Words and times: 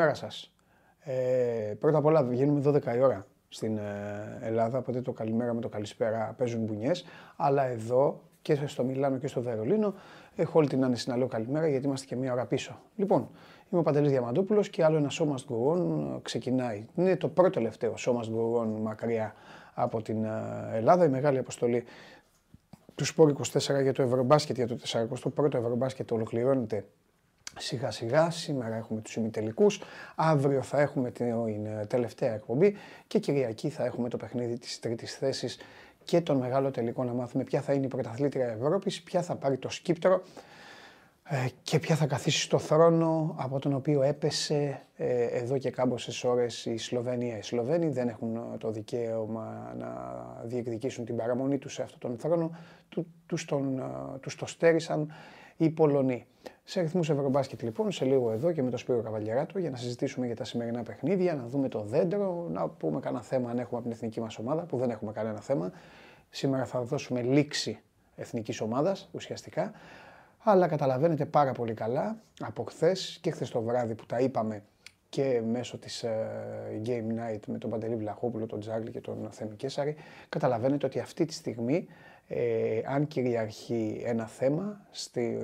Καλημέρα 0.00 0.26
σας. 0.26 0.52
Ε, 1.00 1.74
πρώτα 1.78 1.98
απ' 1.98 2.04
όλα 2.04 2.22
βγαίνουμε 2.22 2.60
12 2.60 2.96
η 2.96 3.00
ώρα 3.00 3.26
στην 3.48 3.76
ε, 3.76 4.38
Ελλάδα, 4.40 4.78
οπότε 4.78 5.00
το 5.00 5.12
καλημέρα 5.12 5.54
με 5.54 5.60
το 5.60 5.68
καλησπέρα 5.68 6.34
παίζουν 6.38 6.64
μπουνιές, 6.64 7.04
αλλά 7.36 7.66
εδώ 7.66 8.20
και 8.42 8.66
στο 8.66 8.84
Μιλάνο 8.84 9.18
και 9.18 9.26
στο 9.26 9.42
Βερολίνο 9.42 9.94
έχω 10.36 10.58
όλη 10.58 10.68
την 10.68 10.84
άνεση 10.84 11.08
να 11.08 11.16
λέω 11.16 11.26
καλημέρα 11.26 11.68
γιατί 11.68 11.86
είμαστε 11.86 12.06
και 12.06 12.16
μία 12.16 12.32
ώρα 12.32 12.44
πίσω. 12.44 12.80
Λοιπόν, 12.96 13.28
είμαι 13.70 13.80
ο 13.80 13.82
Παντελής 13.82 14.10
Διαμαντούπουλος 14.10 14.68
και 14.68 14.84
άλλο 14.84 14.96
ένα 14.96 15.08
σώμα 15.08 15.34
Must 15.34 16.22
ξεκινάει. 16.22 16.86
Είναι 16.94 17.16
το 17.16 17.28
πρώτο 17.28 17.50
τελευταίο 17.50 17.96
σώμα 17.96 18.20
Must 18.20 18.66
μακριά 18.82 19.34
από 19.74 20.02
την 20.02 20.24
ε, 20.24 20.30
Ελλάδα, 20.72 21.04
η 21.04 21.08
μεγάλη 21.08 21.38
αποστολή 21.38 21.84
του 22.94 23.04
Σπόρ 23.04 23.32
24 23.52 23.82
για 23.82 23.92
το 23.92 24.02
Ευρωμπάσκετ, 24.02 24.56
για 24.56 24.66
το 24.66 24.76
41ο 24.82 25.54
Ευρωμπάσκετ 25.54 26.12
ολοκληρώνεται 26.12 26.84
σιγά 27.58 27.90
σιγά. 27.90 28.30
Σήμερα 28.30 28.76
έχουμε 28.76 29.00
τους 29.00 29.16
ημιτελικούς, 29.16 29.80
αύριο 30.14 30.62
θα 30.62 30.80
έχουμε 30.80 31.10
την 31.10 31.66
ε, 31.66 31.86
τελευταία 31.86 32.34
εκπομπή 32.34 32.76
και 33.06 33.18
Κυριακή 33.18 33.68
θα 33.68 33.84
έχουμε 33.84 34.08
το 34.08 34.16
παιχνίδι 34.16 34.58
της 34.58 34.80
τρίτης 34.80 35.14
θέσης 35.14 35.58
και 36.04 36.20
τον 36.20 36.36
μεγάλο 36.36 36.70
τελικό 36.70 37.04
να 37.04 37.12
μάθουμε 37.12 37.44
ποια 37.44 37.60
θα 37.60 37.72
είναι 37.72 37.84
η 37.84 37.88
πρωταθλήτρια 37.88 38.46
Ευρώπης, 38.46 39.02
ποια 39.02 39.22
θα 39.22 39.36
πάρει 39.36 39.58
το 39.58 39.68
σκύπτρο 39.68 40.22
ε, 41.24 41.46
και 41.62 41.78
ποια 41.78 41.96
θα 41.96 42.06
καθίσει 42.06 42.40
στο 42.40 42.58
θρόνο 42.58 43.34
από 43.38 43.58
τον 43.58 43.72
οποίο 43.72 44.02
έπεσε 44.02 44.82
ε, 44.96 45.24
εδώ 45.24 45.58
και 45.58 45.70
κάμποσες 45.70 46.24
ώρες 46.24 46.64
η 46.66 46.76
Σλοβενία. 46.76 47.36
Οι 47.36 47.42
Σλοβαίνοι 47.42 47.88
δεν 47.88 48.08
έχουν 48.08 48.58
το 48.58 48.70
δικαίωμα 48.70 49.74
να 49.78 49.88
διεκδικήσουν 50.44 51.04
την 51.04 51.16
παραμονή 51.16 51.58
τους 51.58 51.72
σε 51.72 51.82
αυτόν 51.82 51.98
τον 52.00 52.18
θρόνο, 52.18 52.50
τους, 53.26 53.44
τον, 53.44 53.82
τους 54.20 54.34
το 54.36 54.46
στέρισαν 54.46 55.12
οι 55.60 55.70
Πολωνοί. 55.70 56.26
Σε 56.64 56.78
αριθμού 56.78 57.00
Ευρωμπάσκετ 57.00 57.62
λοιπόν, 57.62 57.92
σε 57.92 58.04
λίγο 58.04 58.32
εδώ 58.32 58.52
και 58.52 58.62
με 58.62 58.70
τον 58.70 58.78
Σπύρο 58.78 59.00
Καβαλιαράτο 59.00 59.58
για 59.58 59.70
να 59.70 59.76
συζητήσουμε 59.76 60.26
για 60.26 60.36
τα 60.36 60.44
σημερινά 60.44 60.82
παιχνίδια, 60.82 61.34
να 61.34 61.46
δούμε 61.46 61.68
το 61.68 61.80
δέντρο, 61.80 62.46
να 62.50 62.68
πούμε 62.68 63.00
κανένα 63.00 63.22
θέμα 63.22 63.50
αν 63.50 63.58
έχουμε 63.58 63.78
από 63.78 63.82
την 63.82 63.90
εθνική 63.90 64.20
μας 64.20 64.38
ομάδα, 64.38 64.62
που 64.62 64.76
δεν 64.76 64.90
έχουμε 64.90 65.12
κανένα 65.12 65.40
θέμα. 65.40 65.72
Σήμερα 66.30 66.64
θα 66.64 66.82
δώσουμε 66.82 67.22
λήξη 67.22 67.80
εθνικής 68.16 68.60
ομάδας 68.60 69.08
ουσιαστικά. 69.12 69.72
Αλλά 70.38 70.68
καταλαβαίνετε 70.68 71.24
πάρα 71.26 71.52
πολύ 71.52 71.74
καλά 71.74 72.22
από 72.40 72.64
χθες 72.64 73.18
και 73.20 73.30
χθες 73.30 73.50
το 73.50 73.62
βράδυ 73.62 73.94
που 73.94 74.06
τα 74.06 74.20
είπαμε 74.20 74.62
και 75.08 75.42
μέσω 75.50 75.78
της 75.78 76.04
uh, 76.04 76.88
Game 76.88 77.18
Night 77.18 77.40
με 77.46 77.58
τον 77.58 77.70
Παντελή 77.70 77.96
Βλαχόπουλο, 77.96 78.46
τον 78.46 78.60
Τζάγλι 78.60 78.90
και 78.90 79.00
τον 79.00 79.28
Θέμη 79.30 79.56
Κέσαρη, 79.56 79.96
καταλαβαίνετε 80.28 80.86
ότι 80.86 80.98
αυτή 80.98 81.24
τη 81.24 81.32
στιγμή 81.32 81.86
ε, 82.32 82.80
αν 82.84 83.06
κυριαρχεί 83.06 84.02
ένα 84.04 84.26
θέμα 84.26 84.86
στην 84.90 85.38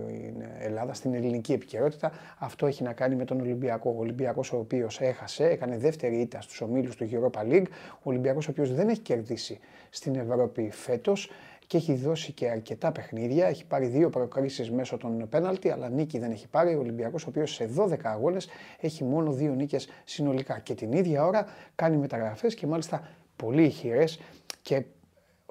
Ελλάδα, 0.59 0.95
στην 0.95 1.15
ελληνική 1.15 1.53
επικαιρότητα, 1.53 2.13
αυτό 2.39 2.67
έχει 2.67 2.83
να 2.83 2.93
κάνει 2.93 3.15
με 3.15 3.25
τον 3.25 3.41
Ολυμπιακό. 3.41 3.95
Ο 3.97 4.01
Ολυμπιακός 4.01 4.53
ο 4.53 4.59
οποίος 4.59 5.01
έχασε, 5.01 5.45
έκανε 5.45 5.79
δεύτερη 5.79 6.21
ήττα 6.21 6.41
στους 6.41 6.61
ομίλους 6.61 6.97
του 6.97 7.09
Europa 7.13 7.41
League, 7.41 7.67
ο 7.93 8.03
Ολυμπιακός 8.03 8.49
ο 8.49 8.51
οποίος 8.51 8.75
δεν 8.75 8.89
έχει 8.89 9.01
κερδίσει 9.01 9.59
στην 9.91 10.15
Ευρώπη 10.15 10.71
φέτος 10.71 11.31
και 11.67 11.77
έχει 11.77 11.95
δώσει 11.95 12.33
και 12.33 12.49
αρκετά 12.49 12.93
παιχνίδια. 12.93 13.47
Έχει 13.47 13.67
πάρει 13.67 13.87
δύο 13.87 14.11
προκρίσεις 14.11 14.71
μέσω 14.71 14.97
των 14.97 15.29
πέναλτι, 15.29 15.71
αλλά 15.71 15.89
νίκη 15.89 16.19
δεν 16.19 16.31
έχει 16.31 16.49
πάρει. 16.49 16.75
Ο 16.75 16.79
Ολυμπιακός, 16.79 17.27
ο 17.27 17.29
οποίος 17.29 17.55
σε 17.55 17.71
12 17.77 17.97
αγώνες 18.03 18.49
έχει 18.81 19.05
μόνο 19.05 19.33
δύο 19.33 19.55
νίκες 19.55 19.89
συνολικά. 20.05 20.59
Και 20.59 20.75
την 20.75 20.93
ίδια 20.93 21.27
ώρα 21.27 21.47
κάνει 21.75 21.97
μεταγραφές 21.97 22.55
και 22.55 22.67
μάλιστα 22.67 23.09
πολύ 23.37 23.65
ηχηρές 23.65 24.21
και 24.63 24.85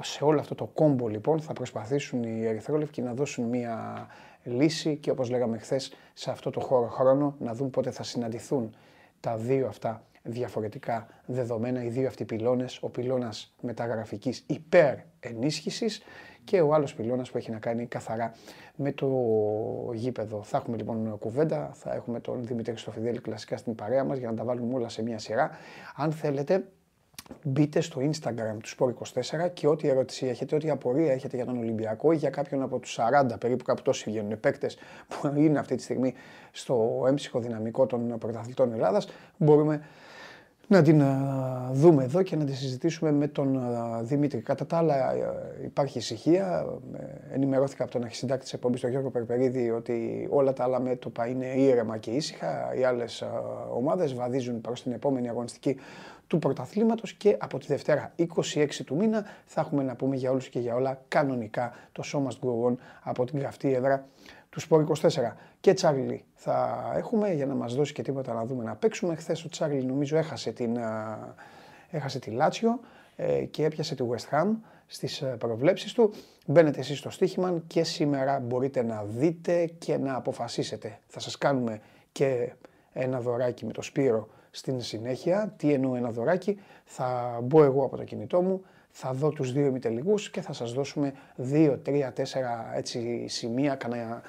σε 0.01 0.23
όλο 0.23 0.39
αυτό 0.39 0.55
το 0.55 0.65
κόμπο 0.65 1.07
λοιπόν 1.07 1.39
θα 1.39 1.53
προσπαθήσουν 1.53 2.23
οι 2.23 2.45
Ερυθρόλευκοι 2.45 3.01
να 3.01 3.13
δώσουν 3.13 3.45
μια 3.45 4.07
λύση 4.43 4.95
και 4.95 5.11
όπως 5.11 5.29
λέγαμε 5.29 5.57
χθες 5.57 5.93
σε 6.13 6.31
αυτό 6.31 6.49
το 6.49 6.59
χώρο 6.59 6.87
χρόνο 6.87 7.35
να 7.39 7.53
δουν 7.53 7.69
πότε 7.69 7.91
θα 7.91 8.03
συναντηθούν 8.03 8.75
τα 9.19 9.37
δύο 9.37 9.67
αυτά 9.67 10.03
διαφορετικά 10.25 11.07
δεδομένα, 11.25 11.83
οι 11.83 11.89
δύο 11.89 12.07
αυτοί 12.07 12.25
πυλώνες, 12.25 12.79
ο 12.81 12.89
πυλώνας 12.89 13.55
μεταγραφικής 13.61 14.43
υπέρ 14.47 14.95
ενίσχυσης 15.19 16.01
και 16.43 16.61
ο 16.61 16.73
άλλος 16.73 16.93
πυλώνας 16.93 17.31
που 17.31 17.37
έχει 17.37 17.51
να 17.51 17.59
κάνει 17.59 17.85
καθαρά 17.85 18.33
με 18.75 18.91
το 18.91 19.07
γήπεδο. 19.93 20.43
Θα 20.43 20.57
έχουμε 20.57 20.77
λοιπόν 20.77 21.17
κουβέντα, 21.17 21.71
θα 21.73 21.93
έχουμε 21.93 22.19
τον 22.19 22.45
Δημήτρη 22.45 22.71
Χρυστοφιδέλη 22.71 23.19
κλασικά 23.19 23.57
στην 23.57 23.75
παρέα 23.75 24.03
μας 24.03 24.17
για 24.17 24.29
να 24.29 24.35
τα 24.35 24.43
βάλουμε 24.43 24.73
όλα 24.73 24.89
σε 24.89 25.01
μια 25.03 25.19
σειρά. 25.19 25.51
Αν 25.95 26.11
θέλετε 26.11 26.67
μπείτε 27.43 27.81
στο 27.81 28.01
Instagram 28.01 28.57
του 28.63 28.69
Sport24 28.77 29.49
και 29.53 29.67
ό,τι 29.67 29.87
ερώτηση 29.87 30.25
έχετε, 30.25 30.55
ό,τι 30.55 30.69
απορία 30.69 31.13
έχετε 31.13 31.35
για 31.35 31.45
τον 31.45 31.57
Ολυμπιακό 31.57 32.11
ή 32.11 32.15
για 32.15 32.29
κάποιον 32.29 32.61
από 32.61 32.79
τους 32.79 32.99
40 33.31 33.39
περίπου 33.39 33.63
κάπου 33.63 33.81
τόσοι 33.81 34.09
βγαίνουν 34.09 34.39
παίκτες 34.39 34.77
που 35.07 35.31
είναι 35.37 35.59
αυτή 35.59 35.75
τη 35.75 35.83
στιγμή 35.83 36.13
στο 36.51 37.05
έμψυχο 37.07 37.39
δυναμικό 37.39 37.85
των 37.85 38.17
πρωταθλητών 38.17 38.73
Ελλάδας, 38.73 39.07
μπορούμε 39.37 39.81
να 40.67 40.81
την 40.81 41.03
δούμε 41.71 42.03
εδώ 42.03 42.21
και 42.21 42.35
να 42.35 42.45
τη 42.45 42.55
συζητήσουμε 42.55 43.11
με 43.11 43.27
τον 43.27 43.61
Δημήτρη. 44.01 44.41
Κατά 44.41 44.65
τα 44.65 44.77
άλλα 44.77 45.13
υπάρχει 45.63 45.97
ησυχία. 45.97 46.65
Ε, 46.93 47.33
ενημερώθηκα 47.33 47.83
από 47.83 47.91
τον 47.91 48.03
αρχισυντάκτη 48.03 48.43
της 48.43 48.53
εκπομπής, 48.53 48.81
τον 48.81 48.89
Γιώργο 48.89 49.09
Περπερίδη, 49.09 49.71
ότι 49.71 50.27
όλα 50.31 50.53
τα 50.53 50.63
άλλα 50.63 50.79
μέτωπα 50.79 51.27
είναι 51.27 51.45
ήρεμα 51.45 51.97
και 51.97 52.11
ήσυχα. 52.11 52.75
Οι 52.75 52.83
άλλες 52.83 53.23
ομάδες 53.73 54.13
βαδίζουν 54.13 54.61
προς 54.61 54.83
την 54.83 54.91
επόμενη 54.91 55.29
αγωνιστική 55.29 55.77
του 56.27 56.39
πρωταθλήματος 56.39 57.13
και 57.13 57.37
από 57.39 57.57
τη 57.59 57.65
Δευτέρα 57.67 58.13
26 58.53 58.67
του 58.85 58.95
μήνα 58.95 59.25
θα 59.45 59.61
έχουμε 59.61 59.83
να 59.83 59.95
πούμε 59.95 60.15
για 60.15 60.31
όλους 60.31 60.49
και 60.49 60.59
για 60.59 60.75
όλα 60.75 61.01
κανονικά 61.07 61.73
το 61.91 62.03
Show 62.05 62.17
Must 62.17 62.47
Go 62.47 62.69
On 62.71 62.75
από 63.01 63.25
την 63.25 63.39
καυτή 63.39 63.73
έδρα 63.73 64.07
του 64.49 64.59
Σπορ 64.59 64.85
24. 65.01 65.09
Και 65.59 65.73
Τσάρλι 65.73 66.25
θα 66.33 66.91
έχουμε 66.95 67.33
για 67.33 67.45
να 67.45 67.55
μας 67.55 67.75
δώσει 67.75 67.93
και 67.93 68.01
τίποτα 68.01 68.33
να 68.33 68.45
δούμε 68.45 68.63
να 68.63 68.75
παίξουμε. 68.75 69.15
Χθες 69.15 69.43
ο 69.43 69.49
Τσάρλι 69.49 69.83
νομίζω 69.83 70.17
έχασε, 70.17 70.51
την, 70.51 70.77
έχασε 71.89 72.19
τη 72.19 72.31
Λάτσιο 72.31 72.79
ε, 73.15 73.45
και 73.45 73.65
έπιασε 73.65 73.95
τη 73.95 74.03
West 74.09 74.35
Ham 74.35 74.47
στις 74.87 75.21
ε, 75.21 75.25
προβλέψεις 75.25 75.93
του. 75.93 76.13
Μπαίνετε 76.45 76.79
εσείς 76.79 76.97
στο 76.97 77.09
στοίχημα 77.09 77.63
και 77.67 77.83
σήμερα 77.83 78.39
μπορείτε 78.39 78.83
να 78.83 79.03
δείτε 79.03 79.65
και 79.77 79.97
να 79.97 80.15
αποφασίσετε. 80.15 80.99
Θα 81.07 81.19
σας 81.19 81.37
κάνουμε 81.37 81.81
και 82.11 82.53
ένα 82.93 83.21
δωράκι 83.21 83.65
με 83.65 83.71
το 83.71 83.81
Σπύρο 83.81 84.27
στην 84.55 84.81
συνέχεια. 84.81 85.53
Τι 85.57 85.73
εννοώ 85.73 85.95
ένα 85.95 86.11
δωράκι. 86.11 86.59
Θα 86.85 87.39
μπω 87.43 87.63
εγώ 87.63 87.85
από 87.85 87.97
το 87.97 88.03
κινητό 88.03 88.41
μου, 88.41 88.61
θα 88.89 89.13
δω 89.13 89.29
τους 89.29 89.51
δύο 89.53 89.65
ημιτελικούς 89.65 90.29
και 90.29 90.41
θα 90.41 90.53
σας 90.53 90.73
δώσουμε 90.73 91.13
δύο, 91.35 91.77
τρία, 91.77 92.13
τέσσερα 92.13 92.71
έτσι 92.75 93.27
σημεία, 93.27 93.75
κανένα, 93.75 94.21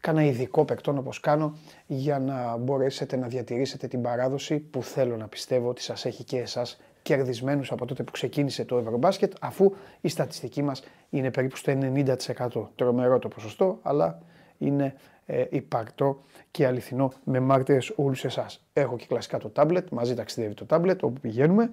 κανένα 0.00 0.26
ειδικό 0.26 0.64
παικτών 0.64 0.98
όπως 0.98 1.20
κάνω 1.20 1.58
για 1.86 2.18
να 2.18 2.56
μπορέσετε 2.56 3.16
να 3.16 3.28
διατηρήσετε 3.28 3.86
την 3.86 4.02
παράδοση 4.02 4.58
που 4.58 4.82
θέλω 4.82 5.16
να 5.16 5.28
πιστεύω 5.28 5.68
ότι 5.68 5.82
σας 5.82 6.04
έχει 6.04 6.24
και 6.24 6.38
εσάς 6.38 6.80
κερδισμένους 7.02 7.72
από 7.72 7.86
τότε 7.86 8.02
που 8.02 8.12
ξεκίνησε 8.12 8.64
το 8.64 8.78
Ευρωμπάσκετ 8.78 9.32
αφού 9.40 9.74
η 10.00 10.08
στατιστική 10.08 10.62
μας 10.62 10.82
είναι 11.10 11.30
περίπου 11.30 11.56
στο 11.56 11.72
90%. 11.72 12.68
Τρομερό 12.76 13.18
το 13.18 13.28
ποσοστό 13.28 13.78
αλλά 13.82 14.18
είναι 14.58 14.94
ε, 15.30 15.44
υπαρκτό 15.50 16.18
και 16.50 16.66
αληθινό 16.66 17.12
με 17.24 17.40
μάρτυρες 17.40 17.92
όλους 17.96 18.24
εσάς. 18.24 18.66
Έχω 18.72 18.96
και 18.96 19.06
κλασικά 19.08 19.38
το 19.38 19.48
τάμπλετ, 19.48 19.88
μαζί 19.90 20.14
ταξιδεύει 20.14 20.54
το 20.54 20.64
τάμπλετ 20.64 21.02
όπου 21.02 21.20
πηγαίνουμε 21.20 21.70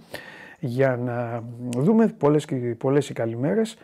για 0.60 0.98
να 0.98 1.44
δούμε 1.78 2.07
πολλές, 2.07 2.48
πολλές 2.78 3.10
οι 3.10 3.13
καλημέρες 3.13 3.78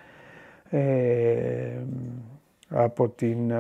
ε, 0.70 1.84
από, 2.70 3.10
την, 3.10 3.52
ε, 3.52 3.58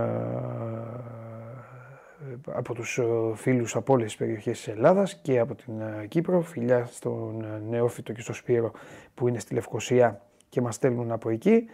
από 2.46 2.74
τους 2.74 2.98
ε, 2.98 3.04
φίλους 3.36 3.75
από 3.75 3.94
όλες 3.94 4.06
τις 4.06 4.16
περιοχές 4.16 4.57
της 4.57 4.68
Ελλάδας 4.68 5.19
και 5.22 5.40
από 5.40 5.56
την 5.56 5.74
Κύπρο, 6.07 6.42
φιλιά 6.42 6.86
στον 6.86 7.46
Νεόφυτο 7.69 8.14
και 8.14 8.22
στο 8.22 8.34
Σπύρο 8.34 8.72
που 9.14 9.28
είναι 9.28 9.40
στη 9.40 9.54
Λευκοσία 9.54 10.22
και 10.50 10.62
μας 10.62 10.75
στέλνουν 10.75 11.12
από 11.12 11.30
εκεί. 11.30 11.66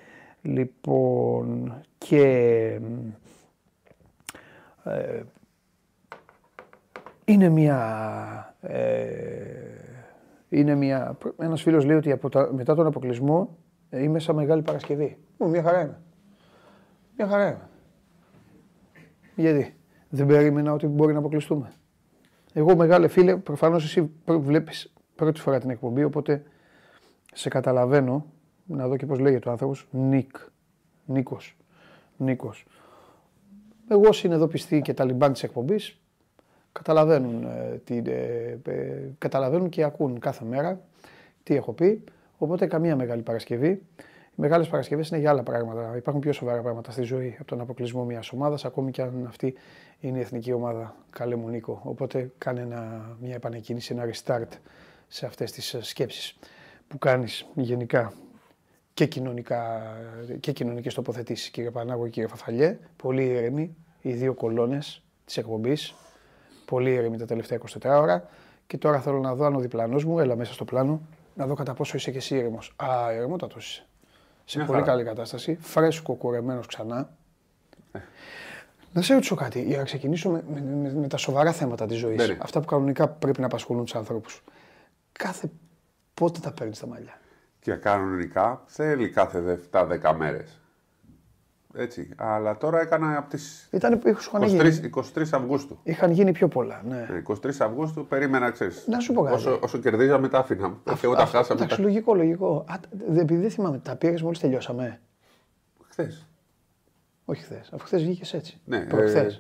Λοιπόν, 0.41 1.73
και 1.97 2.79
ε, 4.89 5.23
είναι 7.25 7.49
μια... 7.49 8.55
Ε, 8.61 9.07
είναι 10.49 10.75
μια... 10.75 11.17
Ένας 11.37 11.61
φίλος 11.61 11.85
λέει 11.85 11.97
ότι 11.97 12.11
από 12.11 12.29
μετά 12.51 12.75
τον 12.75 12.85
αποκλεισμό 12.85 13.57
ε, 13.89 14.03
είμαι 14.03 14.19
σαν 14.19 14.35
Μεγάλη 14.35 14.61
Παρασκευή. 14.61 15.17
Μου, 15.37 15.49
μια 15.49 15.63
χαρά 15.63 15.81
είμαι. 15.81 16.01
Μια 17.17 17.27
χαρά 17.27 17.47
είμαι. 17.47 17.69
Γιατί; 19.35 19.75
Δεν 20.09 20.25
περίμενα 20.25 20.73
ότι 20.73 20.87
μπορεί 20.87 21.13
να 21.13 21.19
αποκλειστούμε. 21.19 21.71
Εγώ 22.53 22.75
μεγάλε 22.75 23.07
φίλε, 23.07 23.37
προφανώς 23.37 23.83
εσύ 23.83 24.11
βλέπεις 24.25 24.93
πρώτη 25.15 25.39
φορά 25.39 25.59
την 25.59 25.69
εκπομπή, 25.69 26.03
οπότε 26.03 26.43
σε 27.33 27.49
καταλαβαίνω, 27.49 28.25
να 28.65 28.87
δω 28.87 28.97
και 28.97 29.05
πώς 29.05 29.19
λέγεται 29.19 29.49
ο 29.49 29.51
άνθρωπος, 29.51 29.87
Νίκ, 29.91 30.35
Νίκος, 31.05 31.57
Νίκος. 32.17 32.65
Εγώ 33.89 34.07
όσοι 34.07 34.25
είναι 34.25 34.35
εδώ 34.35 34.47
πιστοί 34.47 34.81
και 34.81 34.93
τα 34.93 35.05
λιμπάν 35.05 35.33
της 35.33 35.43
εκπομπής, 35.43 35.97
καταλαβαίνουν, 36.71 37.43
ε, 37.43 37.81
τι, 37.83 38.01
ε, 38.05 38.57
ε, 38.65 39.01
καταλαβαίνουν 39.17 39.69
και 39.69 39.83
ακούν 39.83 40.19
κάθε 40.19 40.45
μέρα 40.45 40.81
τι 41.43 41.55
έχω 41.55 41.73
πει. 41.73 42.03
Οπότε 42.37 42.67
καμία 42.67 42.95
Μεγάλη 42.95 43.21
Παρασκευή. 43.21 43.69
Οι 43.69 44.41
μεγάλες 44.41 44.67
Παρασκευές 44.67 45.09
είναι 45.09 45.19
για 45.19 45.29
άλλα 45.29 45.43
πράγματα. 45.43 45.93
Υπάρχουν 45.97 46.21
πιο 46.21 46.33
σοβαρά 46.33 46.61
πράγματα 46.61 46.91
στη 46.91 47.01
ζωή 47.01 47.35
από 47.39 47.47
τον 47.47 47.61
αποκλεισμό 47.61 48.03
μιας 48.03 48.31
ομάδας, 48.31 48.65
ακόμη 48.65 48.91
και 48.91 49.01
αν 49.01 49.25
αυτή 49.27 49.53
είναι 49.99 50.17
η 50.17 50.21
εθνική 50.21 50.51
ομάδα. 50.51 50.95
Καλέ 51.09 51.35
μου 51.35 51.49
Νίκο. 51.49 51.81
Οπότε 51.83 52.31
κάνε 52.37 52.61
ένα, 52.61 53.15
μια 53.21 53.35
επανεκκίνηση, 53.35 53.93
ένα 53.93 54.09
restart 54.13 54.57
σε 55.07 55.25
αυτές 55.25 55.51
τις 55.51 55.75
σκέψεις 55.79 56.37
που 56.87 56.97
κάνεις 56.97 57.45
γενικά 57.55 58.13
και, 58.97 59.05
κοινωνικά, 59.05 59.81
και 60.39 60.51
κοινωνικές 60.51 60.93
τοποθετήσεις 60.93 61.49
κύριε 61.49 61.71
Πανάγο 61.71 62.03
και 62.03 62.09
κύριε 62.09 62.27
Φαφαλιέ. 62.27 62.79
Πολύ 62.95 63.25
ήρεμοι 63.25 63.75
οι 64.01 64.13
δύο 64.13 64.33
κολόνες 64.33 65.03
της 65.25 65.37
εκπομπής. 65.37 65.95
Πολύ 66.65 66.93
ήρεμοι 66.93 67.17
τα 67.17 67.25
τελευταία 67.25 67.57
24 67.57 68.01
ώρα. 68.01 68.29
Και 68.67 68.77
τώρα 68.77 68.99
θέλω 69.01 69.19
να 69.19 69.35
δω 69.35 69.45
αν 69.45 69.55
ο 69.55 69.59
διπλανός 69.59 70.05
μου, 70.05 70.19
έλα 70.19 70.35
μέσα 70.35 70.53
στο 70.53 70.65
πλάνο, 70.65 71.01
να 71.33 71.45
δω 71.45 71.53
κατά 71.53 71.73
πόσο 71.73 71.97
είσαι 71.97 72.11
και 72.11 72.17
εσύ 72.17 72.35
ήρεμος. 72.35 72.73
Α, 72.75 73.13
ηρεμότατος 73.13 73.67
είσαι. 73.67 73.85
Σε 74.45 74.65
πολύ 74.65 74.81
καλή 74.81 75.03
κατάσταση, 75.03 75.57
φρέσκο 75.61 76.13
κουρεμένος 76.13 76.65
ξανά. 76.65 77.09
Ε. 77.91 77.99
Να 78.93 79.01
σε 79.01 79.13
ρωτήσω 79.13 79.35
κάτι, 79.35 79.61
για 79.63 79.77
να 79.77 79.83
ξεκινήσω 79.83 80.29
με, 80.29 80.43
με, 80.53 80.93
με, 80.93 81.07
τα 81.07 81.17
σοβαρά 81.17 81.51
θέματα 81.51 81.85
της 81.85 81.97
ζωής. 81.97 82.27
Ναι, 82.27 82.37
Αυτά 82.41 82.59
που 82.59 82.65
κανονικά 82.65 83.07
πρέπει 83.07 83.39
να 83.39 83.45
απασχολούν 83.45 83.83
τους 83.83 83.95
ανθρώπους. 83.95 84.43
Κάθε 85.11 85.49
πότε 86.13 86.39
τα 86.39 86.51
παίρνεις 86.51 86.79
τα 86.79 86.87
μαλλιά; 86.87 87.19
Και 87.67 87.73
κανονικά 87.73 88.61
θέλει 88.65 89.09
κάθε 89.09 89.59
7-10 89.71 90.13
μέρες. 90.17 90.61
Έτσι. 91.73 92.09
Αλλά 92.15 92.57
τώρα 92.57 92.81
έκανα 92.81 93.17
από 93.17 93.29
τις 93.29 93.69
23, 93.71 93.79
23 94.95 95.23
Αυγούστου. 95.31 95.79
Είχαν 95.83 96.11
γίνει 96.11 96.31
πιο 96.31 96.47
πολλά. 96.47 96.81
Ναι. 96.87 97.07
23 97.27 97.39
ναι, 97.43 97.65
Αυγούστου 97.65 98.07
περίμενα, 98.07 98.51
ξέρεις. 98.51 98.87
Να 98.87 98.99
σου 98.99 99.13
πω 99.13 99.21
κάτι. 99.21 99.35
Όσο, 99.35 99.59
όσο 99.61 99.77
κερδίζαμε, 99.77 100.27
τα 100.27 100.37
άφηνα. 100.37 100.77
και 100.83 100.99
εγώ 101.01 101.15
τα 101.15 101.25
χάσαμε. 101.25 101.61
Εντάξει, 101.61 101.81
λογικό, 101.81 102.15
λογικό. 102.15 102.65
Α, 102.67 102.75
επειδή 103.09 103.41
δεν 103.41 103.51
θυμάμαι, 103.51 103.77
τα 103.77 103.95
πήρε 103.95 104.15
μόλις 104.21 104.39
τελειώσαμε. 104.39 104.99
Χθες. 105.89 106.27
Όχι 107.25 107.43
χθες. 107.43 107.69
Αφού 107.73 107.85
χθες 107.85 108.03
βγήκες 108.03 108.33
έτσι. 108.33 108.59
Ναι, 108.65 108.79
προχθέ. 108.79 109.19
Ε, 109.19 109.39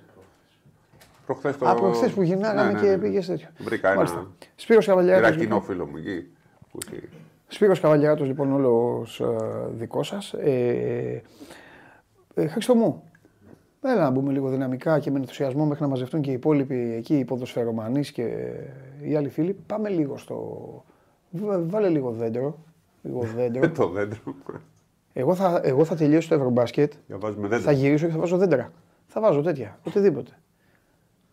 προχθές 1.25 1.57
το... 1.57 1.67
Α, 1.67 1.75
προχθές 1.75 2.11
που 2.11 2.21
γυρνάγαμε 2.21 2.71
ναι, 2.71 2.73
ναι, 2.73 2.79
και 2.79 2.87
ναι. 2.87 2.97
πήγες 2.97 3.25
τέτοιο. 3.25 3.47
Βρήκα 3.57 3.91
ένα. 3.91 4.27
Σπύρος 4.55 4.85
Καβαλιάρης. 4.85 5.27
Ένα 5.27 5.37
κοινό 5.37 5.61
φίλο 5.61 5.85
μου 5.85 5.97
εκεί. 5.97 6.31
Που 6.71 6.79
Σπύρος 7.47 7.79
Καβαλιαράτος 7.79 8.27
λοιπόν 8.27 8.51
όλος 8.53 9.19
ε, 9.19 9.25
δικός 9.71 10.07
σας. 10.07 10.33
Ε, 10.33 11.23
ε, 12.33 12.47
Χρήστο 12.47 12.75
μου, 12.75 13.03
έλα 13.81 14.01
να 14.01 14.09
μπούμε 14.09 14.31
λίγο 14.31 14.49
δυναμικά 14.49 14.99
και 14.99 15.11
με 15.11 15.19
ενθουσιασμό 15.19 15.65
μέχρι 15.65 15.83
να 15.83 15.89
μαζευτούν 15.89 16.21
και 16.21 16.29
οι 16.29 16.33
υπόλοιποι 16.33 16.93
εκεί, 16.97 17.17
οι 17.17 17.25
ποδοσφαιρομανείς 17.25 18.11
και 18.11 18.53
οι 19.01 19.15
άλλοι 19.15 19.29
φίλοι. 19.29 19.53
Πάμε 19.67 19.89
λίγο 19.89 20.17
στο... 20.17 20.85
Βάλε 21.67 21.89
λίγο 21.89 22.11
δέντρο. 22.11 22.57
Λίγο 23.01 23.21
δέντρο. 23.35 23.71
το 23.71 23.87
δέντρο. 23.87 24.19
Εγώ 25.13 25.35
θα, 25.35 25.61
εγώ 25.63 25.85
θα 25.85 25.95
τελειώσω 25.95 26.29
το 26.29 26.35
Ευρωμπάσκετ. 26.35 26.93
Θα 27.61 27.71
γυρίσω 27.71 28.05
και 28.05 28.11
θα 28.11 28.17
βάζω 28.19 28.37
δέντρα. 28.37 28.71
Θα 29.07 29.21
βάζω 29.21 29.41
τέτοια, 29.41 29.79
οτιδήποτε. 29.87 30.31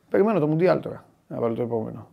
Περιμένω 0.08 0.38
το 0.38 0.46
Μουντιάλ 0.46 0.80
τώρα, 0.80 1.04
να 1.26 1.40
βάλω 1.40 1.54
το 1.54 1.62
επόμενο. 1.62 2.08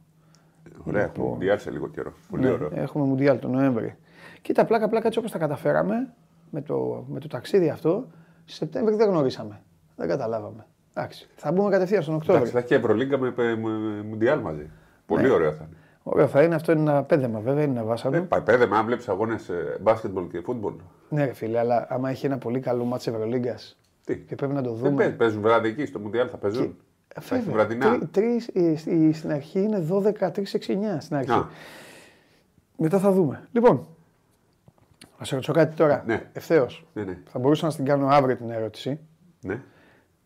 Ωραία, 0.83 1.03
έχουμε 1.03 1.27
Μουντιάλ 1.27 1.59
σε 1.59 1.71
λίγο 1.71 1.87
καιρό. 1.87 2.13
Πολύ 2.29 2.43
ναι, 2.43 2.51
ωραίο. 2.51 2.69
Έχουμε 2.73 3.05
Μουντιάλ 3.05 3.39
τον 3.39 3.51
Νοέμβρη. 3.51 3.95
Κοίτα, 4.41 4.65
πλάκα 4.65 4.89
πλάκα 4.89 5.07
έτσι 5.07 5.19
όπως 5.19 5.31
τα 5.31 5.37
καταφέραμε 5.37 6.13
με 6.49 6.61
το, 6.61 7.05
με 7.07 7.19
το 7.19 7.27
ταξίδι 7.27 7.69
αυτό, 7.69 8.07
Σεπτέμβρη 8.45 8.95
δεν 8.95 9.09
γνωρίσαμε. 9.09 9.61
Δεν 9.95 10.07
καταλάβαμε. 10.07 10.65
Εντάξει. 10.93 11.29
Θα 11.35 11.51
μπούμε 11.51 11.69
κατευθείαν 11.69 12.01
στον 12.01 12.15
Οκτώβριο. 12.15 12.47
Εντάξει, 12.47 12.53
θα 12.53 12.73
έχει 12.73 12.83
Ευρωλίγκα 12.83 13.17
με, 13.17 13.33
με, 13.37 13.55
Μουντιάλ 14.03 14.39
μαζί. 14.39 14.69
Πολύ 15.05 15.23
ναι. 15.23 15.29
ωραίο 15.29 15.51
θα 15.51 15.65
είναι. 15.67 15.77
Ωραίο 16.03 16.27
θα 16.27 16.43
είναι, 16.43 16.55
αυτό 16.55 16.71
είναι 16.71 16.81
ένα 16.81 17.03
πέδεμα 17.03 17.39
βέβαια, 17.39 17.63
είναι 17.63 17.71
ένα 17.79 17.83
βάσανο. 17.83 18.15
Ε, 18.17 18.39
πέδεμα, 18.45 18.77
αν 18.77 18.85
βλέπεις 18.85 19.09
αγώνες 19.09 19.49
μπάσκετμπολ 19.81 20.27
και 20.27 20.41
φούτμπολ. 20.41 20.73
Ναι, 21.09 21.25
ρε 21.25 21.33
φίλε, 21.33 21.59
αλλά 21.59 21.85
άμα 21.89 22.09
έχει 22.09 22.25
ένα 22.25 22.37
πολύ 22.37 22.59
καλό 22.59 22.83
μάτσο 22.83 23.11
Ευρωλίγκας. 23.11 23.77
Τι; 24.05 24.17
Και 24.17 24.35
πρέπει 24.35 24.53
να 24.53 24.61
το 24.61 24.73
δούμε. 24.73 25.03
Δεν 25.03 25.15
παίζουν 25.15 25.41
βράδυ 25.41 25.67
εκεί 25.67 25.85
στο 25.85 25.99
Μουντιάλ, 25.99 26.27
θα 26.31 26.37
παίζουν; 26.37 26.61
Βέβαια. 26.61 26.75
Βραδινά. 27.51 28.07
Τρεις, 28.11 28.49
στην 29.13 29.31
αρχή 29.31 29.61
είναι 29.61 29.85
12, 29.89 30.31
3, 30.31 30.51
6, 30.51 30.73
9 30.73 30.97
στην 30.99 31.15
αρχή. 31.15 31.31
Α. 31.31 31.47
Μετά 32.77 32.99
θα 32.99 33.11
δούμε. 33.11 33.47
Λοιπόν, 33.51 33.87
να 35.19 35.25
σε 35.25 35.33
ρωτήσω 35.33 35.53
κάτι 35.53 35.75
τώρα. 35.75 36.03
Ναι. 36.05 36.29
Ευθέως. 36.33 36.85
Ναι, 36.93 37.03
ναι. 37.03 37.17
Θα 37.31 37.39
μπορούσα 37.39 37.65
να 37.65 37.73
την 37.73 37.85
κάνω 37.85 38.07
αύριο 38.07 38.35
την 38.35 38.49
ερώτηση. 38.49 38.99
Ναι. 39.41 39.61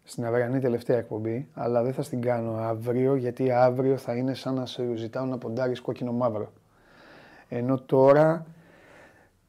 Στην 0.04 0.26
αυριανή 0.26 0.60
τελευταία 0.60 0.98
εκπομπή, 0.98 1.48
αλλά 1.54 1.84
δεν 1.84 1.94
θα 1.94 2.04
την 2.04 2.22
κάνω 2.22 2.58
αύριο 2.58 3.16
γιατί 3.16 3.52
αύριο 3.52 3.98
θα 3.98 4.16
είναι 4.16 4.34
σαν 4.34 4.54
να 4.54 4.66
σε 4.66 4.96
ζητάω 4.96 5.26
να 5.26 5.38
ποντάρεις 5.38 5.82
κόκκινο 5.82 6.12
μαύρο. 6.12 6.54
Ενώ 7.50 7.80
τώρα 7.80 8.46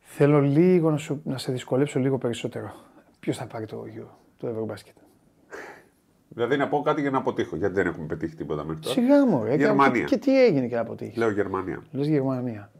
θέλω 0.01 0.41
λίγο 0.41 0.91
να, 0.91 0.97
σου, 0.97 1.21
να 1.25 1.39
σε 1.39 1.53
δυσκολέψω 1.53 1.99
λίγο 1.99 2.19
περισσότερο. 2.19 2.73
Ποιος 3.21 3.37
θα 3.37 3.47
πάρει 3.47 3.67
το, 3.67 3.85
το 4.39 4.49
Ευρωμπάσκετ; 4.49 4.97
Δηλαδή 6.37 6.57
να 6.57 6.69
πω 6.69 6.83
κάτι 6.83 7.01
για 7.01 7.11
να 7.11 7.19
αποτύχω, 7.19 7.57
γιατί 7.57 7.75
δεν 7.75 7.87
έχουμε 7.87 8.07
πετύχει 8.07 8.35
τίποτα 8.35 8.65
μέχρι 8.65 8.83
τώρα. 8.83 8.95
Σιγά 8.95 9.27
μου, 9.27 9.45
ρε. 9.45 9.55
Γερμανία. 9.55 10.05
Και, 10.05 10.17
τι 10.17 10.45
έγινε 10.45 10.67
και 10.67 10.75
να 10.75 10.81
αποτύχεις; 10.81 11.17
Λέω 11.17 11.31
Γερμανία. 11.31 11.83
Λες 11.91 12.07
Γερμανία. 12.07 12.71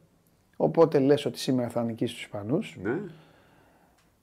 Οπότε 0.57 0.99
λες 0.99 1.25
ότι 1.25 1.39
σήμερα 1.39 1.69
θα 1.69 1.83
νικήσεις 1.83 2.15
τους 2.15 2.25
Ισπανούς. 2.25 2.79
Ναι. 2.83 2.99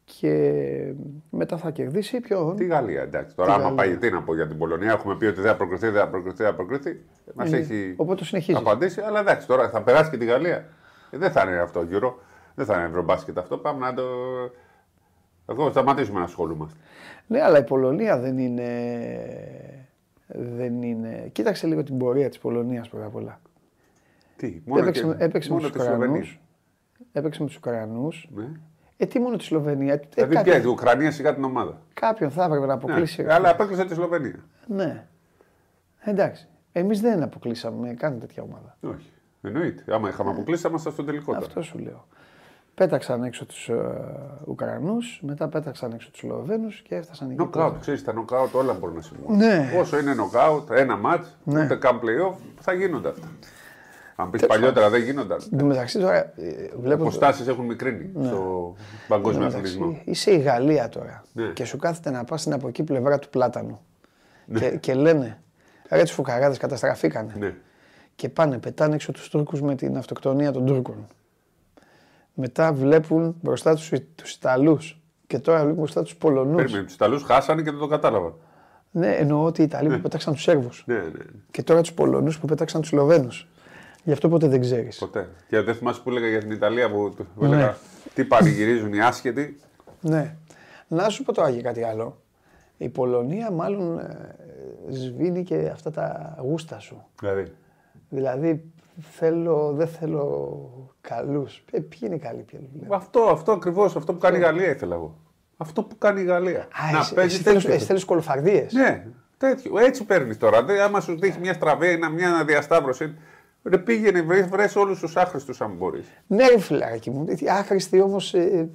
Και 0.03 0.93
μετά 1.29 1.57
θα 1.57 1.71
κερδίσει 1.71 2.19
ποιο. 2.19 2.53
Τη 2.57 2.65
Γαλλία, 2.65 3.01
εντάξει. 3.01 3.35
Τώρα, 3.35 3.53
άμα 3.53 3.71
πάει 3.71 3.97
τι 3.97 4.09
να 4.09 4.21
πω 4.21 4.35
για 4.35 4.47
την 4.47 4.57
Πολωνία, 4.57 4.91
έχουμε 4.91 5.15
πει 5.15 5.25
ότι 5.25 5.41
δεν 5.41 5.51
θα 5.51 5.57
προκριθεί, 5.57 5.89
δεν 5.89 6.01
θα 6.01 6.07
προκριθεί, 6.07 6.37
δεν 6.37 6.47
θα 6.47 6.53
προκριθεί. 6.53 7.01
Μας 7.33 7.51
ε, 7.51 7.57
έχει 7.57 7.93
οπότε 7.97 8.23
συνεχίζεις. 8.23 8.61
απαντήσει. 8.61 9.01
Αλλά 9.01 9.19
εντάξει, 9.19 9.47
τώρα 9.47 9.69
θα 9.69 9.81
περάσει 9.81 10.09
και 10.09 10.17
τη 10.17 10.25
Γαλλία. 10.25 10.65
Ε, 11.09 11.17
δεν 11.17 11.31
θα 11.31 11.41
είναι 11.41 11.59
αυτό 11.59 11.81
γύρω. 11.81 12.19
Δεν 12.55 12.65
θα 12.65 12.75
είναι 12.75 12.85
ευρωμπάσκετ 12.85 13.37
αυτό. 13.37 13.57
Πάμε 13.57 13.85
να 13.85 13.93
το. 13.93 14.03
Εγώ 15.49 15.69
σταματήσουμε 15.69 16.19
να 16.19 16.25
ασχολούμαστε. 16.25 16.79
Ναι, 17.27 17.41
αλλά 17.41 17.57
η 17.57 17.63
Πολωνία 17.63 18.19
δεν 18.19 18.37
είναι. 18.37 18.67
Δεν 20.35 20.81
είναι... 20.81 21.29
Κοίταξε 21.31 21.67
λίγο 21.67 21.83
την 21.83 21.97
πορεία 21.97 22.29
της 22.29 22.37
Πολωνίας 22.37 22.89
πρώτα 22.89 23.05
απ' 23.05 23.15
όλα. 23.15 23.39
Τι, 24.35 24.61
μόνο 24.65 24.81
έπαιξε, 24.81 25.03
και... 25.03 25.23
έπαιξε 25.23 25.51
μόνο 25.51 25.61
με 25.63 25.69
του 25.69 25.79
Ουκρανούς. 25.81 26.39
Έπαιξε 27.11 27.41
με 27.41 27.47
τους 27.47 27.57
Ουκρανούς. 27.57 28.29
Ναι. 28.33 28.49
Ε, 28.97 29.05
τι 29.05 29.19
μόνο 29.19 29.35
τη 29.35 29.43
Σλοβενία. 29.43 30.01
Δηλαδή, 30.13 30.37
ε, 30.37 30.41
ποια, 30.41 30.61
η 30.61 30.65
Ουκρανία 30.65 31.11
σιγά 31.11 31.33
την 31.33 31.43
ομάδα. 31.43 31.81
Κάποιον 31.93 32.31
θα 32.31 32.43
έπρεπε 32.43 32.65
να 32.65 32.73
αποκλείσει. 32.73 33.23
Ναι, 33.23 33.33
αλλά 33.33 33.49
απέκλεισε 33.49 33.85
τη 33.85 33.93
Σλοβενία. 33.93 34.45
Ναι. 34.67 35.05
Εντάξει. 35.99 36.47
Εμείς 36.71 37.01
δεν 37.01 37.23
αποκλείσαμε 37.23 37.93
καν 37.93 38.19
τέτοια 38.19 38.43
ομάδα. 38.43 38.77
Όχι. 38.81 39.11
Εννοείται. 39.41 39.83
Άμα 39.93 40.09
είχαμε 40.09 40.29
αποκλείσει, 40.29 40.61
θα 40.61 40.69
ήμασταν 40.69 40.91
στο 40.91 41.03
τελικό. 41.03 41.35
Αυτό 41.35 41.61
σου 41.61 41.77
λέω. 41.77 42.07
Πέταξαν 42.75 43.23
έξω 43.23 43.45
τους 43.45 43.69
uh, 43.71 43.75
Ουκρανούς, 44.45 45.19
μετά 45.23 45.47
πέταξαν 45.47 45.91
έξω 45.91 46.09
τους 46.11 46.19
Σλοβαίνου 46.19 46.67
και 46.87 46.95
έφτασαν 46.95 47.29
εκεί. 47.29 47.37
Νοκάουτ, 47.37 47.79
ξέρεις, 47.79 48.03
τα 48.03 48.13
νοκάουτ 48.13 48.55
όλα 48.55 48.73
μπορούν 48.73 48.95
να 48.95 49.01
συμβούν. 49.01 49.37
Ναι. 49.37 49.71
Όσο 49.79 49.99
είναι 49.99 50.13
νοκάουτ, 50.13 50.71
ένα 50.71 50.97
μάτς, 50.97 51.37
ναι. 51.43 51.63
ούτε 51.63 51.75
καν 51.75 51.99
playoff, 51.99 52.35
θα 52.59 52.73
γίνονται 52.73 53.09
αυτά. 53.09 53.27
Αν 54.15 54.29
πεις 54.29 54.45
παλιότερα 54.45 54.89
δεν 54.89 55.01
γίνονταν. 55.01 55.39
Εν 55.51 55.57
τω 55.57 55.65
μεταξύ 55.65 55.99
τώρα. 55.99 56.15
Ε, 56.15 56.31
βλέπω... 56.79 57.03
Οι 57.03 57.07
αποστάσεις 57.07 57.47
έχουν 57.47 57.65
μικρύνει 57.65 58.09
ναι. 58.13 58.25
στο 58.25 58.75
παγκόσμιο 59.07 59.45
αθλητισμό. 59.45 60.01
Είσαι 60.03 60.31
η 60.31 60.37
Γαλλία 60.37 60.89
τώρα 60.89 61.23
ναι. 61.33 61.45
και 61.45 61.65
σου 61.65 61.77
κάθεται 61.77 62.09
να 62.09 62.23
πας 62.23 62.41
στην 62.41 62.53
από 62.53 62.67
εκεί 62.67 62.83
πλευρά 62.83 63.19
του 63.19 63.29
πλάτανου. 63.29 63.79
Ναι. 64.45 64.59
Και, 64.59 64.77
και 64.77 64.93
λένε, 64.93 65.41
ρε 65.89 66.03
του 66.03 66.11
φουκαράδες 66.11 66.57
καταστραφήκανε. 66.57 67.35
Ναι. 67.37 67.53
Και 68.15 68.29
πάνε, 68.29 68.57
πετάνε 68.57 68.95
έξω 68.95 69.11
τους 69.11 69.29
Τούρκους 69.29 69.61
με 69.61 69.75
την 69.75 69.97
αυτοκτονία 69.97 70.51
των 70.51 70.65
Τούρκων. 70.65 71.07
Μετά 72.33 72.73
βλέπουν 72.73 73.35
μπροστά 73.41 73.75
τους 73.75 73.91
τους 74.15 74.33
Ιταλούς. 74.33 75.01
Και 75.27 75.39
τώρα 75.39 75.59
βλέπουν 75.59 75.77
μπροστά 75.77 76.03
τους 76.03 76.15
Πολωνούς. 76.15 76.55
Περίμενε, 76.55 76.83
τους 76.83 76.93
Ιταλούς 76.93 77.23
χάσανε 77.23 77.61
και 77.61 77.71
δεν 77.71 77.79
το 77.79 77.87
κατάλαβαν. 77.87 78.33
Ναι, 78.91 79.15
εννοώ 79.15 79.43
ότι 79.43 79.61
οι 79.61 79.63
Ιταλοί 79.63 79.87
ναι. 79.87 79.95
που 79.95 80.01
πέταξαν 80.01 80.33
τους 80.33 80.41
Σέρβους. 80.41 80.83
Ναι, 80.87 80.95
ναι. 80.95 81.23
Και 81.51 81.63
τώρα 81.63 81.81
τους 81.81 81.93
Πολωνούς 81.93 82.39
που 82.39 82.47
πέταξαν 82.47 82.81
τους 82.81 82.89
Σλοβαίνους. 82.89 83.47
Γι' 84.03 84.11
αυτό 84.11 84.29
ποτέ 84.29 84.47
δεν 84.47 84.61
ξέρεις. 84.61 84.97
Ποτέ. 84.97 85.29
Και 85.49 85.61
δεν 85.61 85.75
θυμάσαι 85.75 86.01
που 86.01 86.09
έλεγα 86.09 86.27
για 86.27 86.39
την 86.39 86.51
Ιταλία 86.51 86.91
που, 86.91 87.13
που 87.35 87.45
έλεγα 87.45 87.65
ναι. 87.65 87.75
τι 88.13 88.23
πανηγυρίζουν 88.23 88.93
οι 88.93 89.01
άσχετοι. 89.01 89.59
Ναι. 90.01 90.35
Να 90.87 91.09
σου 91.09 91.23
πω 91.23 91.33
τώρα 91.33 91.51
και 91.51 91.61
κάτι 91.61 91.83
άλλο. 91.83 92.21
Η 92.77 92.89
Πολωνία 92.89 93.51
μάλλον 93.51 93.99
ε, 93.99 94.35
σβήνει 94.89 95.43
και 95.43 95.69
αυτά 95.73 95.91
τα 95.91 96.35
γούστα 96.41 96.79
σου. 96.79 97.05
Δηλαδή. 97.19 97.51
Δηλαδή 98.09 98.63
θέλω, 99.01 99.73
δεν 99.75 99.87
θέλω 99.87 100.91
καλούς. 101.01 101.63
Ε, 101.71 101.79
ποιοι 101.79 101.99
είναι 102.01 102.15
οι 102.15 102.19
καλοί 102.19 102.41
πια. 102.41 102.59
Αυτό, 102.89 103.21
αυτό 103.21 103.51
ακριβώς, 103.51 103.95
αυτό 103.95 104.13
που 104.13 104.19
κάνει 104.19 104.37
η 104.37 104.39
Γαλλία 104.39 104.69
ήθελα 104.69 104.95
εγώ. 104.95 105.17
Αυτό 105.57 105.83
που 105.83 105.97
κάνει 105.97 106.21
η 106.21 106.23
Γαλλία. 106.23 106.59
Α, 106.59 106.91
να 106.91 106.99
εσύ, 106.99 107.13
παίζει 107.13 107.43
εσύ 107.47 107.85
θέλει 107.85 108.05
κολοφαρδίες. 108.05 108.73
Ναι, 108.73 109.05
τέτοιο. 109.37 109.79
Έτσι 109.79 110.05
παίρνεις 110.05 110.37
τώρα. 110.37 110.63
Δε, 110.63 110.81
άμα 110.81 110.99
σου 110.99 111.19
δείχνει 111.19 111.41
μια 111.41 111.53
στραβή, 111.53 111.99
μια 112.13 112.29
αναδιασταύρωση. 112.29 113.15
Ρε 113.63 113.77
πήγαινε, 113.77 114.21
βρε 114.21 114.67
όλους 114.75 114.99
τους 114.99 115.17
άχρηστους 115.17 115.61
αν 115.61 115.71
μπορείς. 115.77 116.05
Ναι, 116.27 116.47
ρε 116.47 116.59
φιλάκι 116.59 117.09
μου. 117.09 117.25
Άχρηστοι 117.47 118.01
όμως. 118.01 118.33
Ε, 118.33 118.69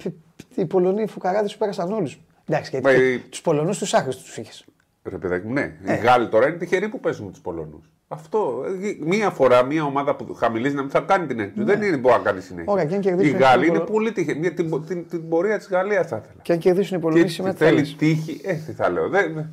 οι 0.55 0.65
Πολωνοί 0.65 1.07
φουκαράδες 1.07 1.51
σου 1.51 1.57
πέρασαν 1.57 1.93
όλους. 1.93 2.19
Εντάξει, 2.45 2.69
γιατί 2.71 2.99
Μα... 2.99 3.29
τους 3.29 3.41
Πολωνούς 3.41 3.77
τους 3.77 3.93
άχρηστους 3.93 4.25
τους 4.25 4.37
είχες. 4.37 4.65
Ρε 5.03 5.17
παιδάκι 5.17 5.47
ναι. 5.47 5.61
Οι 5.61 5.91
ε. 5.91 5.95
Γάλλοι 5.95 6.29
τώρα 6.29 6.47
είναι 6.47 6.57
τυχεροί 6.57 6.89
που 6.89 6.99
παίζουν 6.99 7.25
με 7.25 7.31
τους 7.31 7.41
Πολωνούς. 7.41 7.91
Αυτό. 8.11 8.63
Ε, 8.81 9.05
μία 9.05 9.29
φορά 9.29 9.63
μία 9.63 9.83
ομάδα 9.83 10.15
που 10.15 10.33
χαμηλίζει 10.33 10.75
να 10.75 10.81
μην 10.81 10.91
θα 10.91 10.99
κάνει 10.99 11.25
την 11.25 11.39
έκπληξη. 11.39 11.73
Ναι. 11.73 11.79
Δεν 11.79 11.87
είναι 11.87 11.97
μπορεί 11.97 12.15
να 12.15 12.23
κάνει 12.23 12.41
συνέχεια. 12.41 12.71
Ωραία, 12.71 12.85
και 12.85 13.09
αν 13.09 13.19
οι 13.19 13.29
Γάλλοι 13.29 13.67
είναι 13.67 13.79
πολύ 13.79 14.11
τυχεροί. 14.11 14.39
Την, 14.39 14.55
την, 14.55 14.85
την, 14.85 15.07
την, 15.07 15.29
πορεία 15.29 15.57
της 15.57 15.67
Γαλλίας 15.69 16.07
θα 16.07 16.17
ήθελα. 16.17 16.41
Και 16.41 16.53
αν 16.53 16.59
κερδίσουν 16.59 16.97
οι 16.97 17.01
Πολωνοί 17.01 17.27
σήμερα. 17.27 17.55
Θέλει 17.55 17.81
τύχη. 17.81 18.41
Ε, 18.43 18.53
τι 18.53 18.71
θα 18.71 18.89
λέω. 18.89 19.09
Δεν, 19.09 19.49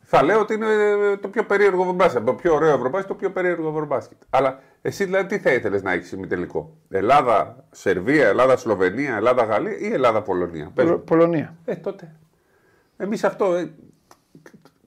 θα 0.00 0.22
λέω 0.22 0.40
ότι 0.40 0.54
είναι 0.54 0.66
το 1.20 1.28
πιο 1.28 1.44
περίεργο 1.44 1.82
ευρωμπάσκετ. 1.82 2.24
Το 2.24 2.34
πιο 2.34 2.54
ωραίο 2.54 2.74
ευρωμπάσκετ, 2.74 3.08
το 3.08 3.14
πιο 3.14 3.30
περίεργο 3.30 3.68
ευρωμπάσκετ. 3.68 4.18
Αλλά 4.30 4.60
εσύ 4.82 5.04
δηλαδή 5.04 5.26
τι 5.26 5.38
θα 5.38 5.52
ήθελες 5.52 5.82
να 5.82 5.92
έχεις 5.92 6.16
τελικό. 6.28 6.76
Ελλάδα, 6.88 7.64
Σερβία, 7.70 8.28
Ελλάδα, 8.28 8.56
Σλοβενία, 8.56 9.16
Ελλάδα, 9.16 9.44
Γαλλία 9.44 9.78
ή 9.78 9.92
Ελλάδα, 9.92 10.22
Πολωνία; 10.22 10.72
Πολωνία. 11.04 11.56
Ε, 11.64 11.74
τότε. 11.74 12.14
Εμείς 12.96 13.24
αυτό. 13.24 13.68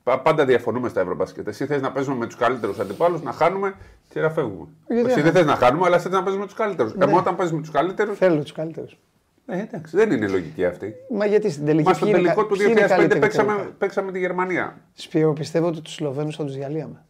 Ε, 0.03 0.13
πάντα 0.23 0.45
διαφωνούμε 0.45 0.89
στα 0.89 1.01
ευρωμπάσκετ. 1.01 1.47
Εσύ 1.47 1.65
θες 1.65 1.81
να 1.81 1.91
παίζουμε 1.91 2.15
με 2.15 2.25
τους 2.25 2.35
καλύτερους 2.35 2.79
αντιπάλους, 2.79 3.21
να 3.21 3.31
χάνουμε 3.31 3.73
και 4.09 4.19
να 4.19 4.29
φεύγουμε. 4.29 4.67
Γιατί 4.87 5.11
Εσύ 5.11 5.21
δεν 5.21 5.31
θες 5.31 5.45
να 5.45 5.55
χάνουμε, 5.55 5.85
αλλά 5.85 5.99
θες 5.99 6.11
να 6.11 6.23
παίζουμε 6.23 6.41
με 6.41 6.47
τους 6.47 6.57
καλύτερους. 6.57 6.95
Ναι. 6.95 7.05
Εγώ 7.05 7.17
όταν 7.17 7.35
παίζεις 7.35 7.55
με 7.55 7.61
τους 7.61 7.71
καλύτερου. 7.71 8.15
Θέλω 8.15 8.41
τους 8.41 8.51
καλύτερους. 8.51 8.97
Ε, 9.45 9.59
εντάξει, 9.59 9.97
δεν 9.97 10.11
είναι 10.11 10.27
λογική 10.27 10.65
αυτή. 10.65 10.93
Μα 11.09 11.25
γιατί 11.25 11.49
στην 11.51 11.65
τελική 11.65 11.87
Μα 11.87 11.93
στο 11.93 12.05
τελικό 12.05 12.45
του 12.45 12.55
2005 12.55 13.17
παίξαμε, 13.19 13.73
παίξαμε 13.77 14.11
τη 14.11 14.19
Γερμανία. 14.19 14.77
Σπύρο, 14.93 15.33
πιστεύω 15.33 15.67
ότι 15.67 15.81
τους 15.81 15.93
Σλοβαίνους 15.93 16.35
θα 16.35 16.43
τους 16.43 16.55
διαλύαμε. 16.55 17.05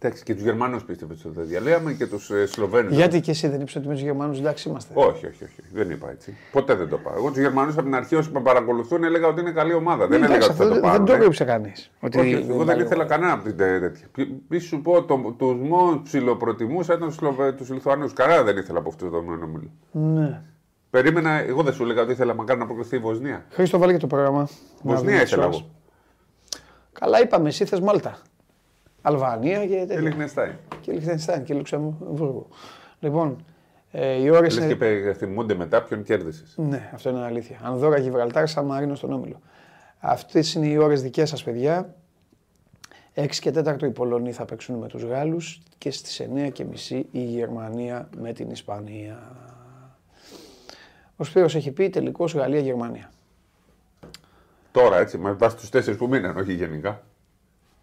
Εντάξει, 0.00 0.22
και 0.22 0.34
τους 0.34 0.42
Γερμανούς 0.42 0.84
πίστευε 0.84 1.14
ότι 1.24 1.36
θα 1.36 1.42
διαλύαμε 1.42 1.92
και 1.92 2.06
τους 2.06 2.30
ε, 2.30 2.46
Σλοβαίνους. 2.46 2.94
Γιατί 2.94 3.20
και 3.20 3.30
εσύ 3.30 3.48
δεν 3.48 3.60
είπες 3.60 3.76
ότι 3.76 3.86
με 3.86 3.92
τους 3.92 4.02
Γερμανούς 4.02 4.38
εντάξει 4.38 4.68
είμαστε. 4.68 4.92
Όχι, 4.96 5.26
όχι, 5.26 5.44
όχι. 5.44 5.62
Δεν 5.72 5.90
είπα 5.90 6.10
έτσι. 6.10 6.36
Ποτέ 6.52 6.74
δεν 6.74 6.88
το 6.88 6.96
είπα. 7.00 7.12
Εγώ 7.16 7.28
τους 7.28 7.38
Γερμανούς 7.38 7.74
από 7.74 7.82
την 7.82 7.94
αρχή 7.94 8.14
όσοι 8.14 8.30
με 8.32 8.40
παρακολουθούν 8.40 9.04
έλεγα 9.04 9.26
ότι 9.26 9.40
είναι 9.40 9.50
καλή 9.50 9.74
ομάδα. 9.74 10.06
Δεν 10.06 10.22
έλεγα 10.22 10.44
ότι 10.44 10.54
θα 10.54 10.68
το 10.68 10.80
πάρω. 10.80 10.96
Δεν 10.96 11.04
το 11.04 11.12
έγραψε 11.12 11.44
κανείς. 11.44 11.90
Όχι, 12.00 12.46
εγώ 12.48 12.64
δεν 12.64 12.80
ήθελα 12.80 13.04
κανένα 13.04 13.32
από 13.32 13.44
την 13.44 13.56
τέτοια. 13.56 14.06
Μη 14.48 14.58
σου 14.58 14.82
πω, 14.82 15.02
τους 15.38 15.54
μόνο 15.68 16.00
ψιλοπροτιμούσα 16.04 16.94
ήταν 16.94 17.14
τους 17.56 17.70
Λιθουανούς. 17.70 18.12
Κανένα 18.12 18.42
δεν 18.42 18.56
ήθελα 18.56 18.78
από 18.78 18.88
αυτό 18.88 19.08
το 19.08 19.16
όμιλο. 19.16 19.70
Ναι. 19.90 20.42
Περίμενα, 20.90 21.30
εγώ 21.30 21.62
δεν 21.62 21.72
σου 21.72 21.82
έλεγα 21.82 22.02
ότι 22.02 22.12
ήθελα 22.12 22.34
μακάρι 22.34 22.58
να 22.58 22.66
προκριθεί 22.66 22.96
η 22.96 22.98
Βοσνία. 22.98 23.44
Χρήστο, 23.50 23.78
βάλει 23.78 23.92
και 23.92 23.98
το 23.98 24.06
πρόγραμμα. 24.06 24.48
Βοσνία 24.82 25.22
ήθελα 25.22 25.44
εγώ. 25.44 25.70
Καλά, 26.92 27.20
είπαμε, 27.20 27.48
εσύ 27.48 27.64
θες 27.64 27.80
Μάλτα. 27.80 28.18
Αλβανία 29.02 29.66
και 29.66 29.74
τέτοια. 29.74 29.94
Και 29.94 30.00
Λιχνεστάιν. 30.00 30.52
Και 30.80 30.92
Λιχνεστάιν 30.92 31.44
και 31.44 31.54
Λουξεμβούργο. 31.54 32.48
Λοιπόν, 33.00 33.44
ε, 33.90 34.22
οι 34.22 34.30
ώρε. 34.30 34.46
Είναι... 34.52 34.74
και 34.74 35.14
θυμούνται 35.16 35.54
μετά 35.54 35.82
ποιον 35.82 36.02
κέρδισες. 36.02 36.54
Ναι, 36.56 36.90
αυτό 36.94 37.10
είναι 37.10 37.24
αλήθεια. 37.24 37.58
Ανδόρα 37.62 37.98
Γιβραλτάρ, 37.98 38.48
Σαν 38.48 38.64
Μαρίνο 38.64 38.94
στον 38.94 39.12
Όμιλο. 39.12 39.40
Αυτές 39.98 40.54
είναι 40.54 40.66
οι 40.66 40.76
ώρες 40.76 41.02
δικές 41.02 41.28
σας, 41.28 41.42
παιδιά. 41.42 41.94
6 43.14 43.26
και 43.40 43.50
4 43.50 43.82
οι 43.82 43.90
Πολωνοί 43.90 44.32
θα 44.32 44.44
παίξουν 44.44 44.74
με 44.74 44.86
τους 44.86 45.02
Γάλλους 45.02 45.60
και 45.78 45.90
στις 45.90 46.20
9 46.20 46.50
και 46.52 46.64
μισή 46.64 47.06
η 47.10 47.20
Γερμανία 47.20 48.08
με 48.16 48.32
την 48.32 48.50
Ισπανία. 48.50 49.36
Ο 51.16 51.24
Σπύρος 51.24 51.54
έχει 51.54 51.70
πει 51.70 51.90
τελικώς 51.90 52.34
Γαλλία-Γερμανία. 52.34 53.10
Τώρα 54.72 54.98
έτσι, 54.98 55.18
με 55.18 55.32
βάση 55.32 55.56
τους 55.56 55.68
τέσσερις 55.68 55.98
που 55.98 56.08
μείναν, 56.08 56.36
όχι 56.36 56.52
γενικά. 56.52 57.02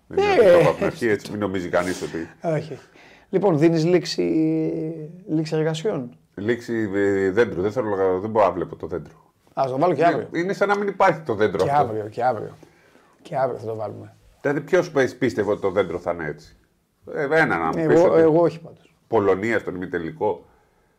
Δεν 0.08 0.42
είναι 0.42 0.68
από 0.68 0.78
την 0.78 0.86
αρχή, 0.86 1.08
έτσι 1.08 1.32
μην 1.32 1.40
νομίζει 1.40 1.70
κανείς 1.70 2.02
ότι. 2.02 2.30
Όχι. 2.42 2.80
Λοιπόν, 3.30 3.58
δίνεις 3.58 3.86
λήξη, 3.86 4.22
λήξη 5.28 5.56
εργασιών; 5.56 6.18
Λήξη 6.36 6.90
ε, 6.94 7.32
δέντρου. 7.32 7.62
Δεν, 7.62 7.72
θέλω, 7.72 8.20
δεν 8.20 8.30
μπορώ 8.30 8.46
να 8.46 8.52
βλέπω 8.52 8.76
το 8.76 8.88
δέντρο. 8.88 9.34
Α 9.54 9.64
το 9.68 9.78
βάλω 9.78 9.94
και 9.94 10.06
αύριο. 10.06 10.28
Είναι 10.34 10.54
σαν 10.54 10.68
να 10.68 10.78
μην 10.78 10.88
υπάρχει 10.88 11.20
το 11.20 11.34
δέντρο 11.34 11.64
και 11.64 11.70
αυτό. 11.70 11.84
Αύριο, 11.84 12.08
και 12.10 12.24
αύριο. 12.24 12.58
Και 13.22 13.36
αύριο 13.36 13.60
θα 13.60 13.66
το 13.66 13.76
βάλουμε. 13.76 14.16
Δηλαδή, 14.42 14.62
ποιος 14.62 14.92
πίστευε 15.18 15.52
ότι 15.52 15.62
το 15.62 15.72
δέντρο 15.72 16.00
θα 16.00 16.12
είναι 16.12 16.26
έτσι; 16.26 16.58
Ε, 17.14 17.24
ένα 17.24 17.58
να 17.58 17.66
μου 17.66 17.74
εγώ, 17.76 18.16
εγώ 18.16 18.42
όχι 18.42 18.60
πάντως. 18.60 18.96
Πολωνία 19.08 19.60
στον 19.60 19.76
ημιτελικό. 19.76 20.46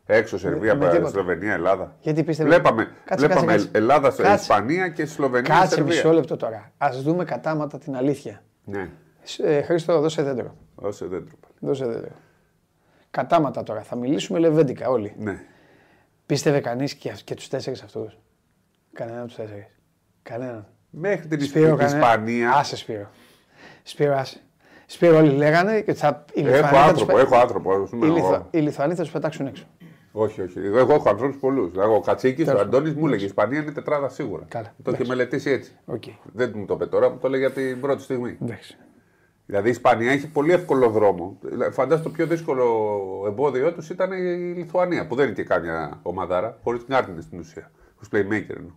Έξω 0.08 0.38
Σερβία, 0.38 0.74
με, 0.74 1.02
Σλοβενία, 1.08 1.52
Ελλάδα. 1.52 1.96
Γιατί 2.00 2.24
πίστευε. 2.24 2.48
Βλέπαμε, 2.48 2.88
κάτσε, 3.04 3.26
βλέπαμε 3.26 3.52
κάτσε, 3.52 3.68
Ελλάδα, 3.72 4.08
κάτσε. 4.08 4.32
Ισπανία 4.32 4.88
και 4.88 5.06
Σλοβενία. 5.06 5.54
Κάτσε 5.54 5.74
Σερβία. 5.74 5.94
μισό 5.94 6.12
λεπτό 6.12 6.36
τώρα. 6.36 6.72
Α 6.78 6.90
δούμε 7.02 7.24
κατάματα 7.24 7.78
την 7.78 7.96
αλήθεια. 7.96 8.42
Ναι. 8.66 8.90
Ε, 9.42 9.62
Χρήστο, 9.62 10.00
δώσε 10.00 10.22
δέντρο. 10.22 10.56
Δώσε 10.74 11.06
δέντρο. 11.06 11.34
Δώσε 11.60 11.86
δέντρο. 11.86 12.12
Κατάματα 13.10 13.62
τώρα. 13.62 13.82
Θα 13.82 13.96
μιλήσουμε 13.96 14.38
λεβέντικα 14.38 14.88
όλοι. 14.88 15.14
Ναι. 15.18 15.40
Πίστευε 16.26 16.60
κανείς 16.60 16.94
και, 16.94 17.14
και 17.24 17.34
τους 17.34 17.48
τέσσερις 17.48 17.82
αυτούς; 17.82 18.18
Κανένα 18.92 19.18
από 19.18 19.26
τους 19.26 19.36
τέσσερις. 19.36 19.66
Κανέναν. 20.22 20.66
Μέχρι 20.90 21.26
την 21.26 21.42
Σπύρο, 21.42 21.78
Ισπανία. 21.80 22.52
Άσε 22.52 22.76
Σπύρο. 22.76 23.10
Σπύρο, 23.82 24.14
άσε. 24.16 24.40
Σπύρο 24.86 25.16
όλοι 25.16 25.30
λέγανε 25.30 25.80
και 25.80 25.94
θα. 25.94 26.24
Έχω 26.34 26.76
άνθρωπο, 26.76 27.18
έχω 27.18 27.36
άνθρωπο. 27.36 27.88
Οι 28.50 28.58
Λιθουανοί 28.58 28.94
θα 28.94 29.02
τους 29.02 29.12
πετάξουν 29.12 29.46
έξω. 29.46 29.64
Όχι, 30.18 30.42
όχι. 30.42 30.58
Εγώ 30.58 30.94
έχω 30.94 31.08
ανθρώπους 31.08 31.36
πολλούς. 31.36 31.72
Ο 31.76 32.00
Κατσίκης, 32.00 32.48
ο 32.48 32.58
Αντώνης 32.58 32.94
μου 32.94 33.06
έλεγε: 33.06 33.22
Η 33.22 33.26
Ισπανία 33.26 33.60
είναι 33.60 33.70
τετράδα 33.70 34.08
σίγουρα. 34.08 34.44
Καλά. 34.48 34.74
Το 34.82 34.90
είχε 34.90 35.04
μελετήσει 35.06 35.50
έτσι. 35.50 35.72
Okay. 35.92 36.14
Δεν 36.32 36.52
μου 36.54 36.64
το 36.64 36.74
είπε 36.74 36.86
τώρα, 36.86 37.10
μου 37.10 37.18
το 37.18 37.28
λέει 37.28 37.40
για 37.40 37.52
την 37.52 37.80
πρώτη 37.80 38.02
στιγμή. 38.02 38.38
Εντάξει. 38.42 38.76
Δηλαδή 39.46 39.68
η 39.68 39.70
Ισπανία 39.70 40.12
έχει 40.12 40.28
πολύ 40.28 40.52
εύκολο 40.52 40.88
δρόμο. 40.88 41.38
Φαντάζομαι 41.70 42.08
το 42.08 42.14
πιο 42.14 42.26
δύσκολο 42.26 43.24
εμπόδιο 43.26 43.72
τους 43.72 43.90
ήταν 43.90 44.12
η 44.12 44.54
Λιθουανία, 44.56 45.06
που 45.06 45.14
δεν 45.14 45.26
είναι 45.26 45.34
και 45.34 45.44
κάμια 45.44 46.00
ομαδάρα, 46.02 46.58
χωρίς 46.62 46.84
την 46.84 46.94
άρτινη 46.94 47.22
στην 47.22 47.38
ουσία. 47.38 47.70
Ω 47.96 48.06
playmaker 48.12 48.56
εννοώ. 48.56 48.74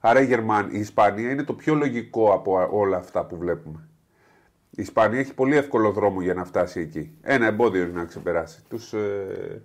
Άρα 0.00 0.20
η, 0.20 0.24
Γερμαν... 0.24 0.68
η 0.72 0.78
Ισπανία 0.78 1.30
είναι 1.30 1.42
το 1.42 1.52
πιο 1.52 1.74
λογικό 1.74 2.32
από 2.32 2.68
όλα 2.70 2.96
αυτά 2.96 3.26
που 3.26 3.36
βλέπουμε. 3.36 3.88
Η 4.70 4.82
Ισπανία 4.82 5.18
έχει 5.18 5.34
πολύ 5.34 5.56
εύκολο 5.56 5.90
δρόμο 5.90 6.22
για 6.22 6.34
να 6.34 6.44
φτάσει 6.44 6.80
εκεί. 6.80 7.16
Ένα 7.20 7.46
εμπόδιο 7.46 7.82
είναι 7.82 7.92
να 7.92 8.04
ξεπεράσει. 8.04 8.64
Τους 8.68 8.92
ε, 8.92 9.62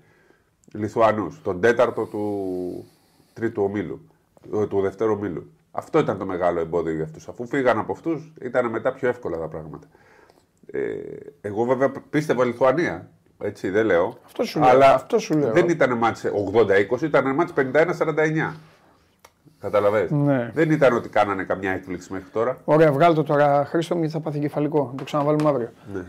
Λιθουανούς, 0.74 1.41
τον 1.41 1.62
τέταρτο 1.62 2.05
του 2.05 2.86
τρίτου 3.33 3.63
ομίλου, 3.63 4.01
ε, 4.53 4.67
του 4.67 4.81
δευτέρου 4.81 5.12
ομίλου. 5.12 5.51
Αυτό 5.71 6.00
ήταν 6.00 6.17
το 6.17 6.25
μεγάλο 6.25 6.59
εμπόδιο 6.59 6.93
για 6.93 7.03
αυτούς. 7.03 7.27
Αφού 7.27 7.47
φύγαν 7.47 7.77
από 7.77 7.91
αυτούς, 7.91 8.33
ήταν 8.41 8.69
μετά 8.69 8.93
πιο 8.93 9.07
εύκολα 9.07 9.38
τα 9.38 9.47
πράγματα. 9.47 9.88
Ε, 10.71 10.79
εγώ 11.41 11.63
βέβαια 11.63 11.91
πίστευα 12.09 12.45
Λιθουανία. 12.45 13.09
Έτσι 13.39 13.69
δεν 13.69 13.86
λέω. 13.86 14.17
Αυτό 14.25 14.43
σου 14.43 14.59
λέω. 14.59 14.69
Αλλά 14.69 14.93
αυτό 14.93 15.19
σου 15.19 15.38
λέω. 15.38 15.51
δεν 15.51 15.69
ήταν 15.69 15.97
μάτς 15.97 16.24
80-20, 16.53 17.01
ήταν 17.01 17.36
μάτς 17.36 17.53
51-49. 17.55 18.53
Καταλαβαίνετε. 19.59 20.15
Ναι. 20.15 20.51
Δεν 20.53 20.71
ήταν 20.71 20.95
ότι 20.95 21.09
κάνανε 21.09 21.43
καμιά 21.43 21.71
έκπληξη 21.71 22.13
μέχρι 22.13 22.29
τώρα. 22.29 22.57
Ωραία, 22.65 22.91
βγάλω 22.91 23.13
το 23.13 23.24
τώρα 23.24 23.65
Χρήστο 23.65 23.95
γιατί 23.95 24.12
θα 24.13 24.19
πάθει 24.19 24.39
κεφαλικό. 24.39 24.93
Το 24.97 25.03
ξαναβάλουμε 25.03 25.50
αύριο. 25.50 25.69
Ναι. 25.93 26.01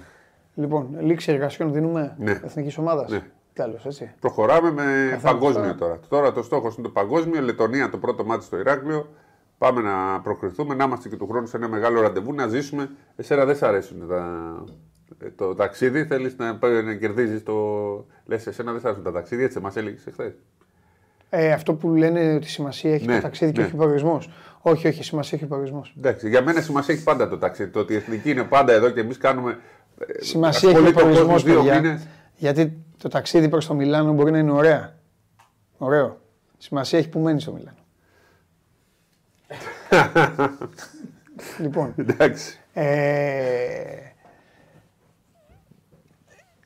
Λοιπόν, 0.55 0.97
λήξη 1.01 1.33
εργασιών 1.33 1.73
δίνουμε 1.73 2.15
ναι. 2.19 2.41
εθνικής 2.45 2.79
ομάδας; 2.79 3.11
Ναι. 3.11 3.23
Τέλος, 3.59 3.87
έτσι. 3.87 4.11
Προχωράμε 4.21 4.71
με 4.71 5.19
παγκόσμιο 5.23 5.75
τώρα. 5.75 6.01
Τώρα 6.09 6.33
το 6.33 6.43
στόχος 6.43 6.77
είναι 6.77 6.87
το 6.87 6.93
παγκόσμιο. 6.93 7.41
Λετωνία 7.41 7.91
το 7.91 7.99
πρώτο 7.99 8.25
μάτι 8.25 8.45
στο 8.45 8.59
Ηράκλειο. 8.59 9.09
Πάμε 9.59 9.81
να 9.81 10.21
προκριθούμε, 10.21 10.75
να 10.75 10.85
είμαστε 10.85 11.09
και 11.09 11.17
του 11.17 11.27
χρόνου 11.27 11.47
σε 11.47 11.57
ένα 11.57 11.69
μεγάλο 11.69 12.01
ραντεβού, 12.01 12.35
να 12.35 12.47
ζήσουμε. 12.47 12.91
Εσένα 13.17 13.45
δεν 13.45 13.57
σ' 13.57 13.63
αρέσουν 13.63 14.09
τα... 14.09 14.65
το 15.37 15.55
ταξίδι, 15.55 16.05
θέλεις 16.05 16.37
να, 16.37 16.59
να 16.83 16.95
κερδίζεις 16.95 17.43
το. 17.43 17.55
Λες, 18.27 18.47
εσένα 18.47 18.73
δεν 18.73 18.81
σ' 18.81 18.85
αρέσουν 18.85 19.05
τα 19.05 19.13
ταξίδια, 19.13 19.45
έτσι 19.45 19.61
μας 19.61 19.77
έλεγες 19.77 20.07
εχθές. 20.07 20.33
Ε, 21.31 21.53
αυτό 21.53 21.75
που 21.75 21.95
λένε 21.95 22.35
ότι 22.35 22.49
σημασία 22.49 22.95
έχει 22.95 23.07
ναι, 23.07 23.15
το 23.15 23.23
ταξίδι 23.23 23.53
και 23.53 23.61
ναι. 23.61 23.67
όχι 23.67 23.75
ο 23.75 23.79
προορισμό. 23.79 24.23
Όχι, 24.61 24.89
όχι, 24.89 25.03
σημασία 25.03 25.39
έχει 25.39 25.45
ο 25.45 25.49
προορισμό. 25.49 25.87
Εντάξει, 25.99 26.29
για 26.29 26.43
μένα 26.43 26.61
σημασία 26.61 26.95
έχει 26.95 27.03
πάντα 27.03 27.29
το 27.29 27.39
ταξίδι. 27.39 27.71
Το 27.71 27.79
ότι 27.79 27.93
η 27.93 27.97
εθνική 27.97 28.31
είναι 28.31 28.45
πάντα 28.45 28.73
εδώ 28.73 28.91
και 28.91 29.01
εμείς 29.01 29.19
κάνουμε. 29.19 29.59
Ε, 29.99 30.25
σημασία 30.25 30.71
έχει 30.71 30.89
ο 30.89 30.93
προορισμό. 30.93 31.37
Γιατί 32.37 32.83
το 32.99 33.09
ταξίδι 33.09 33.49
προς 33.49 33.67
το 33.67 33.75
Μιλάνο 33.75 34.13
μπορεί 34.13 34.31
να 34.31 34.39
είναι 34.39 34.53
ωραία. 34.53 34.97
Ωραίο. 35.79 36.21
Σημασία 36.59 36.99
έχει 36.99 37.09
που 37.09 37.19
μένεις 37.19 37.43
στο 37.43 37.53
Μιλάνο. 37.53 37.77
λοιπόν. 41.63 41.95
Εντάξει. 41.97 42.61
Ε, 42.73 44.13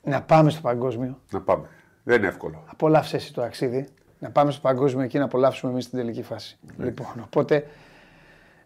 να 0.03 0.23
πάμε 0.23 0.51
στο 0.51 0.61
παγκόσμιο. 0.61 1.21
Να 1.31 1.41
πάμε. 1.41 1.69
Δεν 2.03 2.19
είναι 2.19 2.27
εύκολο. 2.27 2.65
Απολαύσες 2.67 3.23
εσύ 3.23 3.33
το 3.33 3.41
ταξίδι. 3.41 3.89
Να 4.19 4.31
πάμε 4.31 4.51
στο 4.51 4.61
παγκόσμιο 4.61 5.05
εκεί 5.05 5.19
να 5.19 5.25
απολαύσουμε 5.25 5.73
εμείς 5.73 5.89
την 5.89 5.99
τελική 5.99 6.23
φάση. 6.23 6.59
Ναι. 6.77 6.85
Λοιπόν, 6.85 7.13
οπότε. 7.25 7.67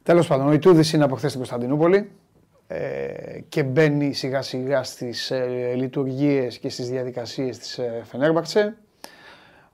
Τέλος 0.02 0.26
πάντων, 0.26 0.46
ο 0.46 0.52
Ιτούδης 0.52 0.92
είναι 0.92 1.04
από 1.04 1.14
χθες 1.16 1.30
στην 1.30 1.42
Κωνσταντινούπολη 1.42 2.10
ε, 2.66 3.40
και 3.48 3.62
μπαίνει 3.62 4.12
σιγά 4.12 4.42
σιγά 4.42 4.82
στις 4.82 5.30
ε, 5.30 5.72
λειτουργίες 5.76 6.58
και 6.58 6.68
στις 6.68 6.88
διαδικασίες 6.88 7.58
της 7.58 7.78
ε, 7.78 8.02
Φενέρμπαξε. 8.04 8.76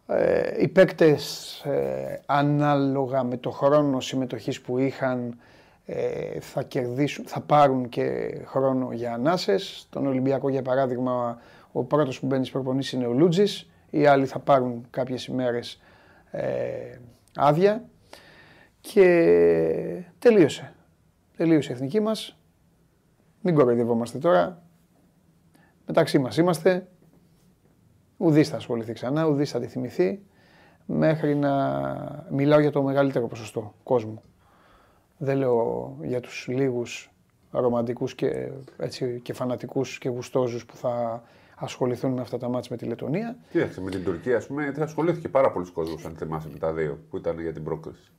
Ε, 0.06 0.62
οι 0.62 0.68
παίκτες 0.68 1.58
ε, 1.64 2.20
ανάλογα 2.26 3.22
με 3.22 3.36
το 3.36 3.50
χρόνο 3.50 4.00
συμμετοχής 4.00 4.60
που 4.60 4.78
είχαν 4.78 5.38
ε, 5.86 6.40
θα 6.40 6.62
κερδίσουν, 6.62 7.24
θα 7.26 7.40
πάρουν 7.40 7.88
και 7.88 8.36
χρόνο 8.44 8.92
για 8.92 9.12
ανάσες. 9.12 9.86
Τον 9.90 10.06
Ολυμπιακό 10.06 10.48
για 10.48 10.62
παράδειγμα 10.62 11.40
ο 11.72 11.84
πρώτος 11.84 12.20
που 12.20 12.26
μπαίνει 12.26 12.40
στις 12.40 12.52
προπονήσεις 12.52 12.92
είναι 12.92 13.06
ο 13.06 13.12
Λούτζης. 13.12 13.70
Οι 13.90 14.06
άλλοι 14.06 14.26
θα 14.26 14.38
πάρουν 14.38 14.86
κάποιες 14.90 15.26
ημέρες 15.26 15.80
ε, 16.30 16.46
άδεια 17.34 17.84
και 18.80 19.04
τελείωσε. 20.18 20.72
Τελείωσε 21.36 21.70
η 21.72 21.74
εθνική 21.74 22.00
μας. 22.00 22.36
Μην 23.42 23.54
κοροϊδευόμαστε 23.54 24.18
τώρα. 24.18 24.62
Μεταξύ 25.86 26.18
μας 26.18 26.36
είμαστε. 26.36 26.88
Ουδής 28.16 28.48
θα 28.48 28.56
ασχοληθεί 28.56 28.92
ξανά, 28.92 29.26
ουδής 29.26 29.50
θα 29.50 29.60
τη 29.60 29.66
θυμηθεί. 29.66 30.22
Μέχρι 30.86 31.34
να 31.34 32.26
μιλάω 32.30 32.60
για 32.60 32.70
το 32.70 32.82
μεγαλύτερο 32.82 33.26
ποσοστό 33.26 33.74
κόσμου. 33.82 34.22
Δεν 35.18 35.36
λέω 35.36 35.96
για 36.02 36.20
τους 36.20 36.46
λίγους 36.48 37.10
ρομαντικούς 37.50 38.14
και, 38.14 38.50
έτσι, 38.76 39.20
και 39.22 39.32
φανατικούς 39.32 39.98
και 39.98 40.08
γουστόζους 40.08 40.66
που 40.66 40.76
θα 40.76 41.22
ασχοληθούν 41.56 42.12
με 42.12 42.20
αυτά 42.20 42.38
τα 42.38 42.48
μάτια 42.48 42.68
με 42.70 42.76
τη 42.76 42.84
Λετωνία. 42.84 43.36
Κοίταξε, 43.50 43.80
με 43.80 43.90
την 43.90 44.04
Τουρκία, 44.04 44.36
ας 44.36 44.46
πούμε, 44.46 44.74
ασχολήθηκε 44.80 45.28
πάρα 45.28 45.52
πολλοί 45.52 45.70
κόσμος, 45.70 46.04
αν 46.04 46.16
θυμάσαι, 46.16 46.48
με 46.52 46.58
τα 46.58 46.72
δύο 46.72 46.98
που 47.10 47.16
ήταν 47.16 47.40
για 47.40 47.52
την 47.52 47.64
πρόκληση. 47.64 48.12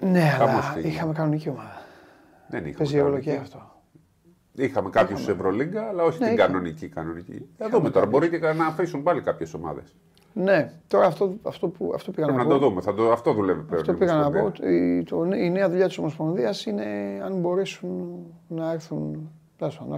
Ναι, 0.00 0.36
αλλά 0.40 0.78
είχαμε 0.82 1.12
κανονική 1.12 1.48
ομάδα. 1.48 1.82
Δεν 2.48 2.60
είχαμε. 2.60 2.76
Παίζει 2.76 2.98
ρόλο 2.98 3.18
και 3.18 3.32
αυτό. 3.32 3.79
Είχαμε 4.54 4.90
κάποιους 4.90 5.22
σε 5.22 5.30
Ευρωλίγκα, 5.30 5.88
αλλά 5.88 6.02
όχι 6.02 6.18
ναι, 6.22 6.28
την 6.28 6.36
κανονική. 6.36 6.88
κανονική. 6.88 7.46
Θα 7.58 7.68
δούμε 7.68 7.90
τώρα. 7.90 8.06
Μπορεί 8.06 8.28
και 8.28 8.38
να 8.38 8.66
αφήσουν 8.66 9.02
πάλι 9.02 9.20
κάποιες 9.20 9.54
ομάδες. 9.54 9.94
Ναι, 10.32 10.72
τώρα 10.88 11.06
αυτό, 11.06 11.34
αυτό 11.42 11.68
που 11.68 11.92
αυτό 11.94 12.10
πήγα 12.10 12.26
να, 12.26 12.32
να 12.32 12.44
πω. 12.44 12.48
το 12.48 12.58
δούμε, 12.58 12.80
θα 12.80 12.94
το, 12.94 13.12
αυτό 13.12 13.32
δουλεύει 13.32 13.62
πλέον. 13.62 13.80
Αυτό 13.80 13.94
πήγα 13.94 14.14
να 14.14 14.30
πω. 14.30 14.52
Η, 14.66 15.02
το, 15.02 15.24
η 15.24 15.50
νέα 15.50 15.68
δουλειά 15.68 15.86
της 15.86 15.98
Ομοσπονδίας 15.98 16.66
είναι 16.66 16.84
αν 17.24 17.40
μπορέσουν 17.40 18.26
να 18.48 18.72
έρθουν 18.72 19.30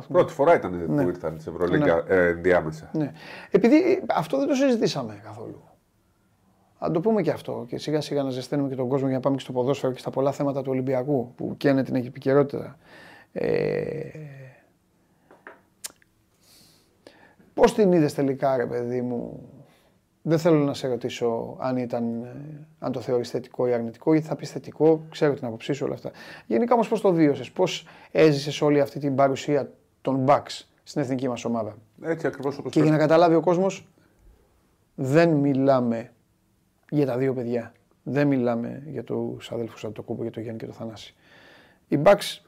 Πρώτη 0.08 0.32
φορά 0.32 0.54
ήταν 0.54 0.84
ναι. 0.88 1.02
που 1.02 1.08
ήρθαν 1.08 1.40
σε 1.40 1.50
Ευρωλίγκα 1.50 2.04
ναι. 2.08 2.14
ε, 2.14 2.32
διάμεσα. 2.32 2.90
Ναι. 2.92 3.12
Επειδή 3.50 4.04
αυτό 4.08 4.38
δεν 4.38 4.48
το 4.48 4.54
συζητήσαμε 4.54 5.20
καθόλου. 5.24 5.62
Αν 6.78 6.92
το 6.92 7.00
πούμε 7.00 7.22
και 7.22 7.30
αυτό 7.30 7.64
και 7.68 7.78
σιγά 7.78 8.00
σιγά 8.00 8.22
να 8.22 8.30
ζεσταίνουμε 8.30 8.68
και 8.68 8.74
τον 8.74 8.88
κόσμο 8.88 9.06
για 9.06 9.16
να 9.16 9.22
πάμε 9.22 9.36
και 9.36 9.42
στο 9.42 9.52
ποδόσφαιρο 9.52 9.92
και 9.92 9.98
στα 9.98 10.10
πολλά 10.10 10.32
θέματα 10.32 10.62
του 10.62 10.70
Ολυμπιακού 10.70 11.32
που 11.34 11.54
καίνε 11.56 11.82
την 11.82 11.94
επικαιρότητα. 11.94 12.78
Ε, 13.32 14.32
Πώς 17.54 17.74
την 17.74 17.92
είδες 17.92 18.14
τελικά 18.14 18.56
ρε 18.56 18.66
παιδί 18.66 19.02
μου, 19.02 19.48
δεν 20.22 20.38
θέλω 20.38 20.58
να 20.58 20.74
σε 20.74 20.88
ρωτήσω 20.88 21.56
αν, 21.58 21.76
ήταν, 21.76 22.22
ε, 22.22 22.66
αν 22.78 22.92
το 22.92 23.00
θεωρείς 23.00 23.30
θετικό 23.30 23.66
ή 23.66 23.72
αρνητικό, 23.72 24.12
γιατί 24.12 24.26
θα 24.28 24.36
πεις 24.36 24.50
θετικό, 24.50 25.06
ξέρω 25.10 25.34
την 25.34 25.46
άποψή 25.46 25.72
σου 25.72 25.84
όλα 25.84 25.94
αυτά. 25.94 26.10
Γενικά 26.46 26.74
όμως 26.74 26.88
πώς 26.88 27.00
το 27.00 27.12
βίωσες, 27.12 27.50
πώς 27.50 27.86
έζησες 28.10 28.60
όλη 28.60 28.80
αυτή 28.80 28.98
την 28.98 29.14
παρουσία 29.14 29.72
των 30.00 30.24
Bucks 30.28 30.64
στην 30.82 31.02
εθνική 31.02 31.28
μας 31.28 31.44
ομάδα; 31.44 31.76
Έτσι 32.02 32.26
ακριβώς 32.26 32.58
όπως 32.58 32.72
Και 32.72 32.80
για 32.80 32.90
να 32.90 32.98
καταλάβει 32.98 33.34
ο 33.34 33.40
κόσμος, 33.40 33.88
δεν 34.94 35.30
μιλάμε 35.30 36.12
για 36.90 37.06
τα 37.06 37.16
δύο 37.16 37.34
παιδιά. 37.34 37.72
Δεν 38.02 38.26
μιλάμε 38.26 38.82
για 38.86 39.04
τους 39.04 39.52
αδέλφους 39.52 39.84
Αντοκούπο, 39.84 40.22
για 40.22 40.30
τον 40.30 40.42
Γιάννη 40.42 40.60
και 40.60 40.66
τον 40.66 40.74
Θανάση. 40.74 41.14
Οι 41.88 41.98
Bucks 42.04 42.40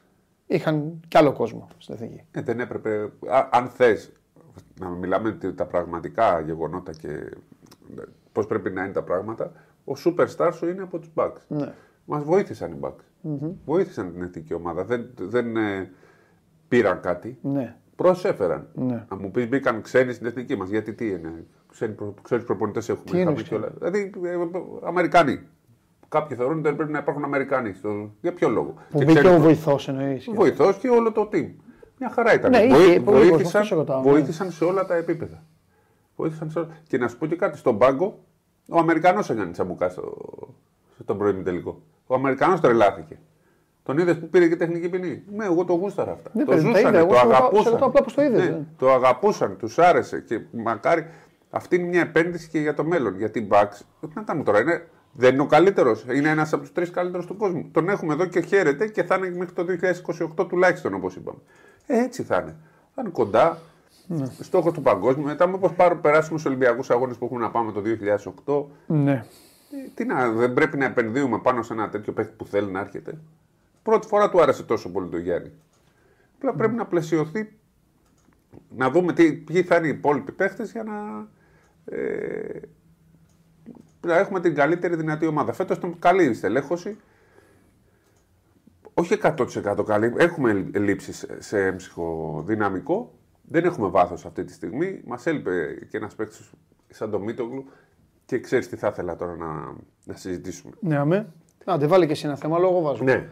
είχαν 0.47 0.99
κι 1.07 1.17
άλλο 1.17 1.33
κόσμο 1.33 1.67
στην 1.77 1.93
εθνική. 1.93 2.21
Ε, 2.31 2.41
δεν 2.41 2.59
έπρεπε, 2.59 3.11
αν 3.51 3.67
θες, 3.67 4.11
να 4.79 4.89
μιλάμε 4.89 5.37
τα 5.55 5.65
πραγματικά 5.65 6.39
γεγονότα 6.39 6.91
και 6.91 7.31
πώς 8.31 8.47
πρέπει 8.47 8.69
να 8.69 8.83
είναι 8.83 8.93
τα 8.93 9.03
πράγματα, 9.03 9.51
ο 9.85 9.93
superstar 10.05 10.49
σου 10.53 10.67
είναι 10.67 10.81
από 10.81 10.99
τους 10.99 11.11
Bucks. 11.15 11.37
Ναι. 11.47 11.73
Μας 12.05 12.23
βοήθησαν 12.23 12.71
οι 12.71 12.77
Bucks. 12.81 13.27
mm 13.27 13.51
Βοήθησαν 13.65 14.11
την 14.11 14.21
εθνική 14.21 14.53
ομάδα. 14.53 14.83
Δεν, 14.83 15.09
δεν 15.19 15.57
ε, 15.57 15.91
πήραν 16.67 17.01
κάτι. 17.01 17.37
Ναι. 17.41 17.75
Προσέφεραν. 17.95 18.67
Ναι. 18.73 19.05
Να 19.09 19.15
μου 19.17 19.31
πεις, 19.31 19.47
μπήκαν 19.47 19.81
ξένοι 19.81 20.13
στην 20.13 20.25
εθνική 20.25 20.55
μας. 20.55 20.69
Γιατί 20.69 20.93
τι 20.93 21.09
είναι, 21.09 21.45
ξένοι, 21.71 21.93
προ, 21.93 22.13
προπονητές 22.45 22.89
έχουμε. 22.89 23.11
Τι 23.11 23.19
είναι 23.19 23.33
δηλαδή, 23.33 24.11
ε, 24.23 24.37
Αμερικάνοι. 24.83 25.39
Κάποιοι 26.09 26.37
θεωρούν 26.37 26.57
ότι 26.57 26.67
δεν 26.67 26.75
πρέπει 26.75 26.91
να 26.91 26.99
υπάρχουν 26.99 27.23
Αμερικάνοι. 27.23 27.73
Στο... 27.73 28.11
Για 28.21 28.33
ποιο 28.33 28.49
λόγο; 28.49 28.73
Που 28.89 29.03
μπήκε 29.03 29.27
ο 29.27 29.39
βοηθός 29.39 29.87
εννοείς. 29.87 30.29
Βοηθός 30.33 30.77
και 30.77 30.89
όλο 30.89 31.11
το 31.11 31.29
team. 31.33 31.49
Μια 31.99 32.09
χαρά 32.09 32.33
ήταν. 32.33 32.51
Ναι, 32.51 32.57
είχε, 32.57 32.99
βοήθησαν, 32.99 33.67
ρωτάω, 33.69 34.01
ναι. 34.01 34.11
βοήθησαν 34.11 34.51
σε 34.51 34.63
όλα 34.63 34.85
τα 34.85 34.95
επίπεδα. 34.95 35.43
Βοήθησαν 36.15 36.49
σε 36.49 36.59
όλα. 36.59 36.67
Και 36.87 36.97
να 36.97 37.07
σου 37.07 37.17
πω 37.17 37.25
και 37.25 37.35
κάτι, 37.35 37.57
στον 37.57 37.77
πάγκο 37.77 38.19
ο 38.69 38.77
Αμερικανός 38.77 39.29
έκανε 39.29 39.51
τσαμπουκά 39.51 39.89
στο, 39.89 40.13
στον 41.03 41.17
πρώην 41.17 41.43
τελικό. 41.43 41.81
Ο 42.07 42.15
Αμερικανός 42.15 42.59
τρελάθηκε. 42.59 43.19
Τον 43.83 43.97
είδες 43.97 44.19
που 44.19 44.29
πήρε 44.29 44.47
και 44.47 44.55
τεχνική 44.55 44.89
ποινή; 44.89 45.23
Ναι, 45.35 45.45
εγώ 45.45 45.65
το 45.65 45.73
γούσταρα 45.73 46.11
αυτά. 46.11 46.29
Ναι, 46.33 46.43
το 46.43 46.57
ζούσαν, 46.57 47.07
το 47.07 47.17
αγαπούσαν. 47.17 47.77
Το, 47.77 47.91
το, 48.15 48.21
ναι, 48.21 48.59
το 48.77 48.91
αγαπούσαν, 48.91 49.57
τους 49.57 49.79
άρεσε 49.79 50.19
και 50.19 50.41
μακάρι. 50.51 51.05
Αυτή 51.49 51.75
είναι 51.75 51.87
μια 51.87 52.01
επένδυση 52.01 52.49
και 52.49 52.59
για 52.59 52.73
το 52.73 52.83
μέλλον. 52.83 53.17
Γιατί 53.17 53.39
η 53.39 53.47
Bucks, 53.51 53.79
να 54.13 54.23
τα 54.23 54.35
μου 54.35 54.43
τώρα, 54.43 54.59
είναι, 54.59 54.87
δεν 55.17 55.33
είναι 55.33 55.41
ο 55.41 55.45
καλύτερος. 55.45 56.05
Είναι 56.13 56.29
ένας 56.29 56.53
από 56.53 56.61
τους 56.61 56.71
τρεις 56.71 56.89
καλύτερους 56.89 57.25
του 57.25 57.37
κόσμου. 57.37 57.69
Τον 57.71 57.89
έχουμε 57.89 58.13
εδώ 58.13 58.25
και 58.25 58.39
χαίρεται 58.39 58.87
και 58.87 59.03
θα 59.03 59.15
είναι 59.15 59.29
μέχρι 59.29 59.53
το 59.53 59.65
2028 60.37 60.47
τουλάχιστον 60.47 60.93
όπως 60.93 61.15
είπαμε. 61.15 61.39
Ε, 61.85 61.99
έτσι 61.99 62.23
θα 62.23 62.35
είναι. 62.41 62.55
Θα 62.95 63.01
είναι 63.01 63.09
κοντά. 63.09 63.57
Ναι. 64.07 64.25
Στόχος 64.39 64.73
του 64.73 64.81
παγκόσμιου. 64.81 65.25
Μετά, 65.25 65.45
όπω 65.45 65.69
περάσουμε 66.01 66.39
στους 66.39 66.45
Ολυμπιακούς 66.45 66.89
Αγώνες 66.89 67.17
που 67.17 67.25
έχουμε 67.25 67.39
να 67.39 67.51
πάμε 67.51 67.71
το 67.71 67.81
2008. 68.45 68.65
Ναι. 68.87 69.11
Ε, 69.11 69.89
τι 69.93 70.05
να, 70.05 70.29
δεν 70.31 70.53
πρέπει 70.53 70.77
να 70.77 70.85
επενδύουμε 70.85 71.39
πάνω 71.39 71.63
σε 71.63 71.73
ένα 71.73 71.89
τέτοιο 71.89 72.13
παίχτη 72.13 72.33
που 72.37 72.45
θέλει 72.45 72.71
να 72.71 72.79
έρχεται. 72.79 73.17
Πρώτη 73.83 74.07
φορά 74.07 74.29
του 74.29 74.41
άρεσε 74.41 74.63
τόσο 74.63 74.89
πολύ 74.89 75.09
το 75.09 75.17
Γιάννη. 75.17 75.51
Απλά 76.35 76.53
mm. 76.53 76.57
πρέπει 76.57 76.75
να 76.75 76.85
πλαισιωθεί, 76.85 77.57
να 78.75 78.89
δούμε 78.89 79.13
τι, 79.13 79.33
ποιοι 79.33 79.63
θα 79.63 79.75
είναι 79.75 79.87
οι 79.87 79.89
υπόλοιποι 79.89 80.31
παίχτε 80.31 80.63
για 80.63 80.83
να, 80.83 81.27
ε, 81.97 82.59
να 84.05 84.17
έχουμε 84.17 84.39
την 84.39 84.55
καλύτερη 84.55 84.95
δυνατή 84.95 85.27
ομάδα. 85.27 85.53
Φέτος 85.53 85.77
ήταν 85.77 85.95
καλή 85.99 86.23
η 86.23 86.33
στελέχωση 86.33 86.97
όχι 88.97 89.17
100% 89.21 89.85
καλή. 89.85 90.13
Έχουμε 90.17 90.53
λήψεις 90.73 91.25
σε 91.39 91.65
έμψυχο 91.65 92.43
δυναμικό. 92.45 93.13
Δεν 93.41 93.65
έχουμε 93.65 93.87
βάθος 93.87 94.25
αυτή 94.25 94.43
τη 94.43 94.53
στιγμή. 94.53 95.01
Μας 95.05 95.25
έλειπε 95.25 95.77
και 95.89 95.97
ένας 95.97 96.15
παίκτης 96.15 96.51
σαν 96.89 97.11
το 97.11 97.19
Μίτογλου 97.19 97.65
και 98.25 98.39
ξέρεις 98.39 98.69
τι 98.69 98.75
θα 98.75 98.87
ήθελα 98.87 99.15
τώρα 99.15 99.35
να, 99.35 99.75
να 100.03 100.15
συζητήσουμε. 100.15 100.73
Ναι, 100.79 100.97
αμέ. 100.97 101.27
δεν 101.77 101.87
βάλει 101.87 102.05
και 102.05 102.11
εσύ 102.11 102.25
ένα 102.25 102.35
θέμα, 102.35 102.59
λόγω 102.59 102.81
βάζω. 102.81 103.03
Ναι. 103.03 103.27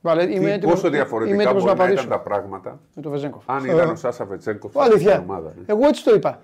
Βάλε, 0.00 0.34
είμαι 0.34 0.52
έτοιμος, 0.52 0.74
πόσο 0.74 0.90
διαφορετικά 0.90 1.42
είμαι 1.42 1.52
μπορεί 1.52 1.64
να, 1.64 1.74
να 1.74 1.90
ήταν 1.90 2.08
τα 2.08 2.20
πράγματα 2.20 2.80
με 2.94 3.02
το 3.02 3.10
Βεζέγκοφ. 3.10 3.42
αν 3.46 3.64
ήταν 3.64 3.90
ο 3.90 3.94
Σάσα 3.94 4.24
Βεζέγκοφ 4.24 4.72
στην 4.72 5.08
ομάδα. 5.08 5.52
Ναι. 5.56 5.64
Εγώ 5.66 5.86
έτσι 5.86 6.04
το 6.04 6.14
είπα. 6.14 6.40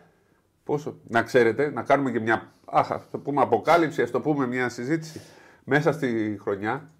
Πόσο, 0.64 0.96
να 1.08 1.22
ξέρετε, 1.22 1.70
να 1.70 1.82
κάνουμε 1.82 2.10
και 2.10 2.20
μια 2.20 2.52
άχα, 2.64 2.98
θα 3.10 3.18
πούμε 3.18 3.40
αποκάλυψη, 3.42 4.02
ας 4.02 4.10
το 4.10 4.20
πούμε 4.20 4.46
μια 4.46 4.68
συζήτηση. 4.68 5.20
Μέσα 5.64 5.92
στη 5.92 6.38
χρονιά 6.40 6.90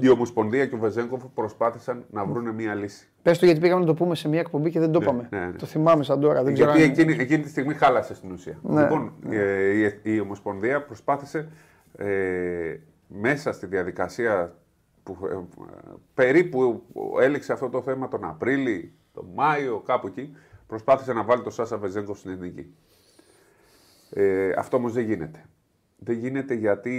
η 0.00 0.08
Ομοσπονδία 0.08 0.66
και 0.66 0.74
ο 0.74 0.78
Βεζέγκοφ 0.78 1.22
προσπάθησαν 1.34 2.04
να 2.10 2.24
βρουν 2.24 2.54
μια 2.54 2.74
λύση. 2.74 3.08
Πες 3.22 3.38
το 3.38 3.44
γιατί 3.44 3.60
πήγαμε 3.60 3.80
να 3.80 3.86
το 3.86 3.94
πούμε 3.94 4.14
σε 4.14 4.28
μια 4.28 4.40
εκπομπή 4.40 4.70
και 4.70 4.78
δεν 4.78 4.92
το 4.92 4.98
ναι, 4.98 5.04
είπαμε. 5.04 5.28
Ναι, 5.30 5.46
ναι. 5.46 5.52
Το 5.52 5.66
θυμάμαι 5.66 6.04
σαν 6.04 6.20
τώρα. 6.20 6.42
Δεν 6.42 6.54
γιατί 6.54 6.82
εκείνη, 6.82 7.12
εκείνη 7.12 7.42
τη 7.42 7.48
στιγμή 7.48 7.74
χάλασε 7.74 8.14
στην 8.14 8.32
ουσία. 8.32 8.58
Ναι. 8.62 8.80
Λοιπόν, 8.80 9.12
ε, 9.30 9.86
η, 9.86 10.00
η 10.02 10.20
Ομοσπονδία 10.20 10.84
προσπάθησε 10.84 11.48
ε, 11.96 12.76
μέσα 13.06 13.52
στη 13.52 13.66
διαδικασία 13.66 14.54
που 15.02 15.18
ε, 15.30 15.38
περίπου 16.14 16.82
έληξε 17.20 17.52
αυτό 17.52 17.68
το 17.68 17.82
θέμα 17.82 18.08
τον 18.08 18.24
Απρίλιο, 18.24 18.88
τον 19.14 19.26
Μάιο, 19.34 19.82
κάπου 19.86 20.06
εκεί, 20.06 20.36
προσπάθησε 20.72 21.12
να 21.12 21.22
βάλει 21.22 21.42
το 21.42 21.50
Σάσα 21.50 21.76
Βεζέγκοφ 21.78 22.18
στην 22.18 22.30
εθνική. 22.30 22.74
Ε, 24.10 24.52
αυτό 24.56 24.76
όμως 24.76 24.92
δεν 24.92 25.04
γίνεται 25.04 25.44
δεν 26.04 26.18
γίνεται 26.18 26.54
γιατί 26.54 26.94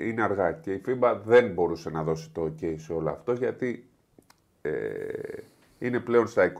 είναι 0.00 0.22
αργά 0.22 0.52
και 0.52 0.72
η 0.72 0.82
FIBA 0.86 1.16
δεν 1.24 1.52
μπορούσε 1.52 1.90
να 1.90 2.02
δώσει 2.02 2.30
το 2.30 2.42
OK 2.42 2.74
σε 2.76 2.92
όλο 2.92 3.10
αυτό 3.10 3.32
γιατί 3.32 3.88
ε, 4.62 4.70
είναι 5.78 6.00
πλέον 6.00 6.26
στα 6.26 6.52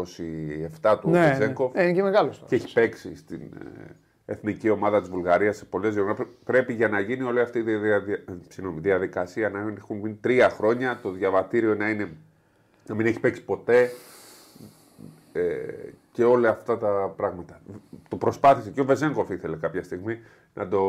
27 0.83 0.97
του 1.01 1.11
ναι, 1.11 1.29
Βεζέγκοφ 1.29 1.75
ναι. 1.75 1.83
Ε, 1.83 1.93
και, 1.93 2.03
μεγάλος 2.03 2.45
και 2.47 2.55
έχει 2.55 2.73
παίξει 2.73 3.17
στην 3.17 3.41
ε, 3.41 3.95
εθνική 4.27 4.71
ομάδα 4.71 5.01
της 5.01 5.11
Βουλγαρίας 5.11 5.57
σε 5.57 5.65
πολλές 5.65 5.95
διοργανώσεις. 5.95 6.35
Πρέπει 6.45 6.73
για 6.73 6.89
να 6.89 7.01
γίνει 7.01 7.23
όλη 7.23 7.41
αυτή 7.41 7.59
η 7.59 7.65
διαδικασία 8.81 9.49
να 9.49 9.59
έχουν 9.59 9.97
μείνει 9.97 10.19
τρία 10.21 10.49
χρόνια, 10.49 10.99
το 11.03 11.11
διαβατήριο 11.11 11.75
να, 11.75 11.91
είναι, 11.91 12.09
να 12.87 12.95
μην 12.95 13.07
έχει 13.07 13.21
παίξει 13.21 13.45
ποτέ 13.45 13.91
ε, 15.33 15.43
και 16.13 16.25
όλα 16.25 16.49
αυτά 16.49 16.79
τα 16.79 17.13
πράγματα. 17.17 17.61
Το 18.09 18.17
προσπάθησε 18.17 18.71
και 18.71 18.81
ο 18.81 18.85
Βεζέγκοφ 18.85 19.31
ήθελε 19.31 19.57
κάποια 19.57 19.83
στιγμή 19.83 20.19
να 20.55 20.69
το, 20.69 20.81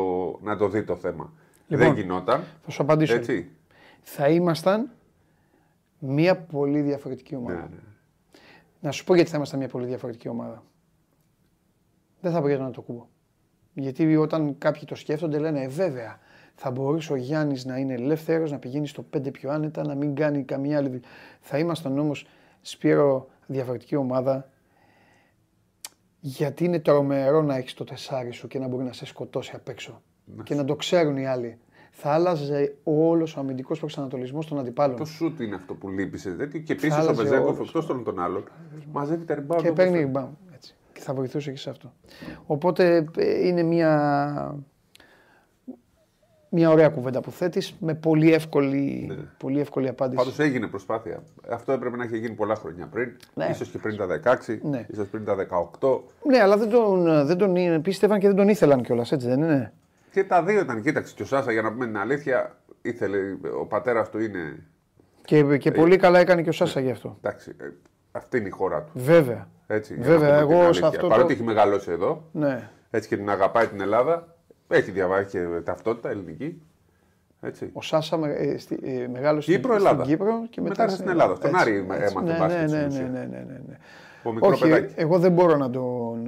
να 0.42 0.56
το 0.56 0.68
δει 0.68 0.82
το 0.82 0.96
θέμα. 0.96 1.32
Λοιπόν, 1.66 1.86
Δεν 1.86 1.96
γινόταν. 1.96 2.44
Θα 2.62 2.70
σου 2.70 2.82
απαντήσω. 2.82 3.14
Έτσι. 3.14 3.50
Θα 4.02 4.28
ήμασταν 4.28 4.90
μια 5.98 6.36
πολύ 6.36 6.80
διαφορετική 6.80 7.34
ομάδα. 7.34 7.54
Ναι, 7.54 7.60
ναι. 7.60 7.80
Να 8.80 8.90
σου 8.90 9.04
πω 9.04 9.14
γιατί 9.14 9.30
θα 9.30 9.36
ήμασταν 9.36 9.58
μια 9.58 9.68
πολύ 9.68 9.86
διαφορετική 9.86 10.28
ομάδα. 10.28 10.62
Δεν 12.20 12.32
θα 12.32 12.40
να 12.40 12.70
το 12.70 12.80
κούμπο. 12.80 13.06
Γιατί 13.72 14.16
όταν 14.16 14.58
κάποιοι 14.58 14.84
το 14.84 14.94
σκέφτονται 14.94 15.38
λένε 15.38 15.62
ε, 15.62 15.68
βέβαια 15.68 16.18
θα 16.54 16.70
μπορούσε 16.70 17.12
ο 17.12 17.16
Γιάννης 17.16 17.64
να 17.64 17.76
είναι 17.76 17.94
ελεύθερος, 17.94 18.50
να 18.50 18.58
πηγαίνει 18.58 18.86
στο 18.86 19.06
5 19.16 19.32
πιο 19.32 19.50
άνετα, 19.50 19.86
να 19.86 19.94
μην 19.94 20.14
κάνει 20.14 20.42
καμία 20.42 20.76
άλλη 20.76 21.00
Θα 21.40 21.58
ήμασταν 21.58 21.98
όμως 21.98 22.26
Σπύρο 22.60 23.28
διαφορετική 23.46 23.96
ομάδα 23.96 24.48
γιατί 26.26 26.64
είναι 26.64 26.78
τρομερό 26.78 27.42
να 27.42 27.56
έχεις 27.56 27.74
το 27.74 27.84
τεσάρι 27.84 28.30
σου 28.30 28.46
και 28.46 28.58
να 28.58 28.68
μπορεί 28.68 28.84
να 28.84 28.92
σε 28.92 29.06
σκοτώσει 29.06 29.52
απ' 29.54 29.68
έξω. 29.68 30.02
Και 30.42 30.54
να 30.54 30.64
το 30.64 30.76
ξέρουν 30.76 31.16
οι 31.16 31.26
άλλοι. 31.26 31.58
θα 31.90 32.10
άλλαζε 32.10 32.74
όλος 32.82 33.36
ο 33.36 33.40
αμυντικός 33.40 33.78
προσανατολισμός 33.78 34.46
των 34.46 34.58
αντιπάλων. 34.58 34.96
Το 34.96 35.04
σουτ 35.04 35.40
είναι 35.40 35.54
αυτό 35.54 35.74
που 35.74 35.88
λείπει 35.88 36.18
σε 36.18 36.30
τέτοιο. 36.30 36.60
Και 36.60 36.72
επίσης 36.72 36.96
ο 36.96 37.00
άλλαζε 37.00 37.22
Βεζέγκοφ 37.22 37.56
όλους. 37.56 37.68
εκτός 37.68 37.86
των, 37.86 38.04
των 38.04 38.20
άλλων 38.20 38.44
μαζεύει 38.92 39.24
τα 39.24 39.34
rebound. 39.34 39.46
Και 39.46 39.68
όπως 39.68 39.72
παίρνει 39.72 39.96
θέλει. 39.96 40.10
rebound. 40.14 40.28
Έτσι. 40.54 40.74
Και 40.92 41.00
θα 41.00 41.14
βοηθούσε 41.14 41.50
και 41.50 41.58
σε 41.58 41.70
αυτό. 41.70 41.92
Οπότε 42.46 43.06
ε, 43.16 43.46
είναι 43.46 43.62
μια, 43.62 44.64
μια 46.54 46.70
ωραία 46.70 46.88
κουβέντα 46.88 47.20
που 47.20 47.30
θέτεις 47.30 47.74
με 47.80 47.94
πολύ 47.94 48.32
εύκολη, 48.32 49.04
Ναι. 49.08 49.16
πολύ 49.38 49.60
εύκολη 49.60 49.88
απάντηση. 49.88 50.16
Πάντως 50.16 50.38
έγινε 50.38 50.66
προσπάθεια. 50.66 51.22
Αυτό 51.50 51.72
έπρεπε 51.72 51.96
να 51.96 52.04
έχει 52.04 52.18
γίνει 52.18 52.34
πολλά 52.34 52.54
χρόνια 52.54 52.86
πριν. 52.86 53.08
Ναι. 53.34 53.46
Ίσως 53.50 53.68
και 53.68 53.78
πριν 53.78 53.96
τα 53.96 54.06
16, 54.06 54.58
Ναι. 54.62 54.86
ίσως 54.90 55.06
πριν 55.08 55.24
τα 55.24 55.34
18. 55.34 56.04
Ναι, 56.26 56.38
αλλά 56.38 56.56
δεν 56.56 56.68
τον, 56.68 57.26
δεν 57.26 57.36
τον 57.36 57.82
πίστευαν 57.82 58.18
και 58.18 58.26
δεν 58.26 58.36
τον 58.36 58.48
ήθελαν 58.48 58.82
κιόλας, 58.82 59.12
έτσι 59.12 59.28
δεν 59.28 59.42
είναι; 59.42 59.72
Και 60.10 60.24
τα 60.24 60.42
δύο 60.42 60.60
ήταν, 60.60 60.82
κοίταξε, 60.82 61.14
και 61.16 61.22
ο 61.22 61.26
Σάσα 61.26 61.52
για 61.52 61.62
να 61.62 61.72
πούμε 61.72 61.86
την 61.86 61.98
αλήθεια, 61.98 62.56
ήθελε, 62.82 63.18
ο 63.60 63.64
πατέρας 63.66 64.10
του 64.10 64.18
είναι. 64.20 64.62
Και, 65.24 65.56
και 65.58 65.70
πολύ 65.70 65.96
καλά 65.96 66.18
έκανε 66.18 66.42
και 66.42 66.48
ο 66.48 66.52
Σάσα 66.52 66.80
γι' 66.80 66.90
αυτό. 66.90 67.18
Εντάξει, 67.22 67.52
ε, 67.60 67.64
αυτή 68.12 68.38
είναι 68.38 68.46
η 68.46 68.50
χώρα 68.50 68.82
του. 68.82 68.90
Βέβαια. 68.94 69.48
Έτσι, 69.66 69.94
για 69.94 70.04
Βέβαια, 70.04 70.28
να 70.30 70.34
πούμε 70.42 70.46
την 70.46 70.52
εγώ 70.54 70.60
σε 70.62 70.66
αλήθεια. 70.68 70.88
αυτό 70.88 71.06
Παρότι 71.08 71.26
το- 71.26 71.32
έχει 71.34 71.42
μεγαλώσει 71.42 71.90
εδώ, 71.90 72.28
Ναι. 72.32 72.68
έτσι 72.90 73.08
και 73.08 73.16
την 73.16 73.30
αγαπάει 73.30 73.66
την 73.66 73.80
Ελλάδα, 73.80 74.33
έχει 74.76 74.90
διαβάσει 74.90 75.26
και 75.30 75.60
ταυτότητα 75.64 76.10
ελληνική. 76.10 76.62
Έτσι. 77.40 77.70
Ο 77.72 77.82
Σάσα 77.82 78.16
με, 78.16 78.32
ε, 78.32 78.58
στη, 78.58 78.78
ε, 78.82 79.06
μεγάλωσε 79.08 79.52
Κύπρο, 79.52 79.72
στην 79.74 79.86
Ελλάδα. 79.86 80.04
Κύπρο 80.04 80.46
και 80.50 80.60
μετά, 80.60 80.82
Μετά 80.82 80.94
στην 80.94 81.08
Ελλάδα. 81.08 81.34
Στον 81.34 81.50
Έτσι, 81.50 81.62
Άρη 81.62 81.86
έτσι. 81.90 82.14
έμαθε 82.16 82.32
ναι, 82.32 82.38
μπάσκετ 82.38 82.60
ναι, 82.60 82.66
στην 82.68 82.78
ναι, 82.80 82.86
ουσία. 82.86 83.02
ναι, 83.02 83.18
ναι, 83.18 83.44
ναι, 83.46 83.60
ναι. 83.68 83.78
Ο 84.22 84.32
μικρό 84.32 84.48
Όχι, 84.48 84.62
παιδάκι. 84.62 84.94
εγώ 84.96 85.18
δεν 85.18 85.32
μπορώ 85.32 85.56
να 85.56 85.70
τον. 85.70 86.22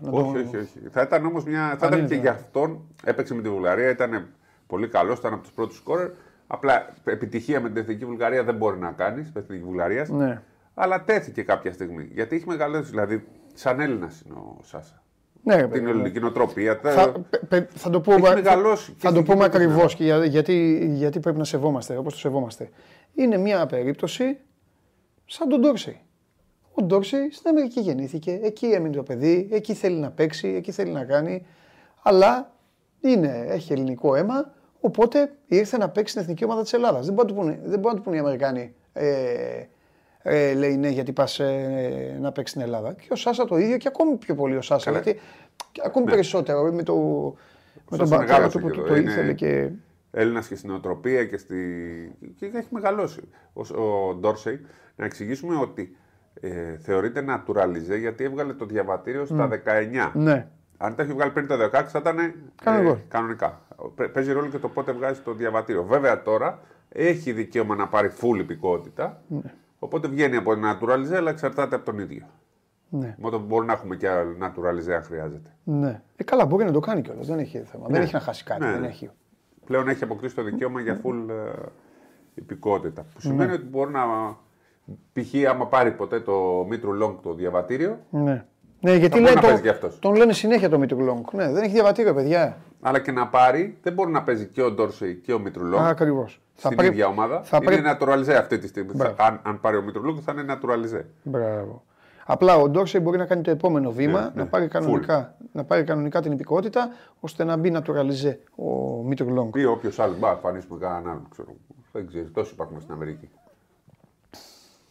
Να 0.00 0.10
Όχι, 0.10 0.32
τον... 0.32 0.46
όχι, 0.46 0.56
όχι. 0.56 0.80
Θα 0.90 1.02
ήταν 1.02 1.26
όμως 1.26 1.44
μια. 1.44 1.76
Θα 1.78 1.86
Αν 1.86 1.92
ήταν 1.92 1.98
είναι 1.98 2.08
και 2.08 2.14
δυνατόν. 2.14 2.20
για 2.20 2.30
αυτόν. 2.32 2.80
Έπαιξε 3.04 3.34
με 3.34 3.42
τη 3.42 3.48
Βουλγαρία, 3.48 3.90
ήταν 3.90 4.28
πολύ 4.66 4.88
καλός, 4.88 5.18
ήταν 5.18 5.32
από 5.32 5.42
τους 5.42 5.52
πρώτους 5.52 5.76
σκόρερ. 5.76 6.10
Απλά 6.46 6.94
επιτυχία 7.04 7.60
με 7.60 7.68
την 7.68 7.76
εθνική 7.76 8.04
Βουλγαρία 8.04 8.44
δεν 8.44 8.54
μπορεί 8.54 8.78
να 8.78 8.90
κάνεις, 8.90 9.24
με 9.26 9.32
την 9.32 9.40
εθνική 9.42 9.64
Βουλγαρίας. 9.64 10.08
Ναι. 10.08 10.42
Αλλά 10.74 11.04
τέθηκε 11.04 11.42
κάποια 11.42 11.72
στιγμή. 11.72 12.08
Γιατί 12.12 12.36
έχει 12.36 12.46
μεγαλώσει, 12.48 12.90
δηλαδή, 12.90 13.24
σαν 13.54 13.80
Έλληνας 13.80 14.22
είναι 14.26 14.34
ο 14.38 14.56
Σάσα. 14.62 15.02
Ναι, 15.46 15.54
ρε 15.54 15.60
Την 15.60 15.70
παιδί 15.70 15.82
μου. 15.84 15.88
ελληνική 15.88 16.20
νοοτροπία. 16.20 16.80
τα- 16.80 16.90
Θα, 16.90 17.12
πε- 17.30 17.44
πε- 17.48 17.70
θα 17.74 17.90
το 17.90 18.02
Ε, 18.06 18.10
Έχει 18.10 18.20
πούμε, 18.20 18.34
μεγαλώσει 18.34 18.92
και 18.92 18.96
θα 19.06 19.08
το 19.12 19.14
στην 19.20 19.24
πούμε 19.32 19.44
Κύπρο 19.44 19.58
και 19.60 19.66
στην 19.66 20.10
ακριβώ 20.10 20.24
γιατί, 20.24 20.86
γιατί 20.94 21.20
πρέπει 21.20 21.38
να 21.38 21.44
σεβόμαστε 21.44 21.96
όπως 21.96 22.12
το 22.12 22.18
σεβόμαστε. 22.18 22.68
Είναι 23.14 23.36
μια 23.36 23.66
περίπτωση 23.66 24.38
σαν 25.26 25.48
τον 25.48 25.60
Ντόρσεϊ. 25.60 26.00
Ο 26.74 26.82
Ντόρσεϊ 26.82 27.30
στην 27.32 27.50
Αμερική 27.50 27.80
γεννήθηκε, 27.80 28.38
εκεί 28.42 28.66
έμεινε 28.66 28.96
το 28.96 29.02
παιδί, 29.02 29.48
εκεί 29.52 29.74
θέλει 29.74 29.96
να 29.98 30.10
παίξει, 30.10 30.48
εκεί 30.48 30.72
θέλει 30.72 30.90
να 30.90 31.04
κάνει. 31.04 31.46
Αλλά 32.02 32.52
είναι, 33.00 33.44
έχει 33.48 33.72
ελληνικό 33.72 34.14
αίμα, 34.14 34.54
οπότε 34.80 35.32
ήρθε 35.46 35.76
να 35.78 35.88
παίξει 35.88 36.10
στην 36.10 36.22
εθνική 36.22 36.44
ομάδα 36.44 36.62
της 36.62 36.72
Ελλάδας. 36.72 37.04
Δεν 37.06 37.14
μπορούν 37.14 37.36
να 37.36 37.42
του 37.42 37.46
πούνε, 37.48 37.60
δεν 37.70 37.78
μπορούν 37.78 37.90
να 37.90 37.94
του 37.96 38.02
πούνε 38.02 38.16
οι 38.16 38.18
Αμερικάνοι. 38.20 38.74
Ε, 38.92 39.06
ε, 40.28 40.54
λέει 40.54 40.76
ναι, 40.76 40.88
γιατί 40.88 41.12
πας 41.12 41.38
ε, 41.40 42.18
να 42.20 42.32
παίξεις 42.32 42.50
στην 42.56 42.62
Ελλάδα. 42.68 42.92
Και 42.92 43.08
ο 43.10 43.16
Σάσα 43.16 43.44
το 43.44 43.56
ίδιο 43.56 43.76
και 43.76 43.88
ακόμη 43.88 44.16
πιο 44.16 44.34
πολύ 44.34 44.56
ο 44.56 44.62
Σάσα. 44.62 44.84
Καλά. 44.90 45.00
Γιατί 45.02 45.20
ακόμη 45.84 46.06
περισσότερο 46.10 46.72
με, 46.72 46.82
το, 46.82 46.94
με 47.90 47.96
τον 47.96 48.06
Σάσα 48.06 48.16
πατέρα 48.16 48.32
μεγάλωσε 48.38 48.58
του 48.58 48.64
που 48.64 48.70
και 48.70 48.76
το, 48.76 48.80
εδώ. 48.84 48.88
το 48.94 48.96
Είναι- 49.00 49.10
ήθελε 49.10 49.32
και. 49.32 49.70
Έλληνας 50.10 50.48
και 50.48 50.54
στην 50.56 50.70
νοοτροπία 50.70 51.24
και, 51.24 51.36
στη... 51.36 51.56
και 52.38 52.46
έχει 52.54 52.68
μεγαλώσει. 52.70 53.20
Ο, 53.52 53.82
ο 53.82 54.14
Ντόρσεϊ, 54.14 54.60
να 54.96 55.04
εξηγήσουμε 55.04 55.56
ότι 55.60 55.96
ε, 56.40 56.76
θεωρείται 56.78 57.24
naturalize 57.28 57.98
γιατί 58.00 58.24
έβγαλε 58.24 58.52
το 58.52 58.64
διαβατήριο 58.66 59.24
στα 59.24 59.48
19. 59.66 60.10
Ναι. 60.14 60.46
Αν 60.76 60.94
τα 60.94 61.02
έχει 61.02 61.12
βγάλει 61.12 61.30
πριν 61.30 61.46
τα 61.46 61.70
16 61.72 61.84
θα 61.86 61.98
ήταν 61.98 62.18
ε, 62.18 62.34
Κανονικό. 62.64 62.98
κανονικά. 63.08 63.60
Παι- 63.94 64.08
Παίζει 64.12 64.32
ρόλο 64.32 64.46
και 64.48 64.58
το 64.58 64.68
πότε 64.68 64.92
βγάζει 64.92 65.20
το 65.20 65.32
διαβατήριο. 65.34 65.82
Βέβαια 65.84 66.22
τώρα 66.22 66.58
έχει 66.88 67.32
δικαίωμα 67.32 67.74
να 67.74 67.86
πάρει 67.88 68.10
full 68.20 68.38
υπηκότητα. 68.38 69.22
Ναι. 69.28 69.40
Οπότε 69.78 70.08
βγαίνει 70.08 70.36
από 70.36 70.52
naturalize 70.52 71.12
αλλά 71.14 71.30
εξαρτάται 71.30 71.74
από 71.74 71.84
τον 71.84 71.98
ίδιο. 71.98 72.26
Ναι. 72.88 73.14
Οπότε 73.18 73.36
μπορεί 73.36 73.66
να 73.66 73.72
έχουμε 73.72 73.96
και 73.96 74.08
άλλο 74.08 74.36
naturalize 74.42 74.90
αν 74.90 75.02
χρειάζεται. 75.02 75.50
ναι. 75.64 76.02
Ε, 76.16 76.24
καλά, 76.24 76.44
μπορεί 76.46 76.64
να 76.64 76.72
το 76.72 76.80
κάνει 76.80 77.02
κιόλας. 77.02 77.26
Δεν 77.26 77.38
έχει 77.38 77.58
θέμα. 77.58 77.86
Δεν 77.88 78.02
έχει 78.02 78.14
να 78.14 78.20
χάσει 78.20 78.44
κάτι. 78.44 78.64
Ναι. 78.64 78.70
Δεν 78.72 78.84
έχει. 78.84 79.10
πλέον 79.66 79.88
έχει 79.88 80.04
αποκτήσει 80.04 80.34
το 80.34 80.42
δικαίωμα 80.42 80.80
για 80.80 81.00
full 81.04 81.28
ε, 81.30 81.62
υπηκότητα. 82.34 83.00
Που 83.02 83.08
Ναι. 83.14 83.20
σημαίνει 83.20 83.52
ότι 83.52 83.64
μπορεί 83.64 83.90
να. 83.92 84.00
π.χ. 85.12 85.48
άμα 85.50 85.66
πάρει 85.66 85.90
ποτέ 85.92 86.20
το 86.20 86.64
Μήτρου 86.68 86.92
Λόγκ 86.92 87.20
το 87.22 87.34
διαβατήριο, 87.34 87.98
Ναι. 88.10 88.44
Ναι, 88.80 88.94
γιατί 88.94 89.08
μπορεί 89.08 89.22
λέει, 89.22 89.34
να 89.34 89.40
το, 89.40 89.46
παίζει 89.46 89.62
κι 89.62 89.68
αυτός. 89.68 89.98
τον 89.98 90.14
λένε 90.14 90.32
συνέχεια 90.32 90.68
το 90.68 90.78
Μήτρου 90.78 91.00
Λόγκ. 91.00 91.32
Ναι, 91.32 91.52
δεν 91.52 91.62
έχει 91.62 91.72
διαβατήριο, 91.72 92.14
παιδιά. 92.14 92.56
Αλλά 92.80 92.98
και 93.00 93.12
να 93.12 93.26
πάρει, 93.28 93.78
δεν 93.82 93.92
μπορεί 93.92 94.10
να 94.10 94.22
παίζει 94.22 94.46
και 94.46 94.62
ο 94.62 94.70
Ντόρσεϊ 94.70 95.14
και 95.14 95.32
ο 95.32 95.38
Μήτρου 95.38 95.64
Λόγκ 95.64 95.84
Ακριβώς. 95.86 96.40
στην 96.54 96.78
ίδια 96.78 97.06
ομάδα. 97.06 97.42
Θα 97.42 97.56
είναι 97.62 97.66
πρέπει... 97.66 97.88
naturalize 98.00 98.32
αυτή 98.38 98.58
τη 98.58 98.66
στιγμή. 98.68 98.92
Μπράβο. 98.94 99.14
Θα- 99.14 99.24
αν, 99.24 99.40
αν 99.42 99.60
πάρει 99.60 99.76
ο 99.76 99.82
Μήτρου 99.82 100.02
Λόγκ 100.04 100.18
θα 100.24 100.32
είναι 100.32 100.58
naturalize. 100.60 101.04
Μπράβο. 101.22 101.82
Απλά 102.28 102.56
ο 102.56 102.68
Ντόρσεϊ 102.68 103.00
μπορεί 103.04 103.18
να 103.18 103.24
κάνει 103.26 103.42
το 103.42 103.50
επόμενο 103.50 103.90
βήμα, 103.92 104.20
Ναι, 104.20 104.26
ναι. 104.26 104.42
να, 104.42 104.46
πάρει 104.46 104.68
κανονικά, 104.68 105.36
να 105.52 105.64
πάρει 105.64 105.84
κανονικά 105.84 106.20
την 106.22 106.32
υπηκότητα, 106.32 106.88
ώστε 107.20 107.44
να 107.44 107.56
μπει 107.56 107.72
naturalize 107.76 108.34
ο 108.56 109.02
Μήτρου 109.02 109.30
Λόγκ. 109.32 109.54
Ή 109.56 109.64
όποιος 109.64 109.98
άλλος. 109.98 110.18
Μπα, 110.18 110.30
εμφανίσουμε 110.30 110.78
κανέναν 110.78 111.08
άλλο. 111.10 111.26
Ξέρω. 111.30 111.48
Δεν 111.92 112.06
ξέρει, 112.06 112.24
τόσο 112.24 112.50
υπάρχουν 112.54 112.80
στην 112.80 112.94
Αμερική. 112.94 113.28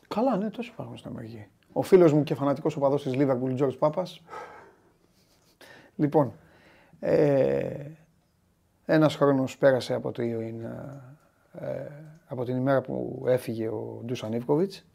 Καλά, 0.08 0.38
ναι, 0.38 0.50
τόσο 0.50 0.70
υπάρχουν 0.74 0.98
στην 0.98 1.12
Αμερική. 1.12 1.46
Ο 1.74 1.82
φίλος 1.82 2.14
μου 2.14 2.24
και 2.24 2.36
φανατικός 2.36 2.76
οπαδός 2.76 3.04
της 3.04 3.16
Λίβερπουλ, 3.16 3.54
Τζορτζ 3.54 3.76
Πάπα. 3.78 4.04
Λοιπόν, 5.96 6.34
ε, 7.00 7.86
ένας 8.86 9.16
χρόνος 9.16 9.58
πέρασε 9.58 9.94
από, 9.94 10.12
το, 10.12 10.22
ε, 10.22 10.32
από 12.28 12.46
την 12.46 12.58
ημέρα 12.58 12.82
που 12.82 13.24
έφυγε 13.28 13.68
ο 13.68 14.02
Ντούσαν 14.06 14.34
Ιβκοβιτς. 14.34 14.86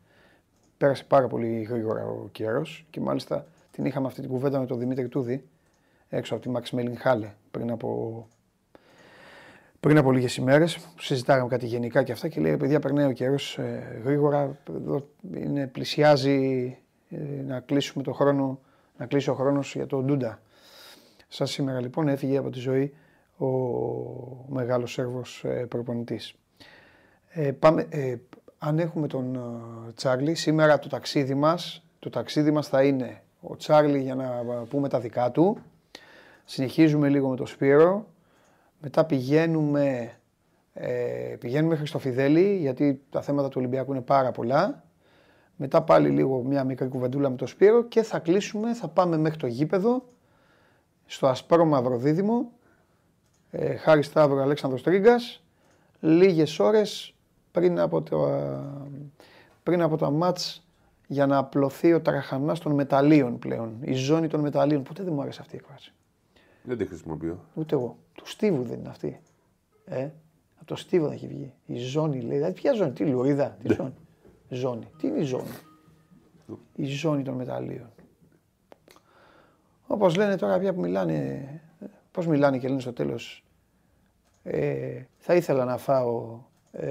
Πέρασε 0.78 1.04
πάρα 1.04 1.26
πολύ 1.26 1.62
γρήγορα 1.62 2.06
ο 2.06 2.28
καιρός 2.32 2.86
και 2.90 3.00
μάλιστα 3.00 3.46
την 3.70 3.84
είχαμε 3.84 4.06
αυτή 4.06 4.20
την 4.20 4.30
κουβέντα 4.30 4.58
με 4.58 4.66
τον 4.66 4.78
Δημήτρη 4.78 5.08
Τούδη 5.08 5.44
έξω 6.08 6.34
από 6.34 6.42
τη 6.42 6.50
Max 6.54 6.78
Melling 6.78 6.96
Halle 7.04 7.30
πριν 7.50 7.70
από, 7.70 8.26
πριν 9.80 9.98
από 9.98 10.12
λίγες 10.12 10.36
ημέρες. 10.36 10.78
Συζητάγαμε 11.00 11.48
κάτι 11.48 11.66
γενικά 11.66 12.02
και 12.02 12.12
αυτά 12.12 12.28
και 12.28 12.40
λέει: 12.40 12.50
«Ρε 12.50 12.56
Παιδιά, 12.56 12.80
περνάει 12.80 13.06
ο 13.06 13.12
καιρός 13.12 13.58
γρήγορα. 14.04 14.58
Εδώ 14.68 15.08
είναι, 15.34 15.66
πλησιάζει 15.66 16.78
ε, 17.10 17.42
να 17.46 17.60
κλείσουμε 17.60 18.02
το 18.02 18.12
χρόνο, 18.12 18.60
να 18.98 19.06
κλείσει 19.06 19.30
ο 19.30 19.34
χρόνος 19.34 19.74
για 19.74 19.86
τον 19.86 20.04
Ντούντα. 20.04 20.40
Σαν 21.32 21.46
σήμερα 21.46 21.80
λοιπόν 21.80 22.08
έφυγε 22.08 22.36
από 22.36 22.50
τη 22.50 22.58
ζωή 22.58 22.94
ο 23.36 23.46
μεγάλος 24.48 24.92
Σέρβος 24.92 25.44
ε, 25.44 25.66
προπονητής. 25.68 26.34
Ε, 27.28 27.52
πάμε, 27.52 27.86
ε, 27.88 28.16
αν 28.58 28.78
έχουμε 28.78 29.06
τον 29.06 29.34
ε, 29.34 29.92
Τσάρλι, 29.92 30.34
σήμερα 30.34 30.78
το 30.78 30.88
ταξίδι 30.88 31.34
μας, 31.34 31.84
το 31.98 32.10
ταξίδι 32.10 32.50
μας 32.50 32.68
θα 32.68 32.82
είναι 32.82 33.22
ο 33.40 33.56
Τσάρλι 33.56 34.00
για 34.00 34.14
να 34.14 34.44
πούμε 34.68 34.88
τα 34.88 35.00
δικά 35.00 35.30
του. 35.30 35.58
Συνεχίζουμε 36.44 37.08
λίγο 37.08 37.28
με 37.28 37.36
τον 37.36 37.46
Σπύρο. 37.46 38.06
Μετά 38.80 39.04
πηγαίνουμε, 39.04 40.12
ε, 40.72 41.36
πηγαίνουμε 41.38 41.70
μέχρι 41.70 41.86
στο 41.86 41.98
Φιδέλη, 41.98 42.56
γιατί 42.56 43.02
τα 43.10 43.22
θέματα 43.22 43.48
του 43.48 43.56
Ολυμπιακού 43.58 43.92
είναι 43.92 44.00
πάρα 44.00 44.30
πολλά. 44.30 44.84
Μετά 45.56 45.82
πάλι 45.82 46.08
λίγο 46.08 46.42
μια 46.42 46.64
μικρή 46.64 46.88
κουβεντούλα 46.88 47.30
με 47.30 47.36
τον 47.36 47.46
Σπύρο 47.48 47.84
και 47.84 48.02
θα 48.02 48.18
κλείσουμε, 48.18 48.74
θα 48.74 48.88
πάμε 48.88 49.16
μέχρι 49.16 49.38
το 49.38 49.46
γήπεδο, 49.46 50.04
στο 51.10 51.26
Ασπρό 51.26 51.64
Μαύρο 51.64 51.96
Δίδυμο, 51.96 52.52
ε, 53.50 53.76
Χάρη 53.76 54.02
Σταύρο 54.02 54.42
Αλέξανδρος 54.42 54.82
Τρίγκας, 54.82 55.42
λίγες 56.00 56.58
ώρες 56.58 57.14
πριν 57.50 57.78
από 57.78 58.02
το, 58.02 58.24
α, 58.24 58.60
πριν 59.62 59.82
από 59.82 59.96
το 59.96 60.10
μάτς 60.10 60.66
για 61.06 61.26
να 61.26 61.36
απλωθεί 61.36 61.92
ο 61.92 62.00
τραχανάς 62.00 62.60
των 62.60 62.72
μεταλλίων 62.72 63.38
πλέον, 63.38 63.76
η 63.80 63.92
ζώνη 63.92 64.28
των 64.28 64.40
μεταλλίων. 64.40 64.82
Ποτέ 64.82 65.02
δεν 65.02 65.12
μου 65.12 65.22
άρεσε 65.22 65.40
αυτή 65.40 65.54
η 65.54 65.58
εκφράση. 65.58 65.92
Δεν 66.62 66.78
τη 66.78 66.86
χρησιμοποιώ. 66.86 67.44
Ούτε 67.54 67.74
εγώ. 67.74 67.96
Του 68.14 68.28
Στίβου 68.28 68.62
δεν 68.62 68.78
είναι 68.78 68.88
αυτή. 68.88 69.20
Ε, 69.84 70.08
από 70.56 70.64
το 70.64 70.76
Στίβου 70.76 71.06
θα 71.06 71.12
έχει 71.12 71.26
βγει. 71.26 71.52
Η 71.66 71.76
ζώνη 71.78 72.20
λέει. 72.20 72.36
Δηλαδή, 72.36 72.52
ποια 72.52 72.72
ζώνη, 72.72 72.92
τι 72.92 73.04
λουρίδα, 73.04 73.56
τι 73.62 73.74
ζώνη; 73.74 73.94
Ζώνη. 74.48 74.88
Τι 74.98 75.06
είναι 75.06 75.20
η 75.20 75.24
ζώνη; 75.24 75.50
Η 76.74 76.84
ζώνη 76.84 77.22
των 77.22 77.34
μεταλλίων. 77.34 77.90
Όπως 79.92 80.16
λένε 80.16 80.36
τώρα 80.36 80.58
πια 80.58 80.74
που 80.74 80.80
μιλάνε, 80.80 81.48
πώς 82.10 82.26
μιλάνε 82.26 82.58
και 82.58 82.68
λένε 82.68 82.80
στο 82.80 82.92
τέλος, 82.92 83.44
ε, 84.42 85.02
θα 85.18 85.34
ήθελα 85.34 85.64
να 85.64 85.76
φάω 85.76 86.40
ε, 86.72 86.88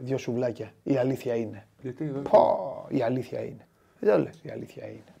δύο 0.00 0.18
σουβλάκια. 0.18 0.72
Η 0.82 0.96
αλήθεια 0.96 1.34
είναι. 1.34 1.66
Γιατί 1.80 2.08
δεν. 2.08 2.22
Πω, 2.22 2.86
η 2.88 3.02
αλήθεια 3.02 3.44
είναι. 3.44 3.68
Δεν 4.00 4.12
το 4.12 4.22
λες, 4.22 4.40
η 4.42 4.50
αλήθεια 4.50 4.86
είναι. 4.86 5.14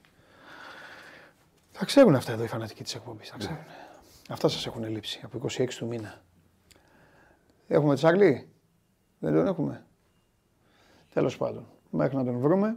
Θα 1.70 1.84
ξέρουν 1.84 2.14
αυτά 2.14 2.32
εδώ 2.32 2.44
οι 2.44 2.46
φανατικοί 2.46 2.82
της 2.82 2.94
εκπομπής, 2.94 3.28
θα 3.28 3.36
ξέρουν. 3.36 3.58
Αυτά 4.28 4.48
σας 4.48 4.66
έχουν 4.66 4.88
λείψει 4.88 5.20
από 5.24 5.40
26 5.48 5.74
του 5.78 5.86
μήνα. 5.86 6.22
Έχουμε 7.68 7.94
Τσάρλι, 7.94 8.48
δεν 9.18 9.32
τον 9.34 9.46
έχουμε. 9.46 9.86
Τέλος 11.12 11.36
πάντων, 11.36 11.66
μέχρι 11.90 12.16
να 12.16 12.24
τον 12.24 12.38
βρούμε, 12.38 12.76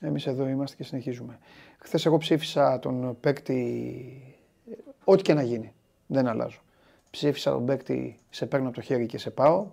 εμείς 0.00 0.26
εδώ 0.26 0.48
είμαστε 0.48 0.76
και 0.76 0.84
συνεχίζουμε. 0.84 1.38
Χθες 1.78 2.06
εγώ 2.06 2.16
ψήφισα 2.18 2.78
τον 2.78 3.16
παίκτη, 3.20 4.36
ό,τι 5.04 5.22
και 5.22 5.34
να 5.34 5.42
γίνει, 5.42 5.72
δεν 6.06 6.26
αλλάζω. 6.26 6.60
Ψήφισα 7.10 7.50
τον 7.50 7.66
παίκτη, 7.66 8.18
σε 8.30 8.46
παίρνω 8.46 8.66
από 8.66 8.76
το 8.76 8.82
χέρι 8.82 9.06
και 9.06 9.18
σε 9.18 9.30
πάω. 9.30 9.66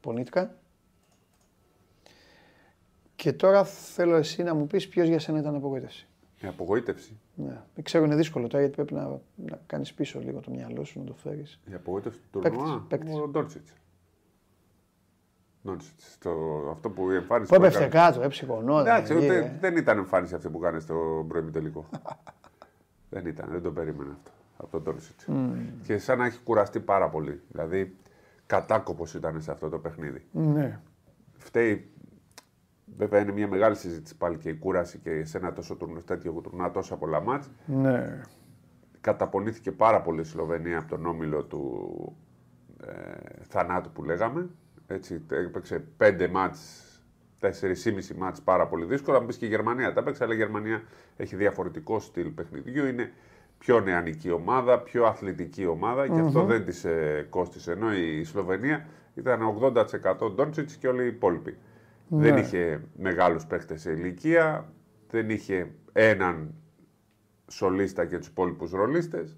Πονήθηκα. 0.00 0.54
Και 3.16 3.32
τώρα 3.32 3.64
θέλω 3.64 4.16
εσύ 4.16 4.42
να 4.42 4.54
μου 4.54 4.66
πεις 4.66 4.88
ποιος 4.88 5.08
για 5.08 5.18
σένα 5.18 5.38
ήταν 5.38 5.54
απογοήτευση. 5.54 6.06
Η 6.42 6.46
απογοήτευση; 6.46 7.18
Ναι. 7.34 7.62
Ξέρω 7.82 8.04
είναι 8.04 8.14
δύσκολο 8.16 8.46
τώρα 8.46 8.58
γιατί 8.64 8.74
πρέπει 8.74 8.94
να, 8.94 9.20
να 9.36 9.60
κάνεις 9.66 9.92
πίσω 9.94 10.18
λίγο 10.20 10.40
το 10.40 10.50
μυαλό 10.50 10.84
σου, 10.84 10.98
να 10.98 11.04
το 11.04 11.14
φέρεις. 11.14 11.60
Η 11.70 11.74
απογοήτευση 11.74 12.20
του 12.32 12.38
Παίκτης, 12.38 12.58
τουρνουά. 12.60 12.86
παίκτης. 12.88 13.14
Ο 13.14 13.28
Ντόντσιτς. 13.28 13.72
Ντόντσιτς. 15.64 16.18
Το, 16.18 16.30
αυτό 16.70 16.90
που 16.90 17.10
η 17.10 17.14
εμφάνιση 17.14 17.50
Που 17.50 17.56
που 17.58 17.64
έπεφτε 17.64 17.84
έκανε- 17.84 18.04
κάτω, 18.10 18.22
έψυχονόταν. 18.22 18.86
Εντάξει, 18.86 19.12
εκεί, 19.14 19.24
ούτε, 19.24 19.36
ε. 19.36 19.56
δεν 19.60 19.76
ήταν 19.76 19.98
εμφάνιση 19.98 20.34
αυτή 20.34 20.48
που 20.48 20.58
κάνεις 20.58 20.82
στο 20.82 21.24
πρώην 21.28 21.52
τελικό. 21.52 21.84
δεν 23.10 23.26
ήταν, 23.26 23.48
δεν 23.50 23.62
το 23.62 23.70
περίμενα 23.72 24.10
αυτό 24.10 24.30
από 24.56 24.70
τον 24.70 24.82
Ντόντσιτς. 24.82 25.26
Και 25.82 25.98
σαν 25.98 26.18
να 26.18 26.24
έχει 26.26 26.40
κουραστεί 26.42 26.80
πάρα 26.80 27.08
πολύ. 27.08 27.40
Δηλαδή, 27.48 27.96
κατάκοπος 28.46 29.14
ήταν 29.14 29.40
σε 29.40 29.50
αυτό 29.50 29.68
το 29.68 29.78
παιχνίδι. 29.78 30.26
Ναι. 30.32 30.80
Φταίει. 31.36 31.90
Βέβαια 32.96 33.20
είναι 33.20 33.32
μια 33.32 33.48
μεγάλη 33.48 33.76
συζήτηση 33.76 34.16
πάλι 34.16 34.36
και 34.36 34.48
η 34.48 34.54
κούραση 34.54 34.98
και 34.98 35.24
σε 35.24 35.38
ένα 35.38 35.52
τόσο 35.52 35.74
τουρνουά, 35.76 36.02
τέτοιο 36.02 36.32
τουρνουά, 36.32 36.70
τόσα 36.70 36.96
πολλά 36.96 37.20
μάτς. 37.20 37.50
Ναι. 37.66 38.20
Καταπονήθηκε 39.00 39.72
πάρα 39.72 40.00
πολύ 40.00 40.20
η 40.20 40.24
Σλοβενία 40.24 40.78
από 40.78 40.88
τον 40.88 41.06
όμιλο 41.06 41.44
του 41.44 42.16
ε, 42.86 43.42
θανάτου 43.42 43.90
που 43.90 44.04
λέγαμε. 44.04 44.48
Έτσι, 44.92 45.22
έπαιξε 45.28 45.84
πέντε 45.96 46.28
μάτς, 46.28 46.84
τέσσερις 47.38 47.84
ή 47.84 47.92
μισή 47.92 48.14
μάτς 48.14 48.40
πάρα 48.42 48.66
πολύ 48.66 48.84
δύσκολα. 48.84 49.18
Αν 49.18 49.26
πεις 49.26 49.36
και 49.36 49.46
η 49.46 49.48
Γερμανία 49.48 49.92
τα 49.92 50.00
έπαιξε, 50.00 50.24
αλλά 50.24 50.34
η 50.34 50.36
Γερμανία 50.36 50.82
έχει 51.16 51.36
διαφορετικό 51.36 52.00
στυλ 52.00 52.28
παιχνιδιού. 52.28 52.86
Είναι 52.86 53.12
πιο 53.58 53.80
νεανική 53.80 54.30
ομάδα, 54.30 54.78
πιο 54.80 55.04
αθλητική 55.04 55.66
ομάδα 55.66 56.08
και 56.08 56.20
αυτό 56.20 56.44
δεν 56.44 56.64
της 56.64 56.84
ε, 56.84 57.26
κόστησε. 57.30 57.72
Ενώ 57.72 57.94
η 57.94 58.24
Σλοβενία 58.24 58.86
ήταν 59.14 59.40
80% 60.20 60.32
Ντόντσιτς 60.34 60.76
και 60.76 60.88
όλοι 60.88 61.02
οι 61.02 61.06
υπόλοιποι. 61.06 61.56
Δεν 62.08 62.36
είχε 62.36 62.82
μεγάλους 62.96 63.46
παίχτες 63.46 63.80
σε 63.80 63.90
ηλικία, 63.90 64.72
δεν 65.10 65.30
είχε 65.30 65.70
έναν 65.92 66.54
σολίστα 67.46 68.06
και 68.06 68.18
τους 68.18 68.26
υπόλοιπους 68.26 68.70
ρολίστες. 68.70 69.36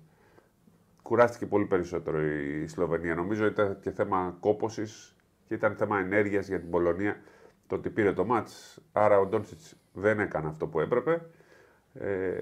Κουράστηκε 1.02 1.46
πολύ 1.46 1.64
περισσότερο 1.64 2.22
η 2.62 2.66
Σλοβενία. 2.66 3.14
Νομίζω 3.14 3.46
ήταν 3.46 3.78
και 3.80 3.90
θέμα 3.90 4.36
κόποση 4.40 4.82
και 5.52 5.58
ήταν 5.58 5.76
θέμα 5.76 5.98
ενέργειας 5.98 6.48
για 6.48 6.60
την 6.60 6.70
Πολωνία 6.70 7.16
το 7.66 7.74
ότι 7.74 7.90
πήρε 7.90 8.12
το 8.12 8.24
μάτς. 8.24 8.78
Άρα 8.92 9.18
ο 9.18 9.26
Ντόντσιτ 9.26 9.60
δεν 9.92 10.20
έκανε 10.20 10.48
αυτό 10.48 10.66
που 10.66 10.80
έπρεπε. 10.80 11.20
Ε, 11.94 12.38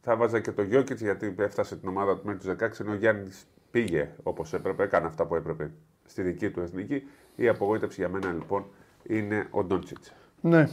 θα 0.00 0.16
βάζα 0.16 0.40
και 0.40 0.52
το 0.52 0.62
Γιώκητς 0.62 1.00
γιατί 1.00 1.34
έφτασε 1.38 1.76
την 1.76 1.88
ομάδα 1.88 2.16
του 2.16 2.26
μέχρι 2.26 2.40
τους 2.40 2.66
16 2.68 2.80
ενώ 2.80 2.92
ο 2.92 2.94
Γιάννης 2.94 3.46
πήγε 3.70 4.10
όπως 4.22 4.52
έπρεπε, 4.52 4.82
έκανε 4.82 5.06
αυτά 5.06 5.26
που 5.26 5.34
έπρεπε 5.34 5.70
στη 6.06 6.22
δική 6.22 6.50
του 6.50 6.60
εθνική. 6.60 7.02
Η 7.36 7.48
απογοήτευση 7.48 8.00
για 8.00 8.08
μένα 8.08 8.32
λοιπόν 8.32 8.66
είναι 9.02 9.46
ο 9.50 9.64
Ντόντσιτ. 9.64 10.04
Ναι. 10.40 10.68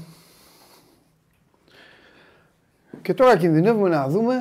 Και 3.02 3.14
τώρα 3.14 3.38
κινδυνεύουμε 3.38 3.90
να 3.90 4.08
δούμε, 4.08 4.34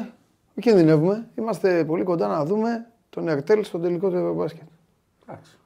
δεν 0.55 0.65
κινδυνεύουμε, 0.65 1.29
είμαστε 1.35 1.85
πολύ 1.85 2.05
κοντά 2.05 2.27
να 2.29 2.45
δούμε 2.45 2.87
τον 3.11 3.29
Ερτέλ 3.29 3.65
στον 3.65 3.83
τελικό 3.83 4.11
του 4.11 4.17
Ευρωμπάσκετ. 4.17 4.69
Εντάξει. 5.27 5.59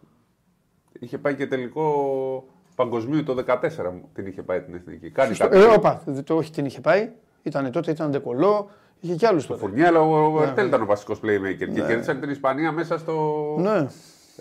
Είχε 1.04 1.18
πάει 1.18 1.34
και 1.34 1.46
τελικό 1.46 2.44
παγκοσμίου 2.74 3.22
το 3.22 3.44
2014 3.48 3.58
μου 3.92 4.08
την 4.14 4.26
είχε 4.26 4.42
πάει 4.42 4.60
την 4.60 4.74
εθνική. 4.74 5.10
Κάνει 5.10 5.34
Στο, 5.34 5.44
κάτι. 5.48 5.56
ε, 5.58 5.64
όπα, 5.64 6.02
δεν 6.04 6.24
το 6.24 6.36
όχι 6.36 6.50
την 6.50 6.64
είχε 6.64 6.80
πάει, 6.80 7.10
ήταν 7.42 7.70
τότε, 7.70 7.90
ήταν 7.90 8.10
ντεκολό, 8.10 8.70
είχε 9.00 9.14
κι 9.14 9.26
άλλους 9.26 9.46
τότε. 9.46 9.60
Φουρνιά, 9.60 9.86
αλλά 9.86 10.00
ο 10.00 10.42
Ερτέλ 10.42 10.66
ήταν 10.66 10.82
ο 10.82 10.86
βασικός 10.86 11.18
playmaker 11.22 11.56
και 11.56 11.66
κέρδισαν 11.66 12.20
την 12.20 12.30
Ισπανία 12.30 12.72
μέσα, 12.72 12.98
στο... 12.98 13.14
Ναι, 13.58 13.76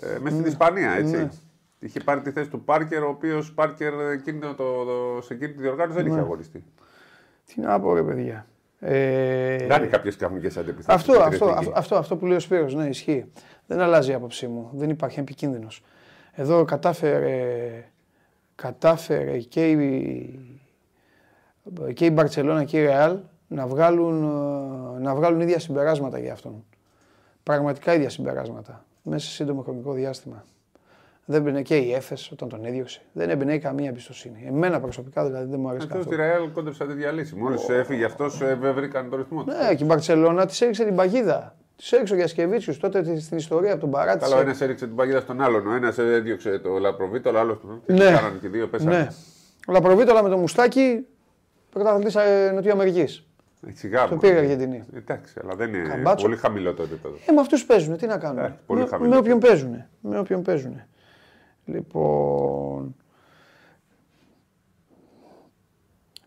ε, 0.00 0.18
μέσα 0.20 0.36
στην 0.36 0.46
Ισπανία. 0.46 0.90
Έτσι. 0.90 1.16
Ναι. 1.16 1.28
Είχε 1.78 2.00
πάρει 2.00 2.20
τη 2.20 2.30
θέση 2.30 2.48
του 2.48 2.64
Πάρκερ, 2.64 3.02
ο 3.02 3.08
οποίος 3.08 3.52
Πάρκερ 3.52 3.92
εκείνο 4.12 4.54
το, 4.54 4.84
το, 4.84 5.22
σε 5.22 5.34
εκείνη 5.34 5.52
τη 5.52 5.60
διοργάνωση 5.60 5.98
δεν 6.02 6.06
είχε 6.06 6.18
αγωνιστεί. 6.18 6.64
τι 7.46 7.60
να 7.60 7.80
πω 7.80 7.94
ρε 7.94 8.02
παιδιά. 8.02 8.46
Ε, 8.80 9.56
Κάνει 9.68 9.86
κάποιες 9.86 10.16
καπνικέ 10.16 10.46
αντιπιθέσεις. 10.46 10.88
αυτό, 10.88 11.12
αυτό, 11.12 11.46
αυτό, 11.46 11.72
αυτό, 11.74 11.96
αυτό 11.96 12.16
που 12.16 12.26
λέει 12.26 12.36
ο 12.36 12.40
Σπύρος, 12.40 12.74
ναι, 12.74 12.86
ισχύει. 12.86 13.24
Δεν 13.66 13.80
αλλάζει 13.80 14.10
η 14.10 14.14
άποψή 14.14 14.46
μου. 14.46 14.70
Δεν 14.74 14.90
υπάρχει 14.90 15.20
επικίνδυνος. 15.20 15.82
Εδώ 16.34 16.64
κατάφερε, 16.64 17.84
κατάφερε 18.54 19.38
και 19.38 19.70
η, 19.70 20.38
και 21.94 22.04
η 22.04 22.10
Μπαρτσελώνα 22.12 22.64
και 22.64 22.78
η 22.78 22.84
Ρεάλ 22.84 23.18
να 23.48 23.66
βγάλουν, 23.66 24.22
ε, 24.96 25.02
να 25.02 25.14
βγάλουν 25.14 25.40
ίδια 25.40 25.58
συμπεράσματα 25.58 26.18
για 26.18 26.32
αυτόν. 26.32 26.64
Πραγματικά 27.42 27.94
ίδια 27.94 28.10
συμπεράσματα. 28.10 28.84
Μέσα 29.02 29.26
σε 29.26 29.32
σύντομο 29.32 29.62
χρονικό 29.62 29.92
διάστημα. 29.92 30.44
Δεν 31.24 31.42
μπαινε 31.42 31.62
και 31.62 31.76
η 31.76 31.92
Έφες 31.92 32.30
όταν 32.30 32.48
τον 32.48 32.64
έδιωξε. 32.64 33.02
Δεν 33.12 33.30
έμπαινε 33.30 33.58
καμία 33.58 33.88
εμπιστοσύνη. 33.88 34.44
Εμένα 34.46 34.80
προσωπικά 34.80 35.26
δηλαδή 35.26 35.50
δεν 35.50 35.60
μου 35.60 35.68
αρέσει 35.68 35.86
Αυτό 35.90 36.02
στη 36.02 36.10
καθόλου. 36.10 36.28
Ρεάλ 36.30 36.52
κόντεψε 36.52 36.84
να 36.84 36.90
τη 36.90 36.96
διαλύσει. 36.96 37.36
Μόλις 37.36 37.68
έφυγε 37.68 38.04
αυτός, 38.04 38.42
βρήκαν 38.74 39.10
το 39.10 39.16
ρυθμό 39.16 39.44
του. 39.44 39.50
Ναι, 39.50 39.74
και 39.74 39.82
η 39.82 39.86
Μπαρσελόνα 39.86 40.46
της 40.46 40.60
έριξε 40.60 40.84
την 40.84 40.96
παγίδα. 40.96 41.56
Τη 41.76 41.88
έριξε 41.92 42.12
ο 42.12 42.16
Γιασκεβίτσιου 42.16 42.76
τότε 42.76 43.02
τη- 43.02 43.20
στην 43.20 43.36
ιστορία 43.36 43.72
από 43.72 43.80
τον 43.80 43.90
παράτησε. 43.90 44.28
Καλά, 44.30 44.40
ο 44.40 44.44
ένας 44.44 44.60
έριξε 44.60 44.86
την 44.86 44.96
παγίδα 44.96 45.20
στον 45.20 45.40
άλλον. 45.42 45.66
Ο 45.66 45.74
ένας 45.74 45.98
έδιωξε 45.98 46.58
το 46.58 46.78
Λαπροβίτο, 46.78 47.30
ο 47.34 47.38
άλλος 47.38 47.58
του. 47.58 47.82
Ναι. 47.86 47.98
Κάνανε 48.04 48.38
και 48.40 48.46
οι 48.46 48.50
δύο, 48.50 48.68
πέσανε. 48.68 48.96
Ναι. 48.98 49.08
Ο 49.68 49.72
Λαπροβίτολα 49.72 50.22
με 50.22 50.28
το 50.28 50.36
μουστάκι 50.36 51.06
πρωταθλητής 51.70 52.16
Νοτιοαμερική. 52.54 53.00
Ε, 53.66 53.72
Σιγά, 53.74 54.08
Το 54.08 54.14
μου. 54.14 54.20
πήρε 54.20 54.34
η 54.34 54.38
Αργεντινή. 54.38 54.82
Εντάξει, 54.94 55.34
αλλά 55.42 55.54
δεν 55.54 55.74
είναι 55.74 55.88
Καμπάτσο. 55.88 56.24
πολύ 56.24 56.36
χαμηλό 56.36 56.74
το 56.74 56.82
επίπεδο. 56.82 57.14
Ε, 57.26 57.32
με 57.32 57.40
αυτούς 57.40 57.64
παίζουν, 57.66 57.96
τι 57.96 58.06
να 58.06 58.18
κάνουν. 58.18 58.38
Εντάξει, 58.38 58.58
πολύ 58.66 58.80
με, 58.80 58.86
χαμηλό. 58.86 59.10
με 59.10 59.16
όποιον 59.16 59.38
παίζουν. 59.38 59.84
Με 60.00 60.18
όποιον 60.18 60.42
παίζουν. 60.42 60.80
Λοιπόν. 61.64 62.94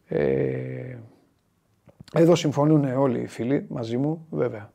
Ε, 0.08 0.98
εδώ 2.14 2.36
συμφωνούν 2.36 2.86
όλοι 2.98 3.20
οι 3.20 3.28
φίλοι 3.28 3.66
μαζί 3.70 3.98
μου, 3.98 4.28
βέβαια. 4.30 4.72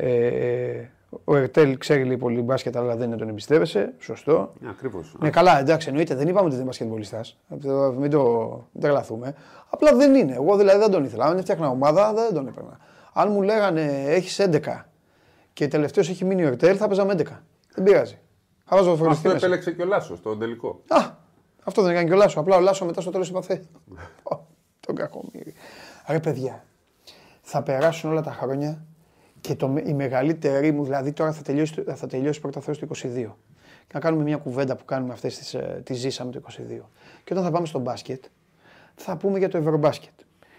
Ε, 0.00 0.90
ο 1.24 1.36
Ερτέλ 1.36 1.78
ξέρει 1.78 2.04
λίγο 2.04 2.18
πολύ 2.18 2.40
μπάσκετ, 2.40 2.76
αλλά 2.76 2.96
δεν 2.96 3.16
τον 3.16 3.28
εμπιστεύεσαι. 3.28 3.94
Σωστό. 3.98 4.52
Ακριβώς. 4.68 5.16
Ναι, 5.20 5.30
καλά, 5.30 5.58
εντάξει, 5.58 5.88
εννοείται. 5.88 6.14
Δεν 6.14 6.28
είπαμε 6.28 6.40
ότι 6.40 6.48
δεν 6.48 6.56
είναι 6.58 6.64
μπασκετμπολιστάς. 6.64 7.38
Μην 7.98 8.10
το 8.10 8.66
μην 8.72 8.80
τρελαθούμε. 8.80 9.34
Απλά 9.70 9.94
δεν 9.94 10.14
είναι. 10.14 10.32
Εγώ 10.32 10.56
δηλαδή 10.56 10.78
δεν 10.78 10.90
τον 10.90 11.04
ήθελα. 11.04 11.24
Αν 11.24 11.38
έφτιαχνα 11.38 11.68
ομάδα, 11.68 12.12
δεν 12.12 12.34
τον 12.34 12.46
έπαιρνα. 12.46 12.78
Αν 13.12 13.32
μου 13.32 13.42
λέγανε 13.42 14.04
έχεις 14.06 14.40
11 14.40 14.84
και 15.52 15.68
τελευταίος 15.68 16.08
έχει 16.08 16.24
μείνει 16.24 16.44
ο 16.44 16.46
Ερτέλ, 16.46 16.76
θα 16.78 16.86
παίζαμε 16.86 17.14
11. 17.18 17.22
Δεν 17.74 17.84
πειράζει. 17.84 18.18
Θα 18.64 18.76
βάζω 18.76 18.96
φορτιστή 18.96 19.10
Αυτό 19.10 19.28
μέσα. 19.32 19.46
επέλεξε 19.46 19.72
και 19.72 19.82
ο 19.82 19.86
Λάσος 19.86 20.18
στο 20.18 20.36
τελικό. 20.36 20.82
Α, 20.88 20.98
αυτό 21.64 21.82
δεν 21.82 21.90
έκανε 21.90 22.08
και 22.08 22.14
ο 22.14 22.16
Λάσος. 22.16 22.36
Απλά 22.36 22.56
ο 22.56 22.60
Λάσος 22.60 22.86
μετά 22.86 23.00
στο 23.00 23.10
τέλος 23.10 23.28
είπα 23.28 23.42
Ω, 24.22 24.36
Τον 24.86 24.94
κακομίρι. 24.94 25.54
Ρε 26.08 26.20
παιδιά, 26.20 26.64
θα 27.42 27.62
περάσουν 27.62 28.10
όλα 28.10 28.22
τα 28.22 28.32
χρόνια 28.32 28.84
και 29.40 29.54
το, 29.54 29.76
η 29.84 29.92
μεγαλύτερη 29.92 30.72
μου, 30.72 30.84
δηλαδή 30.84 31.12
τώρα 31.12 31.32
θα 31.32 31.42
τελειώσει, 31.42 31.74
το- 31.74 31.94
θα 31.94 32.06
τελειώσει 32.06 32.40
πρώτα 32.40 32.60
Θεός 32.60 32.78
το 32.78 32.86
22. 32.86 33.36
Και 33.86 33.94
να 33.94 34.00
κάνουμε 34.00 34.22
μια 34.22 34.36
κουβέντα 34.36 34.76
που 34.76 34.84
κάνουμε 34.84 35.12
αυτές 35.12 35.38
τις, 35.38 35.54
ε, 35.54 35.80
τις 35.84 35.98
ζήσαμε 35.98 36.30
το 36.32 36.38
22. 36.38 36.90
Και 37.24 37.32
όταν 37.32 37.44
θα 37.44 37.50
πάμε 37.50 37.66
στο 37.66 37.78
μπάσκετ, 37.78 38.24
θα 38.94 39.16
πούμε 39.16 39.38
για 39.38 39.48
το 39.48 39.58
Ευρωμπάσκετ. 39.58 40.10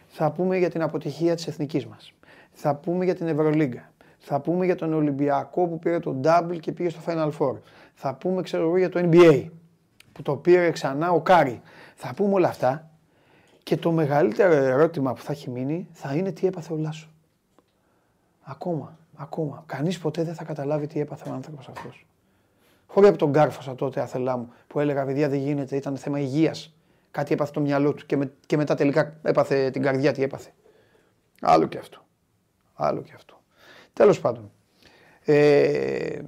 Θα 0.08 0.32
πούμε 0.32 0.58
για 0.58 0.70
την 0.70 0.82
αποτυχία 0.82 1.36
της 1.36 1.48
εθνικής 1.48 1.86
μας. 1.86 2.14
Θα 2.52 2.76
πούμε 2.76 3.06
για 3.06 3.16
την 3.16 3.28
Ευρωλίγκα. 3.28 3.92
Θα 4.20 4.40
πούμε 4.40 4.66
για 4.66 4.76
τον 4.76 4.94
Ολυμπιακό 4.94 5.68
που 5.68 5.80
πήρε 5.80 6.00
το 6.00 6.20
double 6.24 6.58
και 6.60 6.72
πήγε 6.72 6.90
στο 6.90 7.00
Final 7.06 7.30
Four. 7.40 7.56
Θα 7.94 8.14
πούμε, 8.16 8.42
ξέρω 8.42 8.64
εγώ, 8.64 8.78
για 8.78 8.90
το 8.90 9.00
NBA 9.04 9.46
που 10.12 10.22
το 10.22 10.36
πήρε 10.36 10.72
ξανά 10.72 11.12
ο 11.12 11.22
Κάρι. 11.22 11.62
Θα 11.96 12.14
πούμε 12.16 12.34
όλα 12.34 12.48
αυτά 12.48 12.90
και 13.64 13.78
το 13.78 13.92
μεγαλύτερο 13.92 14.54
ερώτημα 14.54 15.14
που 15.14 15.22
θα 15.22 15.32
έχει 15.32 15.50
μείνει 15.50 15.88
θα 15.92 16.16
είναι 16.16 16.32
τι 16.32 16.48
έπαθε 16.48 16.74
ο 16.74 16.78
Λάσο. 16.78 17.10
Ακόμα, 18.52 18.98
ακόμα. 19.16 19.64
Κανείς 19.66 20.00
ποτέ 20.00 20.24
δεν 20.24 20.34
θα 20.36 20.44
καταλάβει 20.44 20.88
τι 20.88 21.00
έπαθε 21.00 21.30
ο 21.30 21.34
άνθρωπος 21.34 21.68
αυτός. 21.68 22.06
Χωρίς 22.88 23.10
από 23.10 23.18
τον 23.18 23.32
Κάρφωσα 23.34 23.76
τότε, 23.76 24.02
αθελά 24.02 24.38
μου, 24.38 24.54
που 24.68 24.80
έλεγα 24.80 25.06
παιδιά 25.06 25.30
δεν 25.30 25.40
γίνεται, 25.40 25.76
ήταν 25.76 25.98
θέμα 25.98 26.20
υγείας. 26.20 26.74
Κάτι 27.12 27.34
έπαθε 27.34 27.52
το 27.52 27.60
μυαλό 27.60 27.94
του 27.94 28.06
και, 28.06 28.18
με- 28.18 28.34
και 28.46 28.58
μετά 28.58 28.76
τελικά 28.76 29.20
έπαθε 29.24 29.70
την 29.70 29.82
καρδιά 29.82 30.14
τι 30.14 30.24
έπαθε. 30.24 30.50
Άλλο 31.42 31.68
και 31.68 31.78
αυτό. 31.78 32.06
Άλλο 32.74 33.02
και 33.02 33.12
αυτό. 33.16 33.42
Τέλος 33.94 34.20
πάντων. 34.20 34.52
Ε, 35.26 36.20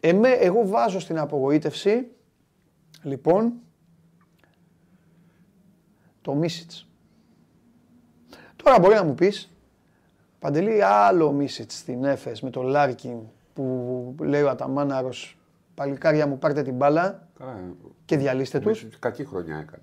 εμέ, 0.00 0.28
εγώ 0.30 0.66
βάζω 0.68 1.00
στην 1.00 1.18
απογοήτευση, 1.18 2.06
λοιπόν, 3.02 3.52
το 6.22 6.34
Μίσιτς. 6.34 6.88
Τώρα 8.56 8.78
μπορεί 8.78 8.94
να 8.94 9.04
μου 9.04 9.14
πεις, 9.14 9.50
Παντελή, 10.38 10.82
άλλο 10.84 11.32
Μίσιτς 11.32 11.76
στην 11.78 12.04
Έφες 12.04 12.40
με 12.40 12.50
το 12.50 12.62
Λάρκιν 12.62 13.16
που 13.54 14.14
λέει 14.20 14.42
ο 14.42 14.48
Αταμάναρος, 14.50 15.38
παλικάρια 15.74 16.26
μου 16.26 16.38
πάρτε 16.38 16.62
την 16.62 16.74
μπάλα 16.74 17.28
Καλά, 17.38 17.58
και 18.04 18.16
διαλύστε 18.16 18.58
τους. 18.60 18.86
Κακή 18.98 19.24
χρονιά 19.24 19.56
έκανε. 19.56 19.82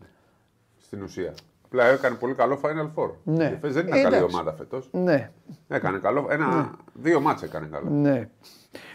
Στην 0.82 1.02
ουσία. 1.02 1.34
Απλά 1.66 1.86
έκανε 1.86 2.16
πολύ 2.16 2.34
καλό 2.34 2.60
Final 2.64 2.90
Four. 2.96 3.10
Ναι. 3.24 3.44
Η 3.44 3.54
Εφές 3.54 3.74
δεν 3.74 3.88
ήταν 3.88 4.00
Ε, 4.00 4.02
καλή 4.04 4.16
εντάξει. 4.16 4.36
ομάδα 4.36 4.54
φέτος. 4.54 4.90
Ναι, 4.92 5.32
Έκανε 5.68 5.98
καλό. 5.98 6.28
Ένα, 6.30 6.76
Δύο 6.94 7.20
ματς 7.22 7.46
έκανε 7.46 7.66
καλό. 7.72 7.90
ναι. 7.90 8.30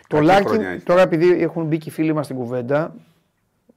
Το 0.09 0.17
Κακή 0.17 0.27
Λάρκιν, 0.27 0.49
χρονιά 0.49 0.69
έχει. 0.69 0.85
τώρα 0.85 1.01
επειδή 1.01 1.43
έχουν 1.43 1.65
μπει 1.67 1.79
και 1.79 1.89
οι 1.89 1.93
φίλοι 1.93 2.13
μας 2.13 2.25
στην 2.25 2.37
κουβέντα, 2.37 2.95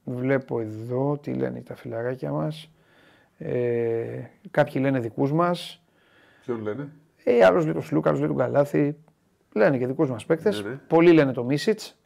βλέπω 0.04 0.60
εδώ 0.60 1.18
τι 1.22 1.32
λένε 1.32 1.60
τα 1.60 1.74
φιλαράκια 1.76 2.30
μας. 2.30 2.70
Ε, 3.38 4.22
κάποιοι 4.50 4.74
λένε 4.84 4.98
δικούς 5.00 5.32
μας. 5.32 5.82
Ποιον 6.44 6.60
λένε; 6.62 6.88
Ε, 7.24 7.44
άλλος 7.44 7.64
λέει 7.64 7.74
το 7.74 7.80
Σλούκα, 7.80 8.08
άλλος 8.08 8.20
λέει 8.20 8.28
τον 8.28 8.38
Καλάθι. 8.38 8.96
Λένε 9.54 9.78
και 9.78 9.86
δικούς 9.86 10.10
μας 10.10 10.26
παίκτες. 10.26 10.62
Ναι, 10.62 10.68
ναι. 10.68 10.80
Πολλοί 10.88 11.12
λένε 11.12 11.32
το 11.32 11.44
Μίσιτς. 11.44 11.96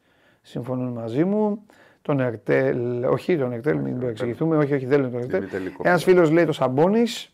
Συμφωνούν 0.42 0.92
μαζί 0.92 1.24
μου. 1.24 1.62
Τον 2.02 2.20
Ερτέλ, 2.20 3.05
όχι 3.05 3.38
τον 3.38 3.52
Ερτέλ, 3.52 3.76
μην 3.79 4.02
εξηγηθούμε, 4.02 4.57
όχι, 4.57 4.74
όχι, 4.74 4.87
δεν 4.87 5.00
λένε 5.00 5.12
τον 5.12 5.20
Ερτέλ. 5.20 5.40
Ημιτελικό. 5.42 5.83
Ένας 5.87 6.05
φίλος 6.05 6.31
λέει 6.31 6.44
το 6.44 6.52
Σαμπόνις. 6.52 7.31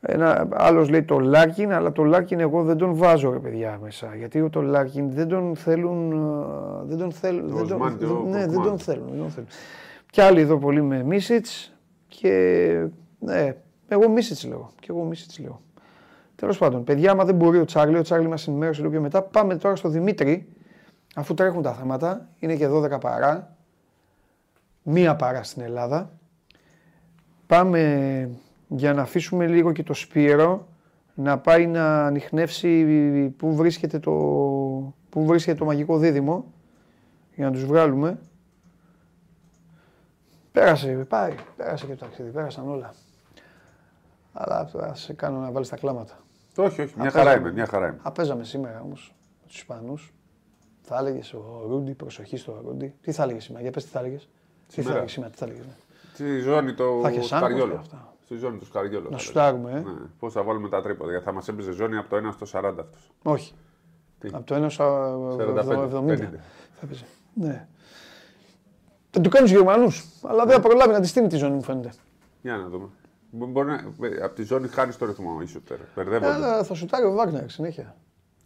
Ένα 0.00 0.48
άλλος 0.52 0.88
λέει 0.88 1.02
το 1.02 1.18
Λάρκιν, 1.18 1.72
αλλά 1.72 1.92
το 1.92 2.04
Λάρκιν 2.04 2.40
εγώ 2.40 2.62
δεν 2.62 2.76
τον 2.76 2.94
βάζω 2.94 3.30
ρε 3.32 3.38
παιδιά 3.38 3.78
μέσα. 3.82 4.14
Γιατί 4.16 4.48
το 4.50 4.62
Λάρκιν 4.62 5.10
δεν 5.10 5.28
τον 5.28 5.56
θέλουν. 5.56 6.12
ε, 6.12 6.84
Δεν 6.86 6.98
τον 6.98 7.12
θέλουν. 7.12 7.50
Το 7.50 7.56
δεν 7.56 7.66
τον- 7.66 7.76
Οσμάν 7.80 7.98
και 7.98 8.04
ο 8.04 8.22
ναι, 8.26 8.30
δεν 8.38 8.46
Κορκμάν. 8.46 8.66
τον 8.68 8.78
θέλουν. 8.78 9.08
Δεν 9.08 9.18
τον 9.18 9.30
θέλουν. 9.30 9.48
Κι 10.10 10.20
άλλοι 10.20 10.40
εδώ 10.40 10.58
πολύ 10.58 10.82
με 10.82 11.02
Μίσιτς 11.02 11.76
και 12.08 12.86
ναι, 13.18 13.56
εγώ 13.88 14.08
Μίσιτς 14.08 14.46
λέω. 14.46 14.70
Και 14.80 14.86
εγώ 14.90 15.02
Μίσιτς 15.04 15.38
λέω. 15.38 15.60
Τέλος 16.44 16.58
πάντων, 16.58 16.84
παιδιά, 16.84 17.10
άμα 17.10 17.24
δεν 17.24 17.34
μπορεί 17.34 17.58
ο 17.58 17.64
Τσάρλι, 17.64 17.98
ο 17.98 18.02
Τσάρλι 18.02 18.28
μας 18.28 18.48
ενημέρωσε 18.48 18.80
λίγο 18.80 18.92
πιο 18.92 19.00
μετά. 19.00 19.22
Πάμε 19.22 19.56
τώρα 19.56 19.76
στο 19.76 19.88
Δημήτρη, 19.88 20.48
αφού 21.14 21.34
τρέχουν 21.34 21.62
τα 21.62 21.72
θέματα. 21.72 22.28
Είναι 22.38 22.56
και 22.56 22.68
12 22.68 23.00
παρά. 23.00 23.56
Μία 24.82 25.16
παρά 25.16 25.42
στην 25.42 25.62
Ελλάδα. 25.62 26.10
Πάμε 27.46 28.30
για 28.68 28.94
να 28.94 29.02
αφήσουμε 29.02 29.46
λίγο 29.46 29.72
και 29.72 29.82
το 29.82 29.94
Σπύρο 29.94 30.68
να 31.14 31.38
πάει 31.38 31.66
να 31.66 32.06
ανοιχνεύσει 32.06 32.84
πού 33.36 33.54
βρίσκεται 33.54 33.98
το, 33.98 34.12
πού 35.08 35.24
βρίσκεται 35.26 35.58
το 35.58 35.64
μαγικό 35.64 35.98
δίδυμο 35.98 36.52
για 37.34 37.44
να 37.44 37.52
τους 37.52 37.64
βγάλουμε. 37.64 38.18
Πέρασε, 40.52 40.88
πάει, 40.88 41.34
πέρασε 41.56 41.86
και 41.86 41.94
το 41.94 42.04
ταξίδι, 42.04 42.30
πέρασαν 42.30 42.68
όλα. 42.68 42.94
Αλλά 44.32 44.66
θα 44.66 44.94
σε 44.94 45.12
κάνω 45.12 45.38
να 45.38 45.50
βάλεις 45.50 45.68
τα 45.68 45.76
κλάματα. 45.76 46.23
Όχι, 46.56 46.80
όχι. 46.82 46.94
Μια 46.98 47.08
Α, 47.08 47.10
χαρά 47.10 47.24
παίζαμε. 47.24 47.40
είμαι. 47.48 47.52
Μια 47.56 47.66
χαρά 47.66 47.86
είμαι. 47.86 47.98
Α, 48.02 48.12
παίζαμε 48.12 48.44
σήμερα 48.44 48.80
όμως 48.84 49.14
με 49.40 49.46
τους 49.46 49.56
Ισπανούς. 49.56 50.12
Θα 50.82 50.98
έλεγες 50.98 51.32
ο 51.32 51.64
Ρούντι, 51.68 51.92
προσοχή 51.94 52.36
στο 52.36 52.60
Ρούντι. 52.64 52.94
Τι 53.02 53.12
θα 53.12 53.22
έλεγες 53.22 53.44
σήμερα, 53.44 53.62
για 53.62 53.72
πες 53.72 53.84
τι 53.84 53.90
θα 53.90 53.98
έλεγες. 53.98 54.20
Τι 54.22 54.28
θα 54.66 54.72
Σήμερα. 54.72 54.92
έλεγες 54.92 55.12
σήμερα, 55.12 55.32
τι 55.32 55.38
θα 55.38 55.44
έλεγες. 55.44 55.64
Ναι. 55.66 55.72
Στη 56.14 56.38
ζώνη 56.38 56.74
το 56.74 56.98
Θα 57.02 57.08
έχεις 57.08 57.32
άγχος 57.32 57.48
Σκαριόλο. 57.48 57.72
και 57.72 57.78
αυτά. 57.78 58.12
Στη 58.24 58.36
ζώνη 58.36 58.58
του 58.58 58.64
Σκαριόλο. 58.64 59.10
Να 59.10 59.16
θα 59.16 59.22
σουτάρουμε, 59.22 59.70
ε. 59.70 59.74
λέγαμε. 59.74 59.92
Ναι. 60.00 60.06
Πώς 60.18 60.32
θα 60.32 60.42
βάλουμε 60.42 60.68
τα 60.68 60.82
τρίποτα. 60.82 61.10
Γιατί 61.10 61.24
θα 61.24 61.32
μας 61.32 61.48
έπαιζε 61.48 61.70
ζώνη 61.72 61.96
από 61.96 62.08
το 62.08 62.16
1 62.16 62.32
στο 62.32 62.46
40 62.46 62.80
αυτός. 62.80 63.10
Όχι. 63.22 63.52
Τι; 64.18 64.28
Από 64.32 64.44
το 64.44 64.64
1 64.64 64.70
στο 64.70 65.36
45, 65.38 65.88
70. 65.88 66.12
50. 66.12 66.40
Θα 66.80 66.86
παίζει. 66.86 67.04
Ναι. 67.34 67.66
Θα 69.10 69.20
του 69.20 69.28
κάνουν 69.28 69.48
του 69.50 69.54
Γερμανούς. 69.56 70.04
Αλλά 70.22 70.44
δεν 70.46 70.54
θα 70.54 70.60
προλάβει 70.60 70.92
να 70.92 71.00
τη 71.00 71.06
στείλει 71.06 71.26
τη 71.26 71.36
ζώνη, 71.36 71.54
μου 71.54 71.62
φαίνεται. 71.62 71.90
Για 72.42 72.56
να 72.56 72.68
δούμε. 72.68 72.86
Μπο- 73.36 73.46
Μπορεί 73.46 73.66
να, 73.68 73.80
από 74.24 74.34
τη 74.34 74.42
ζώνη 74.42 74.68
χάνει 74.68 74.92
το 74.94 75.06
ρυθμό 75.06 75.38
η 75.42 75.46
σούτερ. 75.46 75.76
Μπερδεύονται. 75.96 76.32
Αλλά 76.32 76.64
θα 76.64 76.74
σουτάρει 76.74 77.04
ο 77.06 77.12
Βάγνερ 77.12 77.50
συνέχεια. 77.50 77.96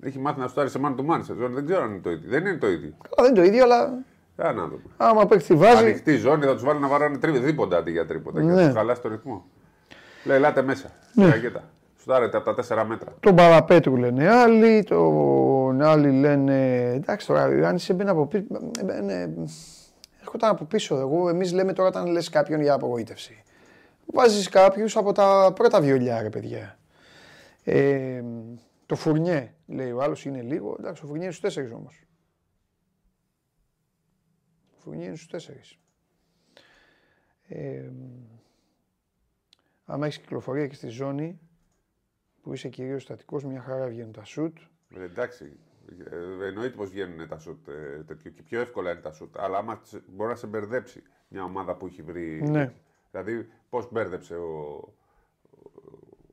Έχει 0.02 0.18
μάθει 0.18 0.40
να 0.40 0.48
σουτάρει 0.48 0.68
σε 0.70 0.78
man 0.84 0.94
to 1.00 1.10
man 1.14 1.20
σε 1.22 1.34
ζώνη. 1.34 1.54
Δεν 1.54 1.64
ξέρω 1.66 1.82
αν 1.82 1.90
είναι 1.90 2.00
το 2.00 2.10
ίδιο. 2.10 2.30
Δεν 2.30 2.46
είναι 2.46 2.56
το 2.58 2.68
ίδιο. 2.68 2.92
Καλά, 3.08 3.28
δεν 3.28 3.36
είναι 3.36 3.44
το 3.44 3.52
ίδιο, 3.52 3.64
αλλά 3.64 3.98
Για 4.36 4.52
να 4.52 4.64
δούμε. 4.64 4.82
άμα 4.96 5.26
παίξει 5.26 5.54
βάζει. 5.54 5.76
Ανοιχτή 5.84 6.16
ζώνη 6.16 6.44
θα 6.44 6.56
του 6.56 6.64
βάλει 6.64 6.80
να 6.80 6.88
βαράνε 6.88 7.18
τρίποτα. 7.18 7.44
Τίποτα 7.44 7.76
αντί 7.76 7.90
για 7.90 8.06
τρίποτα. 8.06 8.40
Και 8.40 8.46
Ναι. 8.46 8.62
θα 8.62 8.68
του 8.68 8.74
χαλάσει 8.74 9.00
το 9.00 9.08
ρυθμό. 9.08 9.44
Λέει, 10.24 10.36
ελάτε 10.36 10.62
μέσα. 10.62 10.90
Ναι. 11.12 11.24
Ρακέτα. 11.26 11.62
Σουτάρετε 12.00 12.36
από 12.36 12.46
τα 12.46 12.54
4 12.54 12.84
μέτρα. 12.84 13.12
Τον 13.20 13.34
Παραπέτρου 13.34 13.96
λένε 13.96 14.28
άλλοι, 14.28 14.82
τον 14.82 15.82
άλλοι 15.82 16.10
λένε. 16.10 16.88
Εντάξει 16.92 17.26
τώρα, 17.26 17.42
αν 17.42 17.74
είσαι 17.76 17.92
μπαίνει 17.94 18.10
από 18.10 18.26
πίσω. 18.26 18.44
ε, 18.88 19.00
ναι, 19.00 19.28
έρχονταν 20.20 20.50
από 20.50 20.64
πίσω. 20.64 20.96
Εγώ, 20.96 21.28
εμεί 21.28 21.50
λέμε 21.50 21.72
τώρα 21.72 21.88
όταν 21.88 22.06
λε 22.06 22.20
κάποιον 22.30 22.60
για 22.60 22.74
απογοήτευση. 22.74 23.42
Βάζεις 24.12 24.48
κάποιους 24.48 24.96
από 24.96 25.12
τα 25.12 25.52
πρώτα 25.54 25.80
βιολιά, 25.80 26.22
ρε 26.22 26.28
παιδιά. 26.28 26.78
Ε, 27.64 28.22
το 28.86 28.94
φουρνιέ, 28.96 29.54
λέει 29.66 29.90
ο 29.92 30.02
άλλος, 30.02 30.24
είναι 30.24 30.42
λίγο. 30.42 30.76
Εντάξει, 30.78 31.02
ο 31.04 31.06
φουρνιέ 31.06 31.24
είναι 31.24 31.32
στους 31.34 31.44
τέσσερις 31.44 31.72
όμως. 31.72 32.02
Ο 34.76 34.80
φουρνιέ 34.80 35.06
είναι 35.06 35.16
στους 35.16 35.28
τέσσερις. 35.28 35.78
Ε, 37.48 37.90
άμα 39.84 40.06
έχεις 40.06 40.18
κυκλοφορία 40.18 40.66
και 40.66 40.74
στη 40.74 40.88
ζώνη, 40.88 41.38
που 42.42 42.52
είσαι 42.54 42.68
κυρίως 42.68 43.02
στατικός, 43.02 43.44
μια 43.44 43.60
χαρά 43.60 43.86
βγαίνουν 43.86 44.12
τα 44.12 44.24
σουτ. 44.24 44.58
Ε, 44.96 45.02
εντάξει. 45.02 45.58
Ε, 46.10 46.46
εννοείται 46.46 46.76
πως 46.76 46.90
βγαίνουν 46.90 47.28
τα 47.28 47.38
σουτ 47.38 47.68
ε, 47.68 48.02
τέτοιο 48.06 48.30
και 48.30 48.42
πιο 48.42 48.60
εύκολα 48.60 48.90
είναι 48.90 49.00
τα 49.00 49.12
σουτ. 49.12 49.38
Αλλά 49.38 49.58
άμα 49.58 49.80
σε- 49.84 50.02
μπορεί 50.08 50.30
να 50.30 50.36
σε 50.36 50.46
μπερδέψει 50.46 51.02
μια 51.28 51.42
ομάδα 51.44 51.76
που 51.76 51.86
έχει 51.86 52.02
βρει. 52.02 52.42
Ναι. 52.42 52.72
Δηλαδή, 53.10 53.48
πώς 53.70 53.88
μπέρδεψε 53.92 54.34
ο, 54.36 54.48
ο, 55.50 55.70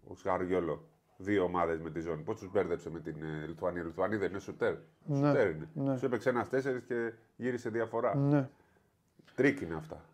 ο 0.08 0.16
Σκαριόλο 0.16 0.84
δύο 1.18 1.44
ομάδες 1.44 1.80
με 1.80 1.90
τη 1.92 2.00
ζώνη. 2.00 2.22
Πώς 2.22 2.40
τους 2.40 2.52
μπέρδεψε 2.52 2.90
με 2.90 3.00
την 3.00 3.16
ε, 3.24 3.46
Λιθουανία. 3.48 3.82
Η 3.82 3.86
Λιθουανία 3.86 4.18
δεν 4.18 4.30
είναι 4.30 4.40
σουτέρ. 4.40 4.76
Ναι, 5.06 5.28
Σουτέρ 5.28 5.50
είναι. 5.50 5.70
ναι. 5.74 5.98
Σου 5.98 6.06
έπαιξε 6.06 6.30
ένας 6.30 6.50
τέσσερις 6.50 6.84
και 6.84 7.14
γύρισε 7.36 7.70
διαφορά. 7.70 8.16
Ναι, 8.16 8.50
Τρικ 9.36 9.62
είναι 9.62 9.76
αυτά. 9.76 10.06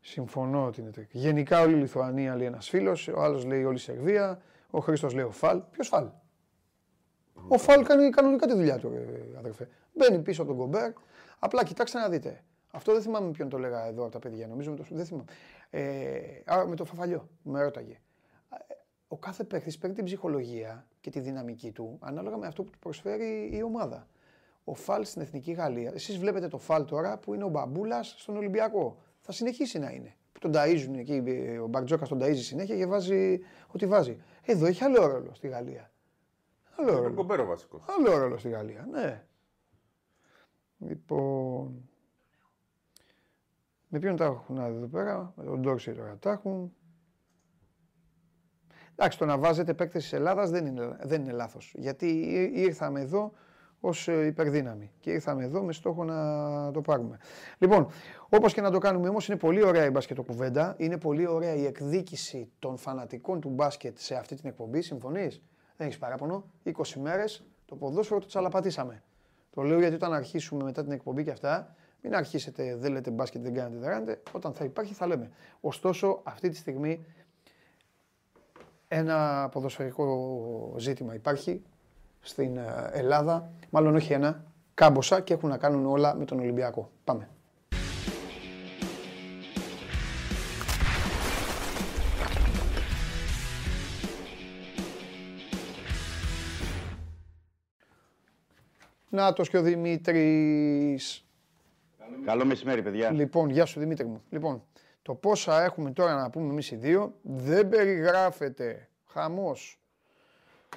συμφωνώ 0.00 0.66
ότι 0.66 0.80
είναι 0.80 0.90
τρικ. 0.90 1.08
Γενικά 1.12 1.60
όλη 1.60 1.72
η 1.74 1.76
Λιθουανία 1.78 2.36
λέει 2.36 2.46
ένας 2.46 2.68
φίλος, 2.68 3.08
ο 3.08 3.22
άλλος 3.22 3.44
λέει 3.44 3.64
όλη 3.64 3.76
η 3.76 3.78
Σερβία, 3.78 4.40
ο 4.70 4.80
Χρήστος 4.80 5.14
λέει 5.14 5.24
ο 5.24 5.30
Φαλ. 5.30 5.60
Ποιος 5.70 5.88
Φαλ; 5.88 6.08
Ο 7.48 7.58
Φαλ 7.58 7.84
κάνει 7.84 8.10
κανονικά 8.10 8.46
τη 8.46 8.54
δουλειά 8.54 8.78
του, 8.78 8.92
ε, 8.94 9.38
αδερφέ. 9.38 9.68
Μπαίνει 9.94 10.22
πίσω 10.22 10.42
από 10.42 10.50
τον 10.50 10.60
Κομπέρ. 10.60 10.92
Απλά 11.38 11.64
κοιτάξτε 11.64 11.98
να 11.98 12.08
δείτε. 12.08 12.42
Αυτό 12.74 12.92
δεν 12.92 13.02
θυμάμαι 13.02 13.30
ποιον 13.30 13.48
το 13.48 13.58
λέγα 13.58 13.86
εδώ 13.86 14.02
από 14.02 14.12
τα 14.12 14.18
παιδιά. 14.18 14.46
Νομίζω 14.46 14.70
με 14.70 14.76
το, 14.76 14.84
δεν 14.90 15.04
θυμάμαι. 15.04 15.24
Ε, 15.70 16.20
α, 16.52 16.66
με 16.66 16.76
το 16.76 16.84
φαφαλιό 16.84 17.28
που 17.42 17.50
με 17.50 17.62
ρώταγε. 17.62 17.92
Ε, 18.52 18.74
Ο 19.08 19.16
κάθε 19.16 19.44
παίκτης 19.44 19.78
παίρνει 19.78 19.94
την 19.96 20.04
ψυχολογία 20.04 20.86
και 21.00 21.10
τη 21.10 21.20
δυναμική 21.20 21.72
του 21.72 21.98
ανάλογα 22.00 22.36
με 22.36 22.46
αυτό 22.46 22.62
που 22.64 22.70
του 22.70 22.78
προσφέρει 22.78 23.50
η 23.52 23.62
ομάδα. 23.62 24.08
Ο 24.64 24.74
Φαλ 24.74 25.04
στην 25.04 25.22
Εθνική 25.22 25.52
Γαλλία. 25.52 25.90
Εσείς 25.94 26.18
βλέπετε 26.18 26.48
το 26.48 26.58
Φαλ 26.58 26.84
τώρα 26.84 27.18
που 27.18 27.34
είναι 27.34 27.44
ο 27.44 27.48
Μπαμπούλας 27.48 28.14
στον 28.18 28.36
Ολυμπιακό. 28.36 28.96
Θα 29.20 29.32
συνεχίσει 29.32 29.78
να 29.78 29.90
είναι. 29.90 30.16
Που 30.32 30.38
τον 30.38 30.52
ταΐζουν 30.54 30.96
εκεί, 30.96 31.22
ε, 31.26 31.58
ο 31.58 31.66
Μπαρτζόκας 31.66 32.08
τον 32.08 32.18
ταΐζει 32.22 32.34
συνέχεια 32.42 32.76
και 32.76 32.86
βάζει 32.86 33.40
ό,τι 33.72 33.86
βάζει. 33.86 34.18
Εδώ 34.42 34.66
έχει 34.66 34.84
άλλο 34.84 35.06
ρόλο 35.06 35.34
στη 35.34 35.48
Γαλλία. 35.48 35.90
Άλλο 36.76 36.88
Είναι 36.88 36.98
ο 36.98 37.02
ρόλο. 37.02 37.14
κομπέρο 37.14 37.44
βασικός. 37.46 37.82
Άλλο 37.98 38.18
ρόλο 38.18 38.36
στη 38.38 38.48
Γαλλία, 38.48 38.86
ναι. 38.90 39.24
Λοιπόν. 40.78 41.88
Με 43.94 44.00
ποιον 44.00 44.16
τα 44.16 44.24
έχουν 44.24 44.56
εδώ 44.58 44.86
πέρα, 44.86 45.32
με 45.36 45.44
τον 45.44 45.60
Ντόρση 45.60 45.92
τώρα 45.92 46.16
τα 46.20 46.30
έχουν. 46.30 46.72
Εντάξει, 48.94 49.18
το 49.18 49.24
να 49.24 49.38
βάζετε 49.38 49.74
παίκτες 49.74 50.02
της 50.02 50.12
Ελλάδας 50.12 50.50
δεν 50.50 50.66
είναι, 50.66 50.96
δεν 51.02 51.22
είναι 51.22 51.32
λάθος. 51.32 51.74
Γιατί 51.76 52.06
ή- 52.06 52.52
ήρθαμε 52.54 53.00
εδώ 53.00 53.32
ως 53.80 54.06
υπερδύναμη 54.06 54.92
και 55.00 55.10
ήρθαμε 55.10 55.44
εδώ 55.44 55.62
με 55.62 55.72
στόχο 55.72 56.04
να 56.04 56.70
το 56.70 56.80
πάρουμε. 56.80 57.18
Λοιπόν, 57.58 57.86
όπως 58.28 58.54
και 58.54 58.60
να 58.60 58.70
το 58.70 58.78
κάνουμε 58.78 59.08
όμως, 59.08 59.28
είναι 59.28 59.36
πολύ 59.38 59.64
ωραία 59.64 59.84
η 59.84 59.90
μπάσκετ 59.90 60.20
κουβέντα. 60.20 60.74
Είναι 60.78 60.98
πολύ 60.98 61.26
ωραία 61.26 61.54
η 61.54 61.64
εκδίκηση 61.64 62.50
των 62.58 62.76
φανατικών 62.76 63.40
του 63.40 63.48
μπάσκετ 63.48 63.98
σε 63.98 64.14
αυτή 64.14 64.34
την 64.34 64.48
εκπομπή. 64.48 64.82
Συμφωνείς, 64.82 65.42
δεν 65.76 65.86
έχεις 65.86 65.98
παράπονο. 65.98 66.44
20 66.62 67.00
μέρες 67.00 67.44
το 67.64 67.76
ποδόσφαιρο 67.76 68.20
το 68.20 68.26
τσαλαπατήσαμε. 68.26 69.02
Το 69.50 69.62
λέω 69.62 69.78
γιατί 69.78 69.94
όταν 69.94 70.12
αρχίσουμε 70.12 70.64
μετά 70.64 70.82
την 70.82 70.92
εκπομπή 70.92 71.24
και 71.24 71.30
αυτά, 71.30 71.74
μην 72.06 72.14
αρχίσετε, 72.14 72.76
δεν 72.76 72.92
λέτε 72.92 73.10
μπάσκετ, 73.10 73.42
δεν 73.42 73.54
κάνετε, 73.54 73.78
δεν 73.78 73.90
κάνετε. 73.90 74.22
Όταν 74.32 74.52
θα 74.52 74.64
υπάρχει 74.64 74.94
θα 74.94 75.06
λέμε. 75.06 75.30
Ωστόσο, 75.60 76.20
αυτή 76.22 76.48
τη 76.48 76.56
στιγμή 76.56 77.04
ένα 78.88 79.48
ποδοσφαιρικό 79.52 80.74
ζήτημα 80.78 81.14
υπάρχει 81.14 81.62
στην 82.20 82.56
ε, 82.56 82.90
Ελλάδα, 82.92 83.50
μάλλον 83.70 83.94
όχι 83.94 84.12
ένα, 84.12 84.44
κάμποσα 84.74 85.20
και 85.20 85.34
έχουν 85.34 85.48
να 85.48 85.58
κάνουν 85.58 85.86
όλα 85.86 86.14
με 86.14 86.24
τον 86.24 86.38
Ολυμπιακό. 86.38 86.90
Πάμε. 87.04 87.28
Νάτος 99.08 99.48
και 99.48 99.58
ο 99.58 99.62
Δημήτρης. 99.62 101.24
Καλό 102.24 102.44
μεσημέρι, 102.44 102.82
παιδιά. 102.82 103.10
Λοιπόν, 103.10 103.50
γεια 103.50 103.64
σου 103.64 103.80
Δημήτρη 103.80 104.06
μου. 104.06 104.22
Λοιπόν, 104.30 104.64
το 105.02 105.14
πόσα 105.14 105.62
έχουμε 105.62 105.90
τώρα 105.90 106.14
να 106.14 106.30
πούμε 106.30 106.50
εμείς 106.50 106.70
οι 106.70 106.76
δύο 106.76 107.18
δεν 107.22 107.68
περιγράφεται. 107.68 108.88
Χαμός. 109.06 109.80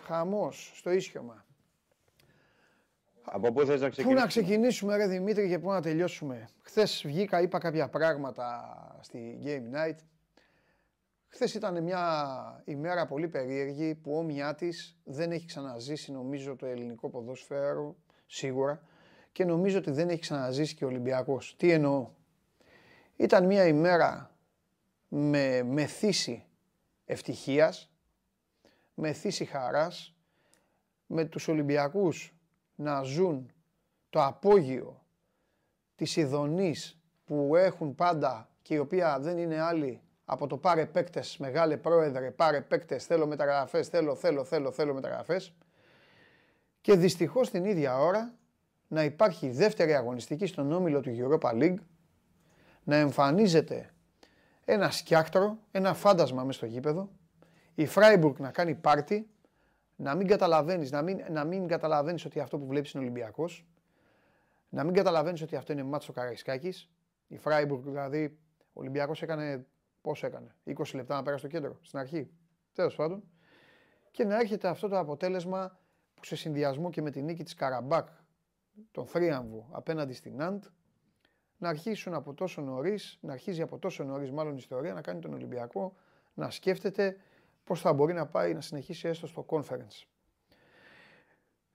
Χαμός 0.05 0.71
στο 0.75 0.91
ίσιωμα. 0.91 1.45
Από 3.23 3.51
πού 3.51 3.65
θες 3.65 3.81
να 3.81 3.85
Πού 3.85 3.91
ξεκινήσουμε. 3.91 4.19
να 4.21 4.27
ξεκινήσουμε; 4.27 4.95
ρε 4.95 5.07
Δημήτρη 5.07 5.47
και 5.47 5.59
πού 5.59 5.69
να 5.69 5.81
τελειώσουμε. 5.81 6.49
Χθες 6.61 7.01
βγήκα, 7.05 7.41
είπα 7.41 7.57
κάποια 7.57 7.87
πράγματα 7.89 8.75
στη 9.01 9.39
Game 9.43 9.75
Night. 9.75 9.97
Χθες 11.27 11.53
ήταν 11.53 11.83
μια 11.83 12.61
ημέρα 12.65 13.05
πολύ 13.05 13.27
περίεργη 13.27 13.95
που 13.95 14.17
όμοιά 14.17 14.55
τη 14.55 14.69
δεν 15.03 15.31
έχει 15.31 15.45
ξαναζήσει 15.45 16.11
νομίζω 16.11 16.55
το 16.55 16.65
ελληνικό 16.65 17.09
ποδόσφαιρο 17.09 17.95
σίγουρα 18.25 18.81
και 19.37 19.45
νομίζω 19.45 19.77
ότι 19.77 19.91
δεν 19.91 20.09
έχει 20.09 20.19
ξαναζήσει 20.19 20.75
και 20.75 20.85
ο 20.85 20.87
Ολυμπιακός. 20.87 21.55
Τι 21.57 21.71
εννοώ; 21.71 22.09
Ήταν 23.15 23.45
μια 23.45 23.67
ημέρα 23.67 24.31
με, 25.07 25.63
με 25.63 25.85
θύση 25.85 26.45
ευτυχίας, 27.05 27.91
με 28.93 29.13
θύση 29.13 29.45
χαράς, 29.45 30.15
με 31.05 31.25
τους 31.25 31.47
Ολυμπιακούς 31.47 32.33
να 32.75 33.01
ζουν 33.01 33.51
το 34.09 34.23
απόγειο 34.23 35.05
της 35.95 36.15
ειδονής 36.15 37.01
που 37.25 37.55
έχουν 37.55 37.95
πάντα 37.95 38.49
και 38.61 38.73
η 38.73 38.77
οποία 38.77 39.19
δεν 39.19 39.37
είναι 39.37 39.59
άλλη 39.59 40.01
από 40.25 40.47
το 40.47 40.57
πάρε 40.57 40.85
παίκτες, 40.85 41.37
μεγάλε 41.37 41.77
πρόεδρε, 41.77 42.31
πάρε 42.31 42.61
παίκτες, 42.61 43.05
θέλω 43.05 43.27
μεταγραφές, 43.27 43.87
θέλω, 43.87 44.15
θέλω, 44.15 44.43
θέλω, 44.43 44.71
θέλω 44.71 44.93
μεταγραφές. 44.93 45.53
Και 46.81 46.95
δυστυχώς 46.95 47.49
την 47.49 47.65
ίδια 47.65 47.99
ώρα 47.99 48.37
να 48.87 49.03
υπάρχει 49.03 49.49
δεύτερη 49.49 49.95
αγωνιστική 49.95 50.45
στον 50.45 50.71
όμιλο 50.71 51.01
του 51.01 51.15
Europa 51.17 51.51
League, 51.51 51.77
να 52.83 52.95
εμφανίζεται 52.95 53.93
ένα 54.65 54.91
σκιάκτρο, 54.91 55.57
ένα 55.71 55.93
φάντασμα 55.93 56.43
μέσα 56.43 56.57
στο 56.57 56.65
γήπεδο, 56.65 57.09
η 57.75 57.85
Φράιμπουργκ 57.85 58.39
να 58.39 58.51
κάνει 58.51 58.75
πάρτι, 58.75 59.29
να 59.95 60.15
μην 60.15 60.27
καταλαβαίνεις, 60.27 60.91
να 60.91 61.01
μην, 61.01 61.23
να 61.29 61.43
μην 61.43 61.67
καταλαβαίνεις 61.67 62.25
ότι 62.25 62.39
αυτό 62.39 62.57
που 62.57 62.65
βλέπεις 62.65 62.91
είναι 62.91 63.03
Ολυμπιακός, 63.03 63.65
να 64.69 64.83
μην 64.83 64.93
καταλαβαίνεις 64.93 65.41
ότι 65.41 65.55
αυτό 65.55 65.73
είναι 65.73 65.83
μάτσο 65.83 66.13
Καραϊσκάκης, 66.13 66.89
η 67.27 67.37
Φράιμπουργκ 67.37 67.83
δηλαδή, 67.83 68.37
ο 68.73 68.79
Ολυμπιακός 68.79 69.21
έκανε, 69.21 69.65
πόσο 70.01 70.27
έκανε, 70.27 70.55
20 70.65 70.83
λεπτά 70.93 71.15
να 71.15 71.23
πέρασε 71.23 71.47
στο 71.47 71.57
κέντρο, 71.57 71.77
στην 71.81 71.99
αρχή, 71.99 72.29
τέλος 72.73 72.95
πάντων, 72.95 73.23
και 74.11 74.25
να 74.25 74.35
έρχεται 74.35 74.67
αυτό 74.67 74.87
το 74.87 74.99
αποτέλεσμα 74.99 75.79
που 76.13 76.25
σε 76.25 76.35
συνδυασμό 76.35 76.89
και 76.89 77.01
με 77.01 77.11
τη 77.11 77.21
νίκη 77.21 77.43
της 77.43 77.53
Καραμπάκ, 77.53 78.07
τον 78.91 79.05
θρίαμβο 79.05 79.67
απέναντι 79.71 80.13
στην 80.13 80.35
Ναντ, 80.35 80.63
να 81.57 81.69
αρχίσουν 81.69 82.13
από 82.13 82.33
τόσο 82.33 82.61
νωρίς, 82.61 83.17
να 83.21 83.33
αρχίζει 83.33 83.61
από 83.61 83.77
τόσο 83.77 84.03
νωρίς 84.03 84.31
μάλλον 84.31 84.53
η 84.53 84.57
ιστορία, 84.59 84.93
να 84.93 85.01
κάνει 85.01 85.19
τον 85.19 85.33
Ολυμπιακό 85.33 85.95
να 86.33 86.49
σκέφτεται 86.49 87.17
πώς 87.63 87.81
θα 87.81 87.93
μπορεί 87.93 88.13
να 88.13 88.27
πάει 88.27 88.53
να 88.53 88.61
συνεχίσει 88.61 89.07
έστω 89.07 89.27
στο 89.27 89.45
conference. 89.49 90.05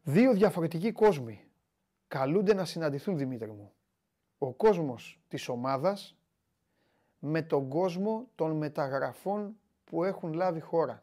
Δύο 0.02 0.32
διαφορετικοί 0.32 0.92
κόσμοι 0.92 1.44
καλούνται 2.08 2.54
να 2.54 2.64
συναντηθούν, 2.64 3.16
Δημήτρη 3.16 3.50
μου. 3.50 3.72
Ο 4.38 4.52
κόσμος 4.52 5.20
της 5.28 5.48
ομάδας 5.48 6.16
με 7.18 7.42
τον 7.42 7.68
κόσμο 7.68 8.28
των 8.34 8.56
μεταγραφών 8.56 9.56
που 9.84 10.04
έχουν 10.04 10.32
λάβει 10.32 10.60
χώρα. 10.60 11.02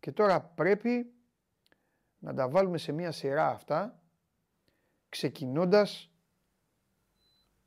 Και 0.00 0.12
τώρα 0.12 0.40
πρέπει 0.40 1.12
να 2.18 2.34
τα 2.34 2.48
βάλουμε 2.48 2.78
σε 2.78 2.92
μία 2.92 3.12
σειρά 3.12 3.48
αυτά, 3.48 4.01
ξεκινώντας 5.12 6.10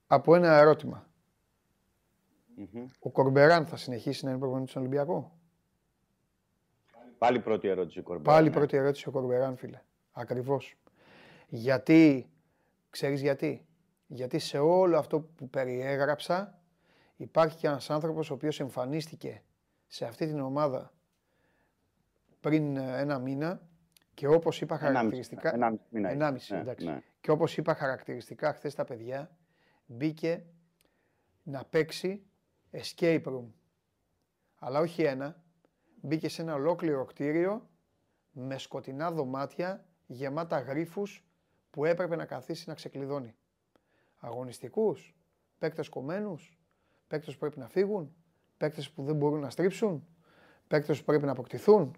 από 0.08 0.36
ένα 0.36 0.58
ερώτημα. 0.58 1.10
Ο 3.00 3.10
Κορμπεράν 3.10 3.66
θα 3.66 3.78
συνεχίσει 3.78 4.26
να 4.26 4.30
είναι 4.30 4.40
προπονητής 4.40 4.70
στον 4.70 4.82
Ολυμπιακό. 4.82 5.38
Πάλι 7.18 7.40
πρώτη 7.40 7.68
ερώτηση 7.68 8.00
ο 8.00 8.04
Κορμπεράν. 8.04 8.36
Πάλι 8.36 8.50
ναι. 8.50 8.56
πρώτη 8.56 8.78
ερώτηση 8.78 9.08
ο 9.08 9.12
Κορμπεράν, 9.12 9.58
φίλε. 9.58 9.82
Ακριβώς. 10.12 10.76
Γιατί, 11.48 12.30
ξέρεις 12.90 13.22
γιατί; 13.22 13.66
Γιατί 14.08 14.40
σε 14.40 14.58
όλο 14.58 14.98
αυτό 14.98 15.20
που 15.20 15.50
περιέγραψα 15.50 16.60
υπάρχει 17.16 17.58
και 17.58 17.68
ένας 17.68 17.90
άνθρωπος 17.90 18.30
ο 18.30 18.34
οποίος 18.34 18.60
εμφανίστηκε 18.60 19.44
σε 19.88 20.06
αυτή 20.06 20.28
την 20.28 20.40
ομάδα 20.40 20.94
πριν 22.40 22.78
ε, 22.78 23.00
ένα 23.00 23.20
μήνα 23.20 23.62
και 24.14 24.28
όπως 24.28 24.62
είπα 24.62 24.78
χαρακτηριστικά... 24.78 25.54
Ένα 25.54 25.76
μήνα. 25.90 26.10
Ενάμιση, 26.10 26.54
ναι, 26.54 26.60
εντάξει. 26.60 26.86
Ναι. 26.86 27.02
Και 27.26 27.32
όπως 27.32 27.58
είπα 27.58 27.74
χαρακτηριστικά 27.74 28.54
χθες 28.54 28.76
τα 28.76 28.84
παιδιά, 28.84 29.38
μπήκε 29.86 30.46
να 31.44 31.66
παίξει 31.66 32.26
escape 32.72 33.24
room. 33.24 33.46
Αλλά 34.56 34.80
όχι 34.80 35.04
ένα, 35.04 35.44
μπήκε 36.02 36.30
σε 36.30 36.42
ένα 36.42 36.54
ολόκληρο 36.54 37.06
κτίριο 37.06 37.70
με 38.32 38.58
σκοτεινά 38.58 39.12
δωμάτια 39.12 39.86
γεμάτα 40.06 40.60
γρίφους 40.60 41.26
που 41.70 41.86
έπρεπε 41.86 42.16
να 42.16 42.26
καθίσει 42.26 42.70
να 42.70 42.76
ξεκλειδώνει. 42.76 43.36
Αγωνιστικούς, 44.18 45.16
παίκτες 45.58 45.90
κομμένους, 45.90 46.58
παίκτες 47.08 47.34
που 47.34 47.40
πρέπει 47.40 47.60
να 47.60 47.68
φύγουν, 47.68 48.16
παίκτες 48.58 48.92
που 48.92 49.04
δεν 49.04 49.16
μπορούν 49.16 49.40
να 49.40 49.50
στρίψουν, 49.50 50.08
παίκτες 50.68 51.00
που 51.00 51.06
πρέπει 51.06 51.26
να 51.26 51.32
αποκτηθούν, 51.32 51.96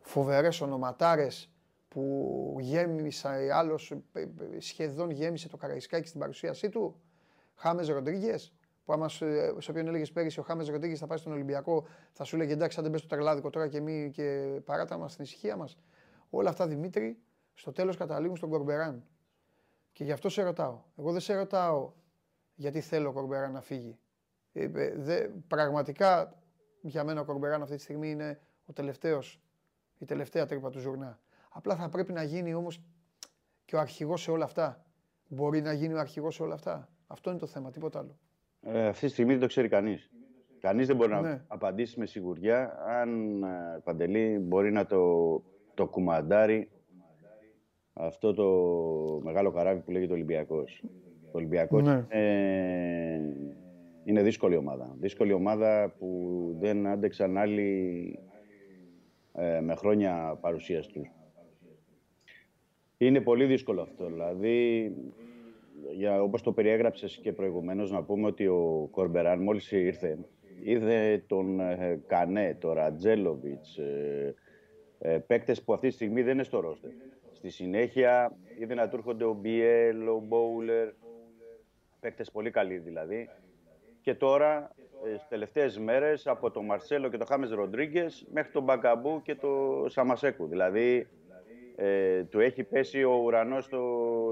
φοβερές 0.00 0.60
ονοματάρες 0.60 1.53
που 1.94 2.56
γέμισε 2.60 3.48
άλλος, 3.52 3.90
ε, 3.90 4.20
ε, 4.20 4.60
σχεδόν 4.60 5.10
γέμισε 5.10 5.48
το 5.48 5.56
Καραϊσκάκι 5.56 6.08
στην 6.08 6.20
παρουσίασή 6.20 6.68
του, 6.68 7.00
Χάμες 7.54 7.88
Ροντρίγκες, 7.88 8.54
που 8.84 8.92
άμα 8.92 9.08
σε 9.08 9.70
όποιον 9.70 9.86
έλεγες 9.86 10.12
πέρυσι 10.12 10.40
ο 10.40 10.42
Χάμες 10.42 10.68
Ροντρίγκες 10.68 10.98
θα 10.98 11.06
πάει 11.06 11.18
στον 11.18 11.32
Ολυμπιακό, 11.32 11.86
θα 12.12 12.24
σου 12.24 12.36
έλεγε 12.36 12.52
εντάξει, 12.52 12.76
αν 12.76 12.82
δεν 12.82 12.92
μπε 12.92 12.98
στο 12.98 13.08
τρελάδικο 13.08 13.50
τώρα 13.50 13.68
και, 13.68 13.80
μη, 13.80 14.10
και 14.12 14.60
παράτα 14.64 14.98
μας 14.98 15.12
στην 15.12 15.24
ησυχία 15.24 15.56
μας. 15.56 15.78
Όλα 16.30 16.48
αυτά 16.50 16.66
Δημήτρη 16.66 17.18
στο 17.54 17.72
τέλος 17.72 17.96
καταλήγουν 17.96 18.36
στον 18.36 18.48
Κορμπεράν. 18.48 19.04
Και 19.92 20.04
γι' 20.04 20.12
αυτό 20.12 20.28
σε 20.28 20.42
ρωτάω. 20.42 20.82
Εγώ 20.98 21.12
δεν 21.12 21.20
σε 21.20 21.34
ρωτάω 21.34 21.92
γιατί 22.54 22.80
θέλω 22.80 23.08
ο 23.08 23.12
Κορμπεράν 23.12 23.52
να 23.52 23.60
φύγει. 23.60 23.98
Ε, 24.52 24.68
δε, 24.96 25.28
πραγματικά 25.48 26.38
για 26.80 27.04
μένα 27.04 27.20
ο 27.20 27.24
Κορμπεράν 27.24 27.62
αυτή 27.62 27.76
τη 27.76 27.82
στιγμή 27.82 28.10
είναι 28.10 28.40
ο 28.64 28.72
τελευταίος, 28.72 29.40
η 29.98 30.04
τελευταία 30.04 30.46
τρύπα 30.46 30.70
του 30.70 30.78
ζουρνά. 30.78 31.18
Απλά 31.56 31.76
θα 31.76 31.88
πρέπει 31.88 32.12
να 32.12 32.22
γίνει 32.22 32.54
όμως 32.54 32.80
και 33.64 33.76
ο 33.76 33.78
αρχηγός 33.78 34.22
σε 34.22 34.30
όλα 34.30 34.44
αυτά. 34.44 34.84
Μπορεί 35.28 35.60
να 35.60 35.72
γίνει 35.72 35.94
ο 35.94 35.98
αρχηγός 35.98 36.34
σε 36.34 36.42
όλα 36.42 36.54
αυτά. 36.54 36.88
Αυτό 37.06 37.30
είναι 37.30 37.38
το 37.38 37.46
θέμα, 37.46 37.70
τίποτα 37.70 37.98
άλλο. 37.98 38.18
Ε, 38.60 38.86
αυτή 38.86 39.06
τη 39.06 39.12
στιγμή 39.12 39.30
δεν 39.32 39.40
το 39.40 39.46
ξέρει 39.46 39.68
κανείς. 39.68 40.10
Κανείς 40.60 40.86
δεν 40.86 40.96
μπορεί 40.96 41.10
να 41.10 41.20
ναι. 41.20 41.44
απαντήσει 41.46 41.98
με 41.98 42.06
σιγουριά 42.06 42.78
αν 42.86 43.42
ε, 43.42 43.80
Παντελή 43.84 44.38
μπορεί 44.38 44.72
να 44.72 44.86
το, 44.86 45.42
το 45.74 45.86
κουμαντάρει 45.86 46.70
αυτό 47.92 48.34
το 48.34 48.44
μεγάλο 49.22 49.50
καράβι 49.50 49.80
που 49.80 49.90
λέγεται 49.90 50.12
Ολυμπιακός. 50.12 50.84
Ο 51.24 51.30
Ολυμπιακός 51.32 51.82
ναι. 51.82 52.06
ε, 52.08 53.20
είναι 54.04 54.22
δύσκολη 54.22 54.56
ομάδα. 54.56 54.96
Δύσκολη 54.98 55.32
ομάδα 55.32 55.94
που 55.98 56.48
δεν 56.60 56.86
άντεξαν 56.86 57.36
άλλοι 57.36 58.18
ε, 59.32 59.60
με 59.60 59.74
χρόνια 59.74 60.38
παρουσίας 60.40 60.86
τους. 60.86 61.10
Είναι 63.06 63.20
πολύ 63.20 63.44
δύσκολο 63.44 63.82
αυτό. 63.82 64.06
Δηλαδή, 64.06 64.90
για, 65.92 66.22
όπως 66.22 66.42
το 66.42 66.52
περιέγραψες 66.52 67.18
και 67.22 67.32
προηγουμένως, 67.32 67.90
να 67.90 68.02
πούμε 68.02 68.26
ότι 68.26 68.46
ο 68.46 68.88
Κορμπεράν 68.90 69.42
μόλις 69.42 69.72
ήρθε, 69.72 70.18
είδε 70.62 71.24
τον 71.26 71.60
ε, 71.60 72.02
Κανέ, 72.06 72.56
τον 72.60 72.72
Ρατζέλοβιτς, 72.72 73.78
ε, 73.78 74.34
ε, 74.98 75.18
παίκτες 75.18 75.62
που 75.62 75.72
αυτή 75.72 75.88
τη 75.88 75.94
στιγμή 75.94 76.22
δεν 76.22 76.32
είναι 76.32 76.42
στο 76.42 76.60
ρόστερ. 76.60 76.90
Στη 77.32 77.50
συνέχεια 77.50 78.36
είδε 78.58 78.74
να 78.74 78.88
του 78.88 78.96
έρχονται 78.96 79.24
ο 79.24 79.32
Μπιέλ, 79.32 80.08
ο 80.08 80.22
Μπόουλερ, 80.26 80.88
παίκτες 82.00 82.30
πολύ 82.30 82.50
καλοί 82.50 82.78
δηλαδή. 82.78 83.28
Και 84.00 84.14
τώρα, 84.14 84.74
ε, 85.04 85.16
στις 85.16 85.28
τελευταίες 85.28 85.78
μέρες, 85.78 86.26
από 86.26 86.50
τον 86.50 86.64
Μαρσέλο 86.64 87.08
και 87.08 87.16
τον 87.16 87.26
Χάμες 87.26 87.50
Ροντρίγκες 87.50 88.26
μέχρι 88.32 88.52
τον 88.52 88.62
Μπακαμπού 88.62 89.22
και 89.22 89.34
τον 89.34 89.88
Σαμασέκου. 89.88 90.46
Δηλαδή, 90.46 91.08
ε, 91.76 92.22
του 92.24 92.40
έχει 92.40 92.62
πέσει 92.62 93.04
ο 93.04 93.20
ουρανός 93.24 93.64
στο, 93.64 93.82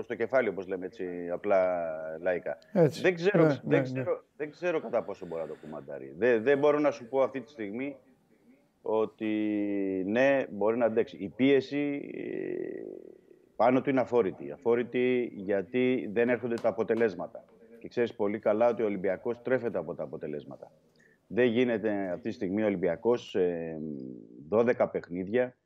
στο 0.03 0.15
κεφάλι, 0.15 0.49
όπως 0.49 0.67
λέμε 0.67 0.87
έτσι, 0.87 1.29
απλά 1.33 1.91
λαϊκά. 2.21 2.59
Δεν, 3.03 3.15
ξέρω, 3.15 3.43
ναι, 3.43 3.49
δεν, 3.49 3.61
ναι, 3.65 3.83
ξέρω, 3.83 4.13
ναι. 4.13 4.21
δεν 4.37 4.51
ξέρω 4.51 4.81
κατά 4.81 5.03
πόσο 5.03 5.27
μπορεί 5.27 5.43
να 5.43 5.49
το 5.49 5.57
κουμαντάρει. 5.63 6.15
Δεν, 6.19 6.43
δεν 6.43 6.59
μπορώ 6.59 6.79
να 6.79 6.91
σου 6.91 7.09
πω 7.09 7.23
αυτή 7.23 7.41
τη 7.41 7.51
στιγμή 7.51 7.97
ότι 8.83 9.35
ναι, 10.07 10.47
μπορεί 10.51 10.77
να 10.77 10.85
αντέξει. 10.85 11.17
Η 11.17 11.29
πίεση 11.29 12.11
ε, 12.15 12.23
πάνω 13.57 13.83
του 13.83 13.91
είναι 13.91 14.01
αφόρητη. 14.01 14.51
Αφόρητη 14.51 15.33
γιατί 15.35 16.11
δεν 16.13 16.29
έρχονται 16.29 16.55
τα 16.55 16.69
αποτελέσματα. 16.69 17.45
Και 17.79 17.89
ξέρεις 17.89 18.15
πολύ 18.15 18.39
καλά 18.39 18.69
ότι 18.69 18.83
ο 18.83 18.85
Ολυμπιακός 18.85 19.43
τρέφεται 19.43 19.79
από 19.79 19.95
τα 19.95 20.03
αποτελέσματα. 20.03 20.73
Δεν 21.27 21.47
γίνεται 21.47 22.11
αυτή 22.13 22.29
τη 22.29 22.35
στιγμή 22.35 22.63
ο 22.63 22.67
Ολυμπιακός 22.67 23.37
12 24.51 24.89
παιχνίδια 24.93 25.57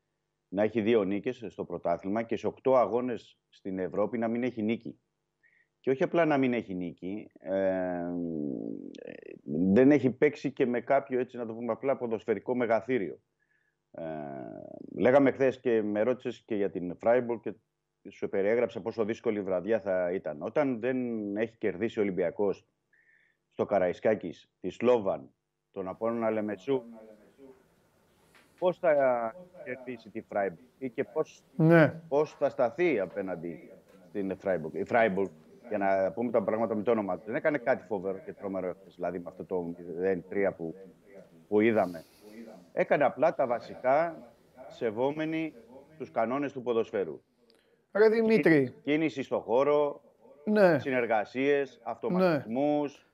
να 0.47 0.63
έχει 0.63 0.81
δύο 0.81 1.03
νίκες 1.03 1.45
στο 1.47 1.65
πρωτάθλημα 1.65 2.23
και 2.23 2.35
σε 2.35 2.47
οκτώ 2.47 2.75
αγώνες 2.75 3.39
στην 3.49 3.79
Ευρώπη 3.79 4.17
να 4.17 4.27
μην 4.27 4.43
έχει 4.43 4.61
νίκη. 4.61 4.99
Και 5.79 5.89
όχι 5.89 6.03
απλά 6.03 6.25
να 6.25 6.37
μην 6.37 6.53
έχει 6.53 6.73
νίκη, 6.73 7.31
ε, 7.39 8.05
δεν 9.73 9.91
έχει 9.91 10.11
παίξει 10.11 10.51
και 10.51 10.65
με 10.65 10.81
κάποιο, 10.81 11.19
έτσι 11.19 11.37
να 11.37 11.45
το 11.45 11.53
πούμε 11.53 11.71
απλά, 11.71 11.97
ποδοσφαιρικό 11.97 12.55
μεγαθύριο. 12.55 13.19
Ε, 13.91 14.03
λέγαμε 14.97 15.31
χθες 15.31 15.59
και 15.59 15.81
με 15.81 16.01
ρώτησες 16.01 16.43
και 16.45 16.55
για 16.55 16.69
την 16.69 16.97
Φράιμπουργκ 16.97 17.39
και 17.39 17.53
σου 18.09 18.29
περιέγραψα 18.29 18.81
πόσο 18.81 19.05
δύσκολη 19.05 19.41
βραδιά 19.41 19.79
θα 19.79 20.11
ήταν. 20.11 20.41
Όταν 20.41 20.79
δεν 20.79 20.97
έχει 21.37 21.57
κερδίσει 21.57 21.99
ο 21.99 22.01
Ολυμπιακός 22.01 22.67
στο 23.49 23.65
Καραϊσκάκης, 23.65 24.51
τη 24.59 24.69
Σλόβαν, 24.69 25.33
τον 25.71 25.87
Απόλλωνα 25.87 26.29
Λεμεσού, 26.31 26.83
πώς 28.59 28.77
θα 28.77 28.93
κερδίσει 29.63 30.09
τη 30.09 30.21
Φράιμπουργκ 30.21 30.65
ή 30.77 30.89
και 30.89 31.03
πώς, 31.03 31.43
Ναι. 31.55 31.93
πώς 32.07 32.35
θα 32.39 32.49
σταθεί 32.49 32.99
απέναντι 32.99 33.71
στην 34.09 34.37
Φράιμπουργκ. 34.37 34.73
Η 34.75 34.83
Φράιμπουργκ, 34.83 35.29
για 35.67 35.77
να 35.77 36.11
πούμε 36.11 36.31
τα 36.31 36.41
πράγματα 36.43 36.75
με 36.75 36.83
το 36.83 36.91
όνομα 36.91 37.17
του, 37.17 37.23
δεν 37.25 37.35
έκανε 37.35 37.57
κάτι 37.57 37.83
φοβερό 37.85 38.17
και 38.17 38.33
τρομερό 38.33 38.67
εχθές, 38.67 38.95
δηλαδή 38.95 39.17
με 39.19 39.25
αυτό 39.27 39.45
το 39.45 39.75
0-3 40.31 40.53
που, 40.57 40.75
που 41.47 41.61
είδαμε. 41.61 42.03
Έκανε 42.73 43.03
απλά 43.03 43.35
τα 43.35 43.47
βασικά 43.47 44.17
σεβόμενοι 44.67 45.53
τους 45.97 46.11
κανόνες 46.11 46.51
του 46.53 46.61
ποδοσφαίρου. 46.61 47.21
Ρε 47.91 48.09
Δημήτρη, 48.09 48.73
Κίνηση 48.83 49.23
στο 49.23 49.39
χώρο, 49.39 50.01
ναι, 50.43 50.79
συνεργασίες, 50.79 51.79
αυτοματισμούς. 51.83 53.06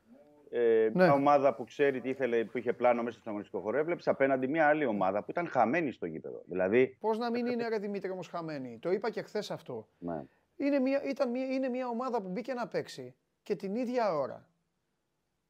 Ε, 0.55 0.89
Ναι. 0.93 1.03
Μια 1.03 1.13
ομάδα 1.13 1.55
που 1.55 1.63
ξέρει 1.63 2.01
τι 2.01 2.09
ήθελε, 2.09 2.45
που 2.45 2.57
είχε 2.57 2.73
πλάνο 2.73 3.03
μέσα 3.03 3.19
στο 3.19 3.29
αγωνιστικό 3.29 3.61
χώρο, 3.61 3.77
έβλεψε 3.77 4.09
απέναντι 4.09 4.47
μια 4.47 4.67
άλλη 4.67 4.85
ομάδα 4.85 5.23
που 5.23 5.31
ήταν 5.31 5.47
χαμένη 5.47 5.91
στο 5.91 6.05
γήπεδο. 6.05 6.41
Δηλαδή, 6.45 6.97
πώς 6.99 7.17
να 7.17 7.31
μην 7.31 7.45
είναι 7.45 7.67
ρε 7.67 7.77
Δημήτρη 7.77 8.09
όμως 8.11 8.27
χαμένη; 8.27 8.77
Το 8.81 8.91
είπα 8.91 9.09
και 9.09 9.21
χθες 9.21 9.51
αυτό. 9.51 9.87
ναι. 9.97 10.21
Είναι 10.55 10.79
μια, 10.79 11.03
ήταν 11.03 11.29
μια, 11.29 11.45
είναι 11.45 11.69
μια 11.69 11.87
ομάδα 11.87 12.21
που 12.21 12.27
μπήκε 12.29 12.53
να 12.53 12.67
παίξει 12.67 13.15
και 13.43 13.55
την 13.55 13.75
ίδια 13.75 14.15
ώρα. 14.15 14.47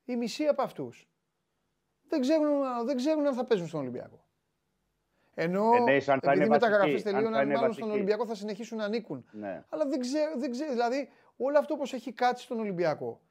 Η 0.05 0.15
μισή 0.15 0.45
από 0.45 0.61
αυτούς 0.61 1.09
δεν 2.07 2.21
ξέρουν, 2.21 2.85
δεν 2.85 2.95
ξέρουν 2.95 3.27
αν 3.27 3.33
θα 3.33 3.45
παίζουν 3.45 3.67
στον 3.67 3.79
Ολυμπιακό. 3.79 4.25
Ενώ 5.33 5.71
Εννοείς 5.75 6.09
αν 6.09 6.19
θα 6.19 6.31
επειδή 6.31 6.43
οι 6.43 6.45
είναι 6.45 6.55
μεταγραφές 6.55 6.91
βασικοί, 6.91 7.07
αν 7.07 7.13
θα 7.13 7.19
τελείωναν, 7.19 7.43
είναι 7.43 7.53
μάλλον 7.53 7.67
βασικοί. 7.67 7.85
στον 7.85 7.95
Ολυμπιακό 7.97 8.25
θα 8.25 8.35
συνεχίσουν 8.35 8.77
να 8.77 8.83
ανήκουν. 8.83 9.25
ναι. 9.31 9.63
Αλλά 9.69 9.85
δεν 9.85 9.99
ξέρω, 9.99 10.31
δεν 10.37 10.51
ξέρω, 10.51 10.71
δηλαδή 10.71 11.09
όλο 11.37 11.57
αυτό 11.59 11.73
όπως 11.73 11.93
έχει 11.93 12.11
κάτσει 12.13 12.43
στον 12.43 12.59
Ολυμπιακό, 12.59 13.21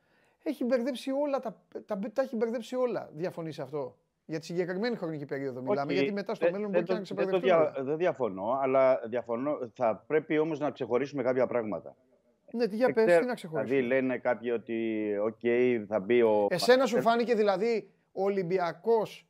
έχει 0.42 0.64
μπερδέψει 0.64 1.10
όλα, 1.10 1.40
τα, 1.40 1.62
τα, 1.86 1.98
τα 2.12 2.22
έχει 2.22 2.36
μπερδέψει 2.36 2.74
όλα. 2.76 3.10
Διαφωνείς 3.12 3.54
σε 3.54 3.62
αυτό; 3.62 3.96
Για 4.24 4.38
τη 4.38 4.44
συγκεκριμένη 4.44 4.96
χρονική 4.96 5.24
περίοδο 5.24 5.60
μιλάμε, 5.62 5.92
Όχι, 5.92 5.98
γιατί 6.00 6.12
μετά 6.14 6.34
στο 6.34 6.44
δεν- 6.44 6.54
μέλλον 6.54 6.70
δεν 6.72 6.82
μπορεί 6.84 7.00
και 7.04 7.14
το- 7.14 7.14
να 7.14 7.22
δεν 7.22 7.30
το 7.32 7.38
ξεμπερδευτούν. 7.40 7.72
δια- 7.74 7.84
Δεν 7.84 7.96
διαφωνώ, 7.96 8.58
αλλά 8.62 9.00
διαφωνώ, 9.08 9.58
θα 9.74 10.04
πρέπει 10.06 10.38
όμως 10.38 10.58
να 10.58 10.70
ξεχωρίσουμε 10.70 11.22
κάποια 11.22 11.46
πράγματα. 11.46 11.96
Ναι, 12.52 12.66
τι 12.68 12.76
για 12.76 12.86
Δεν 12.86 12.94
πες, 12.94 13.04
ξέρω, 13.04 13.20
τι 13.20 13.26
να 13.26 13.34
ξεχωρίσουμε; 13.34 13.74
Δηλαδή 13.80 13.94
λένε 13.94 14.18
κάποιοι 14.18 14.50
ότι, 14.54 15.08
οκ, 15.22 15.40
θα 15.88 16.00
μπει 16.00 16.22
ο... 16.22 16.46
Εσένα 16.50 16.86
σου 16.86 17.00
φάνηκε 17.00 17.34
δηλαδή 17.34 17.90
ο 18.12 18.22
Ολυμπιακός 18.22 19.26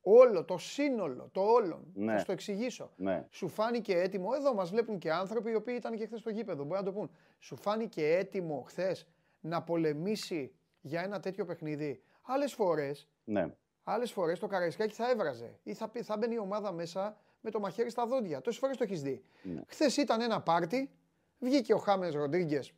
όλο, 0.00 0.44
το 0.44 0.58
σύνολο, 0.58 1.28
το 1.32 1.40
όλον. 1.40 1.86
Ναι. 1.94 2.12
Θα 2.12 2.18
σου 2.18 2.24
το 2.26 2.32
εξηγήσω. 2.32 2.90
Ναι. 2.96 3.26
Σου 3.30 3.48
φάνηκε 3.48 3.98
έτοιμο, 3.98 4.28
εδώ 4.36 4.54
μας 4.54 4.70
βλέπουν 4.70 4.98
και 4.98 5.12
άνθρωποι 5.12 5.50
οι 5.50 5.54
οποίοι 5.54 5.74
ήταν 5.78 5.96
και 5.96 6.06
χθες 6.06 6.20
στο 6.20 6.30
γήπεδο, 6.30 6.64
μπορεί 6.64 6.80
να 6.80 6.86
το 6.86 6.92
πούν. 6.92 7.10
Σου 7.38 7.56
φάνηκε 7.56 8.06
έτοιμο 8.06 8.64
χθες 8.66 9.06
να 9.40 9.62
πολεμήσει 9.62 10.52
για 10.80 11.02
ένα 11.02 11.20
τέτοιο 11.20 11.44
παιχνίδι. 11.44 12.02
Άλλες 12.22 12.52
φορές, 12.54 13.08
ναι. 13.24 13.54
άλλες 13.84 14.12
φορές 14.12 14.38
το 14.38 14.46
Καραϊσκάκι 14.46 14.94
θα 14.94 15.10
έβραζε 15.10 15.58
ή 15.62 15.74
θα, 15.74 15.88
πει- 15.88 16.02
θα 16.02 16.16
μπαίνει 16.16 16.34
η 16.34 16.38
ομάδα 16.38 16.72
μέσα 16.72 17.16
με 17.40 17.50
το 17.50 17.60
μαχαίρι 17.60 17.90
στα 17.90 18.06
δόντια. 18.06 18.40
Τόσες 18.40 18.60
φορές 18.60 18.76
το 18.76 18.82
έχεις 18.84 19.02
δει. 19.02 19.22
Ναι. 19.42 19.60
Χθες 19.68 19.96
ήταν 19.96 20.20
ένα 20.20 20.40
πάρτι, 20.40 20.90
βγήκε 21.38 21.74
ο 21.74 21.78
Χάμες 21.78 22.14
Ροντρίγκες. 22.14 22.72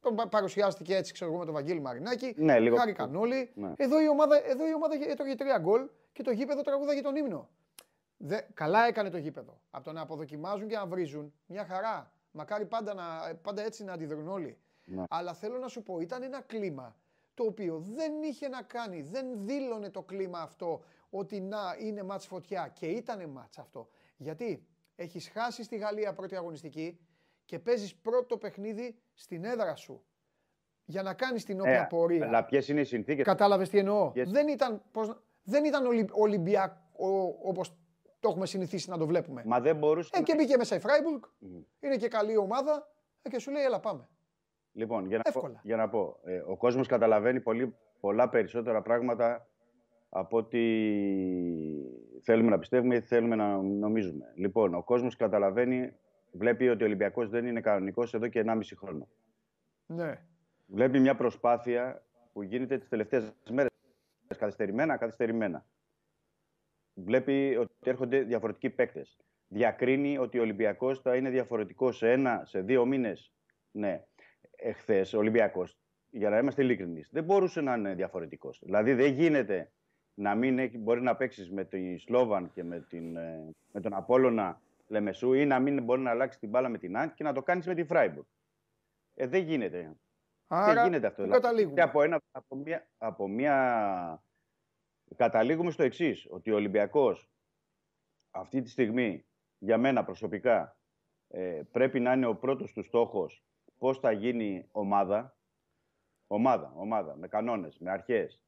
Τον 0.00 0.14
πα- 0.14 0.28
παρουσιάστηκε 0.28 0.96
έτσι, 0.96 1.12
ξέρω 1.12 1.30
εγώ, 1.30 1.38
με 1.38 1.44
τον 1.44 1.54
Βαγγέλη 1.54 1.80
Μαρινάκη. 1.80 2.34
Ναι, 2.36 2.58
λίγο 2.60 2.76
Χάρηκαν 2.76 3.14
όλοι. 3.16 3.50
Ναι. 3.54 3.72
Εδώ, 3.76 4.00
η 4.02 4.08
ομάδα, 4.08 4.48
εδώ 4.48 4.68
η 4.68 4.74
ομάδα 4.74 4.94
έτρωγε 5.08 5.34
τρία 5.34 5.58
γκολ 5.58 5.88
και 6.12 6.22
το 6.22 6.30
γήπεδο 6.30 6.62
τραγουδάγε 6.62 7.00
τον 7.00 7.16
ύμνο. 7.16 7.48
Δε, 8.16 8.40
καλά 8.54 8.86
έκανε 8.86 9.10
το 9.10 9.18
γήπεδο. 9.18 9.60
Από 9.70 9.84
το 9.84 9.92
να 9.92 10.00
αποδοκιμάζουν 10.00 10.68
και 10.68 10.76
να 10.76 10.86
βρίζουν, 10.86 11.32
μια 11.46 11.64
χαρά. 11.64 12.12
Μακάρι 12.30 12.66
πάντα, 12.66 12.94
να, 12.94 13.34
πάντα 13.42 13.62
έτσι 13.62 13.84
να 13.84 13.92
αντιδρούν 13.92 14.28
όλοι. 14.28 14.58
Ναι. 14.90 15.02
Αλλά 15.10 15.34
θέλω 15.34 15.58
να 15.58 15.68
σου 15.68 15.82
πω, 15.82 15.98
ήταν 16.00 16.22
ένα 16.22 16.40
κλίμα 16.40 16.96
το 17.34 17.44
οποίο 17.44 17.78
δεν 17.78 18.22
είχε 18.22 18.48
να 18.48 18.62
κάνει, 18.62 19.02
δεν 19.02 19.26
δήλωνε 19.46 19.90
το 19.90 20.02
κλίμα 20.02 20.38
αυτό 20.40 20.80
ότι 21.10 21.40
να 21.40 21.58
είναι 21.78 22.02
μάτς 22.02 22.26
φωτιά 22.26 22.70
και 22.74 22.86
ήτανε 22.86 23.26
μάτς 23.26 23.58
αυτό. 23.58 23.88
Γιατί 24.16 24.66
έχεις 24.96 25.28
χάσει 25.28 25.62
στη 25.62 25.76
Γαλλία 25.76 26.12
πρώτη 26.12 26.36
αγωνιστική 26.36 26.98
και 27.44 27.58
παίζεις 27.58 27.94
πρώτο 27.96 28.36
παιχνίδι 28.38 28.98
στην 29.14 29.44
έδρα 29.44 29.74
σου 29.74 30.04
για 30.84 31.02
να 31.02 31.14
κάνεις 31.14 31.44
την 31.44 31.60
όποια 31.60 31.80
Ε, 31.80 31.86
πορεία. 31.88 32.26
αλλά 32.26 32.44
ποιες 32.44 32.68
είναι 32.68 32.80
οι 32.80 32.84
συνθήκες; 32.84 33.24
Κατάλαβες 33.24 33.68
τι 33.68 33.78
εννοώ. 33.78 34.12
Yes. 34.14 34.24
Δεν 34.26 34.48
ήταν, 34.48 34.82
πώς, 34.92 35.08
να- 35.08 35.20
δεν 35.42 35.64
ήταν 35.64 35.86
Ολυ, 35.86 36.08
Ολυμπιακό 36.12 37.38
όπως 37.42 37.74
το 38.20 38.28
έχουμε 38.28 38.46
συνηθίσει 38.46 38.90
να 38.90 38.98
το 38.98 39.06
βλέπουμε. 39.06 39.42
Μα 39.46 39.60
δεν 39.60 39.76
μπορούσε 39.76 40.10
Ε, 40.14 40.18
να- 40.18 40.24
και 40.24 40.34
μπήκε 40.34 40.56
μέσα 40.56 40.76
η 40.76 40.78
Φράιμπουργκ. 40.80 41.22
Είναι 41.80 41.96
και 41.96 42.08
καλή 42.08 42.36
ομάδα. 42.36 42.88
Ε, 43.22 43.28
και 43.28 43.38
σου 43.38 43.50
λέει, 43.50 43.62
έλα 43.64 43.80
πάμε. 43.80 44.08
Λοιπόν, 44.72 45.06
για 45.06 45.16
να 45.16 45.22
Εύκολα. 45.26 45.54
πω, 45.54 45.60
για 45.62 45.76
να 45.76 45.88
πω 45.88 46.20
ε, 46.24 46.42
ο 46.46 46.56
κόσμος 46.56 46.86
καταλαβαίνει 46.86 47.40
πολύ, 47.40 47.74
πολλά 48.00 48.28
περισσότερα 48.28 48.82
πράγματα 48.82 49.46
από 50.08 50.36
ό,τι 50.36 50.58
θέλουμε 52.22 52.50
να 52.50 52.58
πιστεύουμε 52.58 52.94
ή 52.94 53.00
θέλουμε 53.00 53.36
να 53.36 53.62
νομίζουμε. 53.62 54.32
Λοιπόν, 54.34 54.74
ο 54.74 54.82
κόσμος 54.82 55.16
καταλαβαίνει, 55.16 55.92
βλέπει 56.32 56.68
ότι 56.68 56.82
ο 56.82 56.86
Ολυμπιακός 56.86 57.28
δεν 57.28 57.46
είναι 57.46 57.60
κανονικός 57.60 58.14
εδώ 58.14 58.28
και 58.28 58.44
1,5 58.46 58.60
χρόνο. 58.76 59.08
Ναι. 59.86 60.24
Βλέπει 60.66 61.00
μια 61.00 61.14
προσπάθεια 61.14 62.02
που 62.32 62.42
γίνεται 62.42 62.78
τις 62.78 62.88
τελευταίες 62.88 63.32
μέρες, 63.50 63.70
καθυστερημένα, 64.38 64.96
καθυστερημένα. 64.96 65.64
Βλέπει 66.94 67.56
ότι 67.60 67.72
έρχονται 67.84 68.22
διαφορετικοί 68.22 68.70
παίκτες. 68.70 69.18
Διακρίνει 69.48 70.18
ότι 70.18 70.38
ο 70.38 70.42
Ολυμπιακός 70.42 71.00
θα 71.00 71.16
είναι 71.16 71.30
διαφορετικός 71.30 71.96
σε 71.96 72.12
ένα, 72.12 72.42
σε 72.44 72.60
δύο 72.60 72.86
μήνες. 72.86 73.32
Ναι. 73.70 74.04
Εχθές 74.62 75.12
ο 75.12 75.18
Ολυμπιακός, 75.18 75.78
για 76.10 76.30
να 76.30 76.38
είμαστε 76.38 76.62
ειλικρινείς, 76.62 77.08
δεν 77.12 77.24
μπορούσε 77.24 77.60
να 77.60 77.74
είναι 77.74 77.94
διαφορετικός. 77.94 78.60
Δηλαδή 78.64 78.94
δεν 78.94 79.12
γίνεται 79.12 79.72
να 80.14 80.34
μην 80.34 80.58
έχει, 80.58 80.78
μπορεί 80.78 81.02
να 81.02 81.16
παίξεις 81.16 81.50
με 81.50 81.64
τον 81.64 81.98
Σλόβαν 81.98 82.50
και 82.52 82.64
με, 82.64 82.80
την, 82.80 83.16
ε, 83.16 83.50
με 83.72 83.80
τον 83.80 83.94
Απόλλωνα 83.94 84.60
Λεμεσού 84.86 85.32
ή 85.32 85.46
να 85.46 85.58
μην 85.58 85.82
μπορεί 85.84 86.00
να 86.00 86.10
αλλάξεις 86.10 86.40
την 86.40 86.48
μπάλα 86.48 86.68
με 86.68 86.78
την 86.78 86.96
Άντ 86.96 87.10
και 87.14 87.24
να 87.24 87.32
το 87.32 87.42
κάνεις 87.42 87.66
με 87.66 87.74
τη 87.74 87.84
Φράιμπουργκ. 87.84 88.26
Ε, 89.14 89.26
δεν 89.26 89.42
γίνεται. 89.42 89.96
Άρα, 90.46 90.74
δεν 90.74 90.84
γίνεται 90.84 91.06
αυτό. 91.06 91.22
πού 91.22 91.28
Δηλαδή, 91.28 91.42
καταλήγουμε. 91.42 91.82
από, 91.82 92.02
ένα, 92.02 92.20
από, 92.30 92.56
μια, 92.56 92.88
από 92.98 93.28
μια... 93.28 94.24
Καταλήγουμε 95.16 95.70
στο 95.70 95.82
εξής 95.82 96.26
ότι 96.30 96.50
ο 96.50 96.54
Ολυμπιακός 96.54 97.30
αυτή 98.30 98.62
τη 98.62 98.70
στιγμή, 98.70 99.26
για 99.58 99.78
μένα 99.78 100.04
προσωπικά, 100.04 100.76
ε, 101.28 101.62
πρέπει 101.70 102.00
να 102.00 102.12
είναι 102.12 102.26
ο 102.26 102.36
πρώτος 102.36 102.72
του 102.72 102.82
στόχος 102.82 103.44
πώς 103.80 103.98
θα 103.98 104.12
γίνει 104.12 104.68
ομάδα. 104.72 105.34
Ομάδα, 106.26 106.72
ομάδα, 106.76 107.16
με 107.16 107.28
κανόνες, 107.28 107.78
με 107.78 107.90
αρχές. 107.90 108.40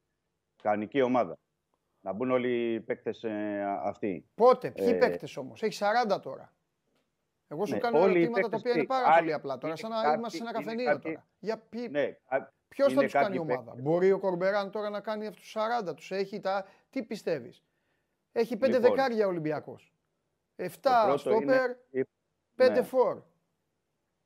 Κανονική 0.63 1.01
ομάδα. 1.01 1.37
Να 2.01 2.13
μπουν 2.13 2.31
όλοι 2.31 2.73
οι 2.73 2.79
παίκτες 2.81 3.23
ε, 3.23 3.63
αυτοί. 3.83 4.25
Πότε, 4.35 4.71
ποιοι 4.71 4.85
Ε, 4.89 4.93
παίκτες 4.97 5.37
όμως; 5.37 5.61
Έχει 5.63 5.77
40 6.07 6.19
τώρα. 6.21 6.53
Εγώ 7.47 7.65
σου 7.65 7.73
Ναι, 7.73 7.79
κάνω 7.79 7.99
όλοι 7.99 8.19
οι 8.19 8.21
ερωτήματα 8.21 8.41
τα 8.41 8.49
παίκτες 8.49 8.59
οποία 8.59 8.71
είναι 8.71 8.81
τι, 8.81 8.87
πάρα 8.87 9.07
άλλοι 9.07 9.19
πολύ 9.19 9.33
απλά 9.33 9.53
τώρα. 9.57 9.67
είναι 9.67 9.77
Σαν 9.77 9.89
να 9.89 10.01
κάποιοι- 10.01 10.15
είμαστε 10.17 10.37
σε 10.37 10.43
ένα 10.43 10.51
είναι 10.55 10.63
καφενείο 10.65 10.85
κάποιοι- 10.91 11.13
τώρα. 11.13 11.27
Για 11.39 11.57
ποιοι, 11.57 11.87
Ναι, 11.91 12.17
α- 12.25 12.51
Ποιος 12.67 12.87
θα 12.87 12.93
είναι 12.93 13.03
τους 13.03 13.11
κάνει 13.13 13.25
κάποιοι 13.25 13.39
ομάδα; 13.41 13.63
παίκτες. 13.63 13.81
Μπορεί 13.83 14.11
ο 14.11 14.19
Κορμπεράν 14.19 14.71
τώρα 14.71 14.89
να 14.89 14.99
κάνει 15.01 15.27
αυτούς 15.27 15.43
του 15.43 15.49
40. 15.49 15.93
Τους 15.93 16.11
έχει 16.11 16.39
τα. 16.39 16.65
Τι 16.89 17.03
πιστεύεις; 17.03 17.63
Έχει 18.31 18.57
5 18.57 18.75
Λοιπόν. 18.77 18.89
δεκάρια 18.95 19.27
Ολυμπιακός. 19.27 19.93
7 20.55 21.01
πρώτο 21.03 21.17
στόπερ, 21.17 21.69
είναι- 21.91 22.07
5 22.55 22.69
ναι. 22.79 22.81
φορ. 22.81 23.21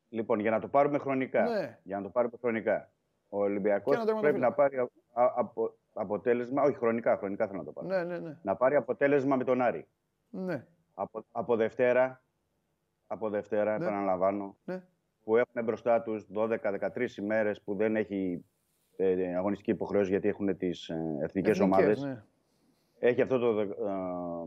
Λοιπόν, 0.09 0.39
για 0.39 0.51
να 0.51 0.59
το 0.59 0.67
πάρουμε 0.67 0.97
χρονικά. 0.97 1.43
Ναι. 1.49 1.79
Για 1.83 1.97
να 1.97 2.03
το 2.03 2.09
πάρουμε 2.09 2.37
χρονικά. 2.41 2.91
Ο 3.29 3.41
Ολυμπιακός 3.43 3.95
Και 3.95 4.01
ένα 4.01 4.19
πρέπει 4.19 4.39
να 4.39 4.53
τερματοφύλακα. 4.53 4.55
πάρει 4.55 4.77
α- 5.13 5.23
α- 5.23 5.33
απο- 5.35 5.77
αποτέλεσμα. 5.93 6.61
Όχι, 6.63 6.75
χρονικά, 6.77 7.17
χρονικά 7.17 7.47
θέλω 7.47 7.57
να 7.57 7.63
το 7.65 7.71
πάρω. 7.71 7.87
Ναι, 7.87 8.03
ναι, 8.03 8.19
ναι. 8.19 8.37
Να 8.41 8.55
πάρει 8.55 8.75
αποτέλεσμα 8.75 9.35
με 9.35 9.43
τον 9.43 9.61
Άρη. 9.61 9.87
ναι. 10.29 10.65
Από, 10.93 11.25
από 11.31 11.55
Δευτέρα, 11.55 12.21
από 13.07 13.29
Δευτέρα, 13.29 13.77
Ναι. 13.77 13.85
επαναλαμβάνω, 13.85 14.57
ναι. 14.65 14.83
που 15.23 15.37
έχουν 15.37 15.63
μπροστά 15.63 16.01
τους 16.01 16.27
12-13 16.33 17.17
ημέρες 17.17 17.61
που 17.61 17.75
δεν 17.75 17.95
έχει 17.95 18.45
ε, 18.95 19.35
αγωνιστική 19.35 19.71
υποχρέωση 19.71 20.09
γιατί 20.09 20.27
έχουν 20.27 20.57
τις 20.57 20.89
ε, 20.89 20.93
εθνικές 20.93 21.21
Εθνικές, 21.23 21.59
ομάδες. 21.59 22.01
ναι. 22.03 22.23
Έχει 22.99 23.21
αυτό 23.21 23.39
το, 23.39 23.53
δε- 23.53 23.61
ε, 23.61 23.67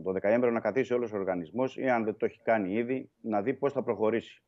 το 0.03 0.11
δεκαέμβριο 0.11 0.51
να 0.51 0.59
καθίσει 0.59 0.93
όλος 0.93 1.13
ο 1.13 1.17
οργανισμός 1.17 1.77
ή 1.77 1.89
αν 1.89 2.03
δεν 2.03 2.17
το 2.17 2.25
έχει 2.25 2.41
κάνει 2.41 2.73
ήδη, 2.73 3.09
να 3.21 3.41
δει 3.41 3.53
πώς 3.53 3.73
θα 3.73 3.83
προχωρήσει. 3.83 4.43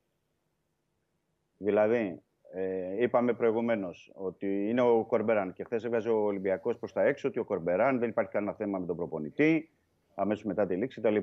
Δηλαδή, 1.63 2.21
ε, 2.53 3.03
είπαμε 3.03 3.33
προηγουμένως 3.33 4.11
ότι 4.15 4.69
είναι 4.69 4.81
ο 4.81 5.05
Κορμπεράν 5.05 5.53
και 5.53 5.63
χθες 5.63 5.83
έβγαζε 5.83 6.09
ο 6.09 6.23
Ολυμπιακός 6.23 6.77
προς 6.77 6.93
τα 6.93 7.03
έξω 7.03 7.27
ότι 7.27 7.39
ο 7.39 7.43
Κορμπεράν 7.43 7.99
δεν 7.99 8.09
υπάρχει 8.09 8.31
κανένα 8.31 8.53
θέμα 8.53 8.79
με 8.79 8.85
τον 8.85 8.95
προπονητή, 8.95 9.69
αμέσως 10.15 10.43
μετά 10.43 10.65
τη 10.65 10.75
λήξη 10.75 11.01
κτλ. 11.01 11.17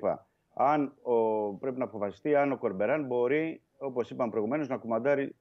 Αν 0.54 0.94
ο, 1.02 1.14
πρέπει 1.54 1.78
να 1.78 1.84
αποφασιστεί 1.84 2.34
αν 2.34 2.52
ο 2.52 2.58
Κορμπεράν 2.58 3.06
μπορεί, 3.06 3.62
όπως 3.78 4.10
είπαμε 4.10 4.30
προηγουμένως, 4.30 4.68
να 4.68 4.76
κουμαντάρει 4.76 5.34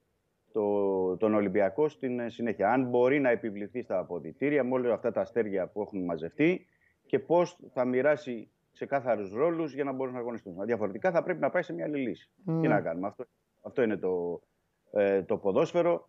το, 0.52 1.16
τον 1.16 1.34
Ολυμπιακό 1.34 1.88
στην 1.88 2.20
ε, 2.20 2.28
συνέχεια. 2.28 2.72
Αν 2.72 2.84
μπορεί 2.84 3.20
να 3.20 3.30
επιβληθεί 3.30 3.82
στα 3.82 3.98
αποδητήρια 3.98 4.64
με 4.64 4.72
όλα 4.72 4.94
αυτά 4.94 5.12
τα 5.12 5.20
αστέρια 5.20 5.66
που 5.66 5.80
έχουν 5.80 6.04
μαζευτεί 6.04 6.66
και 7.06 7.18
πώς 7.18 7.58
θα 7.72 7.84
μοιράσει 7.84 8.50
ξεκάθαρους 8.72 9.32
ρόλους 9.32 9.74
για 9.74 9.84
να 9.84 9.92
μπορούν 9.92 10.14
να 10.14 10.18
αγωνιστούν. 10.18 10.64
Διαφορετικά 10.64 11.10
θα 11.10 11.22
πρέπει 11.22 11.40
να 11.40 11.50
πάει 11.50 11.62
σε 11.62 11.72
μια 11.72 11.84
άλλη 11.84 11.98
λύση. 11.98 12.30
Ναι. 12.44 12.60
Τι 12.60 12.68
να 12.68 12.80
κάνουμε; 12.80 13.06
Αυτό, 13.06 13.24
αυτό 13.60 13.82
είναι 13.82 13.96
το, 13.96 14.40
ε, 14.92 15.22
το 15.22 15.36
ποδόσφαιρο 15.36 16.08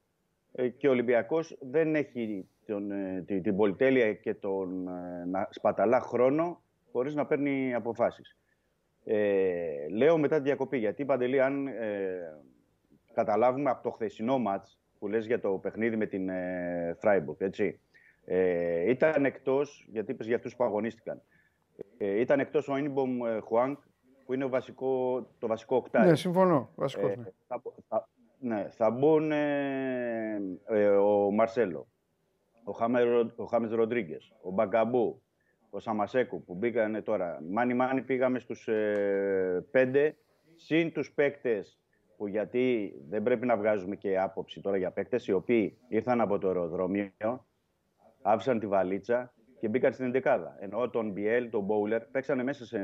ε, 0.51 0.67
και 0.67 0.87
ο 0.87 0.91
Ολυμπιακός 0.91 1.57
δεν 1.61 1.95
έχει 1.95 2.47
τον, 2.65 2.91
ε, 2.91 3.23
την, 3.27 3.41
την 3.41 3.55
πολυτέλεια 3.55 4.13
και 4.13 4.33
τον 4.33 4.87
ε, 4.87 5.25
να 5.25 5.47
σπαταλά 5.49 5.99
χρόνο 5.99 6.61
χωρίς 6.91 7.15
να 7.15 7.25
παίρνει 7.25 7.73
αποφάσεις. 7.73 8.37
Ε, 9.03 9.87
λέω 9.89 10.17
μετά 10.17 10.37
τη 10.37 10.43
διακοπή, 10.43 10.77
γιατί 10.77 11.05
Παντελή, 11.05 11.41
αν 11.41 11.67
ε, 11.67 12.41
καταλάβουμε 13.13 13.69
από 13.69 13.83
το 13.83 13.89
χθεσινό 13.89 14.39
μάτς 14.39 14.79
που 14.99 15.07
λες 15.07 15.25
για 15.25 15.39
το 15.39 15.49
παιχνίδι 15.51 15.95
με 15.95 16.05
την 16.05 16.29
ε, 16.29 16.97
Freiburg, 17.01 17.35
έτσι, 17.37 17.79
ε, 18.25 18.89
ήταν 18.89 19.25
εκτός, 19.25 19.87
γιατί 19.91 20.11
είπες 20.11 20.27
για 20.27 20.35
αυτούς 20.35 20.55
που 20.55 20.63
αγωνίστηκαν, 20.63 21.21
ε, 21.97 22.19
ήταν 22.19 22.39
εκτός 22.39 22.67
ο 22.67 22.77
Ιν 22.77 22.91
Μπομ 22.91 23.17
Χουάνγκ, 23.43 23.79
που 24.25 24.33
είναι 24.33 24.43
ο 24.43 24.49
βασικό, 24.49 25.21
το 25.39 25.47
βασικό 25.47 25.75
οκτάρι. 25.75 26.09
Ναι, 26.09 26.15
συμφωνώ. 26.15 26.69
Βασικός, 26.75 27.15
ναι. 27.15 27.23
θα, 27.47 27.61
θα, 27.87 28.09
ναι, 28.41 28.67
θα 28.69 28.89
μπουν 28.89 29.31
ο 31.01 31.31
Μαρσέλο, 31.31 31.87
ο, 32.63 32.71
ο 33.35 33.45
Χάμες 33.45 33.71
Ροντρίγκες, 33.71 34.33
ο 34.41 34.51
Μπακαμπού, 34.51 35.21
ο 35.69 35.79
Σαμασέκου 35.79 36.43
που 36.43 36.55
μπήκανε 36.55 37.01
τώρα. 37.01 37.39
Μάνι 37.49 37.73
μάνι 37.73 38.01
πήγαμε 38.01 38.39
στους 38.39 38.67
ε, 38.67 39.65
πέντε, 39.71 40.17
συν 40.55 40.91
τους 40.91 41.13
παίκτες 41.13 41.79
που 42.17 42.27
γιατί 42.27 42.93
δεν 43.09 43.23
πρέπει 43.23 43.45
να 43.45 43.57
βγάζουμε 43.57 43.95
και 43.95 44.19
άποψη 44.19 44.61
τώρα 44.61 44.77
για 44.77 44.91
παίκτες 44.91 45.27
οι 45.27 45.31
οποίοι 45.31 45.77
ήρθαν 45.87 46.21
από 46.21 46.37
το 46.37 46.47
αεροδρόμιο, 46.47 47.45
άφησαν 48.21 48.59
τη 48.59 48.67
βαλίτσα 48.67 49.33
και 49.59 49.67
μπήκαν 49.67 49.93
στην 49.93 50.05
εντεκάδα. 50.05 50.57
Ενώ 50.59 50.89
τον 50.89 51.11
Μπιέλ, 51.11 51.49
τον 51.49 51.63
Μπόουλερ, 51.63 52.01
παίξανε 52.01 52.43
μέσα 52.43 52.65
σε 52.65 52.77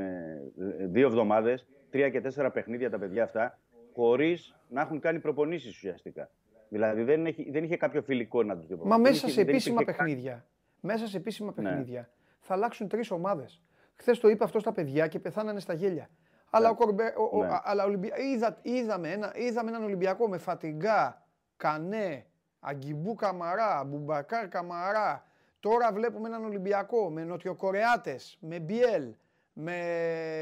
ε, 0.80 0.86
δύο 0.86 1.06
εβδομάδες, 1.06 1.66
τρία 1.90 2.08
και 2.10 2.20
τέσσερα 2.20 2.50
παιχνίδια 2.50 2.90
τα 2.90 2.98
παιδιά 2.98 3.22
αυτά, 3.22 3.58
χωρίς 3.98 4.54
να 4.68 4.80
έχουν 4.80 5.00
κάνει 5.00 5.20
προπονήσεις 5.20 5.74
ουσιαστικά. 5.74 6.30
Δηλαδή 6.68 7.02
δεν, 7.02 7.26
έχει, 7.26 7.50
δεν 7.50 7.64
είχε 7.64 7.76
κάποιο 7.76 8.02
φιλικό 8.02 8.42
να 8.42 8.56
τους 8.56 8.66
δει. 8.66 8.78
Μα 8.82 8.98
μέσα 8.98 9.28
σε 9.28 9.40
επίσημα 9.40 9.82
παιχνίδια. 9.82 10.46
Μέσα 10.80 11.06
σε 11.06 11.16
επίσημα 11.16 11.52
ναι. 11.56 11.62
παιχνίδια 11.62 12.10
θα 12.40 12.54
αλλάξουν 12.54 12.88
τρεις 12.88 13.10
ομάδες. 13.10 13.62
Χθες 13.94 14.18
το 14.18 14.28
είπε 14.28 14.44
αυτό 14.44 14.58
στα 14.58 14.72
παιδιά 14.72 15.06
και 15.06 15.18
πεθάνανε 15.18 15.60
στα 15.60 15.72
γέλια. 15.72 16.08
Αλλά, 16.50 16.70
ο 16.70 16.74
Κορμπε, 16.74 17.14
ο, 17.32 17.42
ναι. 17.42 17.48
αλλά 17.62 17.84
Ολυμπια... 17.84 18.16
Είδα, 18.16 18.58
είδαμε, 18.62 19.10
ένα, 19.10 19.32
είδαμε 19.36 19.70
έναν 19.70 19.82
Ολυμπιακό 19.82 20.28
με 20.28 20.38
Φατιγκά, 20.38 21.26
Κανέ, 21.56 22.26
Αγκιμπού 22.60 23.14
Καμαρά, 23.14 23.84
Μπουμπακάρ 23.84 24.48
Καμαρά. 24.48 25.26
Τώρα 25.60 25.92
βλέπουμε 25.92 26.28
έναν 26.28 26.44
Ολυμπιακό 26.44 27.10
με 27.10 27.24
Νοτιοκορεάτες, 27.24 28.38
με 28.40 28.58
Μπιέλ, 28.58 29.14
με, 29.52 29.80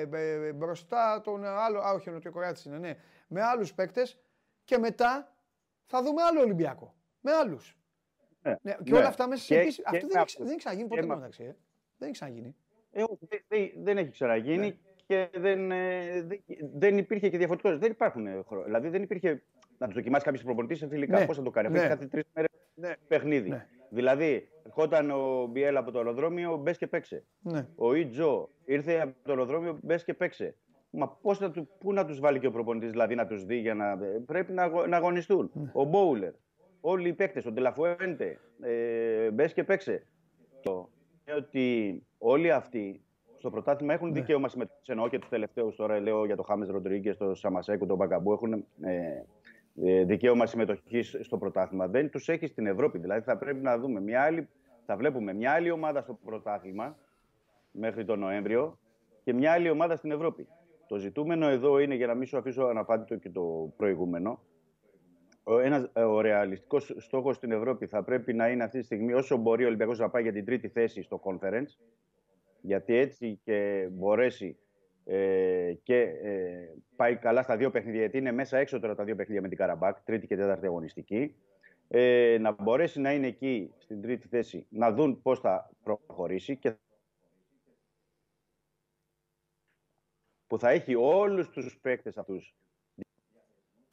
με 0.09 0.53
μπροστά 0.55 1.21
τον 1.25 1.45
άλλο, 1.45 1.79
α 1.79 1.93
όχι 1.95 2.09
ο 2.09 2.13
Νοτιοκορεάτης 2.13 2.65
είναι, 2.65 2.79
ναι, 2.79 2.97
με 3.27 3.43
άλλους 3.43 3.75
παίκτες 3.75 4.19
και 4.65 4.79
μετά 4.79 5.37
θα 5.87 6.03
δούμε 6.03 6.23
άλλο 6.23 6.41
Ολυμπιακό, 6.41 6.95
με 7.21 7.33
άλλους. 7.33 7.77
Ναι, 8.43 8.55
ναι, 8.63 8.77
και 8.85 8.95
όλα 8.95 9.07
αυτά 9.07 9.29
μέσα 9.29 9.45
σε 9.45 9.59
επίσης, 9.59 9.85
αυτό 9.85 10.07
δεν, 10.07 10.23
έχει, 10.23 10.43
δεν 10.43 10.57
ξαναγίνει 10.57 10.89
ποτέ 10.89 11.07
μεταξύ. 11.07 11.43
Ε. 11.43 11.57
Δεν 11.99 12.09
έχει 12.09 12.13
ξαναγίνει. 12.13 12.57
Ε, 12.91 13.05
δεν, 13.49 13.71
δεν 13.77 13.99
έχει 13.99 14.11
ξαναγίνει 14.11 14.67
ναι. 14.67 14.77
και 15.07 15.29
δεν, 15.35 15.71
ε, 15.71 16.27
δεν 16.75 16.99
υπήρχε 16.99 17.29
και 17.29 17.37
διαφορετικός. 17.37 17.79
Δεν 17.79 17.91
υπάρχουν 17.91 18.27
ε, 18.27 18.43
χρόνια. 18.47 18.67
Δηλαδή 18.67 18.89
δεν 18.89 19.03
υπήρχε 19.03 19.43
να 19.79 19.87
τους 19.87 19.95
δοκιμάσει 19.95 20.25
κάποιος 20.25 20.43
προπονητής 20.43 20.79
σε 20.79 20.89
φιλικά. 20.89 21.19
Ναι. 21.19 21.27
Πώς 21.27 21.37
θα 21.37 21.43
το 21.43 21.51
κάνει. 21.51 21.69
Ναι. 21.69 21.89
κάθε 21.89 22.07
τρεις 22.07 22.25
μέρες 22.35 22.51
ναι. 22.75 22.95
παιχνίδι. 23.09 23.49
Ναι. 23.49 23.67
Δηλαδή, 23.89 24.49
ερχόταν 24.65 25.11
ο 25.11 25.47
Μπιέλ 25.47 25.77
από 25.77 25.91
το 25.91 25.99
αεροδρόμιο, 25.99 26.57
μπες 26.57 26.79
και 26.79 26.87
παίξε. 26.87 27.25
Ναι. 27.41 27.67
Ο 27.75 27.95
Ιτζο 27.95 28.51
ήρθε 28.65 29.01
από 29.01 29.15
το 29.23 29.31
αεροδρόμιο, 29.31 29.79
μπες 29.83 30.05
και 30.05 30.15
παίξε. 30.15 30.57
Μα 30.97 31.09
πώς 31.09 31.39
θα 31.39 31.51
του, 31.51 31.69
πού 31.79 31.93
να 31.93 32.07
τους 32.07 32.21
βάλει 32.21 32.39
και 32.39 32.47
ο 32.47 32.51
προπονητής, 32.51 32.91
δηλαδή 32.91 33.15
να 33.15 33.27
τους 33.27 33.45
δει 33.45 33.57
για 33.57 33.75
να. 33.75 33.99
Πρέπει 34.27 34.53
να, 34.53 34.87
να 34.87 34.97
αγωνιστούν. 34.97 35.51
Ναι. 35.53 35.71
Ο 35.73 35.85
Μπόουλερ, 35.85 36.33
όλοι 36.81 37.09
οι 37.09 37.13
παίκτες, 37.13 37.47
ο 37.47 37.53
Ντελαφουέντε, 37.53 38.39
ε, 38.61 39.31
μπες 39.31 39.53
και 39.53 39.65
παίξε. 39.65 40.07
Το, 40.63 40.91
ότι 41.37 42.03
όλοι 42.19 42.53
αυτοί 42.53 43.01
στο 43.39 43.51
πρωτάθλημα 43.51 43.93
έχουν 43.95 44.09
ναι. 44.09 44.21
δικαίωμα 44.21 44.49
συμμετοχής. 44.49 44.89
Εννοώ 44.89 45.09
και 45.09 45.19
τους 45.19 45.29
τελευταίους 45.29 45.77
τώρα, 45.77 46.01
λέω 46.01 46.25
για 46.25 46.37
τον 46.37 46.45
Χάμες 46.45 46.69
Ροντρίγκες, 46.69 47.17
τον 47.17 47.35
Σαμασέκου, 47.35 47.87
τον 47.87 47.97
Μπαγκαμπού, 47.97 48.33
έχουν 48.33 48.53
ε, 48.81 49.25
ε, 49.85 50.05
δικαίωμα 50.05 50.47
συμμετοχής 50.47 51.17
στο 51.21 51.39
πρωτάθλημα. 51.39 51.87
Δεν 51.87 52.11
τους 52.11 52.29
έχει 52.29 52.47
στην 52.47 52.67
Ευρώπη. 52.67 52.99
Δηλαδή 52.99 53.21
θα 53.21 53.37
πρέπει 53.37 53.63
να 53.63 53.79
δούμε 53.79 54.01
μια 54.01 54.23
άλλη, 54.23 54.49
θα 54.87 54.97
βλέπουμε 54.97 55.33
μια 55.33 55.53
άλλη 55.53 55.71
ομάδα 55.71 56.01
στο 56.01 56.19
πρωτάθλημα 56.25 56.97
μέχρι 57.71 58.05
τον 58.05 58.19
Νοέμβριο 58.19 58.79
και 59.25 59.33
μια 59.33 59.53
άλλη 59.53 59.71
ομάδα 59.71 59.97
στην 59.97 60.11
Ευρώπη. 60.11 60.49
Το 60.87 60.97
ζητούμενο 60.97 61.49
εδώ 61.49 61.79
είναι, 61.79 61.95
για 61.95 62.07
να 62.07 62.15
μην 62.15 62.27
σου 62.27 62.37
αφήσω 62.37 62.63
αναπάντητο 62.63 63.17
και 63.17 63.31
το 63.31 63.73
προηγούμενο, 63.77 64.41
ένας 65.63 65.91
ε, 65.93 66.03
ο 66.03 66.21
ρεαλιστικός 66.21 66.95
στόχος 66.99 67.37
στην 67.37 67.53
Ευρώπη 67.53 67.87
θα 67.87 68.03
πρέπει 68.03 68.33
να 68.33 68.49
είναι 68.49 68.65
αυτή 68.65 68.79
τη 68.79 68.85
στιγμή 68.85 69.13
όσο 69.13 69.37
μπορεί 69.37 69.65
ο 69.65 69.67
Ολυμπιακός 69.67 69.99
να 69.99 70.09
πάει 70.09 70.23
για 70.23 70.33
την 70.33 70.45
τρίτη 70.45 70.69
θέση 70.69 71.03
στο 71.03 71.21
conference. 71.25 71.79
Γιατί 72.61 72.97
έτσι 72.97 73.41
και 73.45 73.89
μπορέσει 73.91 74.59
ε, 75.05 75.73
και 75.83 76.01
ε, 76.01 76.75
πάει 76.97 77.17
καλά 77.17 77.43
στα 77.43 77.57
δύο 77.57 77.71
παιχνίδια, 77.71 78.01
γιατί 78.01 78.19
είναι 78.19 78.33
μέσα 78.33 78.59
έξω 78.59 78.81
τώρα 78.81 78.95
τα 78.95 79.05
δύο 79.05 79.15
παιχνίδια 79.15 79.43
με 79.43 79.49
την 79.49 79.57
Καραμπάκ, 79.57 80.01
τρίτη 80.05 80.27
και 80.27 80.37
τέταρτη 80.37 80.67
αγωνιστική. 80.67 81.35
Ε, 81.89 82.37
να 82.41 82.57
μπορέσει 82.63 83.01
να 83.01 83.13
είναι 83.13 83.27
εκεί 83.27 83.73
στην 83.79 84.03
τρίτη 84.03 84.29
θέση, 84.29 84.67
να 84.69 84.93
δουν 84.93 85.23
πώς 85.23 85.41
θα 85.41 85.71
προχωρήσει 85.83 86.57
και 86.57 86.73
που 90.47 90.59
θα 90.59 90.71
έχει 90.71 90.95
όλους 90.95 91.51
τους 91.51 91.79
παίκτες 91.81 92.19
αυτούς 92.19 92.55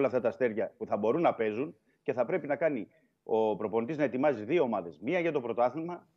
όλα 0.04 0.08
αυτά 0.08 0.22
τα 0.22 0.28
αστέρια 0.28 0.74
που 0.78 0.86
θα 0.86 0.97
μπορούν 0.97 1.22
να 1.22 1.34
παίζουν 1.34 1.76
και 2.04 2.14
θα 2.14 2.26
πρέπει 2.26 2.47
να 2.47 2.56
κάνει 2.56 2.88
ο 3.24 3.56
προπονητής 3.56 3.97
να 3.97 4.04
ετοιμάζει 4.04 4.43
δύο 4.43 4.64
ομάδες. 4.64 4.99
Μία 5.01 5.20
για 5.20 5.32
το 5.32 5.41
πρωτάθλημα, 5.41 6.08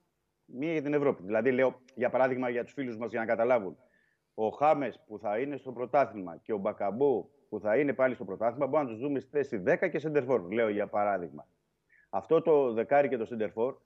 μία 0.44 0.72
για 0.72 0.82
την 0.82 0.94
Ευρώπη. 0.94 1.22
Δηλαδή, 1.22 1.50
λέω 1.50 1.80
για 1.94 2.10
παράδειγμα 2.10 2.48
για 2.48 2.64
τους 2.64 2.72
φίλους 2.72 2.96
μας 2.96 3.10
για 3.10 3.20
να 3.20 3.26
καταλάβουν. 3.26 3.76
Ο 4.34 4.48
Χάμες 4.48 5.00
που 5.06 5.18
θα 5.18 5.38
είναι 5.38 5.56
στο 5.56 5.72
πρωτάθλημα 5.72 6.36
και 6.42 6.52
ο 6.52 6.58
Μπακαμπού 6.58 7.30
που 7.48 7.60
θα 7.60 7.76
είναι 7.76 7.92
πάλι 7.92 8.14
στο 8.14 8.24
πρωτάθλημα 8.24 8.66
μπορούμε 8.66 8.90
να 8.90 8.96
τους 8.96 9.06
δούμε 9.06 9.20
στη 9.20 9.30
θέση 9.30 9.62
10 9.66 9.88
και 9.90 9.98
σεντερφόρ. 9.98 10.52
Λέω 10.52 10.68
για 10.68 10.86
παράδειγμα. 10.86 11.46
Αυτό 12.10 12.42
το 12.42 12.72
δεκάρι 12.72 13.08
και 13.08 13.16
το 13.16 13.24
σεντερφόρ 13.24 13.76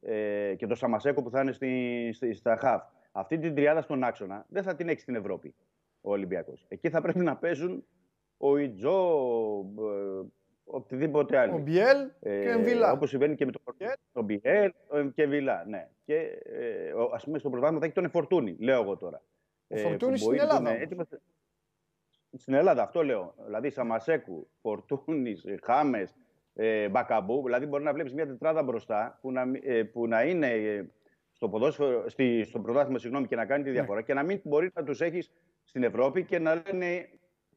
ε, 0.00 0.54
και 0.54 0.66
το 0.66 0.74
Σαμασέκο 0.74 1.22
που 1.22 1.30
θα 1.30 1.40
είναι 1.40 1.52
στη, 1.52 2.10
στη, 2.12 2.34
στα 2.34 2.56
χαφ. 2.56 2.82
Αυτή 3.12 3.38
την 3.38 3.54
τριάδα 3.54 3.82
στον 3.82 4.04
άξονα 4.04 4.46
δεν 4.48 4.62
θα 4.62 4.74
την 4.74 4.88
έχει 4.88 5.00
στην 5.00 5.14
Ευρώπη 5.14 5.54
ο 6.00 6.10
Ολυμπιακός. 6.10 6.64
Εκεί 6.68 6.90
θα 6.90 7.00
πρέπει 7.00 7.18
να 7.18 7.36
παίζουν 7.36 7.84
ο 8.36 8.56
Ιτζό, 8.56 9.18
ε, 9.78 10.26
οτιδήποτε 10.64 11.38
άλλο. 11.38 11.54
Ο 11.54 11.58
Μπιέλ 11.58 12.10
ε, 12.20 12.42
και 12.42 12.54
ο 12.54 12.62
Βιλά. 12.62 12.92
Όπως 12.92 13.08
συμβαίνει 13.08 13.34
και 13.34 13.44
με 13.44 13.52
τον 13.52 13.62
το 14.12 14.22
Μπιέλ 14.22 14.72
και 15.14 15.26
Βιλά. 15.26 15.64
Ναι. 15.68 15.88
Και 16.04 16.16
ε, 16.44 16.92
ας 17.12 17.24
πούμε 17.24 17.38
στο 17.38 17.50
πρωτάθλημα 17.50 17.80
θα 17.80 17.86
έχει 17.86 17.94
τον 17.94 18.04
Εφορτούνη, 18.04 18.56
λέω 18.58 18.82
εγώ 18.82 18.96
τώρα. 18.96 19.22
Ο 19.68 19.76
Φορτούνη 19.76 20.18
στην 20.18 20.38
Ελλάδα. 20.38 20.70
Έτοιμος... 20.70 21.06
Στην 22.32 22.54
Ελλάδα, 22.54 22.82
αυτό 22.82 23.02
λέω. 23.04 23.34
Δηλαδή 23.44 23.70
Σαμασέκου, 23.70 24.48
Φορτούνης, 24.60 25.44
Χάμες, 25.62 26.16
ε, 26.54 26.88
Μπακαμπού. 26.88 27.42
Δηλαδή 27.44 27.66
μπορεί 27.66 27.84
να 27.84 27.92
βλέπεις 27.92 28.14
μια 28.14 28.26
τετράδα 28.26 28.62
μπροστά 28.62 29.18
που 29.20 29.32
να, 29.32 29.42
ε, 29.62 29.82
που 29.82 30.06
να 30.06 30.24
είναι 30.24 30.50
στο, 31.32 31.48
ποδόσφαιρο, 31.48 32.08
στη, 32.08 32.44
στο 32.44 32.60
πρωτάθλημα 32.60 32.98
συγγνώμη, 32.98 33.26
και 33.26 33.36
να 33.36 33.46
κάνει 33.46 33.64
τη 33.64 33.70
διαφορά 33.70 33.98
ναι. 33.98 34.04
και 34.04 34.14
να 34.14 34.22
μην 34.22 34.40
μπορεί 34.44 34.70
να 34.74 34.84
τους 34.84 35.00
έχεις 35.00 35.32
στην 35.70 35.82
Ευρώπη 35.82 36.24
και 36.24 36.38
να 36.38 36.54
λένε 36.54 37.08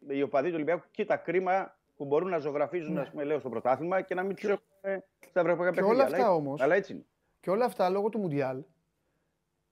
οι 0.07 0.21
οπαδοί 0.21 0.47
του 0.47 0.55
Ολυμπιακού, 0.55 0.85
κοίτα 0.91 1.17
κρίμα 1.17 1.77
που 1.95 2.05
μπορούν 2.05 2.29
να 2.29 2.37
ζωγραφίζουν, 2.37 2.93
ναι. 2.93 3.05
πούμε, 3.05 3.23
λέω, 3.23 3.39
στο 3.39 3.49
πρωτάθλημα 3.49 4.01
και 4.01 4.15
να 4.15 4.23
μην 4.23 4.35
τους 4.35 4.43
έχουν 4.43 5.03
στα 5.29 5.39
ευρωπαϊκά 5.39 5.73
παιχνίδια. 5.73 5.95
Και 5.95 6.01
όλα 6.01 6.03
αυτά 6.03 6.33
όμω. 6.33 6.55
Αλλά 6.59 6.75
έτσι 6.75 6.93
είναι. 6.93 7.05
Και 7.39 7.49
όλα 7.49 7.65
αυτά 7.65 7.89
λόγω 7.89 8.09
του 8.09 8.19
Μουντιάλ 8.19 8.63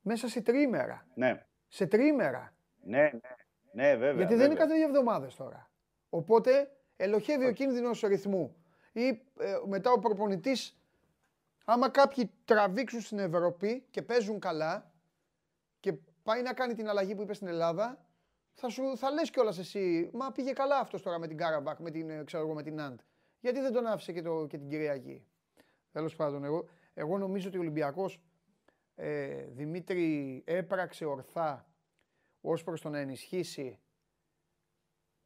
μέσα 0.01 0.27
σε 0.27 0.41
τρίμερα. 0.41 1.05
Ναι. 1.15 1.45
Σε 1.67 1.85
τρίμερα. 1.85 2.53
Ναι, 2.83 3.01
ναι, 3.01 3.09
ναι 3.71 3.95
βέβαια. 3.95 4.15
Γιατί 4.15 4.35
δεν 4.35 4.45
είναι 4.45 4.59
κάθε 4.59 4.73
δύο 4.73 4.87
εβδομάδες 4.87 5.35
τώρα. 5.35 5.69
Οπότε 6.09 6.71
ελοχεύει 6.95 7.45
ο 7.45 7.51
κίνδυνος 7.51 8.01
ρυθμού. 8.01 8.55
Ή 8.91 9.07
ε, 9.07 9.59
μετά 9.67 9.91
ο 9.91 9.99
προπονητής, 9.99 10.81
άμα 11.65 11.89
κάποιοι 11.89 12.31
τραβήξουν 12.45 13.01
στην 13.01 13.19
Ευρώπη 13.19 13.85
και 13.91 14.01
παίζουν 14.01 14.39
καλά 14.39 14.91
και 15.79 15.93
πάει 16.23 16.41
να 16.41 16.53
κάνει 16.53 16.73
την 16.73 16.89
αλλαγή 16.89 17.15
που 17.15 17.21
είπε 17.21 17.33
στην 17.33 17.47
Ελλάδα, 17.47 18.05
θα, 18.61 18.69
σου, 18.69 18.97
θα 18.97 19.11
λες 19.11 19.29
κιόλας 19.29 19.57
εσύ, 19.57 20.09
μα 20.13 20.31
πήγε 20.31 20.51
καλά 20.51 20.79
αυτός 20.79 21.01
τώρα 21.01 21.19
με 21.19 21.27
την 21.27 21.37
Καραμπάγκ, 21.37 21.79
με 21.79 21.91
την, 21.91 22.09
ε, 22.09 22.23
ξέρω 22.23 22.43
εγώ, 22.43 22.53
με 22.53 22.63
τη 22.63 22.81
Ναντ. 22.81 22.99
Γιατί 23.39 23.59
δεν 23.59 23.73
τον 23.73 23.85
άφησε 23.85 24.11
και, 24.11 24.21
το, 24.21 24.45
και 24.47 24.57
την 24.57 24.69
Κυριακή; 24.69 25.25
Τέλος 25.91 26.15
πάντων, 26.15 26.43
εγώ, 26.43 26.67
εγώ 26.93 27.17
νομίζω 27.17 27.47
ότι 27.47 27.57
ο 27.57 27.59
Ολυμπιακός 27.59 28.21
ε, 28.95 29.45
Δημήτρη 29.49 30.41
έπραξε 30.45 31.05
ορθά 31.05 31.69
ως 32.41 32.63
προς 32.63 32.81
το 32.81 32.89
να 32.89 32.99
ενισχύσει 32.99 33.79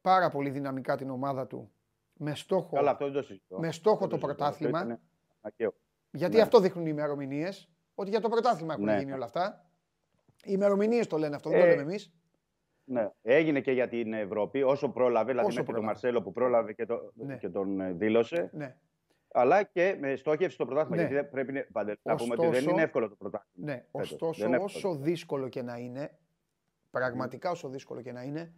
πάρα 0.00 0.30
πολύ 0.30 0.50
δυναμικά 0.50 0.96
την 0.96 1.10
ομάδα 1.10 1.46
του 1.46 1.72
με 2.12 2.34
στόχο, 2.34 2.76
Καλά, 2.76 2.90
αυτό 2.90 3.10
το, 3.10 3.24
με 3.48 3.72
στόχο 3.72 4.06
το, 4.06 4.18
πρωτάθλημα. 4.18 5.00
Γιατί 6.10 6.36
ναι. 6.36 6.42
αυτό 6.42 6.60
δείχνουν 6.60 6.86
οι 6.86 6.90
ημερομηνίες, 6.92 7.68
ότι 7.94 8.10
για 8.10 8.20
το 8.20 8.28
πρωτάθλημα 8.28 8.72
έχουν 8.72 8.84
ναι. 8.84 8.98
γίνει 8.98 9.12
όλα 9.12 9.24
αυτά. 9.24 9.70
Οι 10.42 10.50
ημερομηνίες 10.52 11.06
το 11.06 11.18
λένε 11.18 11.34
αυτό, 11.36 11.50
δεν 11.50 11.58
το 11.58 11.64
ε, 11.64 11.68
λέμε 11.68 11.82
εμείς. 11.82 12.10
Ναι. 12.88 13.10
Έγινε 13.22 13.60
και 13.60 13.72
για 13.72 13.88
την 13.88 14.12
Ευρώπη, 14.12 14.62
όσο 14.62 14.88
πρόλαβε, 14.88 15.30
δηλαδή 15.30 15.48
όσο 15.48 15.58
μέχρι 15.58 15.74
τον 15.74 15.84
Μαρσέλο 15.84 16.22
που 16.22 16.32
πρόλαβε 16.32 16.72
και, 16.72 16.86
το, 16.86 17.12
ναι. 17.14 17.36
και 17.36 17.48
τον 17.48 17.80
ε, 17.80 17.92
δήλωσε. 17.92 18.50
Ναι. 18.52 18.76
αλλά 19.32 19.62
και 19.62 19.96
με 20.00 20.16
στόχευση 20.16 20.54
στο 20.54 20.66
πρωτάθλημα. 20.66 21.02
Ναι. 21.02 21.08
Γιατί 21.08 21.28
πρέπει 21.28 21.52
να 22.02 22.14
πούμε 22.14 22.34
ότι 22.38 22.48
δεν 22.48 22.68
είναι 22.68 22.82
εύκολο 22.82 23.08
το 23.08 23.14
πρωτάθλημα. 23.14 23.72
Ναι, 23.72 23.84
ωστόσο, 23.90 24.48
όσο 24.60 24.94
δύσκολο 24.94 25.48
και 25.48 25.62
να 25.62 25.76
είναι, 25.76 26.18
πραγματικά 26.90 27.50
όσο 27.50 27.68
δύσκολο 27.68 28.02
και 28.02 28.12
να 28.12 28.22
είναι, 28.22 28.52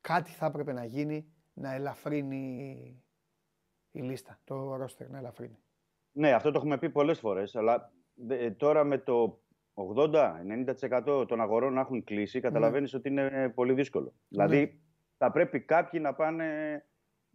κάτι 0.00 0.30
θα 0.30 0.46
έπρεπε 0.46 0.72
να 0.72 0.84
γίνει 0.84 1.26
να 1.54 1.74
ελαφρύνει 1.74 3.02
η 3.90 4.00
λίστα, 4.00 4.38
το 4.44 4.76
ρόστερ 4.76 5.10
να 5.10 5.18
ελαφρύνει. 5.18 5.58
Ναι, 6.12 6.32
αυτό 6.32 6.50
το 6.50 6.58
έχουμε 6.58 6.78
πει 6.78 6.90
πολλές 6.90 7.18
φορές, 7.18 7.56
αλλά 7.56 7.92
ε, 8.28 8.50
τώρα 8.50 8.84
με 8.84 8.98
το 8.98 9.43
80-90% 9.74 11.28
των 11.28 11.40
αγορών 11.40 11.72
να 11.72 11.80
έχουν 11.80 12.04
κλείσει, 12.04 12.40
καταλαβαίνεις 12.40 12.92
ναι. 12.92 12.98
ότι 12.98 13.08
είναι 13.08 13.52
πολύ 13.54 13.72
δύσκολο. 13.72 14.04
Ναι. 14.04 14.46
Δηλαδή, 14.46 14.80
θα 15.16 15.30
πρέπει 15.30 15.60
κάποιοι 15.60 16.00
να 16.02 16.14
πάνε 16.14 16.46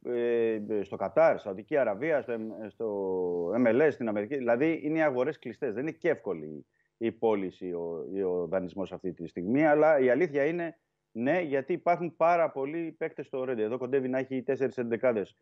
ε, 0.04 0.60
στο 0.82 0.96
Κατάρ, 0.96 1.40
Σαουδική 1.40 1.78
Αραβία, 1.78 2.22
στο, 2.22 2.34
στο 2.68 3.52
MLS, 3.58 3.90
στην 3.92 4.08
Αμερική. 4.08 4.38
Δηλαδή, 4.38 4.80
είναι 4.84 4.98
οι 4.98 5.02
αγορές 5.02 5.40
κλειστές. 5.40 5.74
Δεν 5.74 5.82
είναι 5.82 5.92
και 5.92 6.10
εύκολη 6.10 6.66
η 6.98 7.12
πώληση, 7.12 7.72
ο, 7.72 8.06
ο 8.26 8.48
δανεισμός 8.48 8.92
αυτή 8.92 9.14
τη 9.14 9.28
στιγμή, 9.28 9.66
αλλά 9.66 10.00
η 10.00 10.10
αλήθεια 10.10 10.46
είναι 10.46 10.78
ναι, 11.12 11.42
γιατί 11.42 11.74
υπάρχουν 11.74 12.16
πάρα 12.16 12.52
πολλοί 12.52 12.96
παίκτες 12.98 13.26
στο 13.26 13.44
Ρέντε. 13.44 13.64
Εδώ 13.64 13.78
κοντεύει 13.78 14.08
να 14.08 14.18
έχει 14.18 14.44
4 14.48 14.68
εντεκάδες 14.76 15.38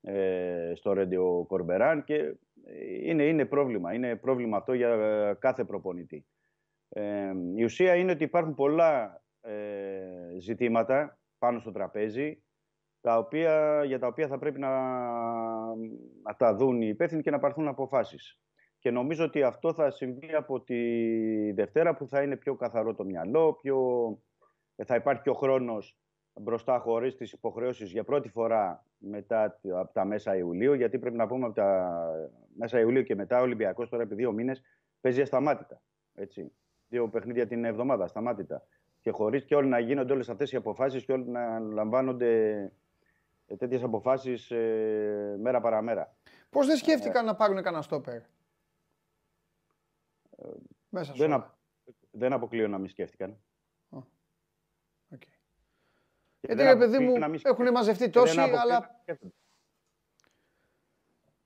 ε, 0.00 0.72
στο 0.74 0.92
Ρέντι 0.92 1.16
ο 1.16 1.44
Κορμπεράν 1.48 2.04
και 2.04 2.34
είναι, 3.02 3.22
είναι 3.22 3.44
πρόβλημα. 3.44 3.94
Είναι 3.94 4.16
πρόβλημα 4.16 4.56
αυτό 4.56 4.72
για 4.72 4.88
ε, 4.88 5.34
κάθε 5.38 5.64
προπονητή. 5.64 6.26
Ε, 6.88 7.32
η 7.54 7.64
ουσία 7.64 7.94
είναι 7.94 8.12
ότι 8.12 8.24
υπάρχουν 8.24 8.54
πολλά 8.54 9.22
ε, 9.40 10.38
ζητήματα 10.38 11.18
πάνω 11.38 11.58
στο 11.58 11.70
τραπέζι 11.72 12.42
τα 13.00 13.18
οποία, 13.18 13.84
για 13.84 13.98
τα 13.98 14.06
οποία 14.06 14.28
θα 14.28 14.38
πρέπει 14.38 14.58
να, 14.58 14.70
να 16.22 16.36
τα 16.36 16.54
δουν 16.54 16.82
οι 16.82 16.88
υπεύθυνοι 16.88 17.22
και 17.22 17.30
να 17.30 17.38
πάρθουν 17.38 17.68
αποφάσεις. 17.68 18.40
Και 18.78 18.90
νομίζω 18.90 19.24
ότι 19.24 19.42
αυτό 19.42 19.72
θα 19.72 19.90
συμβεί 19.90 20.34
από 20.34 20.60
τη 20.60 21.52
Δευτέρα 21.52 21.94
που 21.94 22.08
θα 22.08 22.22
είναι 22.22 22.36
πιο 22.36 22.56
καθαρό 22.56 22.94
το 22.94 23.04
μυαλό, 23.04 23.52
πιο, 23.52 23.78
θα 24.84 24.94
υπάρχει 24.94 25.22
και 25.22 25.30
ο 25.30 25.34
χρόνος 25.34 25.98
μπροστά 26.40 26.78
χωρίς 26.78 27.16
τις 27.16 27.32
υποχρεώσεις 27.32 27.90
για 27.92 28.04
πρώτη 28.04 28.28
φορά 28.28 28.84
μετά 28.98 29.58
από 29.72 29.92
τα 29.92 30.04
μέσα 30.04 30.36
Ιουλίου, 30.36 30.72
γιατί 30.72 30.98
πρέπει 30.98 31.16
να 31.16 31.26
πούμε 31.26 31.46
από 31.46 31.54
τα 31.54 31.90
μέσα 32.56 32.80
Ιουλίου 32.80 33.02
και 33.02 33.14
μετά 33.14 33.38
ο 33.38 33.42
Ολυμπιακός 33.42 33.88
τώρα 33.88 34.02
επί 34.02 34.14
δύο 34.14 34.32
μήνες 34.32 34.62
παίζει 35.00 35.20
ασταμάτητα. 35.20 35.80
Έτσι. 36.14 36.52
Δύο 36.88 37.08
παιχνίδια 37.08 37.46
την 37.46 37.64
εβδομάδα, 37.64 38.04
ασταμάτητα. 38.04 38.66
Και 39.00 39.10
χωρίς 39.10 39.44
και 39.44 39.54
όλοι 39.54 39.68
να 39.68 39.78
γίνονται 39.78 40.12
όλες 40.12 40.28
αυτές 40.28 40.52
οι 40.52 40.56
αποφάσεις 40.56 41.04
και 41.04 41.12
όλοι 41.12 41.28
να 41.28 41.58
λαμβάνονται 41.58 42.52
ε, 43.46 43.56
τέτοιες 43.56 43.82
αποφάσεις 43.82 44.50
ε, 44.50 45.36
μέρα 45.40 45.60
παραμέρα. 45.60 46.16
Πώς 46.50 46.66
δεν 46.66 46.76
σκέφτηκαν 46.76 47.24
να 47.24 47.34
πάρουν 47.34 47.62
κανένα 47.62 47.82
στόπερ; 47.82 48.14
Ε, 48.14 48.22
Μέσα 50.88 51.12
δεν, 51.16 51.44
δεν 52.10 52.32
αποκλείω 52.32 52.68
να 52.68 52.78
μην 52.78 52.88
σκέφτηκαν. 52.88 53.38
Γιατί 56.40 56.62
ρε 56.62 56.76
παιδί 56.76 56.98
μου 56.98 57.14
έχουν 57.42 57.70
μαζευτεί 57.70 58.10
τόσοι, 58.10 58.40
αλλά. 58.40 59.02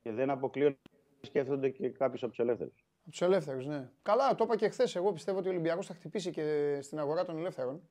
Και 0.03 0.13
δεν 0.13 0.31
αποκλείω 0.31 0.69
να 0.69 0.77
σκέφτονται 1.21 1.69
και 1.69 1.89
κάποιους 1.91 2.23
από 2.23 2.33
του 2.33 2.43
ελεύθερου. 2.43 2.71
Από 3.07 3.17
του 3.17 3.25
ελεύθερου, 3.25 3.61
ναι. 3.63 3.91
Καλά, 4.03 4.35
το 4.35 4.45
είπα 4.45 4.57
και 4.57 4.69
χθες. 4.69 4.97
Εγώ 4.97 5.13
πιστεύω 5.13 5.39
ότι 5.39 5.49
ο 5.49 5.51
Ολυμπιακός 5.51 5.87
θα 5.87 5.95
χτυπήσει 5.95 6.31
και 6.31 6.79
στην 6.83 6.99
αγορά 6.99 7.25
των 7.25 7.39
ελεύθερων. 7.39 7.83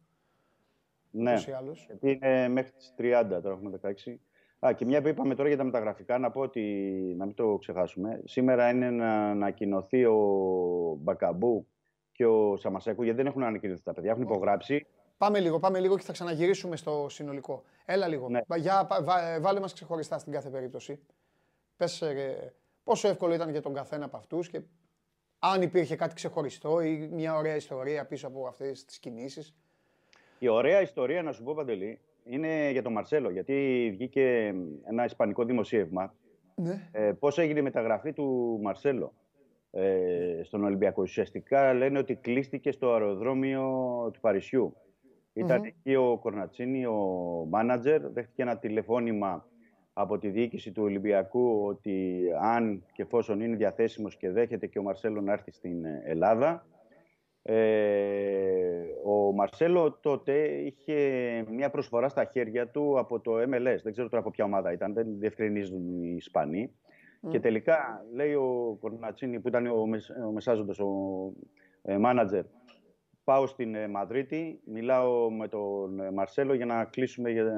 Ναι, 1.12 1.34
γιατί 1.34 2.12
είναι 2.12 2.48
μέχρι 2.48 2.72
τις 2.72 2.94
30, 2.98 3.40
τώρα 3.42 3.56
έχουμε 3.56 3.70
16. 3.70 4.20
Α, 4.66 4.74
και 4.74 4.86
μια 4.86 5.02
που 5.02 5.08
είπαμε 5.08 5.36
τώρα 5.36 5.48
για 5.48 5.58
τα 5.58 5.64
μεταγραφικά, 5.64 6.18
να 6.18 6.32
πω 6.32 6.42
ότι, 6.42 6.62
να 7.18 7.26
μην 7.26 7.36
το 7.36 7.58
ξεχάσουμε, 7.58 8.22
σήμερα 8.26 8.70
είναι 8.70 8.90
να 8.90 9.30
ανακοινωθεί 9.30 10.06
ο 10.06 10.18
Μπακαμπού 11.00 11.68
και 12.12 12.26
ο 12.26 12.58
Σαμασέκου, 12.58 13.04
γιατί 13.04 13.18
δεν 13.18 13.28
έχουν 13.28 13.44
ανακοινωθεί 13.44 13.84
τα 13.84 13.94
παιδιά, 13.94 14.12
έχουν 14.12 14.24
υπογράψει. 14.24 14.88
Πάμε 15.22 15.40
λίγο, 15.40 15.60
πάμε 15.60 15.80
λίγο 15.80 15.98
και 15.98 16.04
θα 16.04 16.12
ξαναγυρίσουμε 16.12 16.76
στο 16.76 17.06
συνολικό. 17.10 17.64
Έλα 17.86 18.08
λίγο. 18.08 18.30
Ναι. 18.30 18.40
Για, 18.58 18.88
βα, 19.02 19.40
βάλε 19.42 19.60
μας 19.60 19.74
ξεχωριστά 19.74 20.20
στην 20.20 20.32
κάθε 20.32 20.50
περίπτωση. 20.50 21.00
Πες 21.78 22.02
ε, 22.02 22.54
πόσο 22.84 23.08
εύκολο 23.08 23.34
ήταν 23.34 23.50
για 23.50 23.62
τον 23.62 23.74
καθένα 23.74 24.06
από 24.06 24.18
αυτούς 24.18 24.50
και 24.50 24.62
αν 25.40 25.62
υπήρχε 25.62 25.96
κάτι 25.96 26.16
ξεχωριστό 26.16 26.82
ή 26.82 27.10
μια 27.12 27.36
ωραία 27.36 27.56
ιστορία 27.56 28.06
πίσω 28.06 28.28
από 28.28 28.48
αυτές 28.48 28.86
τις 28.86 29.00
κινήσεις. 29.00 29.56
Η 30.40 30.48
ωραία 30.48 30.82
ιστορία, 30.82 31.22
να 31.22 31.32
σου 31.32 31.44
πω 31.44 31.54
Παντελή, 31.54 32.00
είναι 32.24 32.70
για 32.72 32.82
τον 32.82 32.92
Μαρσέλο, 32.92 33.30
γιατί 33.30 33.90
βγήκε 33.92 34.54
ένα 34.84 35.06
ισπανικό 35.06 35.44
δημοσίευμα. 35.44 36.14
Ναι. 36.56 36.90
Ε, 36.92 37.12
πώς 37.20 37.38
έγινε 37.38 37.60
η 37.60 37.64
μεταγραφή 37.64 38.14
του 38.14 38.60
Μαρσέλο 38.62 39.14
ε, 39.72 40.42
στον 40.44 40.64
Ολυμπιακό. 40.64 41.02
Ουσιαστικά 41.02 41.74
λένε 41.74 42.00
ότι 42.00 42.16
κλείστηκε 42.16 42.72
στο 42.72 42.94
αεροδρόμιο 42.94 43.70
του 44.14 44.20
Παρισιού. 44.20 44.76
Ήταν 45.34 45.64
εκεί 45.64 45.96
ο 45.96 46.18
Κορνατσίνη, 46.22 46.86
ο 46.86 46.96
μάνατζερ, 47.50 48.10
δέχτηκε 48.10 48.42
ένα 48.42 48.58
τηλεφώνημα 48.58 49.46
από 49.94 50.18
τη 50.18 50.30
διοίκηση 50.30 50.72
του 50.72 50.84
Ολυμπιακού 50.84 51.66
ότι 51.66 52.24
αν 52.42 52.84
και 52.94 53.02
εφόσον 53.02 53.42
είναι 53.42 53.56
διαθέσιμος 53.56 54.18
και 54.18 54.32
δέχεται 54.32 54.68
και 54.68 54.80
ο 54.80 54.84
Μαρσέλο 54.84 55.22
να 55.22 55.32
έρθει 55.32 55.52
στην 55.52 55.86
Ελλάδα. 56.04 56.66
Ε, 57.44 58.84
ο 59.06 59.32
Μαρσέλο 59.34 59.92
τότε 60.02 60.48
είχε 60.48 60.96
μια 61.52 61.70
προσφορά 61.70 62.10
στα 62.10 62.26
χέρια 62.26 62.68
του 62.68 63.00
από 63.00 63.20
το 63.20 63.34
MLS. 63.34 63.80
Δεν 63.84 63.92
ξέρω 63.92 64.10
τώρα 64.10 64.22
από 64.22 64.32
ποια 64.32 64.46
ομάδα 64.46 64.72
ήταν, 64.72 64.94
δεν 64.94 65.20
διευκρινίζουν 65.20 66.04
οι 66.04 66.16
Ισπανοί. 66.16 66.76
Και 67.30 67.40
τελικά 67.40 68.06
λέει 68.14 68.34
ο 68.34 68.78
Κορνατσίνη 68.82 69.40
που 69.40 69.48
ήταν 69.48 69.68
ο, 69.68 69.88
ο 70.28 70.32
μεσάζοντας, 70.32 70.80
ο 70.80 70.90
ε, 71.82 71.98
μάνατζερ, 71.98 72.44
πάω 73.24 73.48
στην 73.48 73.76
ε, 73.76 73.88
Μαδρίτη, 73.88 74.60
μιλάω 74.66 75.32
με 75.32 75.48
τον 75.48 76.00
ε, 76.00 76.12
Μαρσέλο 76.12 76.54
για 76.54 76.66
να 76.66 76.86
κλείσουμε 76.86 77.30
για, 77.30 77.54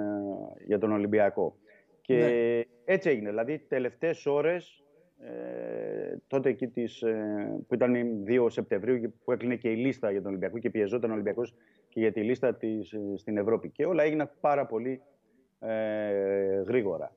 για 0.65 0.79
τον 0.79 0.91
Ολυμπιακό. 0.91 1.55
Και 2.01 2.15
ναι. 2.15 2.61
έτσι 2.93 3.09
έγινε. 3.09 3.29
Δηλαδή, 3.29 3.59
τελευταίες 3.59 4.25
ώρες, 4.25 4.83
ε, 5.19 6.15
τότε 6.27 6.49
εκεί 6.49 6.67
τις, 6.67 7.01
ε, 7.01 7.63
που 7.67 7.73
ήταν 7.73 7.93
2 8.27 8.49
Σεπτεμβρίου 8.49 9.13
που 9.23 9.31
έκλεινε 9.31 9.55
και 9.55 9.69
η 9.69 9.75
λίστα 9.75 10.11
για 10.11 10.21
τον 10.21 10.29
Ολυμπιακό 10.29 10.57
και 10.59 10.69
πιεζόταν 10.69 11.09
ο 11.09 11.13
Ολυμπιακός 11.13 11.55
και 11.89 11.99
για 11.99 12.11
τη 12.11 12.21
λίστα 12.21 12.55
της, 12.55 12.95
στην 13.15 13.37
Ευρώπη. 13.37 13.69
Και 13.69 13.85
όλα 13.85 14.03
έγιναν 14.03 14.31
πάρα 14.39 14.65
πολύ 14.65 15.01
ε, 15.59 16.61
γρήγορα. 16.67 17.15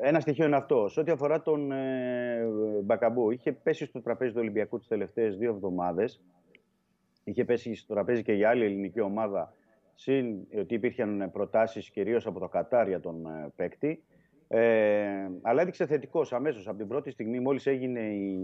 ένα 0.00 0.20
στοιχείο 0.20 0.46
είναι 0.46 0.56
αυτό. 0.56 0.88
Σε 0.88 1.00
ό,τι 1.00 1.10
αφορά 1.10 1.42
τον 1.42 1.72
Μπακαμπού, 2.82 3.30
είχε 3.30 3.52
πέσει 3.52 3.84
στο 3.84 4.00
τραπέζι 4.00 4.32
του 4.32 4.40
Ολυμπιακού 4.40 4.78
τις 4.78 4.88
τελευταίες 4.88 5.36
δύο 5.36 5.50
εβδομάδες 5.50 6.22
είχε 7.24 7.44
πέσει 7.44 7.74
στο 7.74 7.94
τραπέζι 7.94 8.22
και 8.22 8.32
για 8.32 8.48
άλλη 8.48 8.64
ελληνική 8.64 9.00
ομάδα, 9.00 9.52
συν 9.94 10.46
ότι 10.58 10.74
υπήρχαν 10.74 11.30
προτάσεις 11.32 11.90
κυρίως 11.90 12.26
από 12.26 12.40
το 12.40 12.48
Κατάρ 12.48 12.88
για 12.88 13.00
τον 13.00 13.26
ε, 13.26 13.52
παίκτη. 13.56 14.04
Ε, 14.48 15.30
αλλά 15.42 15.62
έδειξε 15.62 15.86
θετικός 15.86 16.32
αμέσως 16.32 16.68
από 16.68 16.76
την 16.78 16.88
πρώτη 16.88 17.10
στιγμή, 17.10 17.40
μόλις 17.40 17.66
έγινε 17.66 18.00
η, 18.00 18.40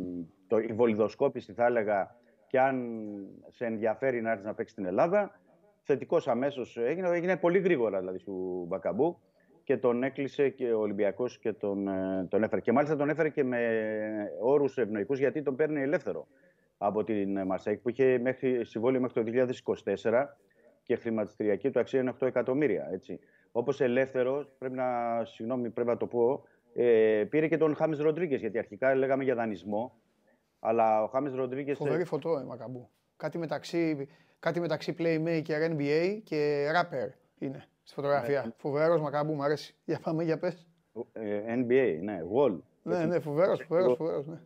το, 0.46 0.58
η 0.58 0.72
βολιδοσκόπηση, 0.72 1.52
θα 1.52 1.66
έλεγα, 1.66 2.16
και 2.46 2.60
αν 2.60 3.06
σε 3.48 3.64
ενδιαφέρει 3.64 4.20
να 4.20 4.30
έρθεις 4.30 4.46
να 4.46 4.54
παίξεις 4.54 4.72
στην 4.72 4.86
Ελλάδα. 4.86 5.40
Θετικός 5.82 6.28
αμέσως 6.28 6.76
έγινε, 6.76 7.08
έγινε 7.08 7.36
πολύ 7.36 7.58
γρήγορα 7.58 7.98
δηλαδή 7.98 8.18
του 8.18 8.64
Μπακαμπού 8.68 9.18
και 9.64 9.76
τον 9.76 10.02
έκλεισε 10.02 10.48
και 10.48 10.72
ο 10.72 10.80
Ολυμπιακός 10.80 11.38
και 11.38 11.52
τον, 11.52 11.88
ε, 11.88 12.26
τον 12.28 12.42
έφερε. 12.42 12.60
Και 12.60 12.72
μάλιστα 12.72 12.96
τον 12.96 13.08
έφερε 13.08 13.28
και 13.28 13.44
με 13.44 13.58
όρους 14.40 14.78
ευνοϊκούς 14.78 15.18
γιατί 15.18 15.42
τον 15.42 15.56
παίρνει 15.56 15.80
ελεύθερο 15.80 16.26
από 16.82 17.04
την 17.04 17.46
Μαρσέικ 17.46 17.80
που 17.80 17.88
είχε 17.88 18.18
μέχρι, 18.18 18.64
συμβόλαιο 18.64 19.00
μέχρι 19.00 19.24
το 19.24 19.48
2024 19.84 20.24
και 20.82 20.96
χρηματιστηριακή 20.96 21.70
του 21.70 21.80
αξία 21.80 22.00
είναι 22.00 22.14
8 22.20 22.26
εκατομμύρια. 22.26 22.88
Έτσι. 22.92 23.18
Όπως 23.52 23.80
ελεύθερος, 23.80 24.52
πρέπει 24.58 24.74
να, 24.74 24.84
συγγνώμη, 25.24 25.70
πρέπει 25.70 25.88
να 25.88 25.96
το 25.96 26.06
πω, 26.06 26.44
ε, 26.74 27.24
πήρε 27.30 27.48
και 27.48 27.56
τον 27.56 27.76
Χάμις 27.76 27.98
Ροντρίγκες, 27.98 28.40
γιατί 28.40 28.58
αρχικά 28.58 28.94
λέγαμε 28.94 29.24
για 29.24 29.34
δανεισμό, 29.34 30.00
αλλά 30.58 31.02
ο 31.02 31.06
Χάμις 31.06 31.34
Ροντρίγκες. 31.34 31.76
Φοβερή 31.76 32.04
φωτό, 32.04 32.38
ε, 32.38 32.44
Μπακαμπού. 32.44 32.90
Κάτι 33.16 33.38
μεταξύ, 33.38 34.08
κάτι 34.38 34.60
μεταξύ 34.60 34.94
playmaker 34.98 35.70
NBA 35.70 36.20
και 36.24 36.68
rapper 36.74 37.08
είναι 37.38 37.64
στη 37.82 37.94
φωτογραφία. 37.94 38.42
Ναι. 38.44 38.52
Φοβερός 38.56 39.00
Μπακαμπού, 39.00 39.34
μου 39.34 39.42
αρέσει. 39.42 39.74
Για 39.84 40.00
πάμε, 40.02 40.24
για 40.24 40.38
πες. 40.38 40.68
Ε, 41.12 41.40
NBA, 41.54 41.98
ναι, 42.02 42.20
Wall. 42.34 42.58
Ναι, 42.82 43.04
ναι, 43.04 43.20
φοβερός, 43.20 43.62
φοβερός, 43.68 43.96
φοβερός, 43.96 44.26
ναι. 44.26 44.40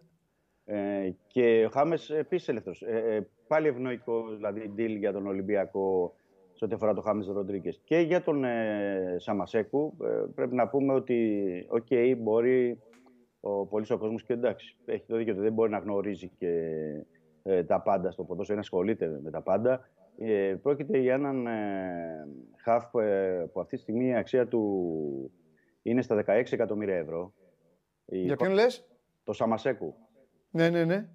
Ε, 0.65 1.11
και 1.27 1.65
ο 1.67 1.71
Χάμες 1.71 2.11
επίσης 2.11 2.49
ελεύθερος. 2.49 2.83
Ε, 2.83 3.15
ε, 3.15 3.27
πάλι 3.47 3.69
ευνοϊκό 3.69 4.29
δηλαδή 4.35 4.73
deal 4.77 4.97
για 4.99 5.12
τον 5.12 5.27
Ολυμπιακό 5.27 6.15
σε 6.53 6.65
ό,τι 6.65 6.75
αφορά 6.75 6.95
τον 6.95 7.03
Χάμες 7.03 7.27
Ροντρίγκες. 7.27 7.81
Και 7.85 7.99
για 7.99 8.23
τον 8.23 8.45
ε, 8.45 9.17
Σαμασέκου 9.19 9.97
ε, 10.05 10.25
πρέπει 10.35 10.55
να 10.55 10.69
πούμε 10.69 10.93
ότι, 10.93 11.67
ok, 11.68 11.87
okay, 11.91 12.15
μπορεί 12.19 12.79
ο 13.41 13.67
πολύ 13.67 13.87
ο 13.91 13.99
κόσμος 13.99 14.23
και 14.23 14.33
εντάξει, 14.33 14.77
έχει 14.85 15.05
το 15.07 15.17
δίκιο 15.17 15.35
του, 15.35 15.41
δεν 15.41 15.53
μπορεί 15.53 15.71
να 15.71 15.79
γνωρίζει 15.79 16.29
και 16.39 16.71
ε, 17.43 17.65
τα 17.65 17.81
πάντα 17.81 18.11
στο 18.11 18.25
ποδόσφαιρο, 18.25 18.57
να 18.57 18.62
ασχολείται 18.62 19.21
με 19.23 19.31
τα 19.31 19.43
πάντα. 19.43 19.89
Ε, 20.19 20.55
πρόκειται 20.62 20.99
για 20.99 21.15
έναν 21.15 21.47
ε, 21.47 22.29
χαφ 22.57 22.85
που 23.53 23.61
αυτή 23.61 23.77
τη 23.77 23.83
στιγμή 23.83 24.07
η 24.07 24.15
αξία 24.15 24.49
του 24.49 25.33
είναι 25.83 26.03
στα 26.03 26.25
16 26.27 26.29
εκατομμύρια 26.51 26.97
ευρώ 26.97 27.33
Για 28.05 28.37
ποιον 28.37 28.53
λες, 28.53 28.87
Το 29.25 29.33
Σαμασέκου. 29.33 29.95
Ναι, 30.55 30.69
ναι, 30.71 30.85
ναι. 30.85 31.09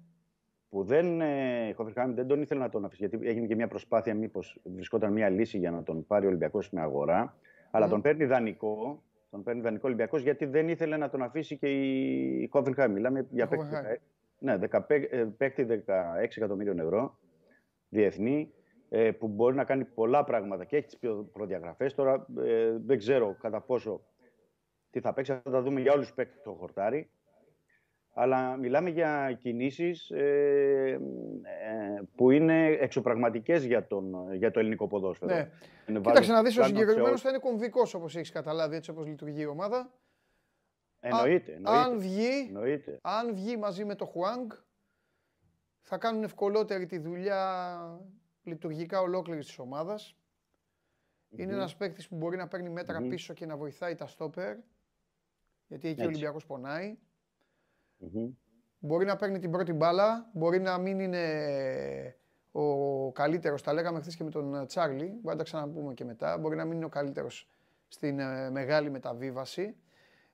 Που 0.68 0.84
δεν, 0.84 1.20
ε, 1.20 1.68
η 1.68 1.74
Hoffenheim 1.78 2.10
δεν 2.14 2.26
τον 2.26 2.42
ήθελε 2.42 2.60
να 2.60 2.68
τον 2.68 2.84
αφήσει, 2.84 3.06
γιατί 3.06 3.28
έγινε 3.28 3.46
και 3.46 3.54
μια 3.54 3.68
προσπάθεια 3.68 4.14
μήπως 4.14 4.60
βρισκόταν 4.64 5.12
μια 5.12 5.28
λύση 5.28 5.58
για 5.58 5.70
να 5.70 5.82
τον 5.82 6.06
πάρει 6.06 6.24
ο 6.24 6.28
Ολυμπιακός 6.28 6.64
στην 6.66 6.78
αγορά. 6.78 7.36
Αλλά 7.70 7.88
τον 7.88 8.00
παίρνει 8.00 8.24
δανεικό, 8.24 9.02
τον 9.30 9.42
παίρνει 9.42 9.60
δανεικό 9.60 9.86
Ολυμπιακός 9.86 10.22
γιατί 10.22 10.44
δεν 10.46 10.68
ήθελε 10.68 10.96
να 10.96 11.10
τον 11.10 11.22
αφήσει 11.22 11.56
και 11.56 11.68
η 11.68 12.50
Hoffenheim. 12.52 12.88
Μιλάμε 12.90 13.26
για 13.30 13.46
παίκτη, 13.48 13.64
Hoffenheim. 13.66 13.82
δεκα- 13.82 13.98
ναι, 14.38 14.56
δεκα- 14.56 14.86
ε, 14.90 15.24
παίκτη 15.36 15.64
16 15.64 16.36
εκατομμύριων 16.36 16.78
ευρώ 16.78 17.18
διεθνή 17.88 18.52
ε, 18.88 19.10
που 19.10 19.28
μπορεί 19.28 19.56
να 19.56 19.64
κάνει 19.64 19.84
πολλά 19.84 20.24
πράγματα 20.24 20.64
και 20.64 20.76
έχει 20.76 20.86
τις 20.86 20.96
πιο 20.98 21.28
προδιαγραφές. 21.32 21.94
Τώρα 21.94 22.26
ε, 22.44 22.76
δεν 22.86 22.98
ξέρω 22.98 23.36
κατά 23.40 23.60
πόσο 23.60 24.00
τι 24.90 25.00
θα 25.00 25.12
παίξει, 25.12 25.32
θα 25.32 25.50
τα 25.50 25.62
δούμε 25.62 25.80
για 25.80 25.92
όλους 25.92 26.06
τους 26.06 26.14
παίκτες 26.14 26.42
το 26.42 26.52
χορτάρι. 26.52 27.10
Αλλά 28.12 28.56
μιλάμε 28.56 28.90
για 28.90 29.38
κινήσεις 29.40 30.10
ε, 30.10 31.00
ε, 31.42 32.02
που 32.14 32.30
είναι 32.30 32.66
εξωπραγματικές 32.66 33.64
για, 33.64 33.86
τον, 33.86 34.34
για 34.34 34.50
το 34.50 34.58
ελληνικό 34.58 34.86
ποδόσφαιρο. 34.86 35.34
Ναι. 35.34 35.50
Είναι 35.88 36.00
Κοίταξε 36.00 36.32
να 36.32 36.42
δεις, 36.42 36.56
ο 36.58 36.60
βάλουν 36.60 36.76
σε 36.76 36.80
συγκεκριμένος 36.80 37.08
όλους. 37.08 37.20
θα 37.20 37.28
είναι 37.28 37.38
κομβικός 37.38 37.94
όπως 37.94 38.16
έχεις 38.16 38.30
καταλάβει, 38.30 38.76
έτσι 38.76 38.90
όπως 38.90 39.06
λειτουργεί 39.06 39.40
η 39.40 39.46
ομάδα. 39.46 39.92
Εννοείται, 41.00 41.52
Α- 41.52 41.54
εννοείται. 41.54 41.78
Αν 41.80 41.98
βγει, 41.98 42.46
εννοείται. 42.46 42.98
αν 43.02 43.34
βγει 43.34 43.56
μαζί 43.56 43.84
με 43.84 43.94
το 43.94 44.04
Χουάνγκ, 44.04 44.50
θα 45.82 45.98
κάνουν 45.98 46.22
ευκολότερη 46.22 46.86
τη 46.86 46.98
δουλειά 46.98 48.00
λειτουργικά 48.42 49.00
ολόκληρης 49.00 49.46
της 49.46 49.58
ομάδας. 49.58 50.14
Είναι 51.28 51.52
ένας 51.52 51.76
παίκτης 51.76 52.08
που 52.08 52.16
μπορεί 52.16 52.36
να 52.36 52.48
παίρνει 52.48 52.68
μέτρα 52.68 53.00
πίσω 53.00 53.34
και 53.34 53.46
να 53.46 53.56
βοηθάει 53.56 53.94
τα 53.94 54.06
στόπερ. 54.06 54.56
Γιατί 55.66 55.88
εκεί 55.88 56.00
ο 56.00 56.02
Έτσι. 56.02 56.06
Ολυμπιακός 56.06 56.46
πονάει. 56.46 56.98
Μμμ. 58.00 58.30
Μπορεί 58.78 59.04
να 59.04 59.16
παίρνει 59.16 59.38
την 59.38 59.50
πρώτη 59.50 59.72
μπάλα, 59.72 60.30
μπορεί 60.32 60.60
να 60.60 60.78
μην 60.78 61.00
είναι 61.00 62.16
ο 62.52 63.12
καλύτερος. 63.12 63.62
Τα 63.62 63.72
λέγαμε 63.72 64.00
χθες 64.00 64.16
και 64.16 64.24
με 64.24 64.30
τον 64.30 64.66
Τσάρλι. 64.66 65.04
Μπορεί 65.06 65.20
να 65.22 65.36
τα 65.36 65.42
ξαναπούμε 65.42 65.94
και 65.94 66.04
μετά. 66.04 66.38
Μπορεί 66.38 66.56
να 66.56 66.64
μην 66.64 66.76
είναι 66.76 66.84
ο 66.84 66.88
καλύτερος 66.88 67.48
στην 67.88 68.18
ε, 68.18 68.50
μεγάλη 68.50 68.90
μεταβίβαση 68.90 69.76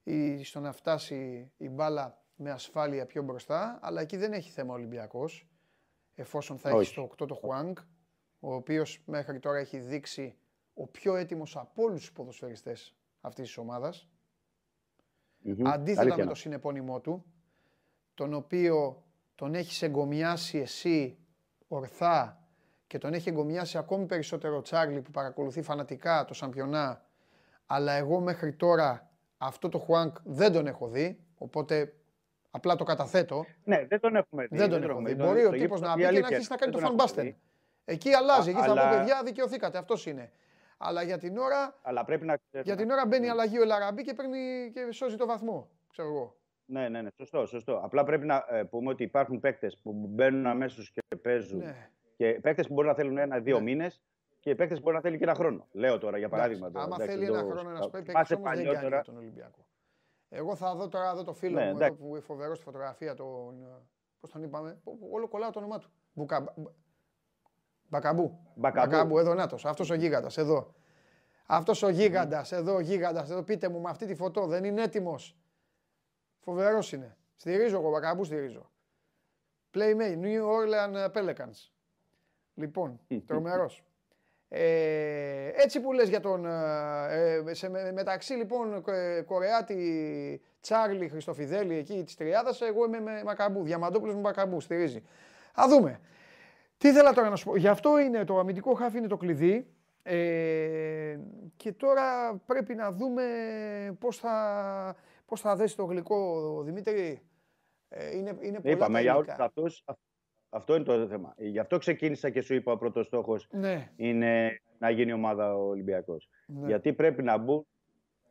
ή 0.03 0.45
στο 0.45 0.61
να 0.61 0.73
φτάσει 0.73 1.51
η 1.57 1.69
μπάλα 1.69 2.23
με 2.37 2.51
ασφάλεια 2.51 3.07
πιο 3.07 3.23
μπροστά. 3.23 3.79
Αλλά 3.83 4.01
εκεί 4.01 4.17
δεν 4.17 4.33
έχει 4.33 4.51
θέμα 4.51 4.73
ο 4.73 4.77
Ολυμπιακός. 4.77 5.49
Εφόσον 6.15 6.59
θα 6.59 6.69
έχει 6.69 6.79
Όχι. 6.79 6.91
στο 6.91 7.11
8 7.23 7.27
το 7.29 7.35
Χουάνγκ, 7.35 7.77
ο 8.41 8.55
οποίος 8.55 9.03
μέχρι 9.07 9.39
τώρα 9.39 9.59
έχει 9.59 9.79
δείξει 9.79 10.37
ο 10.75 10.87
πιο 10.87 11.17
έτοιμος 11.17 11.57
από 11.57 11.83
όλους 11.83 12.01
τους 12.01 12.13
ποδοσφαιριστές 12.13 12.97
αυτής 13.21 13.47
της 13.47 13.57
ομάδας. 13.57 14.09
Μμμ. 15.39 15.67
Αντίθετα 15.67 16.01
Αλήθεια 16.01 16.17
με 16.17 16.23
είναι. 16.23 16.31
το 16.31 16.35
συνεπώνυμό 16.35 17.01
του, 17.01 17.25
τον 18.17 18.35
οποίο 18.35 19.03
τον 19.35 19.55
έχεις 19.55 19.83
εγκομιάσει 19.83 20.59
εσύ 20.59 21.19
ορθά 21.69 22.41
και 22.87 22.99
τον 22.99 23.13
έχει 23.15 23.29
εγκομιάσει 23.29 23.79
ακόμη 23.79 24.07
περισσότερο 24.07 24.57
ο 24.57 24.61
Τσάρλι 24.63 25.01
που 25.01 25.11
παρακολουθεί 25.11 25.63
φανατικά 25.63 26.25
το 26.25 26.35
Σαμπιονά, 26.35 27.05
αλλά 27.67 27.93
εγώ 27.93 28.21
μέχρι 28.21 28.53
τώρα 28.53 29.11
αυτό 29.39 29.69
το 29.69 29.79
Χουάνκ 29.79 30.17
δεν 30.25 30.53
τον 30.53 30.67
έχω 30.67 30.89
δει, 30.89 31.19
οπότε 31.39 31.95
απλά 32.51 32.77
το 32.77 32.85
καταθέτω. 32.85 33.45
Ναι, 33.65 33.87
δεν 33.87 34.01
τον 34.01 34.17
έχουμε 34.17 34.47
δει. 34.47 34.57
Δεν 34.57 34.71
τον 34.71 34.83
έχω 34.83 34.91
έχουμε 34.93 35.09
δει. 35.09 35.15
δει. 35.15 35.23
Μπορεί 35.23 35.43
Το 35.43 35.49
ο 35.49 35.51
τύπος 35.51 35.79
γήπεδο, 35.81 35.87
να 35.87 35.93
η 35.93 35.95
πει 35.95 36.01
και 36.01 36.03
να 36.03 36.09
αλήθεια 36.09 36.27
αρχίσει 36.37 36.49
να 36.51 36.57
είναι, 36.61 36.65
κάνει 36.65 36.73
το 36.73 36.79
δεν 36.79 36.89
τον 36.89 36.99
έχουμε 36.99 36.99
φανμπάστεν. 36.99 37.25
δει. 37.25 37.93
Εκεί 37.93 38.13
αλλάζει, 38.15 38.49
Α, 38.49 38.53
εκεί 38.53 38.61
θα 38.61 38.67
πω 38.67 38.73
αλλά- 38.73 38.91
παιδιά 38.97 39.23
δικαιωθήκατε, 39.25 39.79
αυτός 39.79 40.07
είναι. 40.07 40.33
Αλλά 40.79 41.03
για 41.03 41.19
την 41.19 41.39
ώρα, 41.39 41.79
Αλλά 41.83 42.05
πρέπει 42.05 42.27
να 42.27 42.37
ξέρουμε. 42.37 42.73
για 42.73 42.77
την 42.83 42.91
ώρα 42.91 43.07
μπαίνει 43.07 43.29
αλλαγή 43.29 43.59
ο 43.59 43.63
Ελαραμπή 43.63 44.03
και 44.03 44.13
παίρνει 44.15 44.71
και 44.73 44.93
σώζει 44.93 45.17
το 45.17 45.27
βαθμό, 45.27 45.69
ξέρω 45.91 46.09
εγώ. 46.09 46.37
Ναι, 46.69 46.89
ναι, 46.89 47.03
ναι, 47.03 47.09
σωστό, 47.17 47.47
σωστό. 47.47 47.81
Απλά 47.85 48.05
πρέπει 48.05 48.27
να 48.27 48.45
ε, 48.49 48.63
πούμε 48.63 48.91
ότι 48.91 49.03
υπάρχουν 49.03 49.41
παίκτες 49.41 49.79
που 49.83 49.93
μπαίνουν 50.09 50.47
αμέσως 50.47 50.91
και 50.91 51.17
παίζουν. 51.17 51.59
Ναι. 51.59 51.91
Και 52.17 52.39
παίκτες 52.43 52.67
που 52.67 52.75
μπορεί 52.75 52.87
να 52.87 52.95
θέλουν 52.95 53.19
ένα-δύο 53.19 53.61
μήνες 53.61 54.03
και 54.41 54.55
παίκτες 54.55 54.77
που 54.77 54.83
μπορεί 54.83 54.97
να 54.97 55.03
θέλει 55.03 55.17
και 55.19 55.25
ένα 55.25 55.35
χρόνο. 55.35 55.67
Λέω 55.73 55.99
τώρα 55.99 56.19
για 56.19 56.29
παράδειγμα. 56.29 56.67
Εντάξει, 56.67 56.73
τώρα, 56.87 56.95
Άμα 56.95 57.05
εντάξει, 57.05 57.25
θέλει 57.27 57.39
ένα 57.39 57.43
το- 57.49 57.53
χρόνο 57.55 57.71
ένας 57.71 57.81
θα- 57.85 57.91
παίκτης, 57.91 58.13
θυμάσαι 58.13 58.35
όμως 58.35 58.47
δεν 58.49 58.55
κάνει 58.57 58.67
παλιότερα- 58.67 59.03
για 59.03 59.13
τον 59.13 59.17
Ολυμπιακό. 59.23 59.67
Εγώ 60.29 60.55
θα 60.57 60.75
δω 60.75 60.89
τώρα 60.89 61.11
εδώ 61.11 61.25
το 61.25 61.33
φίλο 61.33 61.55
Ναι, 61.59 61.61
μου 61.65 61.69
εδώ 61.69 61.77
εντάξει. 61.77 61.99
που 62.03 62.07
είναι 62.09 62.21
φοβερός 62.21 62.57
στη 62.57 62.65
φωτογραφία, 62.67 63.15
τον, 63.15 63.67
πώς 64.21 64.31
τον 64.31 64.43
είπαμε, 64.43 64.81
που- 64.85 64.99
που 64.99 65.09
όλο 65.13 65.29
κολλάω 65.29 65.51
το 65.51 65.59
όνομά 65.59 65.79
του. 65.79 65.91
Μπουκα, 66.13 66.41
Μπα- 66.41 66.73
Μπακαμπού. 67.89 68.39
Μπακαμπού. 68.55 69.19
εδώ 69.19 69.35
νάτος, 69.35 69.65
αυτός 69.65 69.91
ο 69.91 69.95
γίγαντας, 69.95 70.37
εδώ. 70.39 70.75
Αυτός 71.47 71.83
ο 71.83 71.89
γίγαντας, 71.89 72.53
εδώ 72.53 72.75
ο 72.75 72.81
γίγαντας, 72.81 73.31
εδώ 73.31 73.43
πείτε 73.43 73.69
μου 73.69 73.81
με 73.81 73.91
αυτή 73.91 74.07
τη 74.07 74.15
φωτό, 74.15 74.47
δεν 74.47 74.65
είναι 74.65 74.83
έτοιμος. 74.83 75.37
Φοβερός 76.51 76.93
είναι. 76.93 77.17
Στηρίζω 77.37 77.77
εγώ, 77.79 77.91
Μπακαμπού 77.91 78.25
στηρίζω. 78.25 78.71
Playmate, 79.75 80.19
New 80.23 80.43
Orleans 80.43 81.11
Pelicans. 81.13 81.71
Λοιπόν, 82.55 83.01
τρομερός. 83.27 83.85
Ε, 84.49 85.49
έτσι 85.55 85.81
που 85.81 85.93
λες 85.93 86.09
για 86.09 86.21
τον... 86.21 86.47
ε, 86.47 87.43
ε, 87.47 87.55
σε, 87.55 87.69
με- 87.69 87.93
μεταξύ 87.93 88.33
λοιπόν 88.35 88.83
Κο- 88.83 89.25
Κορεάτη, 89.27 90.41
Τσάρλι, 90.61 91.09
Χριστοφιδέλη 91.09 91.77
εκεί 91.77 92.03
της 92.05 92.15
Τριάδας, 92.17 92.61
εγώ 92.61 92.85
είμαι 92.85 93.01
με 93.01 93.23
Μακαμπού, 93.25 93.63
Διαμαντόπουλος 93.63 94.15
με 94.15 94.21
Μακαμπού, 94.21 94.61
στηρίζει. 94.61 95.03
Α 95.61 95.65
δούμε. 95.69 96.01
Τι 96.79 96.89
ήθελα 96.89 97.13
τώρα 97.13 97.29
να 97.29 97.37
σου 97.37 97.45
πω. 97.45 97.57
Γι' 97.57 97.69
αυτό 97.69 97.99
είναι 97.99 98.25
το 98.25 98.39
αμυντικό 98.39 98.75
χάφι 98.75 98.99
είναι 98.99 99.07
το 99.07 99.17
κλειδί. 99.17 99.67
Ε, 100.03 101.19
και 101.57 101.73
τώρα 101.73 102.35
πρέπει 102.47 102.75
να 102.75 102.93
δούμε 102.93 103.23
πώς 103.99 104.17
θα, 104.19 104.97
πώς 105.27 105.41
θα 105.41 105.57
δέσει 105.57 105.77
το 105.77 105.85
γλυκό, 105.85 106.63
Δημήτρη; 106.63 107.23
Ε, 107.89 108.17
είναι, 108.17 108.37
είναι 108.41 108.61
πολλά 108.61 108.75
Είπαμε 108.75 108.93
τα 108.95 109.01
για 109.01 109.15
όλου 109.17 109.25
υλικά. 109.27 109.45
αυτού. 109.45 109.65
Αυτό 110.49 110.75
είναι 110.75 110.85
το 110.85 111.07
θέμα. 111.07 111.35
Γι' 111.37 111.59
αυτό 111.59 111.79
ξεκίνησα 111.79 112.31
και 112.31 112.41
σου 112.41 112.55
είπα 112.55 112.73
ο 112.73 112.77
πρώτος 112.77 113.07
στόχος 113.07 113.49
Ναι, 113.51 113.91
είναι 113.97 114.61
να 114.79 114.91
γίνει 114.91 115.13
ομάδα 115.13 115.57
ο 115.57 115.69
Ολυμπιακός. 115.69 116.29
Ναι. 116.47 116.67
Γιατί 116.67 116.93
πρέπει 116.93 117.23
να 117.23 117.37
μπουν 117.37 117.67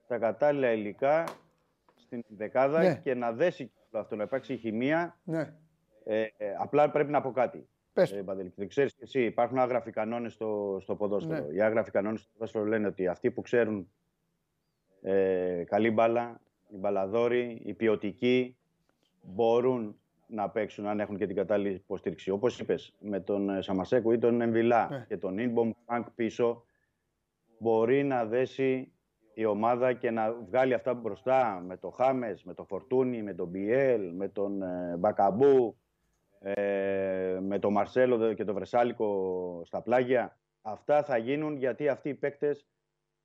τα 0.07 0.17
κατάλληλα 0.17 0.71
υλικά 0.71 1.23
στην 1.95 2.23
δεκάδα 2.29 2.79
Ναι. 2.81 2.95
και 3.03 3.13
να 3.13 3.31
δέσει 3.31 3.71
όλο 3.91 4.03
αυτό, 4.03 4.15
να 4.15 4.23
υπάρξει 4.23 4.57
χημεία. 4.57 5.19
ναι. 5.23 5.53
Ε, 6.07 6.21
ε, 6.37 6.55
απλά 6.59 6.91
πρέπει 6.91 7.11
να 7.11 7.21
πω 7.21 7.31
κάτι. 7.31 7.69
Πες. 7.93 8.11
Ε, 8.11 8.23
Παντελή, 8.23 8.53
δεν 8.55 8.67
ξέρεις 8.67 8.93
και 8.93 9.03
εσύ, 9.03 9.23
υπάρχουν 9.25 9.57
άγραφοι 9.59 9.91
κανόνες 9.91 10.33
στο, 10.33 10.77
στο 10.81 10.95
ποδόσφαιρο. 10.95 11.45
Ναι. 11.45 11.53
Οι 11.55 11.61
άγραφοι 11.61 11.91
κανόνες 11.91 12.19
στο 12.19 12.29
ποδόσφαιρο 12.33 12.65
λένε 12.65 12.87
ότι 12.87 13.07
αυτοί 13.07 13.31
που 13.31 13.41
ξέρουν 13.41 13.91
ε, 15.01 15.63
καλή 15.65 15.91
μπάλα, 15.91 16.41
οι 16.69 16.77
μπαλαδόροι, 16.77 17.61
οι 17.65 17.73
ποιοτικοί, 17.73 18.57
μπορούν 19.21 19.99
να 20.27 20.49
παίξουν 20.49 20.87
αν 20.87 20.99
έχουν 20.99 21.17
και 21.17 21.25
την 21.25 21.35
κατάλληλη 21.35 21.73
υποστήριξη. 21.73 22.29
Όπως 22.29 22.59
είπες, 22.59 22.93
με 22.99 23.19
τον 23.19 23.49
ε, 23.49 23.61
Σαμασέκου 23.61 24.11
ή 24.11 24.17
τον 24.17 24.41
Εμβιλά 24.41 24.87
Ναι. 24.89 25.05
και 25.07 25.17
τον 25.17 25.37
Ινμπομ 25.37 25.71
Φανκ 25.85 26.09
πίσω, 26.15 26.63
μπορεί 27.57 28.03
να 28.03 28.25
δέσει 28.25 28.91
η 29.33 29.45
ομάδα 29.45 29.93
και 29.93 30.11
να 30.11 30.33
βγάλει 30.33 30.73
αυτά 30.73 30.93
μπροστά 30.93 31.63
με 31.65 31.77
το 31.77 31.89
Χάμες, 31.89 32.43
με 32.43 32.53
το 32.53 32.63
Φορτούνι, 32.63 33.23
με 33.23 33.33
τον 33.33 33.47
Μπιέλ, 33.47 34.13
με 34.15 34.27
τον 34.27 34.61
ε, 34.61 34.95
Μπακαμπού, 34.99 35.77
ε, 36.39 37.37
με 37.41 37.59
τον 37.59 37.71
Μαρσέλο 37.71 38.33
και 38.33 38.43
τον 38.43 38.55
Βρεσάλικο 38.55 39.61
στα 39.65 39.81
πλάγια. 39.81 40.37
Αυτά 40.61 41.03
θα 41.03 41.17
γίνουν 41.17 41.57
γιατί 41.57 41.87
αυτοί 41.87 42.09
οι 42.09 42.13
παίκτες 42.13 42.65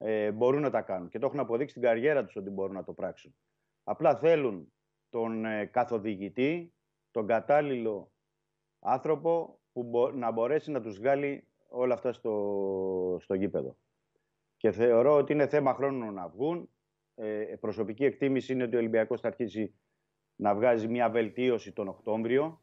ε, 0.02 0.30
μπορούν 0.30 0.60
να 0.60 0.70
τα 0.70 0.82
κάνουν 0.82 1.08
και 1.08 1.18
το 1.18 1.26
έχουν 1.26 1.38
αποδείξει 1.40 1.70
στην 1.70 1.82
καριέρα 1.82 2.24
τους 2.24 2.36
ότι 2.36 2.50
μπορούν 2.50 2.74
να 2.74 2.84
το 2.84 2.92
πράξουν. 2.92 3.34
Απλά 3.84 4.16
θέλουν 4.16 4.72
τον 5.10 5.44
ε, 5.44 5.64
καθοδηγητή, 5.64 6.72
τον 7.10 7.26
κατάλληλο 7.26 8.12
άνθρωπο 8.80 9.58
που 9.72 9.82
μπο- 9.82 10.10
να 10.10 10.30
μπορέσει 10.30 10.70
να 10.70 10.80
τους 10.80 10.98
βγάλει 10.98 11.44
όλα 11.68 11.94
αυτά 11.94 12.12
στο, 12.12 13.16
στο 13.20 13.34
γήπεδο. 13.34 13.76
Και 14.56 14.70
θεωρώ 14.70 15.16
ότι 15.16 15.32
είναι 15.32 15.46
θέμα 15.46 15.74
χρόνου 15.74 16.12
να 16.12 16.28
βγουν. 16.28 16.68
Ε, 17.14 17.56
προσωπική 17.60 18.04
εκτίμηση 18.04 18.52
είναι 18.52 18.62
ότι 18.62 18.76
ο 18.76 18.78
Ολυμπιακός 18.78 19.20
θα 19.20 19.28
αρχίσει 19.28 19.74
να 20.36 20.54
βγάζει 20.54 20.88
μια 20.88 21.10
βελτίωση 21.10 21.72
τον 21.72 21.88
Οκτώβριο. 21.88 22.60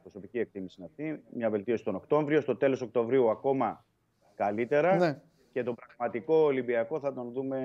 Προσωπική 0.00 0.38
εκτίμηση 0.38 0.76
είναι 0.78 0.86
αυτή. 0.90 1.24
Μια 1.36 1.50
βελτίωση 1.50 1.84
τον 1.84 1.94
Οκτώβριο. 1.94 2.40
Στο 2.40 2.56
τέλος 2.56 2.80
Οκτωβρίου 2.80 3.30
ακόμα 3.30 3.86
καλύτερα. 4.34 4.96
Ναι. 4.96 5.22
Και 5.56 5.62
τον 5.62 5.74
πραγματικό 5.74 6.34
Ολυμπιακό 6.34 7.00
θα 7.00 7.12
τον 7.12 7.32
δούμε 7.32 7.58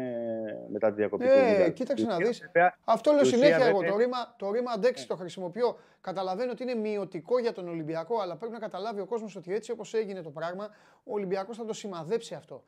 μετά 0.72 0.88
τη 0.90 0.94
διακοπή 0.96 1.24
του 1.24 1.30
Ε, 1.32 1.48
Μουντιάλ. 1.50 1.74
κοίταξε 1.74 2.06
να 2.06 2.14
Η 2.16 2.24
δεις. 2.24 2.30
ουσία, 2.30 2.78
Αυτό 2.84 3.12
λέω 3.12 3.20
η 3.20 3.24
ουσία 3.24 3.38
συνέχεια 3.38 3.66
εγώ. 3.66 3.78
βέβαια- 3.78 3.92
Το 3.92 3.98
ρήμα, 3.98 4.36
το 4.38 4.52
ρήμα 4.52 4.72
αντέξει 4.72 5.08
το 5.08 5.16
χρησιμοποιώ. 5.16 5.78
Καταλαβαίνω 6.02 6.52
ότι 6.52 6.64
είναι 6.64 6.76
μειωτικό 6.76 7.40
για 7.40 7.52
τον 7.54 7.68
Ολυμπιακό, 7.68 8.20
αλλά 8.20 8.36
πρέπει 8.36 8.54
να 8.54 8.60
καταλάβει 8.60 9.00
ο 9.02 9.06
κόσμος 9.06 9.36
ότι 9.36 9.54
έτσι 9.54 9.72
όπως 9.72 9.94
έγινε 9.94 10.22
το 10.22 10.30
πράγμα, 10.30 10.70
ο 11.04 11.14
Ολυμπιακός 11.14 11.58
θα 11.58 11.66
το 11.66 11.74
σημαδέψει 11.74 12.34
αυτό. 12.36 12.64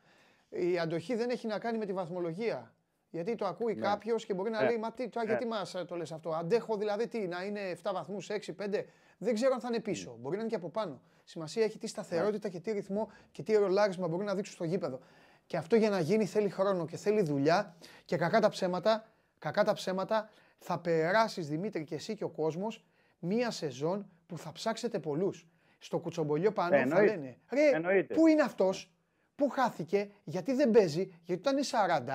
Η 0.50 0.80
αντοχή 0.80 1.16
δεν 1.16 1.30
έχει 1.30 1.48
να 1.48 1.60
κάνει 1.60 1.78
με 1.78 1.86
τη 1.86 1.94
βαθμολογία. 1.94 2.74
Γιατί 3.10 3.36
το 3.36 3.46
ακούει 3.46 3.76
κάποιος 3.76 4.26
και 4.26 4.34
μπορεί 4.34 4.50
να 4.50 4.62
Ναι. 4.62 4.68
λέει: 4.68 4.78
Μα 4.78 4.92
τι, 4.92 5.10
τώρα, 5.10 5.26
γιατί 5.26 5.46
μας 5.46 5.76
το 5.88 5.96
λες 5.96 6.12
αυτό; 6.12 6.30
Αντέχω 6.30 6.78
δηλαδή 6.78 7.08
τι, 7.08 7.28
να 7.28 7.44
είναι 7.44 7.60
7 7.60 7.94
βαθμούς, 7.94 8.30
6, 8.30 8.54
5. 8.54 8.86
Δεν 9.24 9.34
ξέρω 9.34 9.54
αν 9.54 9.60
θα 9.60 9.68
είναι 9.68 9.80
πίσω. 9.80 10.18
Μπορεί 10.20 10.36
να 10.36 10.42
είναι 10.42 10.50
και 10.50 10.56
από 10.56 10.70
πάνω. 10.70 11.02
Σημασία 11.24 11.64
έχει 11.64 11.78
τι 11.78 11.88
σταθερότητα 11.88 12.50
και 12.50 12.60
τι 12.60 12.72
ρυθμό 12.72 13.12
και 13.32 13.44
τι 13.44 13.54
ρολάρισμα 13.54 14.08
μπορεί 14.08 14.26
να 14.26 14.36
δείξουν 14.36 14.56
στο 14.56 14.64
γήπεδο. 14.64 15.00
Και 15.46 15.58
αυτό 15.58 15.76
για 15.76 15.90
να 15.90 16.00
γίνει 16.00 16.26
θέλει 16.26 16.50
χρόνο 16.50 16.86
και 16.86 16.98
θέλει 16.98 17.22
δουλειά 17.22 17.76
και 18.06 18.18
κακά 18.18 18.40
τα 18.40 18.50
ψέματα, 18.50 19.10
κακά 19.40 19.64
τα 19.64 19.74
ψέματα 19.74 20.30
θα 20.60 20.80
περάσεις 20.80 21.48
Δημήτρη 21.48 21.84
και 21.84 21.96
εσύ 21.96 22.16
και 22.16 22.24
ο 22.24 22.30
κόσμος 22.30 22.84
μία 23.20 23.52
σεζόν 23.52 24.10
που 24.28 24.38
θα 24.38 24.52
ψάξετε 24.52 25.00
πολλούς. 25.00 25.48
Στο 25.80 26.00
κουτσομπολιό 26.00 26.52
πάνω 26.52 26.88
θα 26.88 27.02
λένε 27.04 27.38
ρε 27.50 28.04
πού 28.14 28.28
είναι 28.28 28.42
αυτός, 28.42 28.94
πού 29.36 29.50
χάθηκε, 29.50 30.10
γιατί 30.24 30.54
δεν 30.54 30.72
παίζει, 30.72 31.02
γιατί 31.24 31.42
όταν 31.48 31.58
είναι 31.58 31.66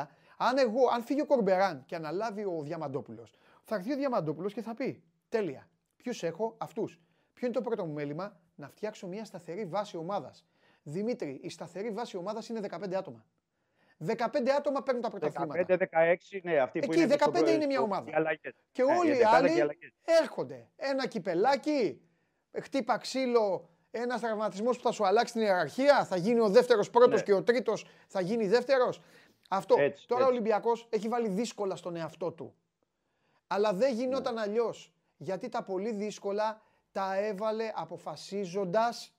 40 0.00 0.06
αν, 0.36 0.58
εγώ, 0.58 0.88
αν 0.94 1.02
φύγει 1.02 1.20
ο 1.20 1.26
Κορμπεράν 1.26 1.82
και 1.86 1.94
αναλάβει 1.94 2.44
ο 2.44 2.62
Διαμαντόπουλος 2.62 3.32
θα 3.64 3.74
έρθει 3.74 3.92
ο 3.92 3.96
Διαμαντόπουλος 3.96 4.52
και 4.52 4.62
θα 4.62 4.74
πει 4.74 5.02
τέλεια, 5.28 5.68
ποιους 6.02 6.22
έχω, 6.22 6.54
αυτούς. 6.58 7.00
Ποιο 7.32 7.46
είναι 7.46 7.56
το 7.56 7.62
πρώτο 7.62 7.84
μου 7.84 7.92
μέλημα, 7.92 8.36
να 8.54 8.68
φτιάξω 8.68 9.06
μια 9.06 9.24
σταθερή 9.24 9.64
βάση 9.64 9.96
ομάδας. 9.96 10.46
Δημήτρη, 10.82 11.40
η 11.42 11.48
σταθερή 11.50 11.90
βάση 11.90 12.16
ομάδας 12.16 12.48
είναι 12.48 12.60
15 12.60 12.94
άτομα. 12.96 13.24
15 13.98 14.50
άτομα 14.58 14.82
παίρνουν 14.82 15.02
τα 15.02 15.10
πρωταθλήματα. 15.10 15.76
15-16, 15.76 16.40
ναι, 16.42 16.56
αυτοί 16.58 16.78
που 16.78 16.92
Εκεί, 16.92 17.02
είναι. 17.02 17.16
15 17.18 17.50
είναι 17.52 17.66
μια 17.66 17.80
ομάδα. 17.80 18.10
Και 18.72 18.82
Ναι, 18.82 18.94
όλοι 18.94 19.14
οι 19.14 19.18
οι 19.18 19.22
άλλοι 19.24 19.54
και 19.54 19.60
αλλαγές. 19.62 19.92
έρχονται. 20.04 20.68
Ένα 20.76 21.06
κυπελάκι, 21.06 22.00
χτύπα 22.60 22.98
ξύλο, 22.98 23.68
ένα 23.90 24.18
τραυματισμός 24.20 24.76
που 24.76 24.82
θα 24.82 24.92
σου 24.92 25.06
αλλάξει 25.06 25.32
την 25.32 25.42
ιεραρχία, 25.42 26.04
θα 26.04 26.16
γίνει 26.16 26.40
ο 26.40 26.48
δεύτερος 26.48 26.90
πρώτος 26.90 27.18
Ναι. 27.18 27.22
και 27.26 27.32
ο 27.32 27.42
τρίτος 27.42 27.86
θα 28.08 28.20
γίνει 28.20 28.46
δεύτερος. 28.46 29.00
Αυτό. 29.48 29.76
Έτσι, 29.78 30.06
Τώρα 30.08 30.20
ο 30.24 30.26
έτσι. 30.28 30.36
Ολυμπιακός 30.38 30.86
έχει 30.90 31.08
βάλει 31.08 31.28
δύσκολα 31.28 31.76
στον 31.76 31.96
εαυτό 31.96 32.32
του. 32.32 32.54
Αλλά 33.46 33.72
δεν 33.72 33.94
γινόταν 33.94 34.34
Ναι. 34.34 34.40
αλλιώς. 34.40 34.92
Γιατί 35.18 35.48
τα 35.48 35.62
πολύ 35.62 35.92
δύσκολα 35.92 36.60
τα 36.92 37.16
έβαλε 37.18 37.72
αποφασίζοντας 37.74 39.12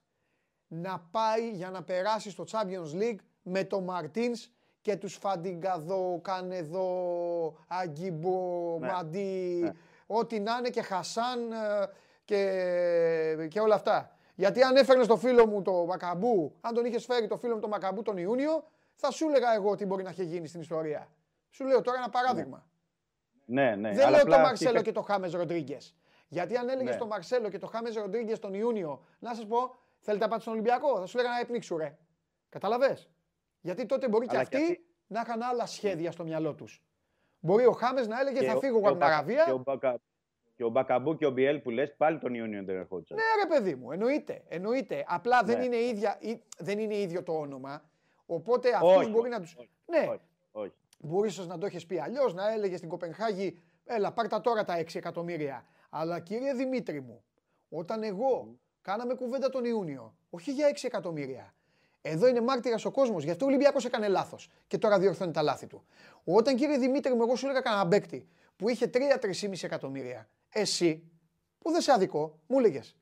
να 0.67 0.99
πάει 1.11 1.49
για 1.51 1.69
να 1.69 1.83
περάσει 1.83 2.29
στο 2.29 2.43
Champions 2.51 3.01
League 3.01 3.19
με 3.41 3.63
τον 3.63 3.83
Μαρτίνς 3.83 4.49
και 4.81 4.95
τους 4.95 5.15
Φαντιγκαδό, 5.15 6.19
Κάνεδο, 6.23 6.87
Αγκίμπο, 7.67 8.77
Ναι. 8.79 8.87
Μαντί, 8.91 9.59
Ναι. 9.61 9.71
ό,τι 10.07 10.39
να 10.39 10.57
είναι 10.57 10.69
και 10.69 10.81
Χασάν 10.81 11.51
ε, 11.51 11.85
και, 12.25 13.47
και 13.49 13.59
όλα 13.59 13.75
αυτά. 13.75 14.15
Γιατί 14.35 14.61
αν 14.61 14.75
έφερνες 14.75 15.07
το 15.07 15.17
φίλο 15.17 15.47
μου 15.47 15.61
το 15.61 15.85
Μακαμπού, 15.85 16.55
αν 16.61 16.73
τον 16.73 16.85
είχες 16.85 17.05
φέρει 17.05 17.27
το 17.27 17.37
φίλο 17.37 17.53
μου 17.55 17.61
το 17.61 17.67
Μακαμπού 17.67 18.01
τον 18.01 18.17
Ιούνιο, 18.17 18.63
θα 18.95 19.11
σου 19.11 19.27
έλεγα 19.27 19.53
εγώ 19.53 19.75
τι 19.75 19.85
μπορεί 19.85 20.03
να 20.03 20.09
έχει 20.09 20.23
γίνει 20.23 20.47
στην 20.47 20.61
ιστορία. 20.61 21.07
Σου 21.49 21.65
λέω 21.65 21.81
τώρα 21.81 21.97
ένα 21.97 22.09
παράδειγμα. 22.09 22.57
Ναι, 22.57 22.63
ναι. 23.53 23.75
Δεν 23.93 23.99
αλλά 24.05 24.09
λέω 24.09 24.21
απλά 24.21 24.35
το 24.35 24.41
αυτοί 24.41 24.41
Μαρσέλο 24.41 24.73
παί- 24.73 24.83
και 24.83 24.91
το 24.91 25.01
Χάμες 25.01 25.33
Ροντρίγκες. 25.33 25.95
Γιατί 26.27 26.57
αν 26.57 26.69
έλεγες 26.69 26.93
Ναι. 26.93 26.99
το 26.99 27.07
Μαρσέλο 27.07 27.49
και 27.49 27.57
το 27.57 27.67
Χάμες 27.67 27.95
Ροντρίγκες 27.95 28.39
τον 28.39 28.53
Ιούνιο, 28.53 29.05
να 29.19 29.33
σας 29.35 29.45
πω, 29.47 29.75
θέλετε 29.99 30.23
να 30.23 30.29
πάτε 30.29 30.41
στον 30.41 30.53
Ολυμπιακό, 30.53 30.99
θα 30.99 31.05
σου 31.05 31.17
λέγανε 31.17 31.35
να 31.35 31.41
επνίξου 31.41 31.77
ρε. 31.77 31.97
Καταλαβέ. 32.49 32.97
Γιατί 33.61 33.85
τότε 33.85 34.07
μπορεί 34.07 34.25
και 34.27 34.35
Αλλά 34.35 34.45
και 34.45 34.55
αυτοί 34.57 34.71
αυτοί- 34.71 34.85
να 35.07 35.21
είχαν 35.21 35.41
άλλα 35.41 35.65
σχέδια 35.65 36.11
στο 36.11 36.23
μυαλό 36.23 36.53
τους. 36.53 36.83
Μπορεί 37.39 37.65
ο 37.65 37.71
Χάμες 37.71 38.07
να 38.07 38.19
έλεγε 38.19 38.39
και 38.39 38.45
θα 38.45 38.53
ο- 38.53 38.59
φύγω 38.59 38.77
εγώ 38.77 38.81
και 38.81 38.87
από 38.87 38.97
την 38.97 39.05
ο 39.05 39.07
Μπακα- 39.07 39.33
Και 39.33 39.39
ο, 39.39 39.43
Αραβία. 39.43 39.63
Μπακα, 39.65 39.99
και 40.55 40.63
ο 40.63 40.69
Μπακαμπού 40.69 41.15
και 41.17 41.25
ο 41.25 41.31
Μπιέλ 41.31 41.59
που 41.59 41.69
λες 41.69 41.95
πάλι 41.97 42.17
τον 42.19 42.33
Ιούνιο 42.33 42.63
δεν 42.63 42.75
ερχόντουσαν. 42.75 43.17
Ναι, 43.17 43.23
ρε 43.43 43.47
παιδί 43.59 43.75
μου, 43.75 43.91
εννοείται. 43.91 44.43
εννοείται. 44.47 45.03
Απλά 45.07 45.43
δεν, 45.43 45.57
Ναι. 45.57 45.65
είναι 45.65 45.75
ίδια, 45.77 46.17
ή- 46.19 46.41
δεν 46.57 46.79
είναι 46.79 46.95
ίδιο 46.95 47.23
το 47.23 47.33
όνομα. 47.33 47.89
Οπότε 48.25 48.69
αυτούς 48.73 48.95
Όχι, 48.95 49.09
μπορεί 49.09 49.29
να 49.29 49.39
του. 49.41 49.47
όχι, 49.57 49.69
Ναι, 49.85 49.97
όχι, 49.97 50.07
όχι. 50.09 50.19
Μπορεί 51.01 51.27
ίσως 51.27 51.47
να 51.47 51.57
το 51.57 51.65
έχεις 51.65 51.85
πει 51.85 51.99
αλλιώς, 51.99 52.33
να 52.33 52.51
έλεγες 52.51 52.77
στην 52.77 52.89
Κοπενχάγη, 52.89 53.61
έλα, 53.85 54.11
πάρτα 54.11 54.41
τώρα 54.41 54.63
τα 54.63 54.77
6 54.77 54.95
εκατομμύρια. 54.95 55.65
Αλλά 55.89 56.19
κύριε 56.19 56.53
Δημήτρη 56.53 57.01
μου, 57.01 57.23
όταν 57.69 58.03
εγώ 58.03 58.59
κάναμε 58.81 59.13
κουβέντα 59.13 59.49
τον 59.49 59.65
Ιούνιο, 59.65 60.15
όχι 60.29 60.51
για 60.51 60.67
6 60.67 60.87
εκατομμύρια. 60.87 61.53
Εδώ 62.01 62.27
είναι 62.27 62.41
μάρτυρας 62.41 62.85
ο 62.85 62.91
κόσμος, 62.91 63.23
γι' 63.23 63.29
αυτό 63.31 63.45
ο 63.45 63.47
Ολυμπιακός 63.47 63.85
έκανε 63.85 64.07
λάθος 64.07 64.49
και 64.67 64.77
τώρα 64.77 64.99
διορθώνει 64.99 65.31
τα 65.31 65.41
λάθη 65.41 65.67
του. 65.67 65.85
Όταν 66.23 66.55
κύριε 66.55 66.77
Δημήτρη 66.77 67.13
μου, 67.13 67.21
εγώ 67.21 67.35
σου 67.35 67.45
έλεγα 67.45 67.61
κανένα 67.61 67.87
παίκτη 67.87 68.27
που 68.55 68.69
είχε 68.69 68.89
3-3,5 68.93 69.63
εκατομμύρια, 69.63 70.29
εσύ, 70.49 71.11
που 71.59 71.71
δεν 71.71 71.81
σε 71.81 71.91
αδικό, 71.91 72.39
μου 72.47 72.57
έλεγες. 72.57 72.95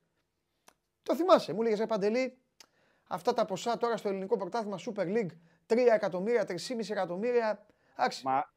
Το 1.04 1.16
θυμάσαι, 1.16 1.54
μου 1.54 1.62
έλεγες 1.62 1.80
ρε 1.80 1.86
Παντελή, 1.86 2.38
αυτά 3.08 3.34
τα 3.34 3.46
ποσά 3.46 3.78
τώρα 3.78 3.98
στο 3.98 4.10
ελληνικό 4.10 4.38
πρωτάθλημα 4.38 4.80
Super 4.86 5.06
League, 5.06 5.32
3 5.68 5.78
εκατομμύρια, 5.94 6.46
3,5 6.46 6.90
εκατομμύρια. 6.90 7.66
Εντάξει. 7.98 8.26
Μα, 8.26 8.52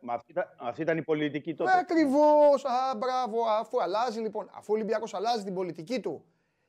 μα 0.00 0.14
αυτή, 0.14 0.30
ήταν, 0.30 0.54
αυτή 0.58 0.82
ήταν 0.82 0.96
η 0.98 1.02
πολιτική 1.02 1.54
τότε. 1.54 1.78
Ακριβώς. 1.78 2.64
Α, 2.64 2.96
μπράβο. 2.96 3.44
Αφού 3.44 3.82
αλλάζει 3.82 4.20
λοιπόν, 4.20 4.48
αφού 4.52 4.72
ο 4.72 4.76
Ολυμπιακός 4.76 5.14
αλλάζει 5.14 5.44
την 5.44 5.54
πολιτική 5.54 6.00
του 6.00 6.24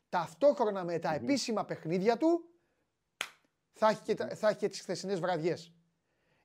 ταυτόχρονα 0.10 0.84
με 0.84 1.00
τα 1.00 1.14
επίσημα 1.14 1.66
παιχνίδια 1.66 2.18
του, 2.18 2.46
θα 3.74 3.88
έχει 3.90 4.02
και, 4.02 4.14
τα- 4.14 4.28
θα 4.36 4.48
έχει 4.50 4.58
και 4.58 4.68
τις 4.70 4.82
χθεσινές 4.82 5.20
βραδιές. 5.20 5.74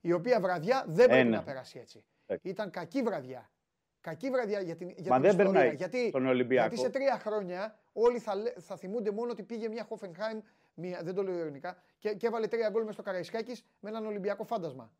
Η 0.00 0.12
οποία 0.12 0.40
βραδιά 0.40 0.84
δεν 0.86 1.06
πρέπει 1.06 1.20
Ένα. 1.26 1.36
να 1.36 1.42
περάσει 1.42 1.78
έτσι. 1.78 2.04
Ε. 2.26 2.36
Ήταν 2.42 2.70
κακή 2.70 3.02
βραδιά. 3.02 3.50
Κακή 4.00 4.30
βραδιά 4.30 4.60
για 4.60 4.76
την, 4.76 4.88
για 4.96 5.08
Μα 5.10 5.14
την 5.14 5.22
δεν 5.22 5.30
ιστορία. 5.30 5.52
περνάει 5.52 5.74
γιατί, 5.76 6.08
στον 6.08 6.26
Ολυμπιακό. 6.26 6.68
γιατί 6.68 6.82
σε 6.84 6.90
τρία 6.90 7.18
χρόνια 7.18 7.78
όλοι 7.92 8.18
θα, 8.18 8.34
λέ- 8.34 8.60
θα 8.60 8.76
θυμούνται 8.76 9.10
μόνο 9.10 9.30
ότι 9.30 9.42
πήγε 9.42 9.68
μια 9.68 9.84
Χόφενχάιμ, 9.84 10.40
μια, 10.74 11.00
δεν 11.02 11.14
το 11.14 11.22
λέω 11.22 11.38
ειρωνικά, 11.38 11.76
και, 11.98 12.14
και 12.14 12.26
έβαλε 12.26 12.46
τρία 12.46 12.68
γκολ 12.70 12.84
μες 12.84 12.94
στο 12.94 13.02
Καραϊσκάκης 13.02 13.64
με 13.80 13.88
έναν 13.90 14.06
Ολυμπιακό 14.06 14.44
φάντασμα. 14.44 14.92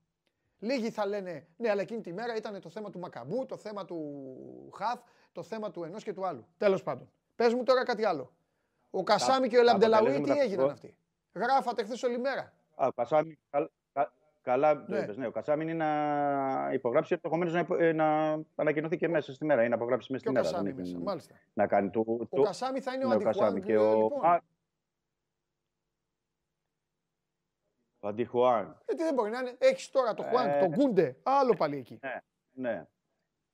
Λίγοι 0.59 0.91
θα 0.91 1.07
λένε, 1.07 1.47
ναι, 1.57 1.71
αλλά 1.71 1.81
εκείνη 1.81 2.01
τη 2.01 2.13
μέρα 2.13 2.37
ήταν 2.37 2.61
το 2.61 2.69
θέμα 2.69 2.91
του 2.91 2.99
Μακαμπού, 2.99 3.47
το 3.47 3.57
θέμα 3.57 3.85
του 3.85 4.71
Χαφ, 4.77 5.01
το 5.33 5.43
θέμα 5.43 5.71
του 5.71 5.85
ενός 5.85 6.03
και 6.05 6.13
του 6.13 6.27
άλλου. 6.27 6.47
Τέλος 6.59 6.83
πάντων. 6.83 7.11
Πες 7.37 7.55
μου 7.55 7.63
τώρα 7.63 7.85
κάτι 7.85 8.05
άλλο. 8.05 8.33
Ο 8.91 9.03
Κασάμι 9.03 9.49
και 9.49 9.57
ο 9.57 9.59
τα 9.59 9.69
Ελαμπτελαούι 9.69 10.05
τι 10.07 10.11
αποτελέσματα 10.11 10.43
έγιναν 10.45 10.67
που- 10.67 10.73
αυτοί; 10.73 10.97
Γράφατε 11.35 11.83
χθες 11.85 12.03
όλη 12.03 12.19
μέρα. 12.19 12.53
Α, 12.75 12.87
ο 12.87 12.93
Κασάμι, 12.93 13.39
κα- 13.51 13.71
κα- 13.93 14.13
καλά 14.43 14.85
το 14.85 14.93
Ναι. 14.95 14.99
είπες, 14.99 15.17
ναι. 15.17 15.27
Ο 15.27 15.31
Κασάμι 15.31 15.63
είναι 15.63 15.73
να 15.75 16.71
υπογράψει, 16.73 17.15
ενδεχομένως 17.15 17.53
να, 17.55 17.61
υπο- 17.61 17.77
ε, 17.77 17.93
να 17.93 18.39
ανακοινωθεί 18.57 18.97
και 18.97 19.09
μέσα 19.09 19.33
στη 19.33 19.45
μέρα 19.45 19.65
ή 19.65 19.69
να 19.69 19.75
υπογράψει 19.75 20.13
μέσα 20.13 20.25
Και 20.25 20.31
στη 20.31 20.39
ο 20.39 20.43
μέρα. 20.43 20.53
Κασάμι 20.53 20.73
δεν 20.73 20.85
έχει 20.85 20.93
μέσα, 20.93 21.05
μάλιστα. 21.05 21.35
Να 21.55 21.67
κάνει 21.67 21.91
του. 21.91 22.19
Ο 22.21 22.25
του- 22.37 22.43
Κασάμι 22.43 22.81
θα 22.81 22.93
είναι 22.95 23.05
ο 23.05 23.09
ναι, 23.09 23.15
Αντιχουάνγκ, 23.15 23.39
Κασάμι 23.39 23.61
και 23.61 23.77
ο. 23.77 23.95
λοιπόν. 24.03 24.25
Α, 24.25 24.41
ο 28.01 28.09
Αντιχουάνγκ. 28.09 28.69
Γιατί 28.87 29.03
δεν 29.03 29.15
μπορεί 29.15 29.31
να 29.31 29.39
είναι. 29.39 29.55
Έχεις 29.59 29.91
τώρα 29.91 30.15
το 30.15 30.23
Χουάνγκ, 30.23 30.51
Ε. 30.51 30.59
τον 30.59 30.69
Γκούντε, 30.69 31.17
άλλο 31.23 31.55
πάλι 31.55 31.77
εκεί. 31.77 31.99
Ναι, 32.03 32.21
ναι. 32.53 32.87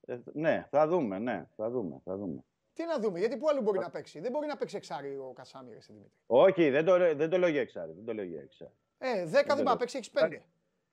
Ε, 0.06 0.16
ναι, 0.32 0.66
θα 0.70 0.86
δούμε, 0.88 1.18
ναι, 1.18 1.46
θα 1.56 1.70
δούμε, 1.70 2.00
θα 2.04 2.16
δούμε. 2.16 2.44
Τι 2.74 2.84
να 2.84 2.98
δούμε, 2.98 3.18
γιατί 3.18 3.36
πού 3.36 3.48
άλλο 3.48 3.60
μπορεί 3.60 3.78
να 3.78 3.90
παίξει; 3.90 4.20
Δεν 4.20 4.30
μπορεί 4.30 4.46
να 4.46 4.56
παίξει 4.56 4.76
εξάρι 4.76 5.16
ο 5.16 5.32
Κασάμι, 5.34 5.72
ρε 5.72 5.80
στη 5.80 5.92
Δημήτρη. 5.92 6.12
Όχι, 6.26 6.70
δεν 6.70 6.84
το, 6.84 6.98
δεν 7.14 7.30
το 7.30 7.38
λέω 7.38 7.48
για 7.48 7.60
εξάρι. 7.60 7.92
Δεν 7.92 8.04
το 8.04 8.14
λέω 8.14 8.24
για 8.24 8.40
εξάρι. 8.40 8.70
Ε, 8.98 9.24
10 9.24 9.26
δεν 9.30 9.42
το 9.42 9.46
πάει 9.54 9.56
να 9.56 9.62
λέω. 9.64 9.76
παίξει, 9.76 9.96
έχεις 9.96 10.10
5. 10.10 10.28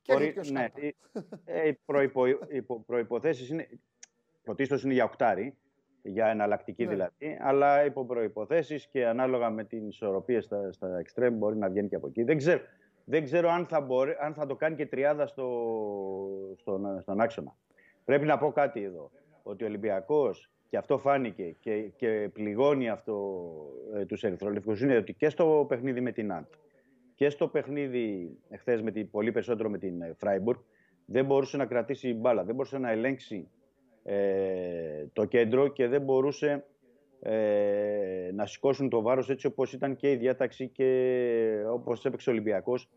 Και 0.02 0.14
Μπορεί- 0.14 0.24
έχει 0.26 0.34
και 0.34 0.40
ο 0.40 0.52
ναι, 0.52 0.68
Σκάλπα. 0.70 0.82
οι- 0.88 0.96
ε, 1.46 1.68
οι 1.68 1.74
προϋπο, 1.86 2.28
οι 2.28 2.62
προϋποθέσεις 2.86 3.50
είναι, 3.50 3.70
πρωτίστως 4.44 4.84
είναι 4.84 4.94
για 4.94 5.04
οκτάρι, 5.04 5.58
για 6.02 6.26
εναλλακτική 6.28 6.84
Ναι. 6.84 6.90
δηλαδή, 6.90 7.38
αλλά 7.42 7.86
υπό 7.86 8.06
προϋποθέσεις 8.06 8.88
και 8.88 9.08
ανάλογα 9.08 9.50
με 9.50 9.64
την 9.64 9.88
ισορροπία 9.88 10.42
στα, 10.42 10.72
στα 10.72 10.98
εξτρέμ 10.98 11.34
μπορεί 11.38 11.58
να 11.58 11.70
βγαίνει 11.70 11.88
και 11.90 11.96
από 11.96 12.08
εκεί. 12.08 12.24
Δεν 12.24 12.38
ξέρω, 12.38 12.62
δεν 13.06 13.24
ξέρω 13.24 13.50
αν, 13.50 13.66
θα 13.66 13.82
μπορεί, 13.82 14.16
αν 14.20 14.34
θα 14.34 14.46
το 14.46 14.56
κάνει 14.56 14.76
και 14.76 14.86
τριάδα 14.86 15.28
στο, 15.28 15.48
στον, 16.58 17.02
στον 17.02 17.20
άξονα. 17.22 17.56
Πρέπει 18.06 18.26
να 18.26 18.38
πω 18.38 18.52
κάτι 18.52 18.84
εδώ, 18.84 19.12
ότι 19.44 19.64
ο 19.64 19.68
Ολυμπιακός, 19.68 20.52
και 20.70 20.78
αυτό 20.78 20.98
φάνηκε 20.98 21.56
και, 21.60 21.82
και 21.96 22.30
πληγώνει 22.34 22.90
αυτό 22.90 23.42
ε, 23.96 24.06
τους 24.06 24.24
ερυθρολευκούς, 24.24 24.82
είναι 24.82 24.98
ότι 24.98 25.14
και 25.14 25.30
στο 25.30 25.66
παιχνίδι 25.70 26.02
με 26.02 26.12
την 26.12 26.34
Άντ, 26.34 26.46
και 27.16 27.30
στο 27.30 27.48
παιχνίδι 27.48 28.38
εχθές 28.50 28.82
με 28.82 28.92
την, 28.92 29.10
πολύ 29.10 29.32
περισσότερο 29.32 29.70
με 29.70 29.78
την 29.78 30.02
ε, 30.02 30.14
Φράιμπουργκ 30.18 30.60
δεν 31.06 31.26
μπορούσε 31.26 31.58
να 31.58 31.66
κρατήσει 31.66 32.14
μπάλα, 32.14 32.44
δεν 32.44 32.56
μπορούσε 32.56 32.78
να 32.78 32.92
ελέγξει 32.92 33.50
ε, 34.04 35.06
το 35.14 35.26
κέντρο 35.26 35.68
και 35.68 35.88
δεν 35.88 36.02
μπορούσε 36.02 36.66
ε, 37.24 38.32
να 38.34 38.46
σηκώσουν 38.46 38.90
το 38.90 39.02
βάρος 39.02 39.30
έτσι 39.30 39.48
όπως 39.48 39.74
ήταν 39.74 39.96
και 39.96 40.12
η 40.12 40.16
διάταξη 40.16 40.68
και 40.68 41.64
όπως 41.72 42.06
έπαιξε 42.06 42.30
ο 42.30 42.34
Ολυμπιακός 42.34 42.90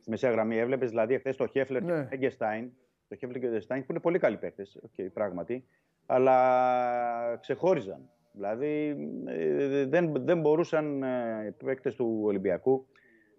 στη 0.00 0.10
μεσαία 0.10 0.30
γραμμή. 0.30 0.58
Έβλεπες 0.58 0.88
δηλαδή 0.88 1.14
εχθές 1.14 1.36
το 1.36 1.46
Χέφλερ 1.46 1.82
Ναι. 1.82 1.92
και 1.92 2.02
το 2.02 2.08
Έγκεστάιν, 2.10 2.70
το 3.08 3.16
Χέφλερ 3.16 3.40
και 3.40 3.46
το 3.46 3.52
Έγκεστάιν 3.52 3.80
που 3.80 3.92
είναι 3.92 4.00
πολύ 4.00 4.18
καλοί 4.18 4.36
παίκτες, 4.36 4.78
okay, 4.86 5.06
πράγματι, 5.12 5.64
αλλά 6.06 7.36
ξεχώριζαν. 7.40 8.10
Δηλαδή 8.32 8.96
ε, 9.26 9.84
δεν, 9.84 10.12
δεν 10.24 10.40
μπορούσαν 10.40 11.02
ε, 11.02 11.46
οι 11.46 11.64
παίκτες 11.64 11.94
του 11.94 12.20
Ολυμπιακού 12.24 12.86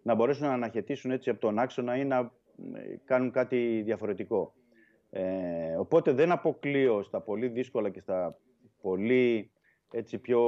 να 0.04 0.16
μπορέσουν 0.16 0.48
να 0.48 0.54
αναχαιτήσουν 0.54 1.12
έτσι 1.12 1.30
από 1.30 1.40
τον 1.40 1.60
άξονα 1.60 1.96
ή 1.96 2.06
να 2.06 2.18
ε, 2.74 2.96
κάνουν 3.06 3.32
κάτι 3.32 3.82
διαφορετικό. 3.86 4.54
Ε, 5.10 5.76
οπότε 5.78 6.12
δεν 6.12 6.32
αποκλείω 6.32 7.04
στα 7.04 7.22
πολύ 7.22 7.48
δύσκολα 7.48 7.90
και 7.90 8.00
στα 8.00 8.38
πολύ 8.82 9.52
έτσι, 9.92 10.18
πιο 10.18 10.40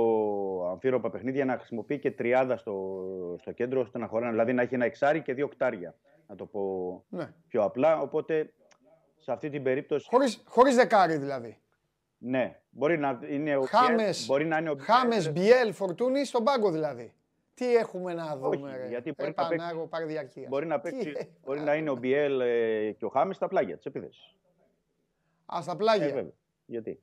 αμφίροπα 0.72 1.10
παιχνίδια 1.10 1.46
να 1.46 1.58
χρησιμοποιεί 1.58 2.00
και 2.00 2.12
τριάδα 2.12 2.58
στο, 2.58 3.06
στο 3.40 3.52
κέντρο 3.52 3.82
ώστε 3.82 3.98
να 3.98 4.08
χωράνε. 4.08 4.32
Δηλαδή 4.32 4.54
να 4.54 4.62
έχει 4.62 4.74
ένα 4.74 4.86
εξάρι 4.86 5.22
και 5.22 5.34
δύο 5.34 5.46
οκτάρια, 5.46 5.96
να 6.28 6.36
το 6.36 6.46
πω 6.46 7.04
Ναι. 7.10 7.34
πιο 7.48 7.64
απλά. 7.64 8.00
Οπότε 8.02 8.54
σε 9.18 9.32
αυτή 9.32 9.50
την 9.50 9.64
περίπτωση, 9.64 10.08
Χωρίς, 10.10 10.44
χωρίς 10.48 10.76
δεκάρι 10.76 11.18
δηλαδή. 11.18 11.58
ναι, 12.18 12.60
μπορεί 12.70 12.98
να 12.98 13.20
είναι 13.30 13.56
ο 13.58 13.62
Χάμες, 13.62 14.18
Πιέρ, 14.18 14.26
μπορεί 14.28 14.46
να 14.46 14.58
είναι 14.58 14.70
ο 14.70 14.76
Χάμες, 14.80 15.32
Πιέρ. 15.32 15.34
Μπιέλ, 15.34 15.74
Φορτούνη 15.74 16.26
στον 16.26 16.44
πάγκο 16.44 16.72
δηλαδή. 16.72 17.14
Τι 17.54 17.76
έχουμε 17.76 18.14
να 18.14 18.38
δούμε, 18.38 18.48
Όχι, 18.48 18.78
ρε; 18.78 18.88
γιατί 18.88 19.10
ρε 19.10 19.16
μπορεί 19.18 19.34
να 19.38 19.48
παίξει- 19.48 19.58
Πανάγο, 19.68 19.88
πάρε 19.88 20.06
διαρκείας. 20.06 20.50
Μπορεί 20.50 20.66
να, 20.66 20.80
Τι 20.80 20.92
παίξει, 20.92 21.10
έχουμε 21.16 21.30
μπορεί 21.46 21.60
να 21.60 21.66
να 21.66 21.76
είναι 21.76 21.90
ο 21.90 21.96
Μπιέλ 21.96 22.40
ε, 22.40 22.92
και 22.92 23.06
ο 23.06 23.10
Χάμες 23.10 23.36
στα 23.36 23.48
πλάγια 23.48 23.76
της 23.76 23.86
επίθεσης. 23.86 24.36
Α, 25.56 25.62
στα 25.62 25.76
πλάγια. 25.76 26.06
Ε, 26.06 26.12
βέβαια. 26.12 26.32
Γιατί; 26.66 27.00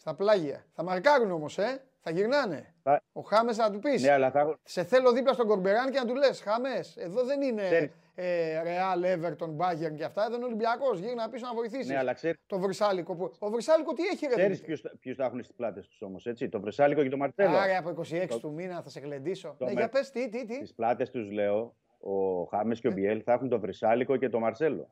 Στα 0.00 0.14
πλάγια. 0.14 0.64
Θα 0.72 0.82
μαρκάρουν 0.82 1.30
όμως, 1.30 1.58
ε. 1.58 1.82
Θα 2.02 2.10
γυρνάνε. 2.10 2.74
Θα- 2.82 3.02
Ο 3.12 3.20
Χάμες 3.20 3.56
θα 3.56 3.70
του 3.70 3.78
πεις. 3.78 4.02
Ναι, 4.02 4.10
αλλά 4.10 4.30
θα... 4.30 4.58
Σε 4.62 4.84
θέλω 4.84 5.12
δίπλα 5.12 5.32
στον 5.32 5.46
Κορμπεράν 5.46 5.90
και 5.90 5.98
να 5.98 6.04
του 6.06 6.14
λες: 6.14 6.40
Χάμες, 6.40 6.96
εδώ 6.96 7.24
δεν 7.24 7.42
είναι 7.42 7.62
Ξέρεις. 7.62 7.90
ε, 8.14 8.62
Real, 8.64 9.04
Everton, 9.16 9.56
Bayern 9.56 9.94
και 9.96 10.04
αυτά. 10.04 10.24
Εδώ 10.24 10.36
είναι 10.36 10.44
Ολυμπιακός. 10.44 10.98
Γύρνα 10.98 11.28
πίσω 11.28 11.46
να 11.46 11.54
βοηθήσεις. 11.54 11.88
ναι, 11.88 11.96
αλλά 11.98 12.12
ξέρει 12.12 12.38
Το 12.46 12.58
Βρυσάλικο. 12.58 13.14
Που... 13.16 13.30
Ο 13.38 13.50
Βρυσάλικο 13.50 13.92
τι 13.92 14.02
έχει, 14.06 14.26
ρε 14.26 14.34
ξέρεις 14.34 14.60
Δημήτρη; 14.60 14.66
ποιους, 14.66 14.98
ποιους 15.00 15.16
θα 15.16 15.24
έχουν 15.24 15.42
στις 15.42 15.54
πλάτες 15.56 15.86
τους 15.88 16.02
όμως, 16.02 16.26
έτσι; 16.26 16.48
Το 16.48 16.60
Βρεσάλικο 16.60 17.02
και 17.02 17.08
το 17.08 17.16
Μαρτέλο. 17.16 17.56
Άρα 17.56 17.78
από 17.78 17.88
26 17.90 18.26
Το- 18.28 18.40
του 18.40 18.52
μήνα 18.52 18.82
θα 18.82 18.88
σε 18.88 19.00
γλεντήσω. 19.00 19.54
το 19.58 19.64
Ναι, 19.64 19.72
με- 19.72 19.80
για 19.80 19.88
πες 19.88 20.10
τι, 20.10 20.28
τι, 20.28 20.44
τι. 20.46 20.54
Στις 20.54 20.74
πλάτες 20.74 21.10
τους 21.10 21.30
λέω, 21.30 21.74
ο 22.00 22.44
Χάμες 22.44 22.80
και 22.80 22.88
Ε. 22.88 22.90
ο 22.90 22.94
Μπιέλ 22.94 23.22
θα 23.24 23.32
έχουν 23.32 23.48
το 23.48 23.60
Βρεσάλικο 23.60 24.16
και 24.16 24.28
το 24.28 24.38
Μαρσέλο. 24.38 24.90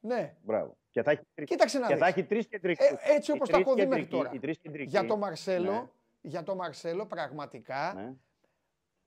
Ναι. 0.00 0.34
Μπράβο. 0.42 0.76
Και 0.98 1.04
θα 1.04 1.10
έχει, 1.10 1.22
τρεις- 1.34 1.48
Κοίταξε 1.48 1.78
να 1.78 1.86
και 1.86 1.92
δεις. 1.94 2.02
θα 2.02 2.08
έχει 2.08 2.24
τρεις 2.24 2.46
κεντρικούς. 2.46 2.86
Ε, 2.86 2.98
έτσι 3.14 3.30
Οι 3.30 3.34
όπως 3.34 3.48
τα 3.48 3.54
τρεις 3.54 3.66
έχω 3.66 3.74
δει 3.74 3.80
μέχρι 3.86 3.94
κεντρικοί- 4.02 4.10
τώρα. 4.22 4.30
Οι 4.34 4.38
τρεις 4.38 4.58
κεντρικοί. 4.58 4.88
Για 4.90 5.04
το 5.04 5.16
Μαρσέλο, 5.16 5.72
Ναι, 5.72 5.84
για 6.20 6.42
το 6.42 6.54
Μαρσέλο 6.54 7.06
πραγματικά 7.06 7.92
ναι. 7.96 8.12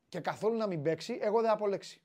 και 0.10 0.20
καθόλου 0.20 0.58
να 0.58 0.68
μην 0.68 0.82
παίξει, 0.84 1.18
εγώ 1.22 1.42
δεν 1.42 1.50
απολέξει. 1.50 2.02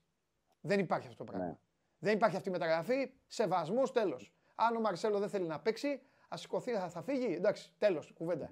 Δεν 0.61 0.79
υπάρχει 0.79 1.07
αυτό 1.07 1.23
το 1.23 1.31
πράγμα. 1.31 1.47
Ναι. 1.47 1.57
Δεν 1.99 2.13
υπάρχει 2.15 2.35
αυτή 2.35 2.49
η 2.49 2.51
μεταγραφή. 2.51 3.11
Σεβασμός, 3.27 3.91
τέλος. 3.91 4.33
Αν 4.55 4.75
ο 4.75 4.79
Μαρσέλο 4.79 5.19
δεν 5.19 5.29
θέλει 5.29 5.47
να 5.47 5.59
παίξει, 5.59 6.01
ας 6.27 6.41
σηκωθεί, 6.41 6.71
θα, 6.71 6.89
θα 6.89 7.01
φύγει. 7.01 7.33
Εντάξει, 7.33 7.71
τέλος, 7.77 8.11
κουβέντα. 8.17 8.49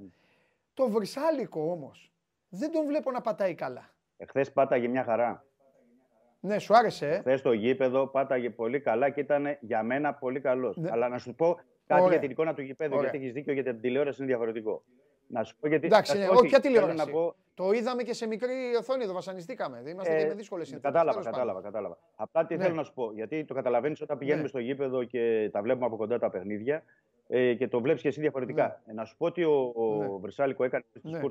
Το 0.73 0.89
Βρυσάλικο 0.89 1.71
όμως 1.71 2.11
δεν 2.49 2.71
τον 2.71 2.85
βλέπω 2.85 3.11
να 3.11 3.21
πατάει 3.21 3.55
καλά. 3.55 3.93
Εχθές 4.17 4.51
πάταγε 4.51 4.87
μια 4.87 5.03
χαρά. 5.03 5.45
Ναι, 6.45 6.59
σου 6.59 6.75
άρεσε, 6.75 7.07
ε. 7.09 7.17
Χθες 7.19 7.39
στο 7.39 7.51
γήπεδο 7.51 8.07
πάταγε 8.07 8.49
πολύ 8.49 8.79
καλά 8.79 9.09
και 9.09 9.19
ήταν 9.19 9.57
για 9.59 9.83
μένα 9.83 10.13
πολύ 10.13 10.39
καλός. 10.39 10.77
Ναι. 10.77 10.89
Αλλά 10.91 11.07
να 11.09 11.17
σου 11.17 11.35
πω 11.35 11.59
κάτι 11.87 12.01
Ωραία. 12.01 12.11
για 12.11 12.19
την 12.21 12.29
εικόνα 12.31 12.53
του 12.53 12.61
γηπέδου, 12.61 12.95
Ωραία. 12.95 13.09
γιατί 13.09 13.17
έχεις 13.23 13.33
δίκιο 13.33 13.53
γιατί 13.53 13.71
την 13.71 13.81
τηλεόραση 13.81 14.17
είναι 14.21 14.27
διαφορετικό. 14.31 14.83
Να 15.27 15.43
σου 15.43 15.55
πω 15.59 15.67
γιατί. 15.67 15.85
Εντάξει, 15.85 16.13
να 16.13 16.19
ναι, 16.19 16.25
σου 16.25 16.31
πω 16.31 16.37
όχι, 16.37 16.47
ποια 16.47 16.59
θέλω 16.59 16.73
τηλεόραση. 16.73 17.05
Να 17.05 17.11
πω, 17.11 17.35
Το 17.53 17.71
είδαμε 17.71 18.03
και 18.03 18.13
σε 18.13 18.27
μικρή 18.27 18.53
οθόνη 18.79 19.03
εδώ, 19.03 19.13
βασανιστήκαμε. 19.13 19.83
Είμαστε 19.87 20.17
και 20.17 20.25
με 20.25 20.33
δύσκολες 20.33 20.67
συνθήκες. 20.67 20.91
Κατάλαβα, 20.91 21.21
κατάλαβα, 21.23 21.61
κατάλαβα. 21.61 21.97
Απλά 22.15 22.45
τι 22.45 22.55
Ναι. 22.55 22.63
θέλω 22.63 22.75
να 22.75 22.83
σου 22.83 22.93
πω. 22.93 23.11
Γιατί 23.13 23.45
το 23.45 23.53
καταλαβαίνεις 23.53 24.01
όταν 24.01 24.17
πηγαίνουμε 24.17 24.41
Ναι. 24.43 24.47
στο 24.49 24.59
γήπεδο 24.59 25.03
και 25.03 25.49
τα 25.51 25.61
βλέπουμε 25.61 25.85
από 25.85 25.95
κοντά 25.95 26.19
τα 26.19 26.29
παιχνίδια 26.29 26.83
ε, 27.27 27.53
και 27.53 27.67
το 27.67 27.81
βλέπεις 27.81 28.01
και 28.01 28.07
εσύ 28.07 28.19
διαφορετικά. 28.21 28.81
Ε, 28.85 28.93
να 28.93 29.05
σου 29.05 29.17
πω 29.17 29.25
ότι 29.25 29.43
ο, 29.43 29.73
ο 29.75 29.95
Ναι. 29.95 30.07
Βρυσάλικο 30.21 30.63
έκανε 30.63 30.83
τις 31.01 31.11
Ναι. 31.11 31.21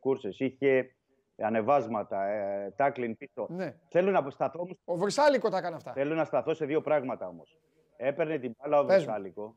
κούρσε. 0.00 0.28
Είχε 0.38 0.90
ανεβάσματα, 1.38 2.24
ε, 2.26 2.72
τάκλιν 2.76 3.16
πίσω. 3.16 3.46
Ναι. 3.50 3.74
Θέλω 3.90 4.10
να 4.10 4.30
σταθώ 4.30 4.60
όμως 4.60 4.76
Ο 4.84 4.96
Βρυσάλικο 4.96 5.48
τα 5.48 5.58
έκανε 5.58 5.76
αυτά. 5.76 5.92
Θέλω 5.92 6.14
να 6.14 6.24
σταθώ 6.24 6.54
σε 6.54 6.64
δύο 6.66 6.80
πράγματα 6.80 7.26
όμως. 7.28 7.58
Έπαιρνε 7.96 8.38
την 8.38 8.54
μπάλα 8.58 8.78
ο 8.80 8.84
Πες 8.84 8.96
μου. 8.98 9.02
Βρυσάλικο 9.04 9.56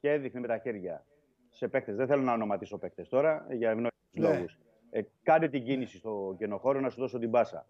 και 0.00 0.10
έδειχνε 0.12 0.40
με 0.40 0.46
τα 0.46 0.58
χέρια 0.58 1.04
σε 1.50 1.68
παίκτες. 1.68 1.96
Δεν 1.96 2.06
θέλω 2.06 2.22
να 2.22 2.32
ονοματίσω 2.32 2.78
παίκτες 2.78 3.08
τώρα 3.08 3.46
για 3.50 3.68
ευνόητους 3.70 3.98
Ναι. 4.10 4.28
λόγους. 4.34 4.58
Ε, 4.90 5.00
κάνε 5.22 5.48
την 5.48 5.64
κίνηση 5.64 5.96
στο 5.98 6.34
κενοχώρο 6.38 6.80
να 6.80 6.88
σου 6.90 7.00
δώσω 7.00 7.18
την 7.18 7.30
πάσα. 7.30 7.66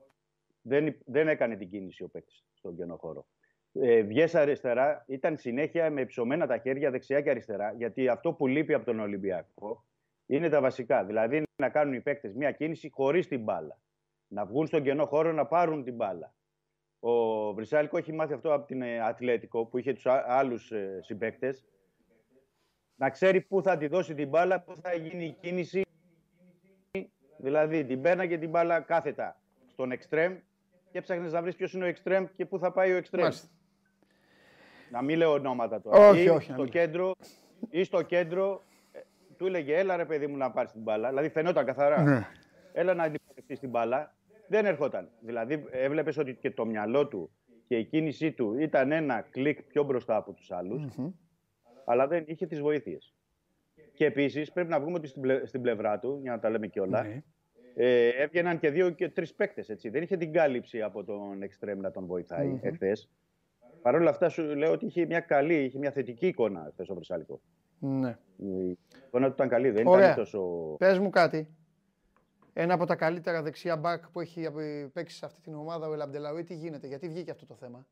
Δεν, 0.62 0.86
υ- 0.86 1.02
δεν 1.06 1.28
έκανε 1.28 1.56
την 1.56 1.68
κίνηση 1.70 2.02
ο 2.02 2.08
παίκτης 2.08 2.44
στον 2.54 2.76
κενοχώρο. 2.76 3.26
Ε, 3.72 4.02
βγες 4.02 4.34
αριστερά, 4.34 5.04
ήταν 5.06 5.36
συνέχεια 5.36 5.90
με 5.90 6.04
ψωμένα 6.04 6.46
τα 6.46 6.58
χέρια 6.58 6.90
δεξιά 6.90 7.20
και 7.20 7.30
αριστερά. 7.30 7.72
Γιατί 7.76 8.08
αυτό 8.08 8.32
που 8.32 8.46
λείπει 8.46 8.74
από 8.74 8.84
τον 8.84 9.00
Ολυμπιακό 9.00 9.84
είναι 10.36 10.48
τα 10.48 10.60
βασικά. 10.60 11.04
Δηλαδή 11.04 11.42
να 11.62 11.68
κάνουν 11.68 11.94
οι 11.94 12.00
παίκτες 12.00 12.34
μια 12.34 12.50
κίνηση 12.52 12.90
χωρίς 12.90 13.26
την 13.28 13.42
μπάλα. 13.42 13.78
Να 14.28 14.44
βγουν 14.44 14.66
στον 14.66 14.82
κενό 14.82 15.06
χώρο 15.06 15.32
να 15.32 15.46
πάρουν 15.46 15.84
την 15.84 15.94
μπάλα. 15.94 16.34
Ο 17.00 17.12
Βρυσάλικο 17.54 17.96
έχει 17.96 18.12
μάθει 18.12 18.32
αυτό 18.32 18.52
από 18.54 18.66
την 18.66 18.82
ε, 18.82 19.00
Ατλέτικο 19.00 19.64
που 19.66 19.78
είχε 19.78 19.92
τους 19.92 20.06
α- 20.06 20.24
άλλους 20.28 20.70
ε, 20.72 21.00
συμπαίκτες. 21.02 21.64
Να 22.96 23.10
ξέρει 23.10 23.40
πού 23.40 23.62
θα 23.62 23.76
τη 23.76 23.86
δώσει 23.86 24.14
την 24.14 24.28
μπάλα, 24.28 24.60
πού 24.60 24.76
θα 24.82 24.94
γίνει 24.94 25.24
η 25.24 25.36
κίνηση. 25.40 25.82
Δηλαδή 27.36 27.84
την 27.84 28.00
παίρναγε 28.02 28.38
την 28.38 28.50
μπάλα 28.50 28.80
κάθετα 28.80 29.40
στον 29.66 29.92
εξτρέμ 29.92 30.36
και 30.90 30.98
έψαχνες 30.98 31.32
να 31.32 31.42
βρεις 31.42 31.56
ποιος 31.56 31.72
είναι 31.72 31.84
ο 31.84 31.86
εξτρέμ 31.86 32.24
και 32.34 32.46
πού 32.46 32.58
θα 32.58 32.72
πάει 32.72 32.92
ο 32.92 32.96
εξτρέμ. 32.96 33.22
Μάλιστα. 33.22 33.48
Να 34.90 35.02
μην 35.02 35.16
λέω 35.18 35.32
ονόματα 35.32 35.80
τώρα. 35.80 36.08
Όχι, 36.08 36.22
ή 36.22 36.28
όχι, 36.28 36.48
να 36.48 36.54
Στο 36.54 36.62
μην. 36.62 36.72
κέντρο, 36.72 37.12
ή 37.70 37.84
στο 37.84 38.02
κέντρο 38.02 38.62
ε, 38.68 38.69
του 39.40 39.46
έλεγε 39.46 39.76
έλα 39.76 39.96
ρε 39.96 40.04
παιδί 40.04 40.26
μου 40.26 40.36
να 40.36 40.50
πάρεις 40.50 40.72
την 40.72 40.82
μπάλα. 40.82 41.08
Δηλαδή 41.08 41.28
φαινόταν 41.28 41.64
καθαρά. 41.64 42.02
Ναι. 42.02 42.26
Έλα 42.72 42.94
να 42.94 43.02
αντιπροσωπευτεί 43.02 43.58
την 43.58 43.70
μπάλα. 43.70 44.14
Δεν 44.48 44.66
ερχόταν. 44.66 45.08
Δηλαδή 45.20 45.64
έβλεπες 45.70 46.16
ότι 46.18 46.34
και 46.34 46.50
το 46.50 46.66
μυαλό 46.66 47.08
του 47.08 47.30
και 47.66 47.76
η 47.76 47.84
κίνησή 47.84 48.32
του 48.32 48.58
ήταν 48.58 48.92
ένα 48.92 49.20
κλικ 49.30 49.62
πιο 49.62 49.82
μπροστά 49.84 50.16
από 50.16 50.32
τους 50.32 50.50
άλλους, 50.50 50.84
αλλά 51.84 52.06
δεν 52.06 52.24
είχε 52.26 52.46
τις 52.46 52.60
βοήθειες. 52.60 53.14
Και 53.94 54.04
επίσης 54.04 54.52
πρέπει 54.52 54.68
να 54.70 54.80
βγούμε 54.80 54.96
ότι 54.96 55.06
στην, 55.06 55.22
πλε- 55.22 55.46
στην 55.46 55.62
πλευρά 55.62 55.98
του, 55.98 56.18
για 56.22 56.30
να 56.30 56.38
τα 56.38 56.50
λέμε 56.50 56.66
και 56.66 56.80
όλα, 56.80 57.02
Ναι. 57.02 57.22
ε, 57.74 58.08
έβγαιναν 58.08 58.58
και 58.58 58.70
δύο 58.70 58.90
και 58.90 59.08
τρεις 59.08 59.34
παίκτες. 59.34 59.68
Έτσι. 59.68 59.88
Δεν 59.88 60.02
είχε 60.02 60.16
την 60.16 60.32
κάλυψη 60.32 60.82
από 60.82 61.04
τον 61.04 61.42
εξτρέμ 61.42 61.78
να 61.80 61.90
τον 61.90 62.06
βοηθάει 62.06 62.46
Μμμ. 62.46 62.58
εχθές. 62.62 63.10
Παρ' 63.82 63.94
όλα 63.94 64.10
αυτά 64.10 64.28
σου 64.28 64.42
λέω 64.42 64.72
ότι 64.72 64.86
είχε 64.86 65.06
μια 65.06 65.20
καλή, 65.20 65.54
είχε 65.64 65.78
μια 65.78 65.90
θετική 65.90 66.26
εικόνα 66.26 66.64
εχθές 66.68 66.88
ο 66.88 66.94
Βρυσάλικο. 66.94 67.40
Ναι. 67.80 68.18
Η 68.36 68.78
εικόνα 69.06 69.26
του 69.26 69.32
ήταν 69.32 69.48
καλή, 69.48 69.70
δεν 69.70 69.86
Ωραία. 69.86 70.04
ήταν 70.04 70.16
τόσο... 70.16 70.40
Πες 70.78 70.98
μου 70.98 71.10
κάτι. 71.10 71.48
Ένα 72.52 72.74
από 72.74 72.86
τα 72.86 72.96
καλύτερα 72.96 73.42
δεξιά 73.42 73.76
μπακ 73.76 74.08
που 74.10 74.20
έχει 74.20 74.48
παίξει 74.92 75.16
σε 75.16 75.26
αυτή 75.26 75.40
την 75.40 75.54
ομάδα 75.54 75.88
ο 75.88 75.92
Ελαμπτελαούι, 75.92 76.44
τι 76.44 76.54
γίνεται, 76.54 76.86
γιατί 76.86 77.08
βγήκε 77.08 77.30
αυτό 77.30 77.46
το 77.46 77.54
θέμα; 77.54 77.86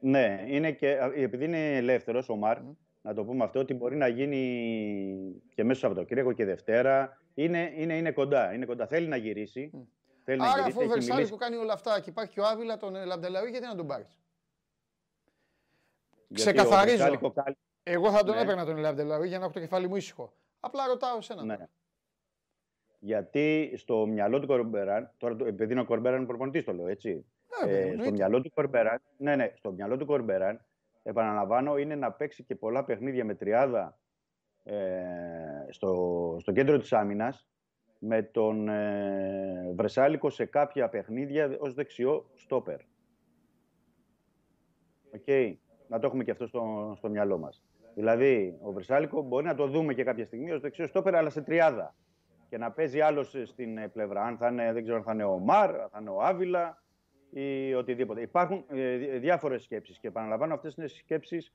Ναι, 0.00 0.44
είναι 0.46 0.72
και, 0.72 0.98
επειδή 1.14 1.44
είναι 1.44 1.76
ελεύθερος 1.76 2.28
ο 2.28 2.36
Μαρ, 2.36 2.58
να 3.02 3.14
το 3.14 3.24
πούμε 3.24 3.44
αυτό, 3.44 3.60
ότι 3.60 3.74
μπορεί 3.74 3.96
να 3.96 4.08
γίνει 4.08 4.38
και 5.54 5.64
μέσα 5.64 5.78
στο 5.78 5.86
Σαββατοκύριακο 5.86 6.32
και 6.32 6.44
Δευτέρα. 6.44 7.20
Είναι, 7.34 7.72
είναι, 7.76 7.96
είναι 7.96 8.12
κοντά. 8.12 8.54
Είναι 8.54 8.64
κοντά. 8.64 8.86
Θέλει 8.86 9.06
να 9.06 9.16
γυρίσει. 9.16 9.70
Θέλει 10.24 10.38
να 10.38 10.44
Άρα 10.44 10.58
γυρίσει. 10.58 10.70
αφού 10.70 10.78
ο 10.78 10.82
έχει 10.82 10.92
Βερσάλη 10.92 11.14
μιλήσει 11.14 11.32
που 11.32 11.38
κάνει 11.38 11.56
όλα 11.56 11.72
αυτά 11.72 12.00
και 12.00 12.10
υπάρχει 12.10 12.32
και 12.32 12.40
ο 12.40 12.46
Άβυλα 12.46 12.76
τον 12.76 12.96
Ελαμπτελαούι, 12.96 13.50
γιατί 13.50 13.66
να 13.66 13.74
τον 13.74 13.86
πάρεις; 13.86 14.18
γιατί 16.28 16.58
ο 16.58 16.62
ξεκαθαρίζω. 16.62 17.20
Βρυσάλικο 17.84 17.92
κάλυ- 17.92 17.96
Εγώ 18.04 18.10
θα 18.10 18.24
τον 18.24 18.34
Ναι. 18.34 18.40
έπαιρνα 18.40 18.64
τον 18.64 18.76
Ελαμπτελαούι 18.76 19.28
για 19.28 19.38
να 19.38 19.44
έχω 19.44 19.52
το 19.52 19.60
κεφάλι 19.60 19.88
μου 19.88 19.96
ήσυχο. 19.96 20.32
Απλά 20.60 20.86
ρωτάω 20.86 21.16
εσένα. 21.16 21.44
Ναι. 21.44 21.56
Γιατί 22.98 23.72
στο 23.76 24.06
μυαλό 24.06 24.40
του 24.40 24.46
Κορμπεράν, 24.46 25.10
τώρα 25.16 25.36
το- 25.36 25.46
επειδή 25.46 25.72
είναι 25.72 25.80
ο 25.80 25.84
Κορμπεράν 25.84 26.26
προπονητής, 26.26 26.64
το 26.64 26.72
λέω 26.72 26.86
έτσι. 26.88 27.08
Ναι, 27.14 27.66
παιδί 27.66 27.72
μου, 27.72 27.78
Ε, 27.78 27.82
στο 27.82 27.90
εννοείται. 27.90 28.10
μυαλό 28.10 28.40
του 28.40 28.50
Κορμπεράν, 28.54 29.00
ναι, 29.16 29.36
ναι, 29.36 29.52
στο 29.54 29.72
μυαλό 29.72 29.96
του 29.96 30.06
Κορμπεράν, 30.06 30.64
επαναλαμβάνω, 31.02 31.76
είναι 31.78 31.94
να 31.94 32.12
παίξει 32.12 32.42
και 32.44 32.54
πολλά 32.56 32.84
παιχνίδια 32.84 33.24
με 33.24 33.34
τριάδα 33.34 33.98
ε, 34.64 35.66
στο, 35.70 36.36
στο 36.40 36.52
κέντρο 36.52 36.78
της 36.78 36.92
άμυνας 36.92 37.48
με 37.98 38.22
τον 38.22 38.68
ε, 38.68 39.72
Βρσάλικο 39.74 40.30
σε 40.30 40.44
κάποια 40.44 40.88
παιχνίδια 40.88 41.56
ως 41.60 41.74
δεξιό 41.74 42.30
στόπερ. 42.34 42.80
Οκ. 45.14 45.56
Να 45.88 45.98
το 45.98 46.06
έχουμε 46.06 46.24
και 46.24 46.30
αυτό 46.30 46.46
στο, 46.46 46.94
στο 46.96 47.08
μυαλό 47.08 47.38
μας. 47.38 47.62
Δηλαδή, 47.94 48.58
ο 48.62 48.72
Βρσάλικο 48.72 49.22
μπορεί 49.22 49.44
να 49.44 49.54
το 49.54 49.66
δούμε 49.66 49.94
και 49.94 50.04
κάποια 50.04 50.24
στιγμή 50.24 50.50
ως 50.50 50.60
δεξιός 50.60 50.88
στόπερ, 50.88 51.14
αλλά 51.14 51.30
σε 51.30 51.40
τριάδα. 51.42 51.94
Και 52.48 52.58
να 52.58 52.70
παίζει 52.70 53.00
άλλος 53.00 53.36
στην 53.44 53.78
ε, 53.78 53.88
πλευρά. 53.88 54.22
Αν 54.22 54.36
θα 54.36 54.48
είναι, 54.48 54.72
δεν 54.72 54.82
ξέρω 54.82 54.96
αν 54.96 55.02
θα 55.02 55.12
είναι 55.12 55.24
ο 55.24 55.38
Μαρ, 55.38 55.70
θα 55.70 55.98
είναι 56.00 56.10
ο 56.10 56.20
Άβιλα 56.20 56.82
ή 57.30 57.74
οτιδήποτε. 57.74 58.20
Υπάρχουν 58.20 58.64
ε, 58.68 58.96
δι- 58.96 59.18
διάφορες 59.18 59.62
σκέψεις 59.62 59.98
και 59.98 60.08
επαναλαμβάνω 60.08 60.54
αυτές 60.54 60.74
είναι 60.74 60.86
σκέψεις 60.86 61.52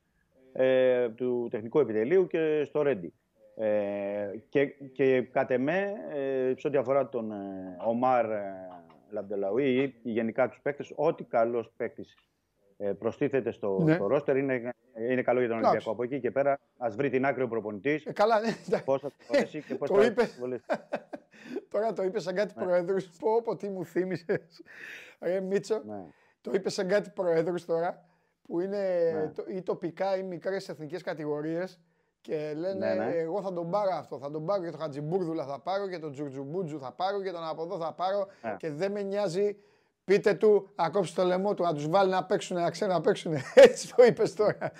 ε, 0.52 1.08
του 1.08 1.48
τεχνικού 1.50 1.78
επιτελείου 1.78 2.26
και 2.26 2.62
στο 2.64 2.82
Ρέντι. 2.82 3.12
Ε, 3.56 4.30
και, 4.48 4.66
και 4.66 5.22
κατ' 5.22 5.50
εμέ, 5.50 5.92
ε, 6.14 6.52
σε 6.56 6.66
ό,τι 6.66 6.76
αφορά 6.76 7.08
τον 7.08 7.32
ε, 7.32 7.76
Ομάρ 7.86 8.30
ε, 8.30 8.52
Λαμπτελαουί 9.10 9.94
ή 10.02 10.10
γενικά 10.10 10.48
τους 10.48 10.60
παίκτες, 10.62 10.92
ό,τι 10.94 11.24
καλός 11.24 11.72
παίκτης 11.76 12.14
ε, 12.14 12.29
προστίθεται 12.98 13.50
στο, 13.50 13.80
Ναι. 13.82 13.94
στο 13.94 14.06
ρόστερ 14.06 14.36
είναι, 14.36 14.74
είναι 15.10 15.22
καλό 15.22 15.38
για 15.40 15.48
τον 15.48 15.58
Εντάξει. 15.58 15.74
Ολυμπιακό. 15.76 15.90
Από 15.90 16.02
εκεί 16.02 16.20
και 16.20 16.30
πέρα, 16.30 16.58
ας 16.78 16.94
βρει 16.96 17.10
την 17.10 17.24
άκρη 17.26 17.42
ο 17.42 17.48
προπονητής, 17.48 18.04
Ε, 18.04 18.12
καλά, 18.12 18.40
ναι. 18.40 18.48
εντάξει. 18.66 18.84
πώς 18.84 19.00
θα 19.00 19.08
το 19.08 19.14
φορέσει 19.18 19.62
και 19.62 19.74
πώς 19.74 19.88
Το 19.90 19.96
θα 19.96 20.04
είπε. 20.04 20.22
βολεύσει. 20.38 20.66
Τώρα 21.70 21.92
το 21.92 22.02
είπε 22.02 22.20
σαν 22.20 22.34
κάτι 22.34 22.54
προέδρους. 22.54 23.10
Πω, 23.18 23.42
πω, 23.42 23.56
τι 23.56 23.68
μου 23.68 23.84
θύμισες. 23.84 24.62
Ρε 25.20 25.40
Μίτσο, 25.40 25.82
Ναι. 25.86 26.04
το 26.40 26.50
είπε 26.54 26.70
σαν 26.70 26.88
κάτι 26.88 27.10
προέδρους 27.10 27.64
τώρα 27.64 28.04
που 28.42 28.60
είναι 28.60 29.12
Ναι. 29.14 29.28
το- 29.34 29.44
ή 29.48 29.62
τοπικά 29.62 30.16
ή 30.16 30.22
μικρές 30.22 30.68
εθνικές 30.68 31.02
κατηγορίες 31.02 31.80
και 32.20 32.52
λένε 32.56 32.94
Ναι, 32.94 33.04
ναι. 33.04 33.12
εγώ 33.14 33.42
θα 33.42 33.52
τον 33.52 33.70
πάρω 33.70 33.90
αυτό, 33.94 34.18
θα 34.18 34.30
τον 34.30 34.44
πάρω 34.46 34.62
και 34.64 34.70
τον 34.70 34.80
Χατζιμπούρδουλα 34.80 35.44
θα 35.46 35.60
πάρω 35.60 35.88
και 35.88 35.98
τον 35.98 36.12
Τζουτζουμπούτζου 36.12 36.78
θα 36.80 36.92
πάρω 36.92 37.22
και 37.22 37.30
τον 37.30 37.44
από 37.48 37.62
εδώ 37.62 37.78
θα 37.78 37.92
πάρω 37.94 38.26
Ναι. 38.42 38.54
και 38.58 38.70
δεν 38.70 38.92
με 38.92 39.02
νοιάζει 39.02 39.56
πείτε 40.04 40.34
του 40.34 40.70
να 40.74 40.90
κόψει 40.90 41.14
το 41.14 41.24
λαιμό 41.24 41.54
του, 41.54 41.62
να 41.62 41.74
τους 41.74 41.88
βάλει 41.88 42.10
να 42.10 42.24
παίξουν, 42.24 42.56
να 42.56 42.70
ξέρουν 42.70 42.94
να 42.94 43.00
παίξουν. 43.00 43.34
Έτσι 43.54 43.94
το 43.94 44.04
είπες 44.04 44.34
τώρα. 44.34 44.72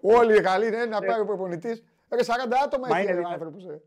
Όλοι 0.00 0.36
οι 0.36 0.40
Γαλλοί 0.40 0.66
είναι 0.66 0.84
να 0.84 1.00
πάρει 1.00 1.20
ο 1.20 1.24
προπονητής. 1.24 1.82
Ρε 2.08 2.20
40 2.22 2.30
άτομα 2.64 2.86
Μα 2.88 2.96
έχει 2.98 3.02
είναι 3.06 3.12
ο 3.12 3.16
δυνατό. 3.16 3.34
άνθρωπος. 3.34 3.66
ε. 3.66 3.80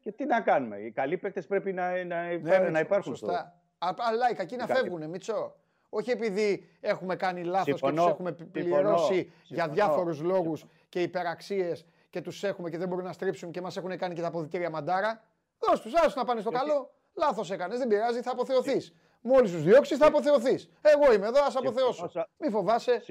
Και 0.00 0.12
τι 0.12 0.24
να 0.24 0.40
κάνουμε. 0.40 0.76
Οι 0.76 0.90
καλοί 0.90 1.16
παίκτες 1.16 1.46
πρέπει 1.46 1.72
να, 1.72 2.04
να, 2.04 2.22
Ναι, 2.22 2.32
υπά- 2.32 2.58
Μίτσο, 2.58 2.70
να 2.70 2.78
υπάρχουν. 2.80 3.16
στο- 3.16 3.26
Σωστά. 3.26 3.60
Α- 3.78 3.94
Αλλά 3.96 4.30
οι 4.30 4.34
κακοί 4.34 4.56
να 4.56 4.66
κακοί. 4.66 4.80
φεύγουν, 4.80 5.08
Μίτσο. 5.10 5.56
Όχι 5.88 6.10
επειδή 6.10 6.68
έχουμε 6.80 7.16
κάνει 7.16 7.42
λάθος 7.44 7.64
και 7.64 7.70
Συμφωνώ, 7.70 8.02
τους 8.02 8.10
έχουμε 8.12 8.34
συμφωνώ, 8.38 8.50
πληρώσει 8.76 9.14
για 9.14 9.32
συμφωνώ. 9.62 9.72
διάφορους 9.72 10.20
λόγους 10.20 10.64
και 10.88 11.02
υπεραξίες 11.02 11.86
και 12.10 12.20
τους 12.20 12.44
έχουμε 12.44 12.70
και 12.70 12.78
δεν 12.78 12.88
μπορούν 12.88 13.04
να 13.04 13.12
στρίψουν 13.12 13.50
και 13.50 13.60
μας 13.60 13.76
έχουν 13.76 13.96
κάνει 13.98 14.14
και 14.14 14.20
τα 14.20 14.26
αποδητήρια 14.26 14.70
μαντάρα. 14.70 15.22
Δώσ' 15.58 15.80
τους, 15.80 15.94
άσου 15.94 16.18
να 16.18 16.24
πάνε 16.24 16.40
στο 16.40 16.50
καλό. 16.50 16.90
Λάθος 17.14 17.50
έκανες, 17.50 17.78
δεν 17.78 17.88
πειράζει, 17.88 18.20
θα 18.22 18.30
αποθεωθείς. 18.30 18.94
Μόλις 19.28 19.52
τους 19.52 19.62
διώξεις, 19.62 19.98
θα 19.98 20.06
αποθεωθείς. 20.06 20.70
Εγώ 20.80 21.12
είμαι 21.12 21.26
εδώ, 21.26 21.44
ας 21.44 21.56
αποθεώσω. 21.56 22.10
Μη 22.38 22.50
φοβάσαι. 22.50 23.02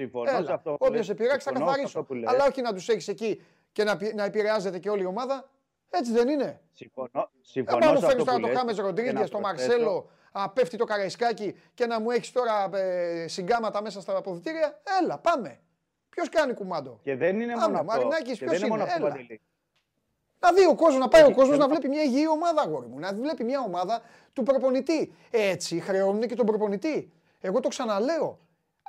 Όποιος 0.78 1.06
σε 1.06 1.14
πειράξει, 1.14 1.48
θα 1.48 1.58
καθαρίσω. 1.58 2.06
Αλλά 2.24 2.44
όχι 2.44 2.62
να 2.62 2.72
τους 2.72 2.88
έχεις 2.88 3.08
εκεί 3.08 3.42
και 3.72 3.84
να, 3.84 3.98
να 4.14 4.24
επηρεάζεται 4.24 4.78
και 4.78 4.90
όλη 4.90 5.02
η 5.02 5.06
ομάδα. 5.06 5.48
Έτσι 5.90 6.12
δεν 6.12 6.28
είναι. 6.28 6.60
Συμφωνώ. 6.72 7.30
συμφωνώ 7.40 7.88
ε, 7.88 7.92
μου 7.92 8.00
φέρνει 8.00 8.24
τώρα 8.24 8.38
το 8.38 8.48
Χάμες 8.56 8.76
Ροντρίγκες, 8.76 9.30
το 9.30 9.40
Μαρσέλο, 9.40 10.10
α, 10.32 10.50
πέφτει 10.50 10.76
το 10.76 10.84
Καραϊσκάκι 10.84 11.56
και 11.74 11.86
να 11.86 12.00
μου 12.00 12.10
έχεις 12.10 12.32
τώρα 12.32 12.76
ε, 12.76 13.28
συγκάματα 13.28 13.82
μέσα 13.82 14.00
στα 14.00 14.16
αποδητήρια. 14.16 14.80
Έλα, 15.02 15.18
πάμε. 15.18 15.60
Ποιος 16.08 16.28
κάνει 16.28 16.54
κουμάντο; 16.54 17.00
Και 17.02 17.16
δεν 17.16 17.40
είναι 17.40 17.56
μόνο 17.56 17.78
αυτό. 17.78 17.84
Μαρινάκης, 17.84 18.38
ποιος 18.38 18.58
είναι. 18.58 18.68
Μόνο 18.68 18.82
αυτό, 18.82 19.12
να 20.46 20.52
δει 20.52 20.66
ο 20.66 20.74
κόσμος, 20.74 21.00
να 21.00 21.08
πάει 21.08 21.22
ο 21.22 21.34
κόσμος 21.34 21.58
να 21.58 21.68
βλέπει 21.68 21.88
μια 21.88 22.02
υγιή 22.02 22.24
ομάδα, 22.30 22.62
αγόρι 22.62 22.86
μου. 22.86 22.98
Να 22.98 23.12
βλέπει 23.12 23.44
μια 23.44 23.60
ομάδα 23.60 24.02
του 24.32 24.42
προπονητή. 24.42 25.12
Έτσι 25.30 25.80
χρεώνουν 25.80 26.20
και 26.20 26.34
τον 26.34 26.46
προπονητή. 26.46 27.12
Εγώ 27.40 27.60
το 27.60 27.68
ξαναλέω. 27.68 28.38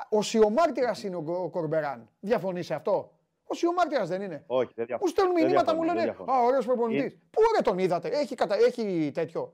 Ο 0.10 0.22
σιωμάρτυρας 0.22 1.04
είναι 1.04 1.16
ο 1.16 1.50
Κορμπεράν. 1.52 2.10
Διαφωνείς 2.20 2.66
σε 2.66 2.74
αυτό; 2.74 3.12
Ο 3.44 3.54
σιωμάρτυρας 3.54 4.08
δεν 4.08 4.22
είναι. 4.22 4.44
Όχι, 4.48 4.72
δεν 4.76 4.86
διαφωνώ. 4.86 5.00
Μου 5.02 5.08
στέλνουν 5.08 5.34
μηνύματα, 5.34 5.76
μου 5.76 5.84
λένε 5.84 6.16
Α, 6.26 6.44
ωραίος 6.46 6.66
προπονητής. 6.66 7.14
Ε... 7.14 7.18
Πού 7.30 7.42
ωραία 7.50 7.62
τον 7.62 7.78
είδατε, 7.80 8.08
έχει, 8.08 8.36
κατα... 8.36 8.56
έχει 8.56 9.12
τέτοιο. 9.14 9.54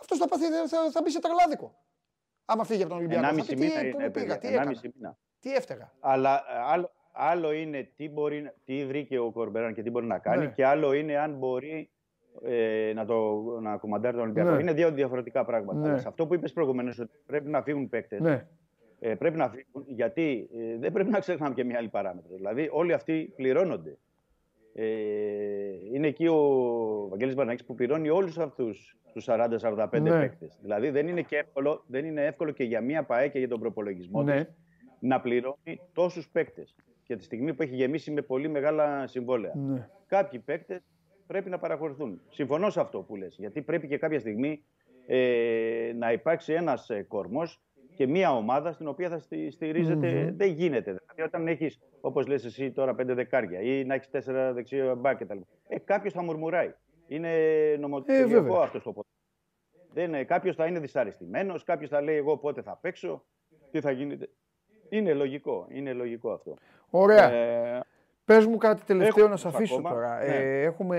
Αυτός 0.00 0.18
θα, 0.18 0.28
πάθει, 0.28 0.44
θα, 0.44 0.90
θα 0.90 1.00
μπει 1.02 1.10
σε 1.10 1.20
τρελάδικο. 1.20 1.74
Άμα 2.44 2.64
φύγει 2.64 2.82
από 2.82 2.90
τον 2.90 2.98
Ολυμπιακό. 2.98 3.26
Θα 3.26 3.34
πει, 3.34 3.54
τι, 3.54 3.66
είναι, 3.66 4.10
πήγα, 4.10 4.38
τι, 4.38 4.48
τι 5.38 5.54
έφταιγα. 5.54 5.92
Αλλά 6.00 6.34
ε, 6.36 6.58
άλλο, 6.72 6.90
άλλο 7.20 7.52
είναι 7.52 7.88
τι, 7.96 8.08
μπορεί, 8.08 8.50
τι 8.64 8.86
βρήκε 8.86 9.18
ο 9.18 9.30
Κορμπεράν 9.30 9.74
και 9.74 9.82
τι 9.82 9.90
μπορεί 9.90 10.06
να 10.06 10.18
κάνει 10.18 10.44
ναι. 10.44 10.52
και 10.52 10.66
άλλο 10.66 10.92
είναι 10.92 11.18
αν 11.18 11.32
μπορεί 11.32 11.90
ε, 12.42 12.92
να, 12.94 13.04
το, 13.04 13.42
να 13.60 13.76
κουμαντάρει 13.76 14.14
τον 14.14 14.24
Ολυμπιακό. 14.24 14.50
Ναι. 14.50 14.60
Είναι 14.60 14.72
δύο 14.72 14.90
διαφορετικά 14.90 15.44
πράγματα. 15.44 15.92
Ναι. 15.92 15.98
Σε 15.98 16.08
αυτό 16.08 16.26
που 16.26 16.34
είπες 16.34 16.52
προηγουμένως, 16.52 16.98
ότι 16.98 17.18
πρέπει 17.26 17.48
να 17.48 17.62
φύγουν 17.62 17.88
παίκτες. 17.88 18.20
Ναι. 18.20 18.46
Ε, 19.00 19.14
πρέπει 19.14 19.36
να 19.36 19.48
φύγουν, 19.48 19.84
γιατί 19.86 20.48
ε, 20.58 20.78
δεν 20.78 20.92
πρέπει 20.92 21.10
να 21.10 21.18
ξεχνάμε 21.18 21.54
και 21.54 21.64
μια 21.64 21.78
άλλη 21.78 21.88
παράμετρο. 21.88 22.36
Δηλαδή, 22.36 22.68
όλοι 22.72 22.92
αυτοί 22.92 23.32
πληρώνονται. 23.36 23.98
Ε, 24.74 24.84
είναι 25.92 26.06
εκεί 26.06 26.26
ο 26.26 27.08
Βαγγέλης 27.08 27.34
Μπαρνάκης 27.34 27.64
που 27.64 27.74
πληρώνει 27.74 28.08
όλους 28.08 28.38
αυτούς 28.38 28.96
τους 29.12 29.26
40-45 29.28 30.00
ναι. 30.00 30.10
παίκτες. 30.10 30.58
Δηλαδή, 30.60 30.90
δεν 30.90 31.08
είναι, 31.08 31.22
και 31.22 31.36
εύκολο, 31.36 31.84
δεν 31.86 32.04
είναι 32.04 32.24
εύκολο 32.24 32.50
και 32.50 32.64
για 32.64 32.80
μια 32.80 33.02
ΠαΕ 33.02 33.28
και 33.28 33.38
για 33.38 33.48
τον 33.48 33.60
προπολογισμό 33.60 34.22
ναι. 34.22 34.44
της, 34.44 34.54
να 35.00 35.20
πληρώνει 35.20 35.80
τόσους 35.92 36.28
παίκτες 36.28 36.74
και 37.08 37.16
τη 37.16 37.24
στιγμή 37.24 37.54
που 37.54 37.62
έχει 37.62 37.74
γεμίσει 37.74 38.10
με 38.10 38.22
πολύ 38.22 38.48
μεγάλα 38.48 39.06
συμβόλαια. 39.06 39.52
Ναι. 39.56 39.88
Κάποιοι 40.06 40.38
παίκτες 40.38 40.82
πρέπει 41.26 41.50
να 41.50 41.58
παραχωρηθούν. 41.58 42.20
Συμφωνώ 42.28 42.70
σε 42.70 42.80
αυτό 42.80 43.02
που 43.02 43.16
λες, 43.16 43.36
γιατί 43.38 43.62
πρέπει 43.62 43.88
και 43.88 43.98
κάποια 43.98 44.20
στιγμή 44.20 44.64
ε, 45.06 45.92
να 45.96 46.12
υπάρξει 46.12 46.52
ένας 46.52 46.90
ε, 46.90 47.02
κορμός 47.02 47.60
και 47.94 48.06
μια 48.06 48.36
ομάδα 48.36 48.72
στην 48.72 48.88
οποία 48.88 49.08
θα 49.08 49.18
στηρίζεται. 49.50 50.32
Δεν 50.36 50.48
γίνεται. 50.48 50.90
Δηλαδή, 50.90 51.22
όταν 51.22 51.48
έχεις, 51.48 51.80
όπως 52.00 52.26
λες 52.26 52.44
εσύ 52.44 52.72
τώρα, 52.72 52.94
πέντε 52.94 53.14
δεκάρια 53.14 53.60
ή 53.60 53.84
να 53.84 53.94
έχεις 53.94 54.10
τέσσερα 54.10 54.52
δεξιά 54.52 54.94
μπάκ 54.94 55.24
κτλ. 55.24 55.38
Ε, 55.68 55.78
Κάποιος 55.78 56.12
θα 56.12 56.22
μουρμουράει. 56.22 56.74
Είναι 57.06 57.30
νομοτελειακό 57.80 58.60
ε, 58.60 58.62
αυτός 58.62 58.82
το 58.82 58.92
πόδι. 58.92 60.24
Κάποιος 60.24 60.56
θα 60.56 60.66
είναι 60.66 60.80
δυσαρεστημένος, 60.80 61.64
κάποιος 61.64 61.90
θα 61.90 62.00
λέει: 62.00 62.16
Εγώ 62.16 62.36
πότε 62.36 62.62
θα 62.62 62.78
παίξω, 62.80 63.24
τι 63.70 63.80
θα 63.80 63.90
γίνεται. 63.90 64.28
Είναι 64.88 65.14
λογικό, 65.14 65.66
είναι 65.70 65.92
λογικό 65.92 66.30
αυτό. 66.30 66.56
Ωραία. 66.90 67.30
Ε, 67.30 67.80
Πες 68.24 68.46
μου 68.46 68.56
κάτι 68.56 68.84
τελευταίο 68.84 69.28
να 69.28 69.36
σε 69.36 69.48
αφήσω 69.48 69.82
τώρα. 69.82 70.18
Ναι. 70.18 70.34
Ε, 70.34 70.62
έχουμε... 70.62 70.98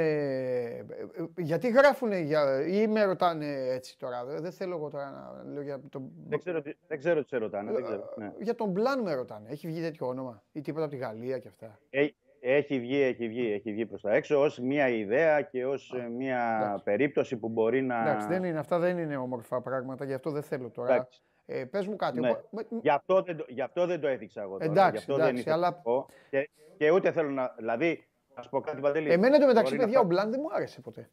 Γιατί 1.37 1.69
γράφουν 1.69 2.11
για... 2.11 2.65
ή 2.67 2.87
με 2.87 3.03
ρωτάνε 3.03 3.45
έτσι 3.69 3.97
τώρα. 3.97 4.25
Δεν 4.25 4.51
θέλω 4.51 4.75
εγώ 4.75 4.89
τώρα 4.89 5.11
να 5.11 5.51
λέω 5.53 5.61
για 5.61 5.79
τον... 5.89 6.11
Δεν 6.27 6.39
ξέρω, 6.39 6.61
δεν 6.87 6.97
ξέρω 6.97 7.21
τι 7.21 7.27
σε 7.27 7.37
ρωτάνε. 7.37 7.71
Δεν 7.71 7.83
ξέρω. 7.83 8.13
Ναι. 8.17 8.31
Για 8.39 8.55
τον 8.55 8.69
Μπλάν 8.69 9.01
με 9.01 9.13
ρωτάνε. 9.13 9.49
Έχει 9.49 9.67
βγει 9.67 9.81
τέτοιο 9.81 10.07
όνομα 10.07 10.43
ή 10.51 10.61
τίποτα 10.61 10.85
από 10.85 10.93
τη 10.93 10.99
Γαλλία 10.99 11.37
και 11.37 11.47
αυτά; 11.47 11.79
Ε, 11.89 12.07
έχει 12.39 12.79
βγει, 12.79 13.01
έχει 13.01 13.27
βγει, 13.27 13.51
έχει 13.51 13.71
βγει 13.71 13.85
προς 13.85 14.01
τα 14.01 14.13
έξω 14.13 14.41
ως 14.41 14.59
μια 14.59 14.89
ιδέα 14.89 15.41
και 15.41 15.65
ως 15.65 15.93
μια 16.17 16.81
περίπτωση 16.83 17.37
που 17.37 17.49
μπορεί 17.49 17.81
να... 17.81 18.01
Εντάξει, 18.01 18.27
δεν 18.27 18.43
είναι, 18.43 18.59
αυτά 18.59 18.79
δεν 18.79 18.97
είναι 18.97 19.17
όμορφα 19.17 19.61
πράγματα, 19.61 20.05
γι' 20.05 20.13
αυτό 20.13 20.31
δεν 20.31 20.43
θέλω 20.43 20.69
τώρα. 20.69 20.93
Εντάξει. 20.93 21.23
Ε, 21.51 21.65
πες 21.65 21.87
μου 21.87 21.95
κάτι. 21.95 22.19
Ναι. 22.19 22.35
Γι, 22.81 22.89
αυτό 22.89 23.21
δεν, 23.21 23.45
γι' 23.47 23.61
αυτό 23.61 23.85
δεν 23.85 23.99
το 23.99 24.07
έδειξα 24.07 24.41
εγώ. 24.41 24.51
Τώρα. 24.51 24.65
Εντάξει, 24.65 24.91
γι 24.91 24.97
αυτό 24.97 25.13
εντάξει, 25.13 25.43
δεν 25.43 25.53
αλλά... 25.53 25.81
Και, 26.29 26.49
και, 26.77 26.91
ούτε 26.91 27.11
θέλω 27.11 27.29
να. 27.29 27.53
Δηλαδή, 27.57 28.07
να 28.35 28.41
σου 28.41 28.49
πω 28.49 28.61
κάτι 28.61 28.81
παντελή. 28.81 29.11
Εμένα 29.11 29.39
το 29.39 29.45
μεταξύ, 29.45 29.75
παιδιά, 29.75 29.93
να... 29.93 29.99
ο 29.99 30.03
Μπλάν 30.03 30.31
δεν 30.31 30.39
μου 30.43 30.55
άρεσε 30.55 30.81
ποτέ. 30.81 31.09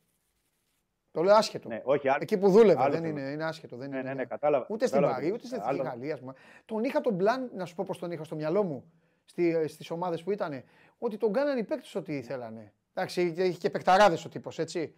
Το 1.10 1.22
λέω 1.22 1.34
άσχετο. 1.34 1.68
Ναι, 1.68 1.80
όχι, 1.84 2.08
άλλο, 2.08 2.18
Εκεί 2.20 2.38
που 2.38 2.50
δούλευε 2.50 2.88
δεν 2.90 3.04
είναι, 3.04 3.20
είναι 3.20 3.44
άσχετο. 3.44 3.76
Δεν 3.76 3.90
ναι, 3.90 3.98
είναι, 3.98 4.08
ναι, 4.08 4.14
ναι, 4.14 4.24
κατάλαβα. 4.24 4.66
Ούτε 4.68 4.86
στην 4.86 5.00
Παρή, 5.00 5.32
ούτε 5.32 5.46
στη 5.46 5.58
άλλο... 5.62 5.82
Γαλλία. 5.82 6.18
Τον 6.64 6.84
είχα 6.84 7.00
τον 7.00 7.14
Μπλάν, 7.14 7.50
να 7.54 7.64
σου 7.64 7.74
πω 7.74 7.84
πώς 7.86 7.98
τον 7.98 8.10
είχα 8.10 8.24
στο 8.24 8.34
μυαλό 8.34 8.62
μου 8.62 8.92
στι 9.24 9.68
στις 9.68 9.90
ομάδες 9.90 10.22
που 10.22 10.32
ήταν. 10.32 10.62
Ότι 10.98 11.16
τον 11.16 11.32
κάνανε 11.32 11.60
οι 11.60 11.64
παίκτες 11.64 11.94
ό,τι 11.94 12.16
ήθελανε. 12.16 12.72
Εντάξει, 12.94 13.22
είχε 13.22 13.58
και 13.58 13.70
παικταράδες 13.70 14.24
ο 14.24 14.28
τύπος, 14.28 14.58
έτσι. 14.58 14.94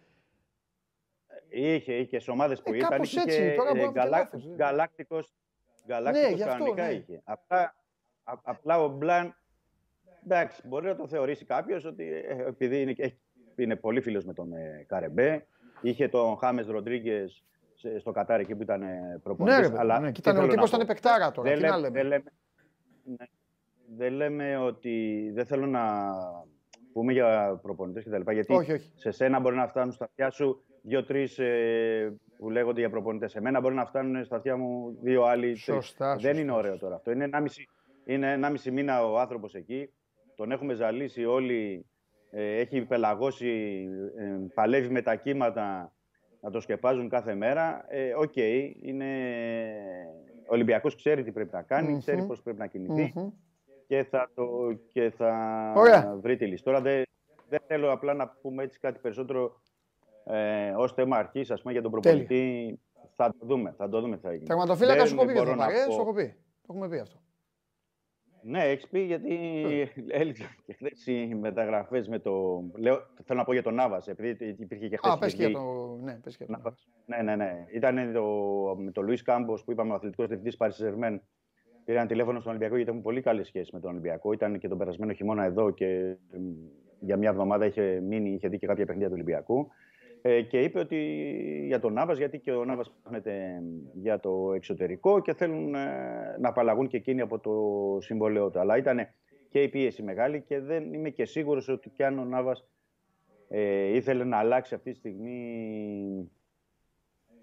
Είχε, 1.49 1.93
είχε 1.93 2.19
σε 2.19 2.31
ομάδες 2.31 2.61
που 2.61 2.73
ε, 2.73 2.77
ήταν. 2.77 3.01
Είχε 3.01 3.21
έτσι, 3.21 3.37
και, 3.37 3.55
τώρα 3.55 3.71
ε, 3.75 3.91
γαλά, 3.95 4.29
γαλάκτικος, 4.57 5.33
Γαλάκτικος 5.87 6.39
ναι, 6.39 6.45
κανονικά 6.45 6.85
ναι. 6.87 6.91
είχε. 6.93 7.21
Απλά, 7.23 7.75
απλά 8.23 8.83
ο 8.83 8.87
Μπλαν, 8.87 9.35
εντάξει, 10.23 10.67
μπορεί 10.67 10.85
να 10.85 10.95
το 10.95 11.07
θεωρήσει 11.07 11.45
κάποιος 11.45 11.85
ότι 11.85 12.03
ε, 12.03 12.45
επειδή 12.47 12.81
είναι, 12.81 12.95
είναι 13.55 13.75
πολύ 13.75 14.01
φίλος 14.01 14.25
με 14.25 14.33
τον 14.33 14.53
ε, 14.53 14.85
Καρεμπέ, 14.87 15.45
είχε 15.81 16.07
τον 16.07 16.37
Χάμες 16.37 16.67
Ροντρίγκες 16.67 17.43
στο 17.99 18.11
Κατάρι 18.11 18.41
εκεί 18.41 18.55
που 18.55 18.61
ήταν 18.61 18.81
ε, 18.81 19.19
προπονητής. 19.23 19.69
Ναι, 19.69 19.79
αλλά 19.79 19.99
ναι, 19.99 20.07
ήταν, 20.07 20.37
ο 20.37 20.47
τύπος 20.47 20.69
ήταν 20.69 20.87
παικτάρα 20.87 21.31
τώρα. 21.31 21.49
Δεν, 21.49 21.59
λέμε, 21.59 21.89
δεν, 21.89 22.05
λέμε, 22.05 22.31
ναι, 23.03 23.25
δεν 23.95 24.13
λέμε 24.13 24.57
ότι 24.57 25.29
δεν 25.33 25.45
θέλω 25.45 25.65
να 25.65 25.81
πούμε 26.93 27.13
για 27.13 27.59
προπονητές 27.61 28.03
και 28.03 28.09
τα 28.09 28.17
λοιπά, 28.17 28.33
γιατί 28.33 28.53
όχι, 28.53 28.71
όχι. 28.71 28.91
σε 28.95 29.11
σένα 29.11 29.39
μπορεί 29.39 29.55
να 29.55 29.67
φτάνουν 29.67 29.93
στα 29.93 30.05
αυτιά 30.05 30.29
σου 30.29 30.63
δύο-τρεις 30.89 31.39
ε, 31.39 32.19
που 32.37 32.49
λέγονται 32.49 32.79
για 32.79 32.89
προπονητές. 32.89 33.31
Σε 33.31 33.41
μένα 33.41 33.59
μπορεί 33.59 33.75
να 33.75 33.85
φτάνουν 33.85 34.23
στα 34.23 34.35
αυτιά 34.35 34.57
μου 34.57 34.97
δύο 35.01 35.23
άλλοι. 35.23 35.55
Σωστά, 35.55 36.15
Δεν 36.15 36.37
είναι 36.37 36.51
ωραίο 36.51 36.77
τώρα 36.77 36.95
αυτό. 36.95 37.11
Είναι 37.11 37.29
1,5 37.33 37.45
είναι 38.05 38.37
μήνα 38.71 39.05
ο 39.05 39.19
άνθρωπος 39.19 39.53
εκεί. 39.53 39.93
Τον 40.35 40.51
έχουμε 40.51 40.73
ζαλίσει 40.73 41.25
όλοι. 41.25 41.85
Ε, 42.31 42.59
έχει 42.59 42.85
πελαγώσει, 42.85 43.85
ε, 44.17 44.37
παλεύει 44.53 44.89
με 44.89 45.01
τα 45.01 45.15
κύματα 45.15 45.93
να 46.41 46.51
το 46.51 46.59
σκεπάζουν 46.59 47.09
κάθε 47.09 47.35
μέρα. 47.35 47.85
Ε, 47.87 48.13
ok, 48.13 48.31
okay, 48.35 48.71
είναι... 48.81 49.05
ο 50.47 50.53
Ολυμπιακός 50.53 50.95
ξέρει 50.95 51.23
τι 51.23 51.31
πρέπει 51.31 51.53
να 51.53 51.61
κάνει, 51.61 51.95
mm-hmm. 51.95 51.99
ξέρει 51.99 52.25
πώς 52.25 52.41
πρέπει 52.41 52.59
να 52.59 52.67
κινηθεί 52.67 53.13
mm-hmm. 53.15 53.31
και 53.87 54.03
θα, 54.03 54.29
το, 54.35 54.47
και 54.87 55.09
θα 55.09 55.73
βρει 56.21 56.37
τη 56.37 56.45
λύση. 56.45 56.63
Τώρα 56.63 56.81
δεν, 56.81 57.03
δεν 57.49 57.59
θέλω 57.67 57.91
απλά 57.91 58.13
να 58.13 58.27
πούμε 58.41 58.63
έτσι 58.63 58.79
κάτι 58.79 58.99
περισσότερο 58.99 59.61
ε, 60.29 60.73
ως 60.77 60.93
θέμα 60.93 61.17
αρχής, 61.17 61.51
ας 61.51 61.61
πούμε, 61.61 61.73
για 61.73 61.81
τον 61.81 61.91
προπονητή. 61.91 62.79
Θα 63.15 63.35
το 63.39 63.45
δούμε. 63.45 63.73
Θα 63.77 63.89
το 63.89 64.01
δούμε 64.01 64.15
τι 64.15 64.21
θα 64.21 64.33
γίνει. 64.33 64.45
Τραυματοφύλακα 64.45 65.05
σου 65.05 65.15
έχω 65.15 65.25
πει. 65.25 65.33
Θα 65.33 65.43
πω... 65.87 66.01
έχω 66.01 66.13
πει. 66.13 66.35
Το 66.61 66.73
έχουμε 66.73 66.89
πει 66.89 66.99
αυτό. 66.99 67.19
Ναι, 68.41 68.63
έχεις 68.63 68.87
πει 68.87 68.99
γιατί 68.99 69.35
έλειξε 70.21 70.43
και 70.65 70.73
χθες 70.73 71.05
οι 71.05 71.35
μεταγραφές 71.35 72.07
με 72.07 72.19
το. 72.19 72.63
Λέω, 72.75 72.99
θέλω 73.23 73.39
να 73.39 73.45
πω 73.45 73.53
για 73.53 73.63
τον 73.63 73.73
Νάβα, 73.73 74.03
επειδή 74.05 74.55
υπήρχε 74.59 74.87
και 74.87 74.97
χθες. 74.97 75.11
Α, 75.11 75.17
πες 75.17 75.33
και 75.33 75.45
για 75.45 75.51
το. 75.51 75.97
Ναι, 76.01 76.13
πες 76.13 76.37
και 76.37 76.45
το. 76.45 76.73
Ναι, 77.05 77.21
ναι, 77.21 77.35
ναι. 77.35 77.65
Ήταν 77.73 78.13
το, 78.13 78.23
με 78.77 78.91
τον 78.91 79.05
Λουίς 79.05 79.21
Κάμπος 79.21 79.63
που 79.63 79.71
είπαμε 79.71 79.91
ο 79.91 79.95
αθλητικός 79.95 80.27
διευθυντής 80.27 80.57
Πάρη 80.57 80.73
Ζερμέν. 80.73 81.21
Πήραν 81.85 82.07
τηλέφωνο 82.07 82.39
στον 82.39 82.49
Ολυμπιακό 82.49 82.75
γιατί 82.75 82.91
έχουν 82.91 83.03
πολύ 83.03 83.21
καλές 83.21 83.47
σχέσεις 83.47 83.71
με 83.71 83.79
τον 83.79 83.89
Ολυμπιακό. 83.89 84.31
Ήταν 84.31 84.59
και 84.59 84.67
τον 84.67 84.77
περασμένο 84.77 85.13
χειμώνα 85.13 85.43
εδώ 85.43 85.71
και 85.71 86.15
για 86.99 87.17
μια 87.17 87.29
εβδομάδα 87.29 87.65
είχε 87.65 87.99
μείνει, 87.99 88.33
είχε 88.33 88.47
δει 88.47 88.57
και 88.57 88.67
κάποια 88.67 88.85
παιχνίδια 88.85 89.07
του 89.07 89.15
Ολυμπιακού. 89.15 89.67
Ε, 90.21 90.41
και 90.41 90.61
είπε 90.61 90.79
ότι 90.79 90.97
για 91.65 91.79
τον 91.79 91.93
Νάβας, 91.93 92.17
γιατί 92.17 92.39
και 92.39 92.51
ο 92.51 92.65
Νάβας 92.65 92.91
πάνε 93.03 93.21
για 93.93 94.19
το 94.19 94.53
εξωτερικό 94.53 95.19
και 95.21 95.33
θέλουν 95.33 95.75
ε, 95.75 95.79
να 96.39 96.49
απαλλαγούν 96.49 96.87
και 96.87 96.97
εκείνοι 96.97 97.21
από 97.21 97.39
το 97.39 97.53
συμβολέο 98.01 98.49
του. 98.49 98.59
Αλλά 98.59 98.77
ήταν 98.77 99.07
και 99.49 99.61
η 99.61 99.69
πίεση 99.69 100.03
μεγάλη 100.03 100.41
και 100.41 100.59
δεν 100.59 100.93
είμαι 100.93 101.09
και 101.09 101.25
σίγουρος 101.25 101.67
ότι 101.67 101.89
κι 101.89 102.03
αν 102.03 102.19
ο 102.19 102.25
Νάβας 102.25 102.67
ε, 103.47 103.95
ήθελε 103.95 104.23
να 104.23 104.37
αλλάξει 104.37 104.75
αυτή 104.75 104.91
τη 104.91 104.97
στιγμή 104.97 106.31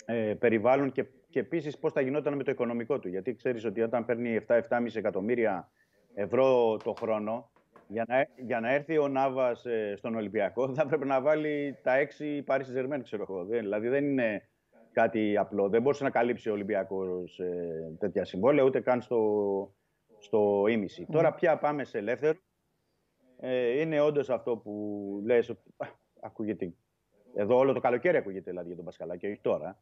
ε, 0.04 0.34
περιβάλλον 0.38 0.92
και, 0.92 1.04
και 1.28 1.38
επίσης 1.38 1.78
πώς 1.78 1.92
θα 1.92 2.00
γινόταν 2.00 2.34
με 2.34 2.42
το 2.42 2.50
οικονομικό 2.50 2.98
του. 2.98 3.08
Γιατί 3.08 3.34
ξέρεις 3.34 3.64
ότι 3.64 3.80
όταν 3.80 4.04
παίρνει 4.04 4.40
7-7,5 4.46 4.60
εκατομμύρια 4.94 5.70
ευρώ 6.14 6.76
το 6.84 6.92
χρόνο, 6.92 7.50
για 7.88 8.04
να, 8.08 8.26
για 8.36 8.60
να 8.60 8.72
έρθει 8.72 8.98
ο 8.98 9.08
Νάβα 9.08 9.56
ε, 9.64 9.96
στον 9.96 10.14
Ολυμπιακό 10.14 10.74
θα 10.74 10.86
πρέπει 10.86 11.06
να 11.06 11.20
βάλει 11.20 11.78
τα 11.82 11.94
έξι 11.94 12.44
Paris 12.46 12.60
Saint-Germain, 12.60 13.00
ξέρω 13.02 13.26
εγώ. 13.28 13.44
Δηλαδή 13.44 13.88
δεν 13.88 14.04
είναι 14.04 14.48
κάτι 14.92 15.36
απλό. 15.36 15.68
Δεν 15.68 15.82
μπορούσε 15.82 16.04
να 16.04 16.10
καλύψει 16.10 16.48
ο 16.48 16.52
Ολυμπιακός 16.52 17.38
ε, 17.38 17.96
τέτοια 17.98 18.24
συμβόλαια 18.24 18.64
ούτε 18.64 18.80
καν 18.80 19.00
στο, 19.00 19.74
στο 20.18 20.64
ίμιση. 20.68 21.06
Τώρα 21.10 21.34
πια 21.34 21.58
πάμε 21.58 21.84
σε 21.84 21.98
ελεύθερο. 21.98 22.38
Ε, 23.40 23.80
είναι 23.80 24.00
όντως 24.00 24.30
αυτό 24.30 24.56
που 24.56 25.20
λες 25.24 25.48
ότι 25.48 25.74
α, 25.76 25.86
ακούγεται. 26.20 26.74
Εδώ 27.34 27.56
όλο 27.56 27.72
το 27.72 27.80
καλοκαίρι 27.80 28.16
ακούγεται 28.16 28.50
δηλαδή 28.50 28.66
για 28.66 28.76
τον 28.76 28.84
Πασχαλάκη, 28.84 29.26
όχι 29.26 29.40
τώρα. 29.40 29.78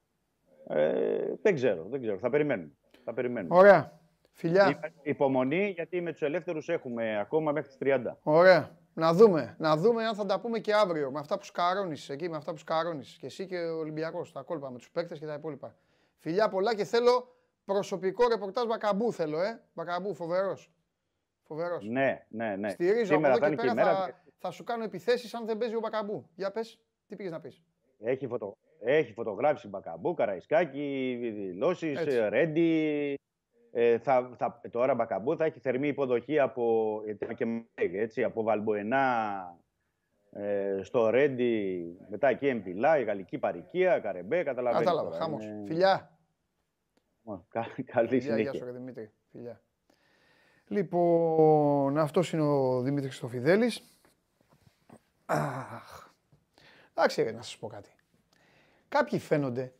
Ε, 0.68 1.35
δεν 1.43 1.55
ξέρω, 1.55 1.86
δεν 1.90 2.01
ξέρω. 2.01 2.18
Θα 2.18 2.31
περιμένουμε. 2.31 2.72
Θα 3.05 3.14
περιμένουμε. 3.14 3.56
Ωραία. 3.56 4.03
Φιλιά. 4.36 4.93
Υπομονή, 5.02 5.69
γιατί 5.74 6.01
με 6.01 6.12
τους 6.12 6.23
ελεύθερους 6.23 6.69
έχουμε 6.69 7.19
ακόμα 7.19 7.52
μέχρι 7.52 7.69
τις 7.69 7.78
30. 7.78 8.16
Ωραία. 8.23 8.77
Να 8.94 9.12
δούμε. 9.12 9.55
Να 9.59 9.77
δούμε 9.77 10.06
αν 10.06 10.15
θα 10.15 10.27
τα 10.27 10.40
πούμε 10.40 10.59
και 10.59 10.74
αύριο 10.74 11.11
με 11.11 11.19
αυτά 11.19 11.39
που 11.39 11.44
σκαρώνεις 11.44 12.09
εκεί, 12.09 12.28
με 12.28 12.36
αυτά 12.36 12.52
που 12.52 12.59
σκαρώνεις. 12.59 13.16
Και 13.20 13.27
εσύ 13.27 13.47
και 13.47 13.59
ο 13.59 13.78
Ολυμπιακός. 13.78 14.32
Τα 14.32 14.43
κόλπα 14.43 14.70
με 14.70 14.78
τους 14.78 14.90
παίκτες 14.90 15.19
και 15.19 15.27
τα 15.27 15.35
υπόλοιπα. 15.35 15.77
Φιλιά 16.19 16.48
πολλά 16.48 16.74
και 16.74 16.85
θέλω 16.85 17.36
προσωπικό 17.65 18.28
ρεπορτάζ 18.28 18.66
Μπακαμπού. 18.66 19.12
Θέλω, 19.12 19.40
ε. 19.40 19.62
Μπακαμπού, 19.74 20.15
φοβερός. 20.15 20.70
Φοβερός. 21.43 21.89
Ναι, 21.89 22.27
ναι, 22.28 22.56
ναι. 22.56 22.69
Στηρίζω 22.69 23.05
Σήμερα 23.05 23.35
από 23.35 23.44
εδώ 23.44 23.55
θα 23.55 23.62
και 23.62 23.66
είναι 23.66 23.74
πέρα. 23.74 23.90
και 23.90 23.97
η 23.97 24.02
μέρα. 24.02 24.06
Θα, 24.06 24.23
θα 24.39 24.51
σου 24.51 24.65
κάνω 24.65 24.85
επιθέσεις 24.85 25.35
αν 25.35 25.47
δεν 25.47 25.59
παίζει 25.59 25.74
ο 25.74 25.81
Μπακαμπού. 25.81 26.28
Για 26.35 26.51
πες, 26.51 26.81
τι 27.06 27.16
πήγες 27.16 27.32
να 27.32 27.40
πεις; 27.40 27.62
Έχει, 27.98 28.27
φωτο... 28.27 28.56
Έχει 28.81 29.12
φωτογράφηση 29.12 29.69
Μπακαμπού, 29.69 30.15
Καραϊσκάκη, 30.15 31.16
δηλώσεις, 31.35 31.98
Έτσι. 31.98 32.28
Ρέντι. 32.28 33.15
Ε, 33.76 33.98
θα, 33.98 34.30
θα, 34.36 34.60
τώρα 34.70 34.94
Μπακαμπού 34.94 35.36
θα 35.36 35.44
έχει 35.44 35.59
θερμή 35.59 35.88
υποδοχή 35.88 36.38
από, 36.38 37.01
γιατί 37.05 37.34
και 37.34 37.44
Μέγ, 37.44 37.94
έτσι, 37.94 38.24
από 38.24 38.42
Βαλμποενά 38.42 39.59
ε, 40.30 40.80
στο 40.82 41.09
Ρέντι, 41.10 41.84
μετά 42.09 42.28
εκεί 42.28 42.46
Εμπιλά, 42.46 42.98
η 42.98 43.05
Γαλλική 43.05 43.38
Παρικία, 43.38 43.98
Καρεμπέ, 44.01 44.42
καταλαβαίνεις. 44.42 44.86
Κατάλαβα. 44.86 45.10
τώρα, 45.10 45.22
Χάμο. 45.22 45.38
είναι- 45.40 45.64
Φιλιά. 45.66 46.18
Ω, 47.24 47.38
κα- 47.48 47.66
Καλή 47.84 48.09
Φιλιά, 48.09 48.18
γεια 48.24 48.36
συνέχεια. 48.36 48.52
σου, 48.59 48.64
ρε 48.64 48.70
Δημήτρη. 48.72 49.12
Φιλιά. 49.30 49.60
Λοιπόν, 50.68 51.98
αυτός 51.98 52.32
είναι 52.32 52.42
ο 52.42 52.80
Δημήτρης 52.80 53.09
Χριστοφιδέλης. 53.10 53.82
Αχ. 55.26 56.09
Εντάξει, 56.94 57.22
ρε, 57.22 57.32
να 57.32 57.42
σας 57.42 57.56
πω 57.59 57.66
κάτι. 57.68 57.90
Κάποιοι 58.88 59.18
φαίνονται 59.18 59.72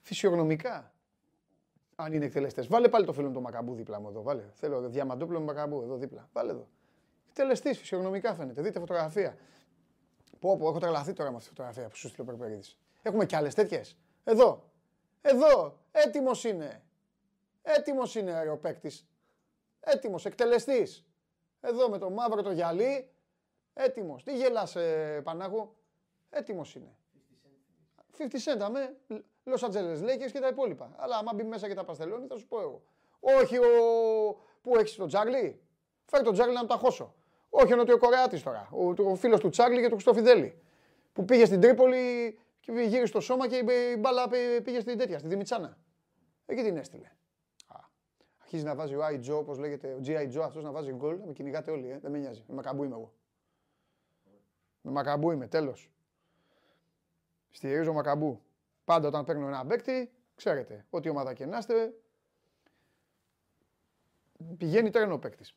φυσιογνωμικά. 0.00 0.92
Αν 2.00 2.12
είναι 2.12 2.24
εκτελεστές. 2.24 2.66
Βάλε 2.66 2.88
πάλι 2.88 3.06
το 3.06 3.12
φίλο 3.12 3.26
μου 3.26 3.34
το 3.34 3.40
Μακαμπού 3.40 3.74
δίπλα 3.74 4.00
μου 4.00 4.08
εδώ. 4.08 4.22
Βάλε. 4.22 4.42
Θέλω 4.52 4.88
διαμαντόπλο 4.88 5.38
με 5.38 5.44
Μακαμπού 5.44 5.82
εδώ 5.82 5.96
δίπλα. 5.96 6.28
Βάλε 6.32 6.50
εδώ. 6.50 6.68
Εκτελεστής 7.28 7.78
φυσιογνωμικά 7.78 8.34
φαίνεται. 8.34 8.62
Δείτε 8.62 8.78
φωτογραφία. 8.78 9.36
Πω, 10.38 10.56
πω, 10.56 10.68
έχω 10.68 10.78
τρελαθεί 10.78 11.12
τώρα 11.12 11.30
με 11.30 11.36
αυτή 11.36 11.48
τη 11.48 11.54
φωτογραφία 11.54 11.88
που 11.88 11.96
σου 11.96 12.08
στείλω 12.08 12.26
ο 12.28 12.30
Περπερίδης. 12.30 12.78
Έχουμε 13.02 13.26
κι 13.26 13.36
άλλες 13.36 13.54
τέτοιες; 13.54 13.96
Εδώ. 14.24 14.64
Εδώ. 15.20 15.78
Έτοιμος 15.92 16.44
είναι. 16.44 16.82
Έτοιμος 17.62 18.14
είναι 18.14 18.42
ρε, 18.42 18.50
ο 18.50 18.56
παίκτης. 18.56 19.06
Έτοιμος, 19.80 20.24
εκτελεστής. 20.24 21.04
Εδώ 21.60 21.88
με 21.88 21.98
το 21.98 22.10
μαύρο 22.10 22.42
το 22.42 22.52
γυαλί. 22.52 23.10
Έτοιμος. 23.74 24.22
Τι 24.22 24.36
γελάς, 24.36 24.76
ε, 24.76 25.20
Πανάγο. 25.24 25.74
Έτοιμος 26.30 26.74
είναι. 26.74 26.94
50 28.16 28.38
Cent, 28.38 28.60
αμέ. 28.60 28.96
Los 29.44 29.62
Angeles 29.62 30.02
Lakers 30.02 30.30
και 30.32 30.40
τα 30.40 30.48
υπόλοιπα. 30.48 30.94
Αλλά 30.96 31.16
άμα 31.16 31.34
μπει 31.34 31.44
μέσα 31.44 31.68
και 31.68 31.74
τα 31.74 31.84
παστελώνει, 31.84 32.26
θα 32.26 32.36
σου 32.36 32.46
πω 32.46 32.60
εγώ. 32.60 32.82
Όχι 33.20 33.58
ο. 33.58 33.64
Πού 34.62 34.76
έχει 34.76 34.96
τον 34.96 35.08
Τζάγλι. 35.08 35.60
Φέρει 36.04 36.24
τον 36.24 36.32
Τζάγλι 36.32 36.54
να 36.54 36.60
του 36.60 36.66
τα 36.66 36.76
χώσω. 36.76 37.14
Όχι 37.50 37.72
ο 37.72 37.76
Νοτιοκορεάτη 37.76 38.42
τώρα. 38.42 38.68
Ο, 38.72 39.10
ο 39.10 39.14
φίλος 39.14 39.40
του 39.40 39.48
Τσάγλι 39.48 39.80
και 39.80 39.88
του 39.88 39.94
Χριστοφιδέλη. 39.94 40.62
Που 41.12 41.24
πήγε 41.24 41.44
στην 41.44 41.60
Τρίπολη 41.60 42.38
και 42.60 42.72
γύρισε 42.72 43.06
στο 43.06 43.20
σώμα 43.20 43.48
και 43.48 43.56
η 43.56 43.96
μπάλα 43.98 44.28
πήγε 44.62 44.80
στην 44.80 44.98
τέτοια, 44.98 45.18
στη 45.18 45.28
Δημητσάνα. 45.28 45.78
Εκεί 46.46 46.62
την 46.62 46.76
έστειλε. 46.76 47.06
Α. 47.66 47.78
Αρχίζει 48.42 48.64
να 48.64 48.74
βάζει 48.74 48.94
ο 48.94 49.00
I. 49.06 49.30
Joe, 49.30 49.38
όπως 49.38 49.58
λέγεται, 49.58 49.92
ο 49.92 50.00
G.I. 50.04 50.38
Joe, 50.38 50.42
αυτός 50.42 50.62
να 50.62 50.70
βάζει 50.70 50.92
γκολ. 50.92 51.18
Με 51.26 51.32
κυνηγάτε 51.32 51.70
όλοι, 51.70 51.90
ε. 51.90 51.98
δεν 51.98 52.10
με 52.10 52.18
νοιάζει. 52.18 52.44
Με 52.48 52.54
μακαμπού 52.54 52.84
είμαι 52.84 52.94
εγώ. 52.94 53.12
Με 54.80 54.90
μακαμπού 54.90 55.30
είμαι, 55.30 55.46
τέλος. 55.46 55.90
Στηρίζω 57.50 57.92
μακαμπού. 57.92 58.40
Πάντα 58.90 59.08
όταν 59.08 59.24
παίρνω 59.24 59.46
ένα 59.46 59.66
παίκτη, 59.66 60.10
ξέρετε, 60.34 60.86
ό,τι 60.90 61.08
ομάδα 61.08 61.32
και 61.32 61.46
να 61.46 61.58
είστε, 61.58 61.92
πηγαίνει 64.56 64.90
τρένο 64.90 65.14
ο 65.14 65.18
παίκτης. 65.18 65.54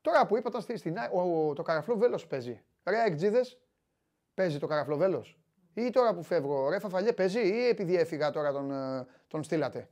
Τώρα 0.00 0.26
που 0.26 0.36
είπα, 0.36 0.60
στην, 0.60 0.76
στην, 0.76 0.96
ο, 1.12 1.20
ο- 1.48 1.52
το 1.54 1.62
καραφλό 1.62 1.96
βέλος 1.96 2.26
παίζει. 2.26 2.62
Ρε 2.84 3.04
εκτζίδες, 3.04 3.58
παίζει 4.34 4.58
το 4.58 4.66
καραφλό 4.66 4.96
βέλος; 4.96 5.38
Ή 5.74 5.90
τώρα 5.90 6.14
που 6.14 6.22
φεύγω, 6.22 6.68
ρε 6.68 6.78
Φαφαλιέ 6.78 7.12
παίζει; 7.12 7.40
Ή 7.40 7.66
επειδή 7.66 7.96
έφυγα 7.96 8.30
τώρα 8.30 8.52
τον, 8.52 8.70
ε, 8.70 9.06
τον 9.28 9.42
στείλατε; 9.42 9.88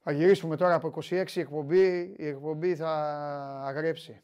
Θα 0.00 0.12
γυρίσουμε 0.12 0.56
τώρα 0.56 0.74
από 0.74 0.86
26 0.88 1.36
η 1.36 1.40
εκπομπή, 1.40 2.14
η 2.18 2.26
εκπομπή 2.26 2.76
θα 2.76 2.90
αγρέψει. 3.64 4.22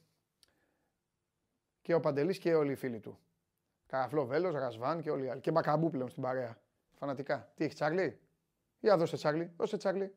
Και 1.82 1.94
ο 1.94 2.01
Παντελής 2.01 2.39
και 2.39 2.55
όλοι 2.55 2.72
οι 2.72 2.77
φίλοι 2.77 3.01
του. 3.01 3.18
Καραφλό 3.86 4.27
Βέλος, 4.27 4.55
Ρασβάν 4.55 5.01
και 5.01 5.10
όλοι 5.10 5.24
οι 5.24 5.28
άλλοι. 5.28 5.40
Και 5.40 5.51
Μπακαμπού 5.51 5.90
πλέον 5.90 6.09
στην 6.09 6.22
παρέα. 6.22 6.59
Φανατικά. 7.05 7.52
Τι 7.55 7.64
έχει 7.64 7.74
Τσάρλι; 7.74 8.20
Για 8.81 8.97
δώσε 8.97 9.16
Τσάρλι. 9.16 9.52
Δώσε 9.56 9.77
Τσάρλι. 9.77 10.14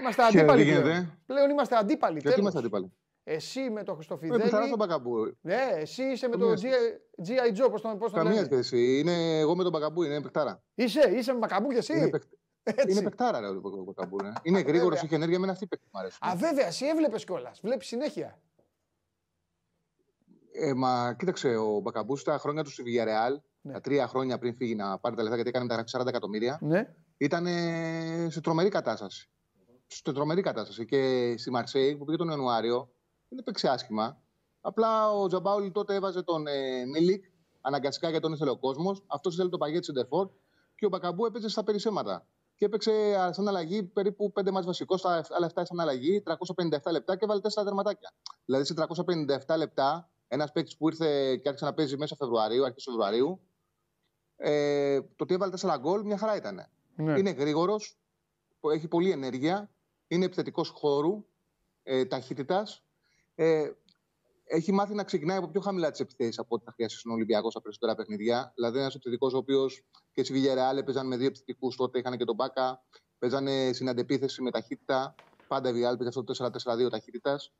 Είμαστε 0.00 0.22
Χαίρετε, 0.22 0.38
αντίπαλοι 0.38 0.64
τι 0.64 0.70
πλέον. 0.70 0.84
γίνεται; 0.86 1.18
Πλέον 1.26 1.50
είμαστε 1.50 1.76
αντίπαλοι. 1.76 2.12
Γιατί 2.12 2.22
τέλος. 2.28 2.40
είμαστε 2.40 2.58
αντίπαλοι; 2.58 2.92
Εσύ 3.24 3.70
με 3.70 3.82
το 3.82 3.92
Ε, 3.92 3.94
Χριστοφιδέλη. 3.94 4.42
πιθανά 4.42 4.66
στον 4.66 4.78
Μπακαμπού. 4.78 5.36
Ναι, 5.40 5.68
εσύ 5.74 6.02
είσαι 6.02 6.28
με 6.28 6.36
το 6.36 6.46
Καμίας 6.54 6.62
G- 6.62 7.28
G.I. 7.28 7.64
Joe, 7.64 7.70
πώς 7.70 7.80
το, 7.80 7.96
πώς 7.96 8.10
το 8.12 8.16
Καμίας 8.16 8.34
λένε; 8.34 8.62
σχέση. 8.62 8.98
Είναι 8.98 9.38
εγώ 9.38 9.56
με 9.56 9.62
τον 9.62 9.72
Μπακαμπού, 9.72 10.02
είναι 10.02 10.20
παιχτάρα. 10.20 10.62
Είσαι, 10.74 11.10
είσαι 11.16 11.32
με 11.32 11.38
Μακαμπού 11.38 11.68
και 11.68 11.76
εσύ; 11.76 11.96
Είναι, 11.96 12.08
παιχ... 12.08 12.22
Έτσι. 12.62 12.90
είναι 12.90 13.02
παιχτάρα 13.02 13.40
ρε, 13.40 13.46
ο 13.46 13.60
Μπακαμπού. 13.84 14.16
Ναι. 14.22 14.32
Είναι 14.42 14.60
γρήγορος, 14.60 14.82
βέβαια. 14.88 15.00
έχει 15.04 15.14
ενέργεια 15.14 15.38
με 15.38 15.50
αυτή 15.50 15.64
η 15.64 15.66
παίκτη 15.66 15.86
μου 15.92 16.00
αρέσει. 16.00 16.18
Α, 16.20 16.34
βέβαια, 16.36 16.66
εσύ 16.66 16.86
έβλεπες 16.86 17.24
κιόλας. 17.24 17.60
Βλέπεις 17.62 17.86
συνέχεια. 17.86 18.38
Ε, 20.56 20.72
μα 20.74 21.14
κοίταξε, 21.18 21.56
ο 21.56 21.80
Μπακαμπούς 21.80 22.20
στα 22.20 22.38
χρόνια 22.38 22.62
του 22.64 22.70
στη 22.70 22.82
Villarreal, 22.86 23.36
Ναι. 23.60 23.72
τα 23.72 23.80
τρία 23.80 24.06
χρόνια 24.08 24.38
πριν 24.38 24.54
φύγει 24.56 24.74
να 24.74 24.98
πάρει 24.98 25.16
τα 25.16 25.22
λεφτά 25.22 25.34
γιατί 25.36 25.50
έκανε 25.50 25.66
τα 25.68 25.84
40 26.00 26.06
εκατομμύρια, 26.06 26.58
Ναι. 26.60 26.94
ήταν 27.16 27.46
σε 28.30 28.40
τρομερή 28.40 28.68
κατάσταση. 28.68 29.28
Σε 29.86 30.02
τρομερή 30.12 30.42
κατάσταση. 30.42 30.84
Και 30.84 31.34
στη 31.38 31.50
Μαρσέη 31.50 31.96
που 31.96 32.04
πήγε 32.04 32.16
τον 32.18 32.28
Ιανουάριο, 32.28 32.88
δεν 33.28 33.38
έπαιξε 33.38 33.68
άσχημα. 33.68 34.20
Απλά 34.60 35.10
ο 35.12 35.26
Τζαμπάουλη 35.26 35.70
τότε 35.70 35.94
έβαζε 35.94 36.22
τον 36.22 36.46
ε, 36.46 36.84
Μίλικ 36.92 37.24
αναγκαστικά 37.60 38.08
γιατί 38.08 38.24
τον 38.24 38.32
ήθελε 38.34 38.50
ο 38.50 38.56
κόσμος. 38.58 39.02
Αυτός 39.06 39.34
ήθελε 39.34 39.48
το 39.48 39.58
παγέτι 39.58 39.84
Σεντερφόρ 39.84 40.28
και 40.74 40.86
ο 40.86 40.88
Μπακαμπού 40.88 41.24
έπαιζε 41.26 41.48
στα 41.48 41.64
περισσέματα. 41.64 42.26
Και 42.56 42.64
έπαιξε 42.64 42.90
α, 43.20 43.32
σαν 43.32 43.48
αλλαγή 43.48 43.82
περίπου 43.82 44.32
5 44.40 44.50
μάτς 44.50 44.66
βασικό, 44.66 44.96
στα 44.96 45.24
άλλα 45.36 45.50
7 45.54 45.62
σαν 45.64 45.80
αλλαγή, 45.80 46.22
357 46.26 46.90
λεπτά 46.90 47.16
και 47.16 47.26
βάλε 47.26 47.40
4 47.42 47.64
τερματάκια. 47.64 48.12
Δηλαδή 48.44 48.64
σε 48.64 48.74
357 49.46 49.56
λεπτά, 49.56 50.08
ένας 50.28 50.52
παίκτης 50.52 50.76
που 50.76 50.88
ήρθε 50.88 51.36
και 51.36 51.48
άρχισε 51.48 51.64
να 51.64 51.74
παίζει 51.74 51.96
μέσα 51.96 52.16
Φεβρουαρίου, 52.16 52.64
αρχές 52.64 52.84
Φεβρουαρίου, 52.84 53.40
ε, 54.36 55.00
το 55.00 55.16
ότι 55.18 55.34
έβαλε 55.34 55.52
4 55.52 55.78
γκολ 55.78 56.04
μια 56.04 56.18
χαρά 56.18 56.36
ήταν. 56.36 56.68
ναι. 56.96 57.18
Είναι 57.18 57.30
γρήγορος, 57.30 57.98
έχει 58.72 58.88
πολλή 58.88 59.10
ενέργεια, 59.10 59.70
είναι 60.06 60.24
επιθετικός 60.24 60.68
χώρου, 60.68 61.24
ε, 61.82 62.04
ταχύτητας. 62.04 62.84
Ε, 63.34 63.70
έχει 64.44 64.72
μάθει 64.72 64.94
να 64.94 65.04
ξεκινάει 65.04 65.36
από 65.36 65.48
πιο 65.48 65.60
χαμηλά 65.60 65.90
τις 65.90 66.00
επιθέσεις 66.00 66.38
από 66.38 66.54
ό,τι 66.54 66.64
θα 66.64 66.72
χρειαστεί 66.72 66.98
στον 66.98 67.12
Ολυμπιακό 67.12 67.50
στα 67.50 67.60
περισσότερα 67.60 67.94
παιχνίδια. 67.94 68.52
Δηλαδή, 68.54 68.78
ένας 68.78 68.94
επιθετικός 68.94 69.34
ο 69.34 69.36
οποίος 69.36 69.84
και 70.12 70.24
στη 70.24 70.32
Βιγερεάλ 70.32 70.76
έπαιζαν 70.76 71.06
με 71.06 71.16
δύο 71.16 71.26
επιθετικούς 71.26 71.76
τότε, 71.76 71.98
είχαν 71.98 72.16
και 72.16 72.24
τον 72.24 72.34
Μπάκα, 72.34 72.84
παίζανε 73.18 73.72
στην 73.72 73.88
αντεπίθεση 73.88 74.42
με 74.42 74.50
ταχύτητα. 74.50 75.14
Πάντα 75.48 75.68
η 75.68 75.72
Βιγερεάλ 75.72 75.96
παίζει 75.96 76.18
αυτό 76.18 76.24
το 76.24 76.34
4-4-2 76.34 76.88
ταχύτητας. 76.90 77.52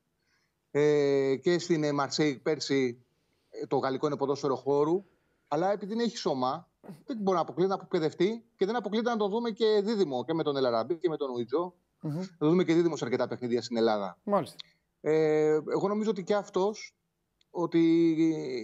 Ε, 0.76 1.36
και 1.36 1.58
στην 1.58 1.84
ε, 1.84 1.92
Μαρσέη 1.92 2.38
πέρσι 2.42 3.04
ε, 3.50 3.66
το 3.66 3.76
γαλλικό 3.76 4.06
είναι 4.06 4.16
ποδόσφαιρο 4.16 4.56
χώρου. 4.56 5.04
Αλλά 5.48 5.72
επειδή 5.72 5.94
δεν 5.94 6.04
έχει 6.04 6.16
σώμα, 6.16 6.68
δεν 7.06 7.16
μπορεί 7.20 7.36
να 7.36 7.42
αποκλείεται 7.42 7.70
να 7.72 7.78
αποκπαιδευτεί 7.78 8.44
και 8.56 8.66
δεν 8.66 8.76
αποκλείεται 8.76 9.10
να 9.10 9.16
το 9.16 9.28
δούμε 9.28 9.50
και 9.50 9.80
δίδυμο 9.84 10.24
και 10.24 10.34
με 10.34 10.42
τον 10.42 10.56
Ελαραμπή 10.56 10.96
και 10.98 11.08
με 11.08 11.16
τον 11.16 11.30
Ουιτζό. 11.30 11.74
Μμμ. 12.00 12.20
Θα 12.20 12.36
το 12.38 12.48
δούμε 12.48 12.64
και 12.64 12.74
δίδυμος 12.74 12.98
σε 12.98 13.04
αρκετά 13.04 13.28
παιχνίδια 13.28 13.62
στην 13.62 13.76
Ελλάδα. 13.76 14.18
Μάλιστα. 14.24 14.56
Ε, 15.00 15.46
εγώ 15.72 15.88
νομίζω 15.88 16.10
ότι 16.10 16.22
και 16.24 16.34
αυτός 16.34 16.94
ότι 17.50 17.80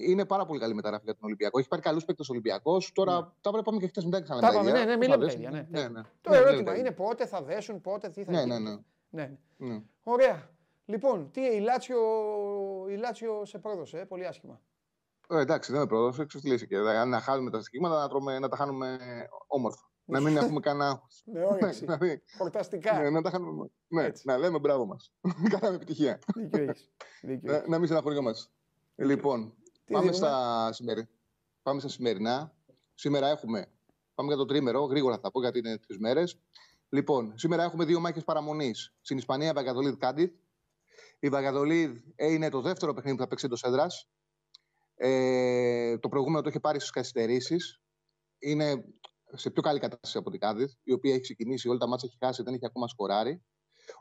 είναι 0.07 0.25
πάρα 0.25 0.47
πολύ 0.47 0.61
καλή 0.61 0.75
μεταγραφή 0.75 1.05
για 1.05 1.15
τον 1.15 1.25
Ολυμπιακό. 1.25 1.59
Έχει 1.59 1.69
πάρει 1.69 1.83
καλούς 1.83 2.05
παίκτες 2.05 2.29
Ολυμπιακός. 2.29 2.93
Τώρα 2.93 3.35
τα 3.41 3.51
βλέπαμε 3.51 3.79
και 3.79 3.87
χθες 3.87 4.05
μετά 4.05 4.21
και 4.21 4.27
Τα 4.41 4.49
είπαμε, 4.53 4.71
ναι, 4.73 4.85
ναι, 4.85 4.97
μην 4.97 5.09
λέμε 5.09 5.15
τα 5.15 5.19
δέσουν. 5.19 5.39
ίδια, 5.41 5.51
ναι. 5.51 5.67
ναι, 5.81 5.89
ναι. 5.89 6.01
Το 6.21 6.31
Ναι, 6.31 6.37
ερώτημα 6.37 6.53
λέμε 6.57 6.65
τα 6.65 6.71
είναι 6.71 6.81
ίδια. 6.81 6.95
πότε 6.95 7.27
θα 7.27 7.43
δέσουν, 7.43 7.81
πότε 7.81 8.09
τι 8.09 8.25
θα 8.25 8.31
Ναι, 8.33 8.39
γίνει. 8.43 8.53
ναι, 8.53 8.59
ναι. 8.59 8.77
ναι. 9.11 9.37
ναι. 9.57 9.67
Ναι. 9.75 9.83
Ωραία. 10.03 10.51
Λοιπόν, 10.91 11.31
τι 11.31 11.41
η 11.41 11.61
Λάτσιο, 11.61 11.99
η 12.89 12.97
Λάτσιο 12.97 13.45
σε 13.45 13.59
πρόδωσε, 13.59 13.99
ε, 13.99 14.05
πολύ 14.05 14.27
άσχημα. 14.27 14.61
Ε, 15.29 15.41
εντάξει, 15.41 15.73
δεν 15.73 15.81
με 15.81 15.87
πρόδωσε, 15.87 16.23
εξοφλήθηκε. 16.23 16.77
Δηλαδή, 16.79 17.09
να 17.11 17.21
χάνουμε 17.21 17.51
τα 17.51 17.61
στοιχήματα, 17.61 18.01
να, 18.01 18.09
τρώμε, 18.09 18.39
να 18.39 18.49
τα 18.49 18.57
χάνουμε 18.57 18.99
όμορφα. 19.47 19.91
να 20.05 20.21
μην 20.21 20.37
έχουμε 20.43 20.61
κανένα. 20.61 21.03
Με 21.25 21.45
όρεξη. 21.45 21.85
Δηλαδή, 21.85 22.23
Χορταστικά. 22.39 22.99
ναι, 23.01 23.11
να 23.11 23.23
τα 23.23 23.31
χάνουμε. 23.31 23.71
Ναι, 23.89 24.05
Έτσι. 24.05 24.23
να 24.27 24.39
λέμε 24.39 24.59
μπράβο 24.59 24.87
μας. 24.87 25.13
Κάναμε 25.59 25.77
επιτυχία. 25.77 26.19
Δίκιο 26.35 26.63
έχεις. 26.63 26.91
Δίκιο 27.23 27.51
να, 27.51 27.57
έχεις. 27.57 27.69
να 27.69 27.77
μην 27.77 27.87
στεναχωριόμαστε. 27.87 28.51
Λοιπόν, 28.95 29.55
Τι 29.85 29.93
πάμε 29.93 30.11
δίνουμε; 30.11 30.27
στα, 30.27 30.73
σημερι... 30.73 31.09
πάμε 31.63 31.81
στα 31.81 31.89
σημερινά. 31.89 32.55
Σήμερα 32.95 33.29
έχουμε, 33.29 33.67
πάμε 34.15 34.29
για 34.29 34.37
το 34.39 34.45
τρίμερο, 34.45 34.83
γρήγορα 34.85 35.19
θα 35.19 35.31
πω 35.31 35.41
γιατί 35.41 35.59
είναι 35.59 35.79
τρει 35.79 35.99
μέρες. 35.99 36.41
Λοιπόν, 36.89 37.33
σήμερα 37.39 37.63
έχουμε 37.63 37.85
δύο 37.85 38.01
μάχες 38.01 38.25
παραμονής. 38.25 38.95
Στην 39.01 39.17
Ισπανία, 39.17 39.53
Βαγκαδολίδ 39.53 39.95
Κάντιθ. 39.95 40.31
Η 41.23 41.29
Βαγκαδολίδ 41.29 41.97
είναι 42.17 42.49
το 42.49 42.61
δεύτερο 42.61 42.95
παιχνίδι 42.95 43.17
που 43.17 43.23
θα 43.23 43.29
παίξει 43.29 43.49
το 43.49 43.57
Σέντρα. 43.57 43.87
Ε, 44.95 45.99
το 45.99 46.09
προηγούμενο 46.09 46.43
το 46.43 46.49
είχε 46.49 46.61
πάρει 46.61 46.79
στις 46.79 46.91
καθυστερήσεις. 46.91 47.81
Είναι 48.39 48.85
σε 49.33 49.51
πιο 49.51 49.63
καλή 49.63 49.79
κατάσταση 49.79 50.19
από 50.19 50.31
την 50.31 50.41
Κάντιθ, 50.41 50.73
η 50.83 50.93
οποία 50.93 51.13
έχει 51.13 51.23
ξεκινήσει, 51.23 51.69
όλα 51.69 51.79
τα 51.79 51.89
μάτια 51.89 52.09
έχει 52.09 52.25
χάσει, 52.25 52.43
δεν 52.43 52.55
έχει 52.55 52.67
ακόμα 52.67 52.89
σκοράρει. 52.89 53.45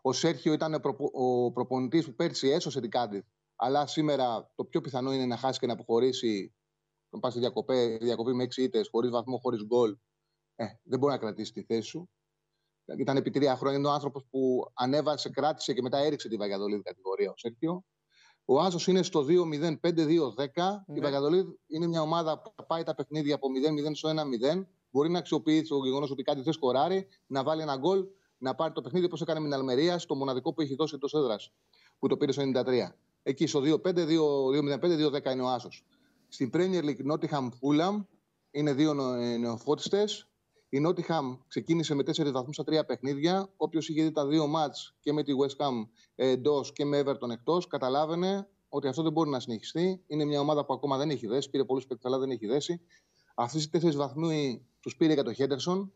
Ο 0.01 0.13
Σέρχιο 0.13 0.53
ήταν 0.53 0.81
ο 1.13 1.51
προπονητής 1.51 2.05
που 2.05 2.15
πέρσι 2.15 2.47
έσωσε 2.47 2.79
την 2.79 2.89
Κάντιθ, 2.89 3.25
αλλά 3.55 3.87
σήμερα 3.87 4.51
το 4.55 4.65
πιο 4.65 4.81
πιθανό 4.81 5.13
είναι 5.13 5.25
να 5.25 5.37
χάσει 5.37 5.59
και 5.59 5.65
να 5.65 5.73
αποχωρήσει. 5.73 6.53
Να 7.09 7.19
πας 7.19 7.31
στη 7.31 7.41
διακοπή, 7.41 7.97
διακοπή 8.01 8.33
με 8.33 8.43
6 8.43 8.61
ήττες, 8.61 8.87
χωρίς 8.91 9.11
βαθμό, 9.11 9.37
χωρίς 9.37 9.65
γκολ. 9.65 9.97
Ε, 10.55 10.65
δεν 10.83 10.99
μπορεί 10.99 11.13
να 11.13 11.19
κρατήσει 11.19 11.51
τη 11.51 11.63
θέση 11.63 11.87
σου. 11.87 12.09
Ήταν 12.97 13.17
επί 13.17 13.29
τρία 13.29 13.55
χρόνια. 13.55 13.77
Είναι 13.77 13.87
ο 13.87 13.91
άνθρωπος 13.91 14.23
που 14.29 14.71
ανέβασε, 14.73 15.29
κράτησε 15.29 15.73
και 15.73 15.81
μετά 15.81 15.97
έριξε 15.97 16.27
τη 16.27 16.35
Βαγιαδολίδη 16.35 16.81
κατηγορία 16.81 17.29
ο 17.29 17.33
Σέρχιο. 17.37 17.83
Ο 18.45 18.59
Άσος 18.59 18.87
είναι 18.87 19.03
στο 19.03 19.25
2-0-5-2-10. 19.27 20.83
Ναι. 20.85 20.97
Η 20.97 20.99
Βαγιαδολίδη 20.99 21.59
είναι 21.67 21.87
μια 21.87 22.01
ομάδα 22.01 22.41
που 22.41 22.65
πάει 22.67 22.83
τα 22.83 22.95
παιχνίδια 22.95 23.35
από 23.35 23.47
0-0 23.89 23.91
στο 23.95 24.09
1-0. 24.09 24.67
Μπορεί 24.91 25.09
να 25.09 25.19
αξιοποιήσει 25.19 25.63
το 25.63 25.75
γεγονός 25.83 26.11
ότι 26.11 26.23
κάτι 26.23 26.41
δεν 26.41 26.53
σκοράρει, 26.53 27.07
να 27.27 27.43
βάλει 27.43 27.61
ένα 27.61 27.77
γκολ, 27.77 28.05
να 28.37 28.55
πάρει 28.55 28.73
το 28.73 28.81
παιχνίδι 28.81 29.05
όπως 29.05 29.21
έκανε 29.21 29.39
με 29.39 29.45
την 29.45 29.55
Αλμερία, 29.55 29.99
στο 29.99 30.15
μοναδικό 30.15 30.53
που 30.53 30.61
έχει 30.61 30.75
δώσει 30.75 30.95
εντός 30.95 31.13
έδρας, 31.13 31.53
που 31.99 32.07
το 32.07 32.17
πήρε 32.17 32.31
στο 32.31 32.41
93. 32.41 32.95
Εκεί 33.23 33.47
στο 33.47 33.61
2-5-2-0-5-2-10 33.61 35.31
είναι 35.31 35.41
ο 35.41 35.47
Άσος. 35.47 35.85
Στην 36.27 36.49
Premier 36.53 36.83
League 36.83 37.11
Nottingham 37.11 37.49
Fulham 37.49 38.05
είναι 38.51 38.73
δύο 38.73 38.93
νεοφώτιστες. 39.39 40.28
Η 40.71 40.79
Νότιχαμ 40.79 41.37
ξεκίνησε 41.47 41.95
με 41.95 42.03
4 42.03 42.31
βαθμούς 42.31 42.55
στα 42.55 42.63
τρία 42.63 42.85
παιχνίδια. 42.85 43.53
Όποιος 43.57 43.89
είχε 43.89 44.03
δει 44.03 44.11
τα 44.11 44.27
δύο 44.27 44.47
μάτς 44.47 44.95
και 44.99 45.13
με 45.13 45.23
τη 45.23 45.31
West 45.41 45.65
Ham 45.65 45.87
εντός 46.15 46.73
και 46.73 46.85
με 46.85 47.01
Everton 47.05 47.29
εκτός, 47.31 47.67
καταλάβαινε 47.67 48.47
ότι 48.69 48.87
αυτό 48.87 49.03
δεν 49.03 49.11
μπορεί 49.11 49.29
να 49.29 49.39
συνεχιστεί. 49.39 50.03
Είναι 50.07 50.25
μια 50.25 50.39
ομάδα 50.39 50.65
που 50.65 50.73
ακόμα 50.73 50.97
δεν 50.97 51.09
έχει 51.09 51.27
δέσει. 51.27 51.49
Πήρε 51.49 51.63
πολλούς 51.63 51.85
παίκτες, 51.85 52.05
αλλά 52.05 52.19
δεν 52.19 52.29
έχει 52.29 52.47
δέσει. 52.47 52.81
Αυτοί 53.35 53.57
οι 53.57 53.67
τέσσερις 53.69 53.95
βαθμού 53.95 54.29
τους 54.79 54.95
πήρε 54.95 55.13
για 55.13 55.23
το 55.23 55.33
Χέντερσον. 55.33 55.93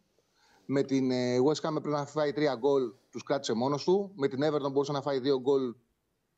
Με 0.65 0.83
την 0.83 1.11
ε, 1.11 1.37
West 1.37 1.67
Ham 1.67 1.75
έπρεπε 1.75 1.89
να 1.89 2.05
φάει 2.05 2.33
τρία 2.33 2.55
γκολ, 2.55 2.93
τους 3.09 3.23
κράτησε 3.23 3.53
μόνος 3.53 3.83
του. 3.83 4.11
Με 4.15 4.27
την 4.27 4.39
Everton 4.43 4.71
μπορούσε 4.71 4.91
να 4.91 5.01
φάει 5.01 5.19
δύο 5.19 5.39
γκολ, 5.39 5.75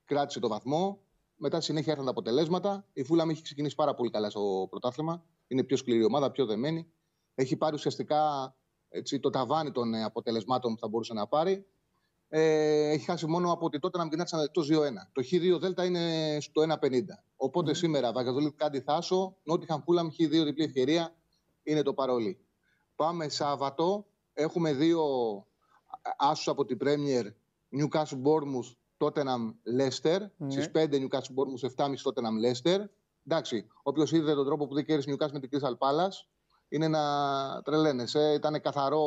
κράτησε 0.05 0.39
το 0.39 0.47
βαθμό. 0.47 0.99
Μετά 1.35 1.61
συνέχεια 1.61 1.91
έρθαν 1.91 2.05
τα 2.05 2.11
αποτελέσματα. 2.11 2.87
Η 2.93 3.03
Φούλαμ 3.03 3.29
έχει 3.29 3.41
ξεκινήσει 3.41 3.75
πάρα 3.75 3.93
πολύ 3.95 4.09
καλά 4.09 4.29
στο 4.29 4.67
πρωτάθλημα. 4.69 5.23
Είναι 5.47 5.63
πιο 5.63 5.77
σκληρή 5.77 6.03
ομάδα, 6.03 6.31
πιο 6.31 6.45
δεμένη 6.45 6.89
έχει 7.35 7.55
πάρει 7.57 7.75
ουσιαστικά 7.75 8.53
έτσι, 8.89 9.19
το 9.19 9.29
ταβάνι 9.29 9.71
των 9.71 9.93
ε, 9.93 10.03
αποτελεσμάτων 10.03 10.73
που 10.73 10.79
θα 10.79 10.87
μπορούσε 10.87 11.13
να 11.13 11.27
πάρει. 11.27 11.65
Ε, 12.27 12.89
έχει 12.89 13.05
χάσει 13.05 13.25
μόνο 13.27 13.51
από 13.51 13.65
ότι 13.65 13.79
τότε 13.79 13.97
να 13.97 14.05
μην 14.05 14.17
το 14.51 14.61
2-1. 14.61 14.63
Το 15.11 15.23
Χ2 15.31 15.59
Δέλτα 15.59 15.85
είναι 15.85 16.37
στο 16.39 16.61
1-50. 16.81 17.01
Οπότε 17.35 17.71
mm. 17.71 17.75
σήμερα 17.75 18.11
Βαγκαδολίτ 18.11 18.53
Κάντι 18.55 18.79
Θάσο, 18.79 19.37
Νότιχαμ 19.43 19.81
Φούλαμ 19.81 20.07
Χ2 20.07 20.29
διπλή 20.29 20.63
ευκαιρία 20.63 21.15
είναι 21.63 21.81
το 21.81 21.93
παρόλι. 21.93 22.39
Πάμε 22.95 23.29
Σάββατο. 23.29 24.05
Έχουμε 24.33 24.73
δύο 24.73 25.03
άσους 26.17 26.47
από 26.47 26.65
την 26.65 26.77
Πρέμιερ 26.77 27.25
Newcastle 27.79 28.21
Bournemouth, 28.23 28.71
Tottenham 28.97 29.53
Leicester. 29.79 30.19
Mm. 30.19 30.47
Στις 30.47 30.69
5 30.73 30.89
Newcastle 30.91 31.33
Bournemouth, 31.35 31.85
7,5 31.85 31.89
Tottenham 32.03 32.37
Leicester. 32.45 32.85
Εντάξει, 33.27 33.67
όποιος 33.83 34.11
είδε 34.11 34.33
τον 34.33 34.45
τρόπο 34.45 34.67
που 34.67 34.73
δεν 34.73 34.85
κέρδισε 34.85 35.11
Newcastle 35.11 35.31
με 35.31 35.39
την 35.39 35.49
Crystal 35.51 35.77
Palace, 35.77 36.25
είναι 36.75 36.87
να 36.87 37.01
τρελαίνεσαι. 37.61 38.33
Ήταν 38.33 38.61
καθαρό. 38.61 39.05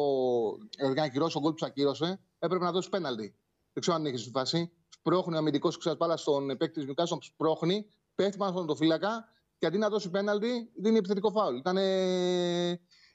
Δηλαδή, 0.77 0.95
να 0.95 1.03
ακυρώσει 1.03 1.37
ο 1.37 1.41
γκολ 1.41 1.53
που 1.53 1.67
ακύρωσε, 1.67 2.21
έπρεπε 2.39 2.65
να 2.65 2.73
δώσει 2.73 2.89
πέναλτι. 2.89 3.35
Δεν 3.73 3.83
ξέρω 3.83 3.97
αν 3.97 4.07
έχεις 4.07 4.21
στη 4.21 4.31
φάση. 4.31 4.73
Σπρώχνει 4.89 5.35
ο 5.35 5.39
αμυντικός 5.39 5.79
ξεσπάλα 5.79 6.17
στον 6.17 6.47
παίκτη 6.47 6.71
της 6.71 6.85
Νιουκάσον, 6.85 7.23
σπρώχνει, 7.23 7.87
πέφτει 8.15 8.37
πάνω 8.37 8.63
στον 8.63 8.77
φύλακα 8.77 9.29
και 9.59 9.67
αντί 9.67 9.79
να 9.79 9.89
δώσει 9.89 10.11
πέναλτι, 10.11 10.71
δίνει 10.75 10.97
επιθετικό 10.97 11.31
φάουλ. 11.31 11.57
Ήταν, 11.57 11.77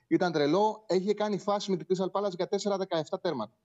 ήταν 0.08 0.32
τρελό. 0.32 0.84
Έχει 0.88 1.14
κάνει 1.14 1.38
φάση 1.40 1.72
με 1.72 1.78
την 1.78 1.86
Crystal 1.90 2.12
Palace 2.12 2.36
για 2.36 2.48
4-17 3.12 3.20
τέρματα 3.22 3.58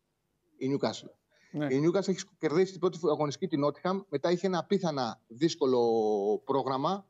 η 0.59 0.73
Newcastle. 0.73 1.11
Ναι. 1.51 1.67
Η 1.75 1.83
Newcastle 1.85 2.09
έχει 2.09 2.25
κερδίσει 2.39 2.71
την 2.71 2.81
πρώτη 2.81 2.99
αγωνιστική 3.11 3.47
την 3.47 3.65
Nottingham. 3.65 4.05
Μετά 4.09 4.31
είχε 4.31 4.47
ένα 4.47 4.59
απίθανα 4.59 5.21
δύσκολο 5.27 5.81
πρόγραμμα 6.45 7.07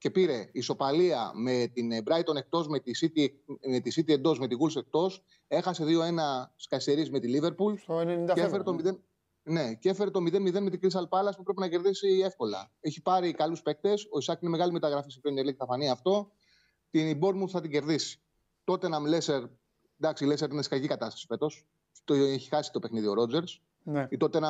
και 0.00 0.10
πήρε 0.10 0.48
ισοπαλία 0.52 1.30
με 1.34 1.66
την 1.72 1.90
Brighton 2.04 2.36
εκτός, 2.36 2.68
με 2.68 2.80
τη 2.80 2.90
City, 3.00 3.26
με 3.68 3.80
τη 3.80 3.90
City 4.00 4.12
εντός, 4.12 4.38
με 4.38 4.48
την 4.48 4.58
Wolves 4.60 4.76
εκτός. 4.76 5.24
Έχασε 5.48 5.84
2-1 5.84 6.52
σκασερί 6.56 7.10
με 7.10 7.18
τη 7.18 7.40
Liverpool. 7.40 7.78
Στο 7.78 7.98
90 7.98 8.32
και 8.34 8.40
έφερε 8.40 8.62
το 8.62 8.76
0. 8.84 8.98
Ναι, 9.42 9.74
και 9.74 9.88
έφερε 9.88 10.10
το 10.10 10.20
0-0 10.20 10.60
με 10.60 10.70
την 10.70 10.80
Crystal 10.82 11.08
Palace 11.08 11.36
που 11.36 11.42
πρέπει 11.42 11.60
να 11.60 11.68
κερδίσει 11.68 12.20
εύκολα. 12.24 12.72
Έχει 12.80 13.02
πάρει 13.02 13.32
καλούς 13.32 13.62
παίκτες. 13.62 14.08
Ο 14.10 14.18
Ισάκ 14.18 14.42
είναι 14.42 14.50
μεγάλη 14.50 14.72
μεταγραφή 14.72 15.10
στην 15.10 15.22
Premier 15.24 15.48
League, 15.48 15.56
θα 15.56 15.66
φανεί 15.66 15.90
αυτό. 15.90 16.30
Την 16.90 17.18
Bournemouth 17.22 17.48
θα 17.48 17.60
την 17.60 17.70
κερδίσει. 17.70 18.20
Τότε 18.64 18.88
να 18.88 18.98
Λέσσερ, 18.98 19.42
εντάξει, 20.00 20.24
η 20.24 20.26
Λέσσερ 20.26 20.50
είναι 20.50 20.62
σε 20.62 20.68
κακή 20.68 20.86
κατάσταση 20.86 21.26
φέτος. 21.28 21.66
Το 22.04 22.14
έχει 22.14 22.48
χάσει 22.48 22.72
το 22.72 22.78
παιχνίδι 22.78 23.06
ο 23.06 23.14
Ρότζερ. 23.14 23.42
Ναι. 23.82 24.06
Η 24.10 24.16
τότε 24.16 24.40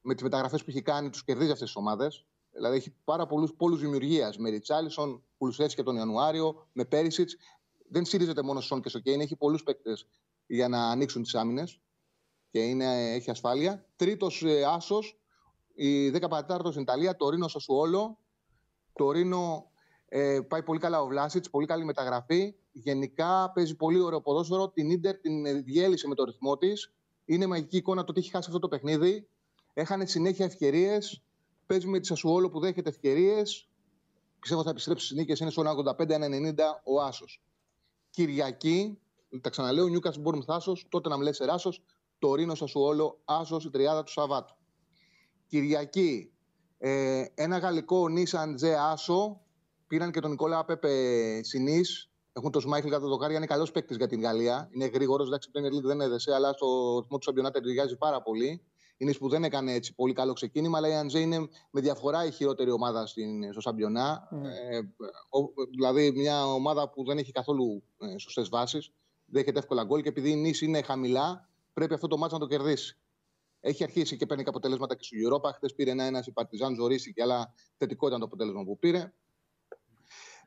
με 0.00 0.14
τις 0.14 0.22
μεταγραφές 0.22 0.64
που 0.64 0.70
έχει 0.70 0.82
κάνει 0.82 1.10
τους 1.10 1.24
κερδίζει 1.24 1.50
αυτές 1.50 1.66
τις 1.66 1.76
ομάδες. 1.76 2.26
Δηλαδή 2.52 2.76
έχει 2.76 2.94
πάρα 3.04 3.26
πολλούς 3.26 3.54
πόλου 3.56 3.76
δημιουργίας. 3.76 4.38
Με 4.38 4.50
Ριτσάλισον, 4.50 5.22
και 5.74 5.82
τον 5.82 5.96
Ιανουάριο, 5.96 6.68
με 6.72 6.84
Πέρισιτ. 6.84 7.30
Δεν 7.88 8.04
στηρίζεται 8.04 8.42
μόνο 8.42 8.60
Σον 8.60 8.82
και 8.82 8.88
στο 8.88 8.98
Κέιν, 8.98 9.20
έχει 9.20 9.36
πολλούς 9.36 9.62
παίκτες 9.62 10.06
για 10.46 10.68
να 10.68 10.90
ανοίξουν 10.90 11.22
τις 11.22 11.34
άμυνες 11.34 11.80
και 12.50 12.58
είναι, 12.58 13.12
έχει 13.14 13.30
ασφάλεια. 13.30 13.86
Τρίτος 13.96 14.42
ε, 14.42 14.64
άσος, 14.64 15.20
η 15.74 16.10
14η 16.10 16.66
στην 16.70 16.82
Ιταλία, 16.82 17.16
το 17.16 17.28
Ρήνο 17.28 17.48
Σασουόλο. 17.48 18.18
Το 18.92 19.10
Ρήνο 19.10 19.70
ε, 20.08 20.40
πάει 20.48 20.62
πολύ 20.62 20.78
καλά 20.78 21.00
ο 21.00 21.06
Βλάσιτ, 21.06 21.44
πολύ 21.50 21.66
καλή 21.66 21.84
μεταγραφή. 21.84 22.54
Γενικά 22.72 23.52
παίζει 23.54 23.76
πολύ 23.76 24.00
ωραίο 24.00 24.20
ποδόσφαιρο. 24.20 24.68
Την 24.68 25.00
ντερ 25.00 25.16
την 25.16 25.64
διέλυσε 25.64 26.08
με 26.08 26.14
το 26.14 26.24
ρυθμό 26.24 26.56
της. 26.56 26.92
Είναι 27.24 27.46
μαγική 27.46 27.76
εικόνα 27.76 28.04
το 28.04 28.10
ότι 28.10 28.20
έχει 28.20 28.30
χάσει 28.30 28.44
αυτό 28.48 28.60
το 28.60 28.68
παιχνίδι. 28.68 29.28
Έχανε 29.72 30.06
συνέχεια 30.06 30.44
ευκαιρίες. 30.44 31.22
Παίζει 31.70 31.86
με 31.86 32.00
τη 32.00 32.06
Σασουόλο 32.06 32.50
που 32.50 32.60
δέχεται 32.60 32.88
ευκαιρίες. 32.88 33.68
Πιστεύω 34.38 34.62
θα 34.62 34.70
επιστρέψει 34.70 35.04
στις 35.04 35.16
νίκες. 35.16 35.40
Είναι 35.40 35.50
στο 35.50 35.62
85-90 35.62 36.82
ο 36.84 37.00
Άσος. 37.02 37.42
Κυριακή, 38.10 38.98
τα 39.40 39.50
ξαναλέω, 39.50 39.86
Νιούκα 39.86 40.12
Μπούρμ 40.20 40.40
Θάσο, 40.46 40.76
τότε 40.88 41.08
να 41.08 41.16
μιλέ 41.16 41.30
Άσος, 41.48 41.82
το 42.18 42.34
Ρήνο 42.34 42.54
Σασουόλο, 42.54 43.20
Άσος, 43.24 43.64
η 43.64 43.70
τριάδα 43.70 44.02
του 44.02 44.12
Σαββάτου. 44.12 44.54
Κυριακή, 45.46 46.32
ε, 46.78 47.24
ένα 47.34 47.58
γαλλικό 47.58 48.04
Nissan 48.04 48.52
Τζε 48.54 48.74
Άσο. 48.74 49.40
Πήραν 49.86 50.10
και 50.10 50.20
τον 50.20 50.30
Νικόλα 50.30 50.64
Πέπε 50.64 50.90
Συνή. 51.42 51.80
Έχουν 52.32 52.50
τον 52.50 52.60
Σμάιχλ 52.60 52.88
κατά 52.88 53.08
το 53.08 53.16
χάρι, 53.16 53.34
είναι 53.34 53.46
καλός 53.46 53.70
παίκτης 53.70 53.96
για 53.96 54.06
την 54.06 54.20
Γαλλία. 54.20 54.68
Είναι 54.72 54.86
γρήγορος, 54.86 55.26
εντάξει, 55.26 55.50
δεν 55.82 56.00
έδεσε, 56.00 56.34
αλλά 56.34 56.52
στο 56.52 56.98
ρυθμό 57.00 57.18
του 57.18 57.24
Σαμπιονάτα 57.24 57.60
ταιριάζει 57.60 57.96
πάρα 57.96 58.22
πολύ 58.22 58.69
είναι 59.00 59.12
που 59.12 59.28
δεν 59.28 59.44
έκανε 59.44 59.72
έτσι 59.72 59.94
πολύ 59.94 60.12
καλό 60.12 60.32
ξεκίνημα, 60.32 60.78
αλλά 60.78 60.88
η 60.88 60.94
Αντζέ 60.94 61.20
είναι 61.20 61.48
με 61.70 61.80
διαφορά 61.80 62.24
η 62.24 62.30
χειρότερη 62.30 62.70
ομάδα 62.70 63.06
στην, 63.06 63.52
στο 63.52 63.60
Σαμπιονά. 63.60 64.28
Mm. 64.32 64.44
Ε, 64.44 64.80
δηλαδή, 65.70 66.10
μια 66.10 66.46
ομάδα 66.46 66.90
που 66.90 67.04
δεν 67.04 67.18
έχει 67.18 67.32
καθόλου 67.32 67.82
ε, 67.98 68.18
σωστές 68.18 68.48
βάσεις, 68.48 68.92
δέχεται 69.26 69.58
εύκολα 69.58 69.84
γκολ 69.84 70.02
και 70.02 70.08
επειδή 70.08 70.30
η 70.30 70.36
νήση 70.36 70.64
είναι 70.64 70.82
χαμηλά, 70.82 71.48
πρέπει 71.72 71.94
αυτό 71.94 72.06
το 72.06 72.16
μάτσο 72.16 72.36
να 72.36 72.42
το 72.42 72.48
κερδίσει. 72.48 72.98
Έχει 73.60 73.82
αρχίσει 73.82 74.16
και 74.16 74.26
παίρνει 74.26 74.42
και 74.42 74.48
αποτελέσματα 74.48 74.96
και 74.96 75.04
στο 75.04 75.16
Europa. 75.16 75.50
Χθε 75.54 75.68
πήρε 75.76 75.90
ένα-ένα 75.90 76.22
η 76.26 76.30
Παρτιζάν, 76.30 76.74
ζωρίστηκε, 76.74 77.22
αλλά 77.22 77.54
θετικό 77.76 78.06
ήταν 78.06 78.18
το 78.18 78.24
αποτέλεσμα 78.24 78.64
που 78.64 78.78
πήρε. 78.78 79.12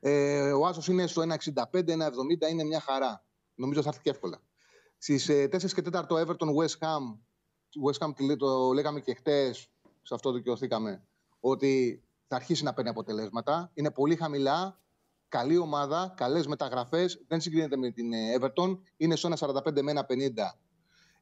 Ε, 0.00 0.52
ο 0.52 0.66
Άσος 0.66 0.88
είναι 0.88 1.06
στο 1.06 1.22
1,65, 1.22 1.34
1,70, 1.72 2.50
είναι 2.50 2.64
μια 2.64 2.80
χαρά. 2.80 3.24
Νομίζω 3.54 3.82
θα 3.82 3.88
έρθει 3.88 4.00
και 4.00 4.10
εύκολα. 4.10 4.42
Στις 4.98 5.24
4 5.24 5.28
ε, 5.28 5.46
και 5.46 5.82
4 5.92 6.04
το 6.06 6.20
Everton 6.20 6.62
West 6.62 6.78
Ham 6.78 7.18
West 7.86 8.06
Ham 8.06 8.36
το 8.38 8.72
λέγαμε 8.72 9.00
και 9.00 9.14
χτες, 9.14 9.68
σε 10.02 10.14
αυτό 10.14 10.32
δικαιωθήκαμε, 10.32 11.06
ότι 11.40 12.02
θα 12.26 12.36
αρχίσει 12.36 12.64
να 12.64 12.74
παίρνει 12.74 12.90
αποτελέσματα. 12.90 13.70
Είναι 13.74 13.90
πολύ 13.90 14.16
χαμηλά, 14.16 14.80
καλή 15.28 15.56
ομάδα, 15.56 16.14
καλές 16.16 16.46
μεταγραφές. 16.46 17.24
Δεν 17.28 17.40
συγκρίνεται 17.40 17.76
με 17.76 17.90
την 17.90 18.12
ε, 18.12 18.36
Everton. 18.40 18.78
Είναι 18.96 19.16
στο 19.16 19.30
1,45 19.38 19.82
με 19.82 19.92
1,50 20.08 20.30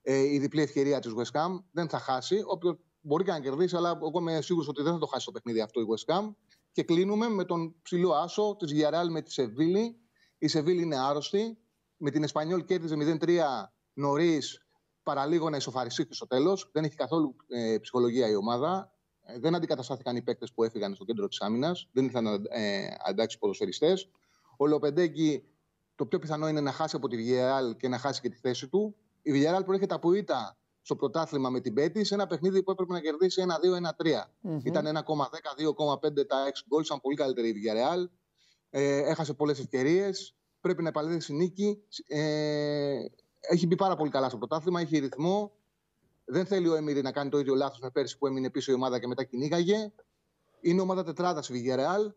ε, 0.02 0.18
η 0.18 0.38
διπλή 0.38 0.62
ευκαιρία 0.62 0.98
της 1.00 1.12
West 1.16 1.40
Ham. 1.40 1.62
Δεν 1.72 1.88
θα 1.88 1.98
χάσει. 1.98 2.42
Όποιο 2.46 2.78
μπορεί 3.00 3.24
και 3.24 3.30
να 3.30 3.40
κερδίσει, 3.40 3.76
αλλά 3.76 3.98
εγώ 4.02 4.18
είμαι 4.20 4.40
σίγουρος 4.40 4.68
ότι 4.68 4.82
δεν 4.82 4.92
θα 4.92 4.98
το 4.98 5.06
χάσει 5.06 5.26
το 5.26 5.32
παιχνίδι 5.32 5.60
αυτό 5.60 5.80
η 5.80 5.84
West 5.88 6.14
Ham. 6.14 6.34
Και 6.72 6.82
κλείνουμε 6.82 7.28
με 7.28 7.44
τον 7.44 7.74
ψηλό 7.82 8.12
άσο 8.12 8.56
της 8.58 8.72
Γιαράλ 8.72 9.10
με 9.10 9.22
τη 9.22 9.32
Σεβίλη. 9.32 9.96
Η 10.38 10.48
Σεβίλη 10.48 10.82
είναι 10.82 10.98
άρρωστη. 10.98 11.58
Με 11.96 12.10
την 12.10 12.22
Εσπανιόλ 12.22 12.64
κέρδιζε 12.64 13.18
0-3 13.20 13.38
νωρίς 13.92 14.61
παραλίγο 15.02 15.50
να 15.50 15.56
ισοφαριστεί 15.56 16.06
στο 16.10 16.26
τέλος. 16.26 16.70
Δεν 16.72 16.84
έχει 16.84 16.94
καθόλου 16.94 17.36
ε, 17.48 17.78
ψυχολογία 17.80 18.28
η 18.28 18.34
ομάδα. 18.34 18.92
Ε, 19.22 19.38
δεν 19.38 19.54
αντικαταστάθηκαν 19.54 20.16
οι 20.16 20.22
παίκτες 20.22 20.52
που 20.52 20.64
έφυγαν 20.64 20.94
στο 20.94 21.04
κέντρο 21.04 21.28
της 21.28 21.40
άμυνας. 21.40 21.88
Δεν 21.92 22.04
ήρθαν 22.04 22.26
ε, 22.48 22.86
αντάξει 23.04 23.38
ποδοσφαιριστές. 23.38 24.10
Ο 24.56 24.66
Λοπεντέγκη 24.66 25.44
το 25.94 26.06
πιο 26.06 26.18
πιθανό 26.18 26.48
είναι 26.48 26.60
να 26.60 26.72
χάσει 26.72 26.96
από 26.96 27.08
τη 27.08 27.16
Βιεάλ 27.16 27.76
και 27.76 27.88
να 27.88 27.98
χάσει 27.98 28.20
και 28.20 28.28
τη 28.28 28.36
θέση 28.36 28.68
του. 28.68 28.96
Η 29.22 29.30
Villarreal 29.34 29.64
προέρχεται 29.64 29.94
από 29.94 30.12
ήττα 30.12 30.56
στο 30.82 30.96
πρωτάθλημα 30.96 31.50
με 31.50 31.60
την 31.60 31.74
Πέτης 31.74 32.08
σε 32.08 32.14
ένα 32.14 32.26
παιχνίδι 32.26 32.62
που 32.62 32.70
έπρεπε 32.70 32.92
να 32.92 33.00
κερδίσει 33.00 33.44
1-2-1-3. 34.02 34.06
Mm-hmm. 34.06 34.64
Ήταν 34.64 34.86
1,10-2,5 34.86 36.26
τα 36.26 36.46
6 36.48 36.50
γκολ, 36.68 36.82
ήταν 36.82 37.00
πολύ 37.00 37.16
καλύτερη 37.16 37.48
η 37.48 37.54
Villarreal. 37.56 38.08
Ε, 38.70 38.96
έχασε 38.96 39.34
πολλές 39.34 39.58
ευκαιρίες. 39.58 40.36
Πρέπει 40.60 40.82
να 40.82 40.88
επαλέξει 40.88 41.32
νίκη. 41.32 41.82
Ε, 42.06 43.04
έχει 43.48 43.66
μπει 43.66 43.76
πάρα 43.76 43.96
πολύ 43.96 44.10
καλά 44.10 44.28
στο 44.28 44.38
πρωτάθλημα, 44.38 44.80
έχει 44.80 44.98
ρυθμό. 44.98 45.52
Δεν 46.24 46.46
θέλει 46.46 46.68
ο 46.68 46.74
Έμιρη 46.74 47.02
να 47.02 47.12
κάνει 47.12 47.30
το 47.30 47.38
ίδιο 47.38 47.54
λάθος 47.54 47.78
με 47.78 47.90
πέρσι 47.90 48.18
που 48.18 48.26
έμεινε 48.26 48.50
πίσω 48.50 48.72
η 48.72 48.74
ομάδα 48.74 48.98
και 48.98 49.06
μετά 49.06 49.24
κυνήγαγε. 49.24 49.92
Είναι 50.60 50.80
ομάδα 50.80 51.04
τετράδας 51.04 51.48
η 51.48 51.52
Villarreal. 51.52 52.12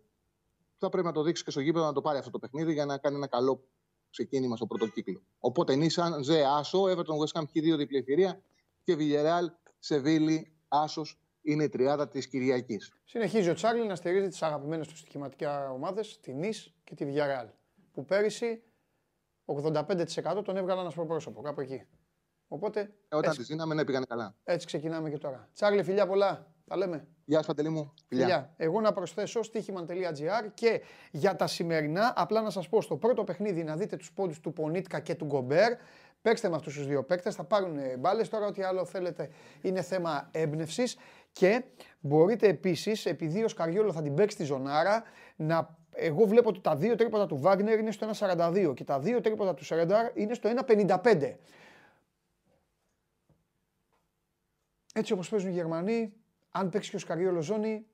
Θα 0.77 0.89
πρέπει 0.89 1.07
να 1.07 1.13
το 1.13 1.23
δείξει 1.23 1.43
και 1.43 1.51
στο 1.51 1.59
γήπεδο 1.59 1.85
να 1.85 1.93
το 1.93 2.01
πάρει 2.01 2.17
αυτό 2.17 2.29
το 2.29 2.39
παιχνίδι 2.39 2.73
για 2.73 2.85
να 2.85 2.97
κάνει 2.97 3.15
ένα 3.15 3.27
καλό 3.27 3.67
ξεκίνημα 4.09 4.55
στο 4.55 4.65
πρώτο 4.65 4.87
κύκλο. 4.87 5.21
Οπότε 5.39 5.75
Νίσαν, 5.75 6.23
Ζε, 6.23 6.43
Άσο, 6.43 6.83
Everton, 6.83 7.17
West 7.23 7.39
Ham 7.39 7.43
έχει 7.43 7.59
δύο 7.59 7.77
διπλή 7.77 7.97
ευκαιρία 7.97 8.41
και 8.83 8.95
Villarreal, 8.99 9.45
Σεβίλη, 9.79 10.51
Άσος 10.67 11.19
είναι 11.41 11.63
η 11.63 11.69
τριάδα 11.69 12.07
της 12.07 12.27
Κυριακής. 12.27 12.93
Συνεχίζει 13.03 13.49
ο 13.49 13.53
Τσάρλι 13.53 13.87
να 13.87 13.95
στηρίζει 13.95 14.27
τις 14.27 14.41
αγαπημένες 14.41 14.87
του 14.87 14.97
στοιχηματικά 14.97 15.71
ομάδες, 15.71 16.19
τη 16.19 16.33
Νη 16.33 16.49
και 16.83 16.95
τη 16.95 17.05
Villarreal. 17.07 17.49
Που 17.93 18.05
πέρυσι 18.05 18.63
85% 19.45 20.43
τον 20.43 20.57
έβγαλαν 20.57 20.79
ένας 20.79 20.93
πρόσωπο, 20.93 21.41
κάπου 21.41 21.61
εκεί. 21.61 21.85
Οπότε. 22.47 22.79
Ε, 23.09 23.15
όταν 23.15 23.35
τη 23.35 23.43
δίναμε, 23.43 23.73
ναι, 23.73 23.85
πήγανε 23.85 24.05
καλά. 24.05 24.35
Έτσι 24.43 24.65
ξεκινάμε 24.65 25.09
και 25.09 25.17
τώρα. 25.17 25.49
Τσάρλι, 25.53 25.83
φιλιά 25.83 26.07
πολλά. 26.07 26.53
Τα 26.67 26.77
λέμε. 26.77 27.07
Γεια 27.25 27.41
σα, 27.41 27.45
Παντελή 27.45 27.69
μου. 27.69 27.93
Φιλιά. 28.07 28.25
φιλιά. 28.25 28.53
Εγώ 28.57 28.81
να 28.81 28.93
προσθέσω 28.93 29.43
στοίχημαν.gr 29.43 30.49
και 30.53 30.81
για 31.11 31.35
τα 31.35 31.47
σημερινά, 31.47 32.13
απλά 32.15 32.41
να 32.41 32.49
σας 32.49 32.69
πω 32.69 32.81
στο 32.81 32.97
πρώτο 32.97 33.23
παιχνίδι 33.23 33.63
να 33.63 33.75
δείτε 33.75 33.95
τους 33.95 34.11
πόντους 34.11 34.39
του 34.39 34.53
Πονίτκα 34.53 34.99
και 34.99 35.15
του 35.15 35.25
Γκομπέρ. 35.25 35.73
Παίξτε 36.21 36.49
με 36.49 36.55
αυτούς 36.55 36.73
τους 36.75 36.87
δύο 36.87 37.03
παίκτες, 37.03 37.35
θα 37.35 37.43
πάρουν 37.43 37.77
μπάλες. 37.99 38.29
Τώρα, 38.29 38.45
ό,τι 38.45 38.63
άλλο 38.63 38.85
θέλετε 38.85 39.29
είναι 39.61 39.81
θέμα 39.81 40.29
έμπνευσης. 40.31 40.97
Και 41.31 41.63
μπορείτε 41.99 42.47
επίσης, 42.47 43.05
επειδή 43.05 43.43
ο 43.43 43.47
Σκαριόλο 43.47 43.91
θα 43.91 44.01
την 44.01 44.13
παίξει 44.13 44.37
τη 44.37 44.43
ζωνάρα, 44.43 45.03
να. 45.35 45.77
Εγώ 45.95 46.25
βλέπω 46.25 46.49
ότι 46.49 46.59
τα 46.59 46.75
δύο 46.75 46.95
τρίποτα 46.95 47.25
του 47.25 47.37
Βάγνερ 47.37 47.79
είναι 47.79 47.91
στο 47.91 48.09
1,42 48.13 48.73
και 48.75 48.83
τα 48.83 48.99
δύο 48.99 49.21
τρίποτα 49.21 49.53
του 49.53 49.65
Σερένταρ 49.65 50.17
είναι 50.17 50.33
στο 50.33 50.49
1,55. 50.67 51.33
Έτσι 54.93 55.13
όπως 55.13 55.29
παίζουν 55.29 55.49
οι 55.49 55.53
Γερμανοί, 55.53 56.13
αν 56.51 56.69
παίξει 56.69 56.89
και 56.89 56.95
ο 56.95 56.99
Σκαριόλο 56.99 57.41
ζώνη, 57.41 57.85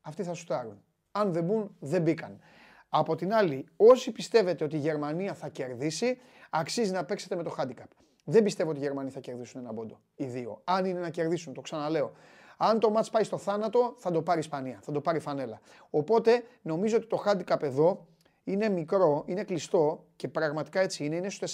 αυτοί 0.00 0.22
θα 0.22 0.34
σουτάρουν. 0.34 0.84
Αν 1.10 1.32
δεν 1.32 1.44
μπουν, 1.44 1.76
δεν 1.80 2.02
μπήκαν. 2.02 2.40
Από 2.88 3.14
την 3.14 3.34
άλλη, 3.34 3.66
όσοι 3.76 4.12
πιστεύετε 4.12 4.64
ότι 4.64 4.76
η 4.76 4.78
Γερμανία 4.78 5.34
θα 5.34 5.48
κερδίσει, 5.48 6.18
αξίζει 6.50 6.92
να 6.92 7.04
παίξετε 7.04 7.36
με 7.36 7.42
το 7.42 7.54
handicap. 7.58 7.90
Δεν 8.24 8.42
πιστεύω 8.42 8.70
ότι 8.70 8.78
οι 8.78 8.82
Γερμανοί 8.82 9.10
θα 9.10 9.20
κερδίσουν 9.20 9.60
ένα 9.60 9.74
πόντο. 9.74 10.00
Οι 10.14 10.24
δύο. 10.24 10.60
Αν 10.64 10.84
είναι 10.84 11.00
να 11.00 11.10
κερδίσουν, 11.10 11.54
το 11.54 11.60
ξαναλέω. 11.60 12.12
Αν 12.56 12.80
το 12.80 12.90
μάτς 12.90 13.10
πάει 13.10 13.24
στο 13.24 13.38
θάνατο, 13.38 13.94
θα 13.98 14.10
το 14.10 14.22
πάρει 14.22 14.38
Ισπανία, 14.38 14.78
θα 14.82 14.92
το 14.92 15.00
πάρει 15.00 15.18
φανέλα. 15.18 15.60
Οπότε 15.90 16.42
νομίζω 16.62 16.96
ότι 16.96 17.06
το 17.06 17.22
handicap 17.26 17.62
εδώ 17.62 18.06
είναι 18.44 18.68
μικρό, 18.68 19.22
είναι 19.26 19.44
κλειστό 19.44 20.04
και 20.16 20.28
πραγματικά 20.28 20.80
έτσι 20.80 21.04
είναι, 21.04 21.16
είναι 21.16 21.30
στο 21.30 21.46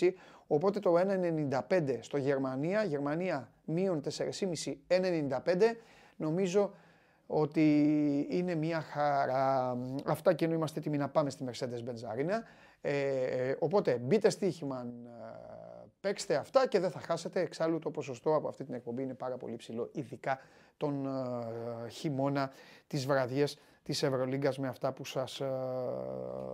4,5. 0.00 0.10
Οπότε 0.46 0.78
το 0.78 0.94
1,95 0.96 1.98
στο 2.00 2.16
Γερμανία, 2.16 2.84
Γερμανία 2.84 3.50
μείον 3.64 4.00
4,5, 4.16 4.74
1,95 4.88 5.76
νομίζω 6.16 6.72
ότι 7.26 8.26
είναι 8.30 8.54
μια 8.54 8.80
χαρά. 8.80 9.78
Αυτά 10.04 10.32
και 10.32 10.44
ενώ 10.44 10.54
είμαστε 10.54 10.78
έτοιμοι 10.78 10.96
να 10.96 11.08
πάμε 11.08 11.30
στη 11.30 11.44
Mercedes-Benz 11.48 12.14
Arena. 12.14 12.42
Ε, 12.80 13.54
οπότε 13.58 13.98
μπείτε 14.02 14.30
στοίχημα, 14.30 14.86
ε, 15.04 15.61
παίξτε 16.02 16.36
αυτά 16.36 16.68
και 16.68 16.78
δεν 16.78 16.90
θα 16.90 17.00
χάσετε. 17.00 17.40
Εξάλλου 17.40 17.78
το 17.78 17.90
ποσοστό 17.90 18.34
από 18.34 18.48
αυτή 18.48 18.64
την 18.64 18.74
εκπομπή 18.74 19.02
είναι 19.02 19.14
πάρα 19.14 19.36
πολύ 19.36 19.56
ψηλό, 19.56 19.90
ειδικά 19.92 20.38
τον 20.76 21.06
ε, 21.06 21.88
χειμώνα, 21.88 22.52
τις 22.86 23.06
βραδιές 23.06 23.58
της 23.82 24.02
Ευρωλίγκας 24.02 24.58
με 24.58 24.68
αυτά 24.68 24.92
που 24.92 25.04
σας 25.04 25.40
ε, 25.40 25.50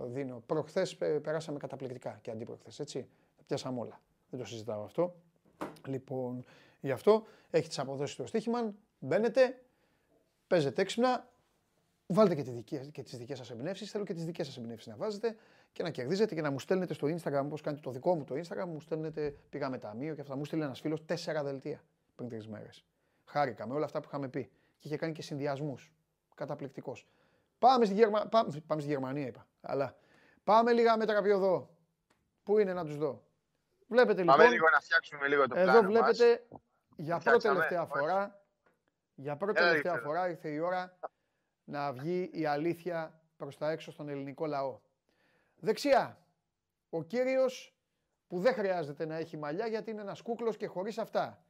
δίνω. 0.05 0.43
Προχθές 0.45 0.95
περάσαμε 0.95 1.57
καταπληκτικά 1.57 2.19
και 2.21 2.31
αντίπροχθές, 2.31 2.79
έτσι. 2.79 3.07
Τα 3.37 3.43
πιάσαμε 3.43 3.79
όλα. 3.79 4.01
Δεν 4.29 4.39
το 4.39 4.45
συζητάω 4.45 4.83
αυτό. 4.83 5.15
Λοιπόν, 5.87 6.45
γι' 6.79 6.91
αυτό 6.91 7.23
έχει 7.49 7.67
τις 7.67 7.79
αποδόσεις 7.79 8.15
του 8.15 8.27
στοίχημα. 8.27 8.73
Μπαίνετε, 8.99 9.61
παίζετε 10.47 10.81
έξυπνα, 10.81 11.29
βάλτε 12.07 12.35
και, 12.35 12.43
τη 12.43 12.51
δική, 12.51 12.89
και 12.91 13.03
τις 13.03 13.17
δικές 13.17 13.37
σας 13.37 13.51
εμπνεύσεις. 13.51 13.91
Θέλω 13.91 14.03
και 14.03 14.13
τις 14.13 14.25
δικές 14.25 14.45
σας 14.45 14.57
εμπνεύσεις 14.57 14.87
να 14.87 14.95
βάζετε 14.95 15.35
και 15.71 15.83
να 15.83 15.89
κερδίζετε 15.89 16.35
και 16.35 16.41
να 16.41 16.51
μου 16.51 16.59
στέλνετε 16.59 16.93
στο 16.93 17.07
Instagram, 17.07 17.41
όπως 17.45 17.61
κάνετε 17.61 17.81
το 17.81 17.91
δικό 17.91 18.15
μου 18.15 18.23
το 18.23 18.35
Instagram, 18.35 18.65
μου 18.67 18.79
στέλνετε, 18.79 19.35
πήγαμε 19.49 19.77
ταμείο 19.77 20.15
και 20.15 20.21
αυτά. 20.21 20.35
Μου 20.35 20.45
στείλει 20.45 20.61
ένας 20.61 20.79
φίλος 20.79 21.05
τέσσερα 21.05 21.43
δελτία 21.43 21.83
πριν 22.15 22.29
τρεις 22.29 22.47
μέρες. 22.47 22.85
Χάρηκα 23.25 23.67
με 23.67 23.73
όλα 23.73 23.85
αυτά 23.85 23.99
που 23.99 24.05
είχαμε 24.07 24.27
πει 24.27 24.43
και 24.77 24.87
είχε 24.87 24.97
κάνει 24.97 25.13
και 25.13 25.21
συνδυασμούς. 25.21 25.93
Καταπληκτικός. 26.35 27.07
Πάμε 27.59 27.85
στη, 27.85 27.93
Γερμα... 27.93 28.27
πάμε, 28.27 28.63
πάμε 28.67 28.81
στη 28.81 28.89
Γερμανία, 28.89 29.27
είπα. 29.27 29.47
Αλλά 29.61 29.95
πάμε 30.43 30.71
λίγα 30.71 30.97
μέτρα 30.97 31.21
πιο 31.21 31.35
εδώ. 31.35 31.69
Πού 32.43 32.57
είναι 32.57 32.73
να 32.73 32.85
τους 32.85 32.97
δω; 32.97 33.23
Βλέπετε 33.87 34.19
λοιπόν. 34.19 34.37
Πάμε 34.37 34.49
λίγο 34.49 34.69
να 34.69 34.79
φτιάξουμε 34.79 35.27
λίγο 35.27 35.47
το 35.47 35.59
εδώ 35.59 35.81
βλέπετε 35.81 36.45
μας. 36.49 36.61
για 36.95 37.17
πρώτη 37.17 37.47
τελευταία 37.47 37.85
φορά. 37.85 38.43
Για 39.15 39.37
πρώτη 39.37 39.59
τελευταία 39.59 39.95
φορά 39.95 40.29
ήρθε 40.29 40.49
η 40.49 40.59
ώρα 40.59 40.97
να 41.63 41.93
βγει 41.93 42.29
η 42.33 42.45
αλήθεια 42.45 43.21
προς 43.37 43.57
τα 43.57 43.69
έξω 43.69 43.91
στον 43.91 44.09
ελληνικό 44.09 44.45
λαό. 44.45 44.79
Δεξιά, 45.59 46.17
ο 46.89 47.03
κύριος 47.03 47.77
που 48.27 48.39
δεν 48.39 48.53
χρειάζεται 48.53 49.05
να 49.05 49.15
έχει 49.15 49.37
μαλλιά 49.37 49.67
γιατί 49.67 49.91
είναι 49.91 50.01
ένας 50.01 50.21
κούκλος 50.21 50.57
και 50.57 50.67
χωρίς 50.67 50.97
αυτά. 50.97 51.43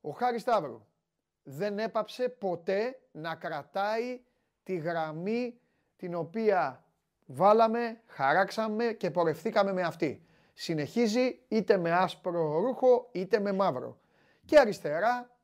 Ο 0.00 0.10
Χάρης 0.10 0.40
Σταύρου 0.40 0.86
δεν 1.42 1.78
έπαψε 1.78 2.28
ποτέ 2.28 3.00
να 3.12 3.34
κρατάει 3.34 4.20
τη 4.62 4.76
γραμμή 4.76 5.60
την 5.96 6.14
οποία 6.14 6.84
βάλαμε, 7.26 8.00
χαράξαμε 8.06 8.92
και 8.92 9.10
πορευθήκαμε 9.10 9.72
με 9.72 9.82
αυτή. 9.82 10.26
Συνεχίζει 10.54 11.44
είτε 11.48 11.76
με 11.76 11.92
άσπρο 11.92 12.58
ρούχο 12.60 13.08
είτε 13.12 13.38
με 13.38 13.52
μαύρο. 13.52 14.00
Και 14.44 14.58
αριστερά 14.58 15.38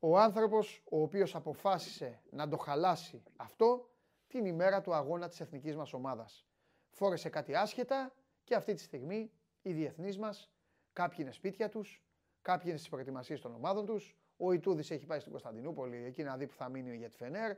ο 0.00 0.18
άνθρωπος 0.18 0.82
ο 0.90 1.02
οποίος 1.02 1.34
αποφάσισε 1.34 2.20
να 2.30 2.48
το 2.48 2.56
χαλάσει 2.56 3.22
αυτό 3.36 3.90
την 4.28 4.44
ημέρα 4.44 4.80
του 4.80 4.94
αγώνα 4.94 5.28
της 5.28 5.40
εθνικής 5.40 5.76
μας 5.76 5.92
ομάδας. 5.92 6.49
Φόρεσε 6.90 7.28
κάτι 7.28 7.54
άσχετα 7.54 8.12
και 8.44 8.54
αυτή 8.54 8.74
τη 8.74 8.80
στιγμή 8.80 9.30
οι 9.62 9.72
διεθνείς 9.72 10.18
μας, 10.18 10.50
κάποιοι 10.92 11.18
είναι 11.20 11.32
σπίτια 11.32 11.68
τους, 11.68 12.02
κάποιοι 12.42 12.64
είναι 12.68 12.76
στις 12.76 12.90
προετοιμασίες 12.90 13.40
των 13.40 13.54
ομάδων 13.54 13.86
τους, 13.86 14.16
ο 14.36 14.52
Ιτούδης 14.52 14.90
έχει 14.90 15.06
πάει 15.06 15.18
στην 15.18 15.30
Κωνσταντινούπολη 15.30 16.04
εκεί 16.04 16.22
να 16.22 16.36
δει 16.36 16.46
που 16.46 16.54
θα 16.54 16.68
μείνει 16.68 16.96
για 16.96 17.10
τη 17.10 17.16
Φενέρ, 17.16 17.56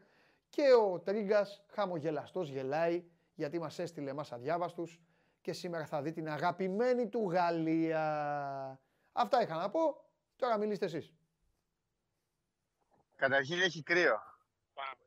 και 0.48 0.62
ο 0.72 0.98
Τρίγκας 0.98 1.64
χαμογελαστός 1.68 2.48
γελάει 2.48 3.04
γιατί 3.34 3.58
μας 3.58 3.78
έστειλε 3.78 4.10
εμάς 4.10 4.32
αδιάβαστους 4.32 5.00
και 5.40 5.52
σήμερα 5.52 5.86
θα 5.86 6.02
δει 6.02 6.12
την 6.12 6.28
αγαπημένη 6.28 7.08
του 7.08 7.30
Γαλλία. 7.30 8.80
Αυτά 9.12 9.42
είχα 9.42 9.56
να 9.56 9.70
πω. 9.70 10.04
Τώρα 10.36 10.58
μιλήστε 10.58 10.84
εσείς. 10.84 11.12
Καταρχήν 13.16 13.60
έχει 13.60 13.82
κρύο. 13.82 14.31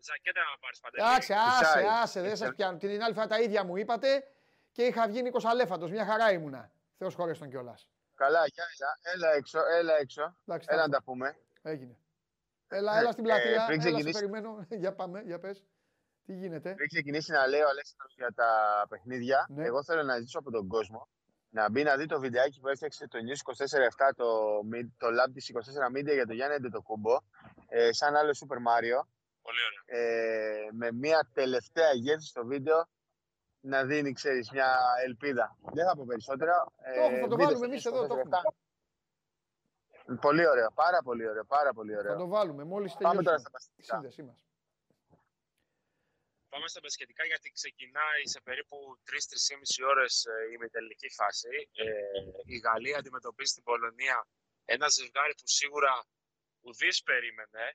Ζακέτα 0.08 0.42
να 0.52 0.58
πάρεις 0.60 0.80
παντελή. 0.80 1.04
Εντάξει, 1.08 1.34
άσε, 1.34 1.86
άσε, 2.02 2.22
δεν 2.22 2.36
σας 2.38 2.50
πιάνω. 2.56 2.78
Την 2.78 3.04
άλλη 3.04 3.14
φορά 3.14 3.28
τα 3.28 3.40
ίδια 3.40 3.64
μου 3.64 3.76
είπατε 3.76 4.24
και 4.72 4.84
είχα 4.84 5.08
βγει 5.08 5.22
Νίκος 5.22 5.46
Αλέφαντος. 5.46 5.92
Μια 5.92 6.06
χαρά 6.06 6.32
ήμουνα. 6.32 6.72
Θεός 6.98 7.16
χωρές 7.16 7.38
τον 7.38 7.50
κιόλας. 7.50 7.90
Καλά, 8.16 8.46
για 8.54 8.64
έλα, 8.74 9.14
έλα 9.14 9.36
έξω, 9.36 9.60
έλα 9.80 9.98
έξω. 9.98 10.36
Εντάξει, 10.46 10.68
έλα 10.72 10.82
να 10.82 10.90
τα 10.90 11.04
πούμε. 11.04 11.38
Έγινε. 11.62 11.98
Έλα, 12.68 13.00
έλα 13.00 13.12
στην 13.12 13.24
πλατεία. 13.24 13.62
Ε, 13.62 13.66
πριν 13.68 13.80
ξεκινήσει... 13.80 14.08
έλα, 14.10 14.20
περιμένω. 14.20 14.66
για 14.84 14.94
πάμε, 14.94 15.22
για 15.22 15.40
πες. 15.40 15.64
Τι 16.26 16.34
γίνεται; 16.34 16.74
Πριν 16.74 16.88
ξεκινήσει 16.88 17.32
να 17.32 17.48
λέω 17.48 17.68
Αλέξανδρο 17.68 18.08
για 18.16 18.34
τα 18.34 18.50
παιχνίδια, 18.90 19.46
ναι. 19.50 19.66
εγώ 19.66 19.84
θέλω 19.84 20.04
να 20.04 20.18
ζητήσω 20.18 20.40
από 20.40 20.52
τον 20.52 20.68
κόσμο 20.68 21.10
να 21.50 21.70
μπει 21.70 21.84
να 21.84 21.96
δει 21.96 22.06
το 22.06 22.20
βιντεάκι 22.20 22.60
που 22.60 22.68
έφτιαξε 22.68 23.08
το 23.08 23.20
News 23.28 23.66
24-7, 24.10 24.12
το, 24.16 24.26
το 24.98 25.08
lab 25.08 25.32
της 25.34 25.52
24 25.54 25.98
Media 25.98 26.14
για 26.14 26.26
το 26.26 26.34
Γιάννη 26.34 26.56
Αντετοκούμπο, 26.56 27.18
ε, 27.68 27.94
σαν 27.94 28.16
άλλο 28.16 28.32
Super 28.42 28.58
Mario. 28.58 29.00
Πολύ 29.46 29.62
ωραία. 29.68 29.84
Ε, 30.02 30.68
με 30.72 30.92
μια 30.92 31.30
τελευταία 31.34 31.94
γεύση 31.94 32.28
στο 32.28 32.46
βίντεο 32.46 32.88
να 33.60 33.86
δίνει, 33.86 34.12
ξέρεις, 34.14 34.52
μια 34.52 34.70
ελπίδα. 35.06 35.58
Δεν 35.74 35.86
θα 35.88 35.96
πω 35.96 36.04
περισσότερα. 36.08 36.54
Το 36.64 37.14
ε, 37.14 37.20
θα 37.20 37.28
το 37.28 37.36
βάλουμε 37.38 37.66
εμείς 37.66 37.86
εδώ. 37.86 38.08
Το 38.08 38.16
Πολύ 40.22 40.48
ωραίο, 40.48 40.72
πάρα 40.84 41.00
πολύ 41.04 41.28
ωραίο, 41.28 41.46
πάρα 41.46 41.74
πολύ 41.74 41.98
ωραίο. 41.98 42.12
Θα 42.12 42.18
το 42.18 42.28
βάλουμε 42.28 42.64
μόλις 42.64 42.94
τελειώσουμε 42.94 43.24
Πάμε 43.24 43.40
τώρα 43.42 43.60
στα 43.60 43.72
τη 43.76 43.84
σύνδεσή 43.84 44.24
μας. 44.24 44.38
Πάμε 46.50 46.68
στα 46.68 46.80
μπασκετικά 46.84 47.24
γιατί 47.26 47.50
ξεκινάει 47.52 48.22
σε 48.34 48.42
περίπου 48.42 48.78
3-3,5 49.06 49.88
ώρες 49.92 50.26
ε, 50.26 50.54
η 50.54 50.58
μετελική 50.58 51.10
φάση. 51.10 51.70
Ε, 51.74 51.86
η 52.46 52.58
Γαλλία 52.58 52.98
αντιμετωπίζει 52.98 53.54
την 53.54 53.64
Πολωνία 53.64 54.28
ένα 54.66 54.88
ζευγάρι 54.90 55.34
που 55.40 55.48
σίγουρα 55.48 56.06
ουδής 56.62 57.04
περίμενε. 57.04 57.66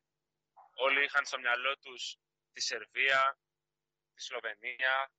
Όλοι 0.87 1.05
είχαν 1.05 1.25
στο 1.27 1.39
μυαλό 1.39 1.79
τους 1.79 2.03
τη 2.53 2.61
Σερβία, 2.61 3.39
τη 4.15 4.23
Σλοβενία 4.23 5.13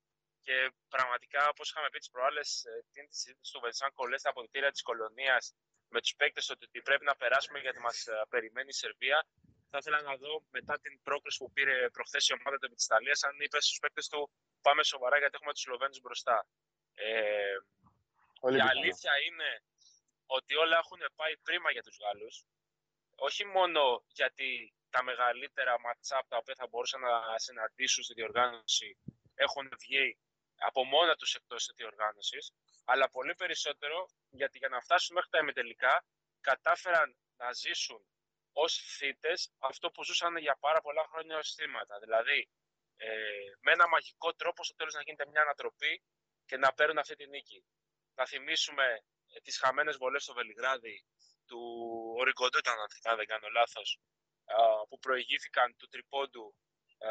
και 0.45 0.71
πραγματικά 0.89 1.49
όπως 1.49 1.69
είχαμε 1.69 1.89
πει 1.89 1.99
τις 1.99 2.09
προάλλες, 2.09 2.49
ε, 2.63 2.85
την 2.91 3.07
τη 3.09 3.15
συζήτηση 3.15 3.51
του 3.53 3.59
Βενσάν 3.59 3.91
Κολέ 3.93 4.17
στα 4.17 4.29
αποδητήρια 4.29 4.71
της 4.71 4.81
κολονίας 4.81 5.53
με 5.93 5.99
τους 6.01 6.15
παίκτες 6.15 6.49
ότι 6.49 6.81
πρέπει 6.81 7.05
να 7.05 7.15
περάσουμε 7.15 7.59
γιατί 7.59 7.79
μας 7.79 8.07
ε, 8.07 8.21
περιμένει 8.29 8.71
η 8.75 8.77
Σερβία. 8.83 9.27
Θα 9.69 9.77
ήθελα 9.77 10.01
να 10.01 10.15
δω 10.15 10.43
μετά 10.49 10.79
την 10.79 11.01
πρόκληση 11.01 11.37
που 11.37 11.51
πήρε 11.51 11.89
προχθές 11.89 12.27
η 12.29 12.33
ομάδα 12.33 12.57
του 12.57 12.73
της 12.73 12.85
Ιταλίας, 12.85 13.23
αν 13.23 13.35
είπες 13.39 13.65
στους 13.65 13.79
παίκτες 13.79 14.07
του 14.07 14.31
πάμε 14.61 14.83
σοβαρά 14.83 15.17
γιατί 15.17 15.35
έχουμε 15.35 15.53
τους 15.53 15.61
Σλοβαίνους 15.61 15.99
μπροστά. 16.01 16.47
Ε, 16.93 17.55
η 18.57 18.59
αλήθεια 18.73 19.13
είναι 19.27 19.63
ότι 20.25 20.55
όλα 20.55 20.77
έχουν 20.77 21.01
πάει 21.15 21.37
πρίμα 21.37 21.71
για 21.71 21.83
τους 21.83 21.97
Γάλλους. 22.01 22.45
Όχι 23.15 23.45
μόνο 23.45 24.03
γιατί 24.07 24.73
τα 24.91 25.03
μεγαλύτερα 25.03 25.79
ματσάπ 25.79 26.27
τα 26.27 26.37
οποία 26.37 26.55
θα 26.55 26.67
μπορούσαν 26.67 27.01
να 27.01 27.37
συναντήσουν 27.37 28.03
στη 28.03 28.13
διοργάνωση 28.13 28.97
έχουν 29.35 29.69
βγει 29.79 30.17
από 30.55 30.83
μόνα 30.83 31.15
τους 31.15 31.35
εκτός 31.35 31.65
της 31.65 31.75
διοργάνωσης, 31.75 32.53
αλλά 32.85 33.09
πολύ 33.09 33.35
περισσότερο 33.35 33.97
γιατί 34.29 34.57
για 34.57 34.69
να 34.69 34.79
φτάσουν 34.81 35.15
μέχρι 35.15 35.29
τα 35.29 35.39
ημιτελικά 35.39 36.05
κατάφεραν 36.41 37.15
να 37.37 37.51
ζήσουν 37.51 38.01
ως 38.53 38.73
θύτες 38.97 39.51
αυτό 39.59 39.91
που 39.91 40.03
ζούσαν 40.03 40.37
για 40.37 40.57
πάρα 40.59 40.81
πολλά 40.81 41.03
χρόνια 41.11 41.37
ως 41.37 41.53
θύματα. 41.53 41.99
Δηλαδή, 41.99 42.49
ε, 42.97 43.09
με 43.59 43.71
ένα 43.71 43.87
μαγικό 43.87 44.33
τρόπο 44.33 44.63
στο 44.63 44.75
τέλος 44.75 44.93
να 44.93 45.01
γίνεται 45.01 45.25
μια 45.27 45.41
ανατροπή 45.41 46.03
και 46.45 46.57
να 46.57 46.73
παίρνουν 46.73 46.97
αυτή 46.97 47.15
τη 47.15 47.27
νίκη. 47.27 47.65
Να 48.15 48.25
θυμίσουμε 48.25 48.85
ε, 49.27 49.39
τις 49.39 49.57
χαμένες 49.57 49.97
βολές 49.97 50.23
στο 50.23 50.33
Βελιγράδι 50.33 51.05
του 51.47 51.61
Οριγκοντού 52.17 52.57
ήταν, 52.57 52.75
αν 53.03 53.17
δεν 53.17 53.25
κάνω 53.25 53.47
λάθος, 53.49 53.99
που 54.89 54.99
προηγήθηκαν 54.99 55.75
του 55.77 55.87
τριπόντου 55.87 56.55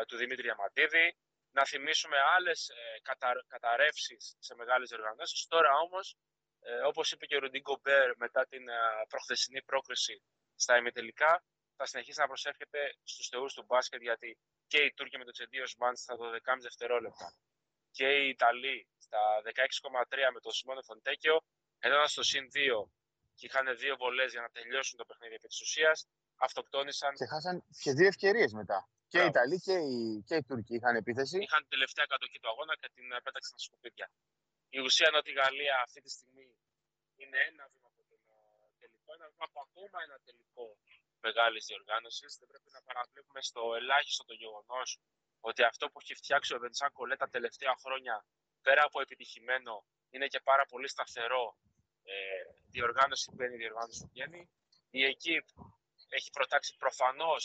του 0.06 0.16
Δημήτρη 0.16 0.50
Αματίδη, 0.50 1.16
να 1.52 1.64
θυμίσουμε 1.64 2.16
άλλες 2.36 2.68
ε, 2.68 3.00
κατα, 3.02 3.44
καταρρεύσεις 3.48 4.36
σε 4.38 4.54
μεγάλες 4.54 4.90
οργανώσεις. 4.92 5.46
Τώρα 5.46 5.70
όμως, 5.84 6.16
ε, 6.60 6.80
όπως 6.80 7.12
είπε 7.12 7.26
και 7.26 7.36
ο 7.36 7.38
Ρουντίγκο 7.38 7.78
Μπέρ 7.82 8.16
μετά 8.16 8.46
την 8.46 8.68
ε, 8.68 8.74
προχθεσινή 9.08 9.62
πρόκριση 9.62 10.22
στα 10.54 10.76
ημιτελικά, 10.76 11.44
θα 11.76 11.86
συνεχίσει 11.86 12.20
να 12.20 12.26
προσεύχεται 12.26 12.94
στους 13.02 13.28
θεούς 13.28 13.54
του 13.54 13.64
μπάσκετ 13.64 14.00
γιατί 14.00 14.38
και 14.66 14.82
οι 14.82 14.92
Τούρκοι 14.92 15.18
με 15.18 15.24
το 15.24 15.30
Τσεντίο 15.30 15.66
Σμάντ 15.66 15.96
στα 15.96 16.16
12,5 16.18 16.28
δευτερόλεπτα 16.60 17.34
και 17.90 18.08
οι 18.18 18.28
Ιταλοί 18.28 18.88
στα 18.98 19.20
16,3 19.44 20.30
με 20.32 20.40
το 20.40 20.50
Σιμώνε 20.50 20.82
Φοντέκιο, 20.82 21.40
ενώ 21.78 22.06
στο 22.06 22.22
συν 22.22 22.48
2 22.54 22.90
και 23.34 23.46
είχαν 23.46 23.76
δύο 23.76 23.96
βολές 23.96 24.32
για 24.32 24.40
να 24.40 24.50
τελειώσουν 24.50 24.98
το 24.98 25.04
παιχνίδι 25.04 25.34
επί 25.34 25.48
της 25.48 25.60
ουσίας, 25.60 26.08
αυτοκτόνησαν. 26.46 27.12
Και 27.20 27.26
χάσαν 27.32 27.54
και 27.82 27.92
δύο 27.98 28.08
ευκαιρίες 28.12 28.52
μετά. 28.60 28.78
Και 29.12 29.20
οι 29.22 29.28
Ιταλοί 29.32 29.58
και 29.66 29.76
οι, 29.88 29.96
και 30.28 30.34
οι 30.38 30.44
Τούρκοι 30.48 30.74
είχαν 30.78 30.94
επίθεση. 31.02 31.36
Είχαν 31.46 31.60
την 31.64 31.72
τελευταία 31.76 32.06
κατοχή 32.12 32.38
του 32.42 32.48
αγώνα 32.52 32.74
και 32.80 32.88
την 32.94 33.06
ε, 33.12 33.18
πέταξαν 33.26 33.50
στα 33.52 33.60
σκουπίδια. 33.66 34.06
Η 34.76 34.78
ουσία 34.86 35.06
είναι 35.08 35.20
ότι 35.22 35.30
η 35.34 35.36
Γαλλία 35.40 35.76
αυτή 35.86 36.00
τη 36.04 36.10
στιγμή 36.16 36.48
είναι 37.22 37.38
ένα 37.50 37.64
βήμα 37.72 37.88
από 37.92 38.02
τον 38.10 38.20
ε, 38.22 38.68
τελικό, 38.82 39.10
ένα 39.18 39.26
βήμα 39.32 39.44
από 39.50 39.60
ακόμα 39.66 39.98
ένα 40.06 40.16
τελικό 40.26 40.66
μεγάλης 41.26 41.62
διοργάνωσης. 41.68 42.30
Δεν 42.40 42.48
πρέπει 42.50 42.70
να 42.76 42.80
παραβλέπουμε 42.86 43.40
στο 43.48 43.62
ελάχιστο 43.80 44.22
το 44.30 44.34
γεγονός 44.42 44.88
ότι 45.48 45.62
αυτό 45.70 45.84
που 45.90 45.98
έχει 46.02 46.14
φτιάξει 46.20 46.50
ο 46.56 46.58
Βενσάν 46.62 46.90
Κολέ 46.96 47.16
τα 47.22 47.28
τελευταία 47.34 47.74
χρόνια, 47.82 48.14
πέρα 48.66 48.82
από 48.88 48.98
επιτυχημένο, 49.04 49.74
είναι 50.12 50.26
και 50.32 50.40
πάρα 50.50 50.64
πολύ 50.72 50.88
σταθερό. 50.94 51.44
Ε, 52.12 52.42
διοργάνωση 52.74 53.24
που 53.30 53.42
είναι 53.42 53.54
η 53.54 53.62
διοργάνωση 53.64 54.00
που 54.02 54.10
βγαίνει. 54.14 54.42
Η 54.90 55.04
ΕΚΙΠ 55.04 55.46
έχει 56.18 56.30
προτάξει 56.30 56.76
προφανώς 56.82 57.44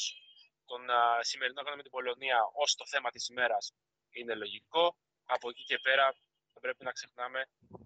τον 0.66 0.90
α, 0.90 1.24
σημερινό 1.24 1.60
αγώνα 1.62 1.76
με 1.76 1.82
την 1.82 1.92
Πολωνία 1.92 2.38
ως 2.64 2.76
το 2.76 2.86
θέμα 2.86 3.10
της 3.10 3.28
ημέρας 3.28 3.74
είναι 4.10 4.34
λογικό. 4.34 4.84
Από 5.26 5.50
εκεί 5.50 5.64
και 5.64 5.80
πέρα 5.80 6.06
δεν 6.54 6.62
πρέπει 6.62 6.84
να 6.84 6.92
ξεχνάμε 6.92 7.40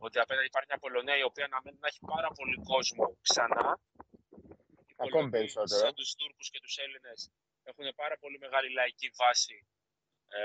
ότι 0.06 0.19
απέναντι 0.19 0.47
υπάρχει 0.47 0.68
μια 0.72 0.80
Πολωνία 0.85 1.18
η 1.18 1.23
οποία 1.23 1.47
να 1.47 1.88
έχει 1.91 1.99
πάρα 2.14 2.30
πολύ 2.38 2.57
κόσμο 2.72 3.18
ξανά. 3.22 3.80
Ακόμη 4.95 5.30
περισσότερο. 5.30 5.81
Σαν 5.81 5.93
τους 5.93 6.15
Τούρκους 6.15 6.49
και 6.49 6.60
τους 6.60 6.77
Έλληνες 6.77 7.31
έχουν 7.64 7.85
πάρα 7.95 8.18
πολύ 8.18 8.38
μεγάλη 8.39 8.69
λαϊκή 8.72 9.10
βάση, 9.15 9.68
ε, 10.27 10.39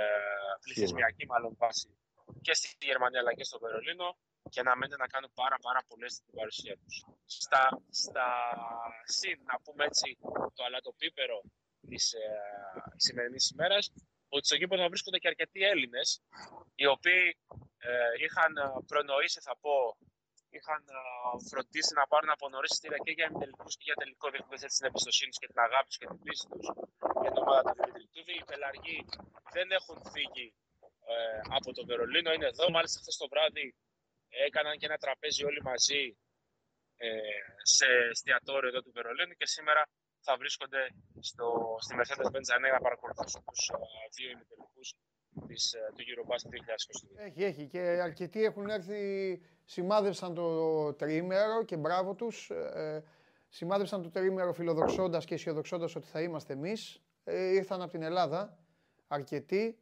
πληθυσμιακή 0.61 1.27
μάλλον 1.27 1.57
βάση 1.57 1.99
και 2.47 2.55
στη 2.55 2.87
Γερμανία 2.91 3.21
αλλά 3.21 3.35
και 3.35 3.45
στο 3.45 3.59
Βερολίνο 3.59 4.19
και 4.55 4.63
να 4.69 4.73
μένουν 4.79 4.99
να 5.05 5.09
κάνουν 5.15 5.31
πάρα 5.43 5.59
πάρα 5.67 5.81
πολλές 5.89 6.13
στην 6.19 6.35
παρουσία 6.39 6.75
τους. 6.83 6.97
Στα, 7.39 7.63
στα 8.03 8.29
συν, 9.17 9.39
να 9.51 9.57
πούμε 9.65 9.83
έτσι, 9.91 10.09
το 10.57 10.63
αλατοπίπερο 10.69 11.39
της 11.91 12.05
ε, 12.13 12.27
σημερινής 13.05 13.45
ημέρας, 13.55 13.85
ότι 14.35 14.45
στο 14.47 14.57
γήπεδο 14.61 14.89
βρίσκονται 14.93 15.19
και 15.23 15.31
αρκετοί 15.33 15.61
Έλληνες, 15.73 16.09
οι 16.81 16.87
οποίοι 16.95 17.25
ε, 17.89 18.25
είχαν 18.25 18.53
ε, 18.57 18.65
προνοήσει, 18.91 19.41
θα 19.47 19.55
πω, 19.63 19.75
είχαν 20.57 20.83
ε, 20.97 21.01
φροντίσει 21.51 21.93
να 22.01 22.05
πάρουν 22.13 22.31
από 22.37 22.49
νωρίς 22.55 22.73
στήρα 22.79 22.99
και 23.05 23.13
για 23.17 23.27
ημιτελικού 23.31 23.69
και 23.79 23.87
για 23.89 23.97
τελικό, 24.03 24.27
δείχνοντα 24.33 24.59
έτσι 24.67 24.77
την 24.79 24.87
εμπιστοσύνη 24.91 25.33
και 25.41 25.49
την 25.51 25.61
αγάπη 25.67 25.91
και 26.01 26.07
την 26.11 26.21
πίστη 26.25 26.47
τους 26.53 26.67
για 27.23 27.31
την 27.33 27.41
ομάδα 27.45 27.71
του 27.77 27.85
Δημήτρη 27.89 28.35
Οι 28.41 28.45
πελαργοί 28.51 28.99
δεν 29.57 29.69
έχουν 29.79 29.99
φύγει 30.15 30.49
ε, 31.13 31.41
από 31.59 31.69
το 31.77 31.83
Βερολίνο, 31.89 32.31
είναι 32.33 32.49
εδώ. 32.53 32.65
Μάλιστα, 32.77 32.97
χθες 33.03 33.17
το 33.23 33.27
βράδυ 33.33 33.67
έκαναν 34.47 34.79
και 34.79 34.87
ένα 34.87 34.97
τραπέζι 34.97 35.45
όλοι 35.45 35.63
μαζί 35.63 36.17
ε, 36.97 37.09
σε 37.63 37.87
εστιατόριο 38.11 38.69
εδώ 38.69 38.81
του 38.83 38.93
Βερολίνου 38.95 39.35
και 39.35 39.47
σήμερα 39.47 39.83
θα 40.21 40.37
βρίσκονται 40.37 40.83
στο, 41.21 41.77
στη 41.81 41.95
Mercedes 41.99 42.31
Benz 42.35 42.49
να 42.73 42.81
παρακολουθήσουν 42.81 43.45
τους 43.45 43.71
uh, 43.73 43.77
δύο 44.17 44.31
ημιτελικούς 44.31 44.95
της, 45.49 45.75
uh, 45.77 45.95
του 45.95 46.03
Eurobasket 46.11 46.51
2022. 47.21 47.27
Έχει, 47.27 47.45
έχει 47.45 47.67
και 47.67 47.81
αρκετοί 47.81 48.45
έχουν 48.45 48.69
έρθει, 48.69 49.03
σημάδευσαν 49.65 50.35
το 50.35 50.49
τριήμερο 50.95 51.65
και 51.65 51.77
μπράβο 51.77 52.15
τους. 52.15 52.51
Ε, 52.51 53.05
σημάδευσαν 53.49 54.03
το 54.03 54.11
τριήμερο 54.11 54.53
φιλοδοξώντας 54.53 55.25
και 55.25 55.35
αισιοδοξώντας 55.35 55.95
ότι 55.97 56.07
θα 56.07 56.21
είμαστε 56.21 56.53
εμείς. 56.53 57.03
Ε, 57.25 57.55
ήρθαν 57.55 57.83
από 57.83 57.91
την 57.91 58.03
Ελλάδα 58.03 58.59
αρκετοί 59.07 59.79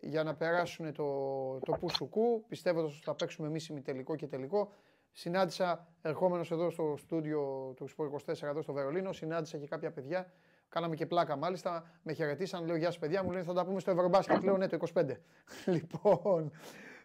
για 0.00 0.22
να 0.22 0.34
περάσουν 0.34 0.92
το, 0.92 1.58
το 1.58 1.72
Πουσουκού, 1.72 2.44
πιστεύοντας 2.48 2.92
ότι 2.92 3.02
θα 3.04 3.14
παίξουμε 3.14 3.48
εμείς 3.48 3.68
ημιτελικό 3.68 4.16
και 4.16 4.26
τελικό. 4.26 4.72
Συνάντησα, 5.12 5.88
ερχόμενος 6.02 6.50
εδώ 6.50 6.70
στο 6.70 6.94
στούντιο 6.98 7.72
του 7.76 7.86
Σπορ 7.86 8.10
24 8.26 8.42
εδώ 8.42 8.62
στο 8.62 8.72
Βερολίνο, 8.72 9.12
συνάντησα 9.12 9.58
και 9.58 9.66
κάποια 9.66 9.90
παιδιά. 9.90 10.32
Κάναμε 10.68 10.94
και 10.94 11.06
πλάκα 11.06 11.36
μάλιστα. 11.36 11.90
Με 12.02 12.12
χαιρετήσαν, 12.12 12.66
λέω 12.66 12.76
Γεια 12.76 12.86
σας, 12.86 12.98
παιδιά 12.98 13.22
μου. 13.22 13.30
Λένε 13.30 13.44
θα 13.44 13.52
τα 13.52 13.64
πούμε 13.64 13.80
στο 13.80 13.90
Ευρωμπάσκετ. 13.90 14.42
Λέω 14.42 14.56
ναι, 14.56 14.66
το 14.66 14.78
25. 14.94 15.06
λοιπόν, 15.74 16.52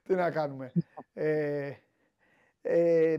τι 0.03 0.13
να 0.13 0.31
κάνουμε. 0.31 0.71
Ε, 1.13 1.71
ε, 2.61 3.17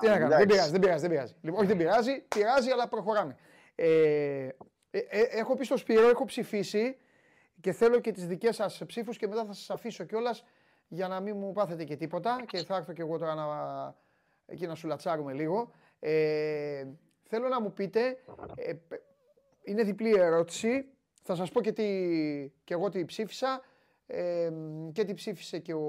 τι 0.00 0.06
να 0.06 0.18
κάνουμε. 0.18 0.36
Δεν 0.36 0.46
πειράζει, 0.46 0.70
δεν 0.70 0.80
πειράζει. 0.80 1.00
Δεν 1.00 1.10
πειράζει. 1.10 1.34
Λοιπόν, 1.40 1.58
όχι, 1.58 1.68
δεν 1.68 1.76
πειράζει. 1.76 2.20
Πειράζει, 2.20 2.70
αλλά 2.70 2.88
προχωράμε. 2.88 3.36
Ε, 3.74 4.48
ε, 4.90 4.98
ε, 4.98 5.20
έχω 5.20 5.56
πει 5.56 5.64
στο 5.64 5.76
Σπύρο, 5.76 6.08
έχω 6.08 6.24
ψηφίσει 6.24 6.96
και 7.62 7.72
θέλω 7.72 8.00
και 8.00 8.12
τις 8.12 8.26
δικές 8.26 8.56
σας 8.56 8.82
ψήφους 8.86 9.16
και 9.16 9.26
μετά 9.26 9.44
θα 9.44 9.52
σας 9.52 9.70
αφήσω 9.70 10.04
κιόλας 10.04 10.44
για 10.88 11.08
να 11.08 11.20
μην 11.20 11.36
μου 11.36 11.52
πάθετε 11.52 11.84
και 11.84 11.96
τίποτα 11.96 12.42
και 12.46 12.64
θα 12.64 12.76
έρθω 12.76 12.92
και 12.92 13.02
εγώ 13.02 13.18
τώρα 13.18 13.34
να, 13.34 13.46
εκεί 14.46 14.66
να 14.66 14.74
σου 14.74 14.86
λατσάρουμε 14.86 15.32
λίγο. 15.32 15.72
Ε, 15.98 16.84
θέλω 17.22 17.48
να 17.48 17.60
μου 17.60 17.72
πείτε, 17.72 18.18
ε, 18.54 18.72
είναι 19.62 19.82
διπλή 19.82 20.10
ερώτηση, 20.10 20.88
θα 21.22 21.34
σας 21.34 21.50
πω 21.50 21.60
και, 21.60 21.72
τι, 21.72 21.84
και 22.64 22.74
εγώ 22.74 22.88
τι 22.88 23.04
ψήφισα 23.04 23.62
ε, 24.06 24.50
και 24.92 25.04
τι 25.04 25.14
ψήφισε 25.14 25.58
και 25.58 25.74
ο, 25.74 25.88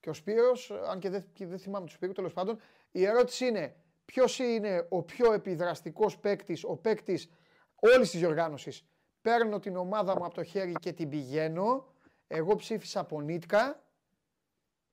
και 0.00 0.10
ο 0.10 0.12
Σπύρος, 0.12 0.70
αν 0.70 0.98
και 0.98 1.10
δεν, 1.10 1.24
δεν 1.38 1.58
θυμάμαι 1.58 1.86
τους 1.86 1.94
Σπύρους, 1.94 2.14
τέλος 2.14 2.32
πάντων. 2.32 2.60
Η 2.90 3.04
ερώτηση 3.04 3.46
είναι, 3.46 3.76
ποιος 4.04 4.38
είναι 4.38 4.86
ο 4.88 5.02
πιο 5.02 5.32
επιδραστικός 5.32 6.18
παίκτης, 6.18 6.64
ο 6.64 6.76
παίκτης 6.76 7.30
όλης 7.74 8.10
της 8.10 8.20
διοργάνωσης; 8.20 8.86
Παίρνω 9.24 9.58
την 9.58 9.76
ομάδα 9.76 10.16
μου 10.18 10.24
από 10.24 10.34
το 10.34 10.42
χέρι 10.42 10.72
και 10.72 10.92
την 10.92 11.08
πηγαίνω. 11.08 11.84
Εγώ 12.26 12.56
ψήφισα 12.56 13.04
Πονίτκα. 13.04 13.82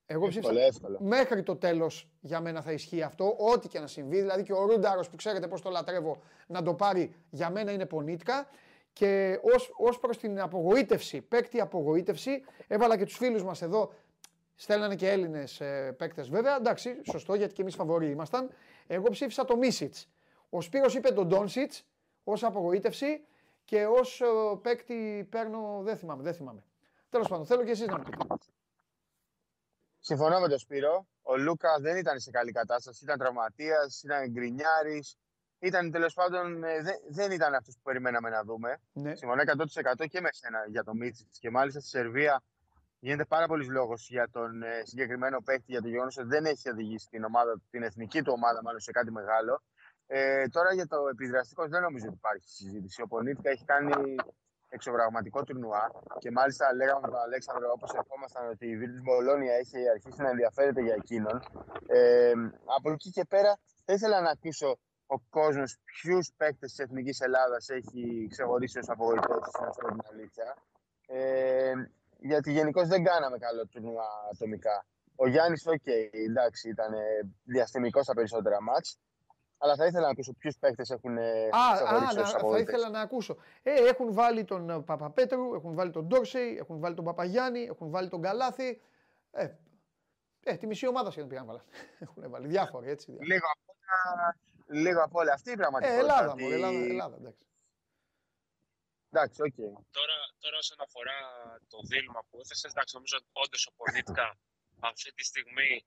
Εγώ 0.06 0.28
ψήφισα. 0.28 0.54
Μέχρι 1.00 1.44
το 1.44 1.56
τέλος 1.56 2.10
για 2.20 2.40
μένα 2.40 2.62
θα 2.62 2.72
ισχύει 2.72 3.02
αυτό. 3.02 3.36
Ό,τι 3.38 3.68
και 3.68 3.80
να 3.80 3.88
συμβεί. 3.88 4.20
Δηλαδή 4.20 4.44
και 4.44 4.54
ο 4.54 4.66
Ρούνταρος 4.66 5.10
που 5.10 5.16
ξέρετε 5.16 5.48
πώς 5.48 5.62
το 5.62 5.70
λατρεύω 5.70 6.22
να 6.48 6.62
το 6.62 6.74
πάρει 6.74 7.16
για 7.30 7.50
μένα 7.50 7.72
είναι 7.72 7.86
Πονίτκα. 7.86 8.48
Και 8.94 9.40
ως 9.42 9.72
ως 9.78 10.00
προς 10.00 10.18
την 10.18 10.42
απογοήτευση, 10.42 11.22
παίκτη 11.22 11.60
απογοήτευση, 11.62 12.44
έβαλα 12.68 12.98
και 12.98 13.06
τους 13.06 13.18
φίλους 13.18 13.44
μας 13.44 13.62
εδώ. 13.62 13.94
Στέλνανε 14.56 14.96
και 14.96 15.10
Έλληνες 15.10 15.62
ε, 15.62 15.96
παίκτες 15.98 16.30
βέβαια. 16.30 16.56
Εντάξει, 16.56 17.02
σωστό 17.12 17.36
γιατί 17.36 17.54
και 17.54 17.62
εμείς 17.62 17.76
φαβοροί 17.76 18.10
ήμασταν. 18.10 18.50
Εγώ 18.88 19.10
ψήφισα 19.10 19.46
το 19.46 19.58
Μίσιτς. 19.58 20.08
Ο 20.50 20.62
Σπύρος 20.62 20.96
είπε 20.96 21.12
τον 21.12 21.28
Ντόνσιτς 21.28 21.86
ως 22.24 22.44
απογοήτευση 22.44 23.26
και 23.72 23.86
ω 23.86 24.00
ε, 24.00 24.58
παίκτη 24.62 25.28
παίρνω. 25.30 25.82
Δεν 25.84 25.98
θυμάμαι, 25.98 26.24
δεν 26.24 26.34
θυμάμαι. 26.34 26.64
Τέλος 27.10 27.28
πάντων, 27.28 27.46
θέλω 27.46 27.64
και 27.64 27.72
εσείς 27.72 27.88
να 27.88 27.98
μου 27.98 28.04
πείτε. 28.04 28.36
Συμφωνώ 30.00 30.40
με 30.40 30.48
τον 30.48 30.58
Σπύρο. 30.58 31.08
Ο 31.22 31.38
Λούκα 31.38 31.80
δεν 31.80 31.96
ήταν 31.98 32.20
σε 32.20 32.32
καλή 32.32 32.52
κατάσταση. 32.52 33.04
Ήταν 33.04 33.18
τραυματίας, 33.18 34.04
ήταν 34.04 34.30
γκρινιάρης. 34.30 35.18
Ήταν 35.60 35.92
τέλος 35.92 36.14
πάντων. 36.14 36.64
Ε, 36.64 36.82
δεν, 36.82 36.96
δεν 37.10 37.32
ήταν 37.32 37.54
αυτός 37.54 37.76
που 37.76 37.82
περιμέναμε 37.82 38.30
να 38.30 38.44
δούμε. 38.44 38.80
Ναι. 38.94 39.16
Συμφωνώ 39.16 39.42
100% 40.02 40.08
και 40.10 40.22
με 40.22 40.30
σένα 40.32 40.66
για 40.68 40.84
το 40.84 40.94
Μίτσι. 40.94 41.28
Και 41.40 41.50
μάλιστα 41.50 41.80
στη 41.80 41.90
Σερβία 41.90 42.44
Γίνεται 43.04 43.26
πάρα 43.26 43.48
πολλή 43.48 43.66
λόγος 43.66 44.10
για 44.10 44.30
τον 44.32 44.64
ε, 44.64 44.82
συγκεκριμένο 44.84 45.42
παίκτη, 45.42 45.72
για 45.72 45.82
το 45.82 45.88
γεγονός 45.88 46.18
ότι 46.18 46.28
δεν 46.28 46.46
έχει 46.46 46.70
οδηγήσει 46.70 47.08
την, 47.10 47.24
ομάδα, 47.24 47.62
την 47.70 47.84
εθνική 47.84 48.22
του 48.22 48.34
ομάδα 48.36 48.62
μάλλον 48.64 48.80
σε 48.80 48.92
κάτι 48.92 49.12
μεγάλο. 49.12 49.62
Ε, 50.14 50.48
τώρα 50.56 50.74
για 50.74 50.88
το 50.88 50.98
επιδραστικό 51.14 51.68
δεν 51.68 51.82
νομίζω 51.82 52.06
ότι 52.08 52.18
υπάρχει 52.24 52.48
συζήτηση. 52.50 53.02
Ο 53.02 53.08
Πονίτικα 53.08 53.50
έχει 53.50 53.66
κάνει 53.66 54.16
εξωπραγματικό 54.70 55.44
τουρνουά 55.44 55.86
και 56.20 56.32
μάλιστα 56.32 56.74
λέγαμε 56.74 57.00
με 57.04 57.08
τον 57.14 57.22
Αλέξανδρο 57.28 57.72
όπως 57.78 57.92
ερχόμασταν 58.00 58.44
ότι 58.54 58.66
η 58.68 58.78
Βίλτ 58.78 59.00
Μπολόνια 59.04 59.54
έχει 59.54 59.90
αρχίσει 59.96 60.22
να 60.22 60.30
ενδιαφέρεται 60.30 60.82
για 60.82 60.96
εκείνον. 61.02 61.38
Ε, 61.88 62.34
από 62.78 62.92
εκεί 62.92 63.10
και 63.10 63.26
πέρα 63.34 63.52
θα 63.86 63.94
ήθελα 63.94 64.22
να 64.22 64.30
ακούσω 64.30 64.70
ο 65.16 65.18
κόσμος 65.38 65.80
ποιους 65.86 66.26
παίκτες 66.38 66.70
της 66.74 66.80
Εθνικής 66.86 67.20
Ελλάδας 67.20 67.70
έχει 67.70 68.28
ξεχωρίσει 68.30 68.78
ως 68.80 68.90
απογοητεύσεις, 68.90 69.54
να 69.60 69.70
πω 69.70 69.88
την 69.96 70.02
αλήθεια. 70.12 70.48
Ε, 71.08 71.74
γιατί 72.32 72.52
γενικώς 72.52 72.88
δεν 72.88 73.04
κάναμε 73.04 73.38
καλό 73.38 73.68
τουρνουά 73.68 74.10
ατομικά. 74.34 74.86
Ο 75.16 75.28
Γιάννης, 75.28 75.66
ok, 75.68 75.74
okay, 75.76 76.04
εντάξει, 76.30 76.70
ήταν 76.70 76.92
διαστημικός 77.44 78.04
στα 78.04 78.14
περισσότερα 78.14 78.62
ματς. 78.62 79.00
Αλλά 79.64 79.76
θα 79.76 79.86
ήθελα 79.86 80.06
να 80.06 80.12
ακούσω 80.12 80.34
ποιους 80.34 80.58
παίκτες 80.58 80.90
έχουν 80.90 81.18
ε, 81.18 81.50
ξεχωρίσει 81.74 82.20
α, 82.20 82.40
θα 82.40 82.60
ήθελα 82.60 82.90
να 82.90 83.02
ακούσω. 83.02 83.38
Ε, 83.64 83.74
έχουν 83.74 84.14
βάλει 84.14 84.44
τον 84.44 84.70
ε, 84.70 84.82
Παπαπέτρου, 84.82 85.54
έχουν 85.56 85.74
βάλει 85.76 85.92
τον 85.92 86.06
Ντόρσεϊ, 86.08 86.58
έχουν 86.58 86.80
βάλει 86.80 86.96
τον 86.96 87.06
Παπαγιάννη, 87.06 87.64
έχουν 87.64 87.90
βάλει 87.90 88.10
τον 88.10 88.22
Καλάθι. 88.22 88.82
Ε, 89.32 89.48
ε, 90.44 90.58
τη 90.58 90.68
μισή 90.68 90.88
ομάδα 90.88 91.12
σχεδόν 91.12 91.30
πήγαν 91.30 91.46
βάλει. 91.46 91.62
έχουν 92.06 92.30
βάλει 92.30 92.48
διάφοροι 92.48 92.90
έτσι. 92.90 93.06
Διάφοροι. 93.12 93.32
Λίγο 93.32 93.46
από 93.52 93.72
όλα, 93.72 94.38
λίγο 94.84 95.04
από 95.04 95.20
όλα. 95.20 95.34
Αυτή 95.34 95.52
η 95.52 95.56
πραγματικότητα. 95.56 96.00
Ε, 96.00 96.04
Ελλάδα, 96.04 96.32
ότι... 96.32 96.54
Ελλάδα, 96.54 96.78
Ελλάδα, 96.78 97.16
εντάξει. 97.16 97.46
Εντάξει, 99.10 99.42
ok. 99.42 99.48
Okay. 99.48 99.74
Τώρα, 99.98 100.18
τώρα 100.40 100.58
όσον 100.58 100.78
αφορά 100.82 101.18
το 101.68 101.78
δίλημα 101.90 102.22
που 102.30 102.40
έθεσες, 102.40 102.72
εντάξει, 102.72 102.96
νομίζω 102.96 103.16
ότι 103.20 103.30
όντως 103.32 103.68
ο 103.68 103.72
Πονίτκα 103.76 104.38
αυτή 104.80 105.14
τη 105.14 105.24
στιγμή 105.24 105.86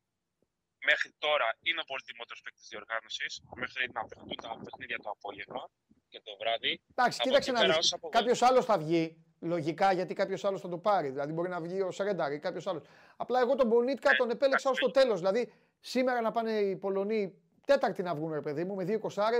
μέχρι 0.90 1.10
τώρα 1.18 1.48
είναι 1.62 1.80
ο 1.84 1.86
πολυτιμότερο 1.90 2.38
παίκτης 2.44 2.68
διοργάνωσης. 2.68 3.32
Μέχρι 3.62 3.90
να 3.92 4.02
παιχτούν 4.08 4.36
τα 4.42 4.50
παιχνίδια 4.64 4.98
το 5.04 5.10
απόγευμα 5.16 5.62
και 6.08 6.20
το 6.24 6.32
βράδυ. 6.40 6.80
Εντάξει, 6.90 7.20
κοίταξε 7.20 7.52
να 7.52 7.62
δεις. 7.68 7.94
Κάποιος 8.10 8.42
άλλος 8.42 8.64
θα 8.64 8.78
βγει. 8.78 9.04
Λογικά 9.40 9.92
γιατί 9.92 10.14
κάποιος 10.14 10.44
άλλος 10.44 10.60
θα 10.60 10.68
το 10.68 10.78
πάρει. 10.78 11.08
Δηλαδή 11.10 11.32
μπορεί 11.32 11.48
να 11.48 11.60
βγει 11.60 11.80
ο 11.80 11.90
Σρέντερ 11.90 12.32
ή 12.32 12.38
κάποιος 12.38 12.66
άλλος. 12.66 12.82
Απλά 13.16 13.40
εγώ 13.40 13.54
τον 13.54 13.66
Μπονίτκα 13.66 14.10
ε, 14.10 14.16
τον 14.16 14.30
επέλεξα 14.30 14.70
ως 14.70 14.78
το 14.78 14.90
τέλος. 14.90 15.18
Δηλαδή 15.18 15.52
σήμερα 15.80 16.20
να 16.20 16.30
πάνε 16.30 16.52
οι 16.52 16.76
Πολωνοί 16.76 17.42
τέταρτη 17.66 18.02
να 18.02 18.14
βγουν, 18.14 18.32
ρε 18.32 18.40
παιδί 18.40 18.64
μου, 18.64 18.74
με 18.74 18.84
δύο 18.84 18.98
κοσάρε. 18.98 19.38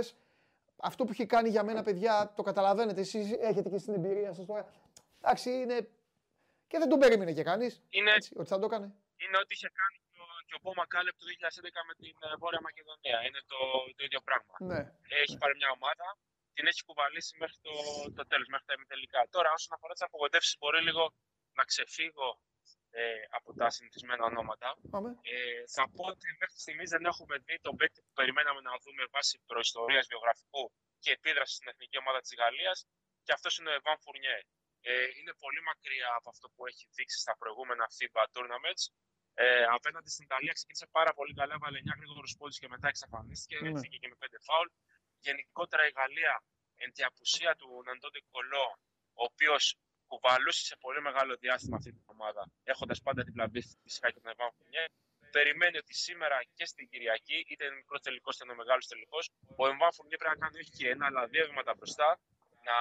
Αυτό 0.77 1.03
που 1.03 1.11
έχει 1.11 1.25
κάνει 1.25 1.49
για 1.49 1.63
μένα, 1.63 1.83
παιδιά, 1.83 2.33
το 2.35 2.43
καταλαβαίνετε. 2.43 3.01
Εσείς 3.01 3.31
έχετε 3.39 3.69
και 3.69 3.77
στην 3.77 3.93
εμπειρία 3.93 4.33
σας 4.33 4.45
τώρα. 4.45 4.71
Εντάξει, 5.21 5.49
είναι. 5.49 5.89
Και 6.67 6.77
δεν 6.77 6.89
τον 6.89 6.99
περίμενε 6.99 7.33
και 7.33 7.43
κανείς. 7.43 7.81
Είναι... 7.89 8.11
ότι 8.35 8.49
θα 8.49 8.59
το 8.59 8.65
έκανε. 8.65 8.85
Είναι 9.17 9.37
ότι 9.37 9.53
είχε 9.53 9.71
κάνει 9.73 10.04
και 10.47 10.55
ο 10.57 10.59
Πόμα 10.65 10.85
Κάλεπ 10.93 11.15
το 11.21 11.25
2011 11.31 11.79
με 11.89 11.93
την 12.01 12.15
ε, 12.27 12.27
Βόρεια 12.41 12.61
Μακεδονία. 12.67 13.17
Είναι 13.27 13.41
το, 13.51 13.59
το 13.97 14.01
ίδιο 14.07 14.21
πράγμα. 14.27 14.55
Ναι. 14.71 14.81
Έχει 15.23 15.35
πάρει 15.41 15.55
μια 15.61 15.71
ομάδα, 15.77 16.07
την 16.55 16.65
έχει 16.71 16.81
κουβαλήσει 16.89 17.33
μέχρι 17.41 17.57
το, 17.65 17.73
το 18.17 18.23
τέλος, 18.31 18.47
μέχρι 18.53 18.65
τα 18.69 18.73
ημιτελικά. 18.77 19.21
Τώρα, 19.35 19.49
όσον 19.57 19.71
αφορά 19.75 19.93
τις 19.95 20.05
απογοητεύσεις, 20.07 20.55
μπορεί 20.59 20.79
λίγο 20.89 21.03
να 21.57 21.63
ξεφύγω 21.71 22.29
ε, 23.01 23.03
από 23.37 23.49
τα 23.59 23.67
συνηθισμένα 23.75 24.23
ονόματα. 24.31 24.69
Ε, 25.21 25.63
θα 25.75 25.83
πω 25.95 26.03
ότι 26.13 26.27
μέχρι 26.41 26.59
στιγμή 26.65 26.85
δεν 26.93 27.03
έχουμε 27.11 27.35
δει 27.45 27.55
τον 27.65 27.75
παίκτη 27.79 27.99
που 28.05 28.13
περιμέναμε 28.19 28.61
να 28.69 28.73
δούμε 28.83 29.03
βάσει 29.15 29.35
προϊστορίας 29.49 30.05
βιογραφικού 30.11 30.63
και 31.03 31.11
επίδρασης 31.17 31.55
στην 31.55 31.67
εθνική 31.71 31.97
ομάδα 32.03 32.19
της 32.25 32.33
Γαλλίας. 32.39 32.77
Και 33.25 33.33
αυτός 33.37 33.57
είναι 33.57 33.69
ο 33.69 33.75
Εβάν 33.79 33.97
Φουρνιέ. 34.03 34.39
Ε, 34.81 35.07
είναι 35.17 35.33
πολύ 35.43 35.61
μακριά 35.69 36.09
από 36.19 36.29
αυτό 36.33 36.45
που 36.53 36.61
έχει 36.69 36.85
δείξει 36.95 37.17
στα 37.23 37.33
προηγούμενα 37.41 37.85
FIBA 37.97 38.23
tournaments. 38.35 38.83
Ε, 39.43 39.63
απέναντι 39.77 40.09
στην 40.15 40.23
Ιταλία 40.29 40.53
ξεκίνησε 40.57 40.87
πάρα 40.97 41.11
πολύ 41.17 41.33
καλά, 41.39 41.55
βάλε 41.63 41.77
9 41.79 41.93
γρήγορους 41.99 42.31
πόντους 42.37 42.57
και 42.61 42.69
μετά 42.73 42.87
εξαφανίστηκε. 42.93 43.55
Mm. 43.61 43.69
Έφυγε 43.71 43.97
και 44.01 44.09
με 44.11 44.17
5 44.19 44.39
φάουλ. 44.47 44.67
Γενικότερα 45.27 45.83
η 45.89 45.91
Γαλλία, 45.99 46.35
εν 46.83 46.89
τη 46.93 47.01
απουσία 47.09 47.51
του 47.59 47.67
Ναντόντε 47.85 48.21
Κολό, 48.31 48.67
ο 49.21 49.23
οποίος 49.29 49.63
κουβαλούσε 50.07 50.63
σε 50.69 50.75
πολύ 50.83 51.01
μεγάλο 51.01 51.33
διάστημα 51.43 51.75
αυτή 51.79 51.91
την 51.91 52.05
ομάδα, 52.15 52.43
έχοντας 52.63 52.99
πάντα 53.05 53.21
την 53.23 53.33
πλαβή 53.33 53.61
φυσικά 53.83 54.07
και 54.11 54.19
τον 54.23 54.31
Εβάν 54.33 54.51
Φουνιέ, 54.57 54.85
περιμένει 55.31 55.77
ότι 55.83 55.93
σήμερα 56.05 56.37
και 56.57 56.65
στην 56.71 56.83
Κυριακή, 56.89 57.37
είτε 57.49 57.65
είναι 57.65 57.75
μικρός 57.81 58.01
τελικός 58.01 58.35
είτε 58.35 58.45
είναι 58.45 58.55
μεγάλος 58.63 58.85
τελικός, 58.87 59.23
ο 59.61 59.63
Εμβάν 59.71 59.91
Φουνιέ 59.95 60.17
πρέπει 60.21 60.33
να 60.37 60.41
κάνει 60.43 60.57
όχι 60.63 60.73
και 60.79 60.89
ένα, 60.93 61.05
αλλά 61.09 61.21
δύο 61.33 61.43
βήματα 61.49 61.73
μπροστά, 61.77 62.09
να 62.69 62.77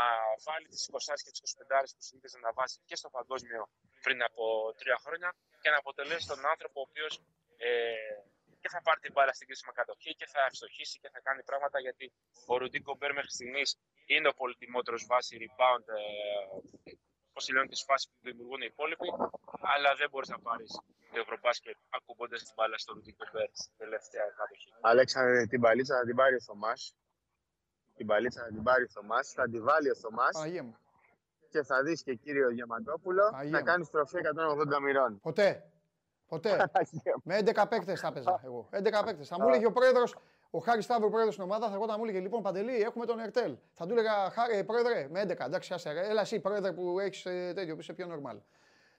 βάλει 0.46 0.66
τις 0.72 0.82
20 0.90 1.20
και 1.24 1.30
τις 1.34 1.40
25 1.40 1.92
που 1.96 2.02
συνήθιζε 2.08 2.38
να 2.46 2.50
βάζει 2.56 2.76
και 2.88 2.96
στο 3.00 3.08
παγκόσμιο 3.16 3.62
πριν 4.04 4.18
από 4.28 4.44
τρία 4.80 4.98
χρόνια 5.04 5.28
και 5.64 5.70
να 5.74 5.78
αποτελέσει 5.84 6.26
τον 6.32 6.40
άνθρωπο 6.52 6.76
ο 6.80 6.86
οποίος 6.88 7.12
ε, 7.56 7.72
και 8.60 8.68
θα 8.74 8.80
πάρει 8.86 9.00
την 9.04 9.12
μπάλα 9.14 9.32
στην 9.36 9.46
κρίσιμη 9.48 9.72
κατοχή 9.80 10.12
και 10.20 10.26
θα 10.32 10.40
ευστοχήσει 10.50 10.96
και 11.02 11.10
θα 11.14 11.20
κάνει 11.26 11.42
πράγματα 11.50 11.78
γιατί 11.86 12.06
ο 12.50 12.52
Ρουντί 12.60 12.80
Κομπέρ 12.88 13.12
μέχρι 13.18 13.30
στιγμής 13.36 13.68
είναι 14.14 14.28
ο 14.32 14.34
πολυτιμότερος 14.40 15.02
βάση 15.10 15.32
rebound, 15.42 15.86
ε, 15.96 16.02
πώ 17.34 17.40
λένε 17.52 17.66
τι 17.72 17.78
φάσει 17.88 18.04
που 18.10 18.18
δημιουργούν 18.28 18.60
οι 18.64 18.68
υπόλοιποι, 18.72 19.08
αλλά 19.72 19.90
δεν 20.00 20.08
μπορείς 20.10 20.30
να 20.34 20.38
πάρεις 20.46 20.70
το 21.12 21.18
Ευρωμπάσκετ 21.24 21.76
ακουμπώντας 21.96 22.40
την 22.46 22.54
μπάλα 22.56 22.76
στο 22.82 22.90
Ρουντί 22.94 23.12
Κομπέρ 23.20 23.48
στην 23.62 23.74
τελευταία 23.82 24.26
κατοχή. 24.38 24.70
Αλέξανδρε, 24.92 25.46
την 25.52 25.60
παλίτσα 25.64 25.94
θα 25.98 26.04
την 26.08 26.16
πάρει 26.20 26.34
ο 26.40 26.42
Θωμάς. 26.48 26.80
Την 27.98 28.06
παλίτσα 28.10 28.40
θα 28.46 28.50
την 28.56 28.62
πάρει 28.68 28.82
ο 28.88 28.90
Θωμάς, 28.96 29.26
θα 29.38 29.44
την 29.52 29.62
βάλει 29.68 29.88
ο 29.94 29.96
Θωμάς 30.02 30.34
και 31.54 31.62
θα 31.62 31.82
δεις 31.82 32.02
και 32.02 32.14
κύριο 32.14 32.48
Διαμαντόπουλο 32.48 33.22
να 33.50 33.62
κάνει 33.62 33.84
στροφή 33.84 34.16
180 34.76 34.80
μοιρών. 34.82 35.20
Ποτέ. 35.20 35.64
Ποτέ. 36.26 36.70
με 37.28 37.38
11 37.44 37.64
παίκτες 37.68 38.00
θα 38.00 38.06
έπαιζα 38.06 38.40
εγώ. 38.44 38.68
11 38.72 39.04
παίκτες. 39.04 39.28
Θα 39.28 39.40
μου 39.40 39.48
έλεγε 39.48 39.66
ο 39.66 39.72
πρόεδρος, 39.72 40.16
ο 40.50 40.58
Χάρης 40.58 40.84
Σταύρου, 40.84 41.10
πρόεδρος 41.10 41.34
στην 41.34 41.44
ομάδα, 41.44 41.70
θα 41.70 41.86
να 41.86 41.96
μου 41.98 42.04
έλεγε 42.04 42.20
λοιπόν 42.20 42.42
Παντελή, 42.42 42.80
έχουμε 42.80 43.06
τον 43.06 43.18
Ερτέλ. 43.18 43.56
Θα 43.72 43.86
του 43.86 43.92
έλεγα 43.92 44.30
Χάρη, 44.30 44.64
πρόεδρε, 44.64 45.08
με 45.10 45.22
11. 45.22 45.44
Εντάξει, 45.46 45.74
άσε, 45.74 45.90
έλα 45.90 46.20
εσύ, 46.20 46.40
πρόεδρε 46.40 46.72
που 46.72 46.98
έχεις 46.98 47.26
ε, 47.26 47.52
τέτοιο, 47.54 47.74
που 47.74 47.80
είσαι 47.80 47.92
πιο 47.92 48.06
νορμάλ. 48.06 48.38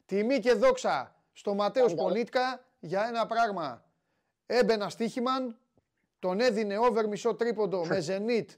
Τιμή 0.05 0.39
και 0.39 0.53
δόξα 0.53 1.15
στο 1.31 1.53
Ματέος 1.53 1.95
Πονίτκα 1.95 2.65
για 2.79 3.05
ένα 3.07 3.25
πράγμα. 3.25 3.83
Έμπαινα 4.45 4.89
στοίχημαν, 4.89 5.57
τον 6.19 6.39
έδινε 6.39 6.77
over 6.77 7.07
μισό 7.07 7.35
τρίποντο 7.35 7.85
με 7.85 7.99
Ζενίτ 8.07 8.49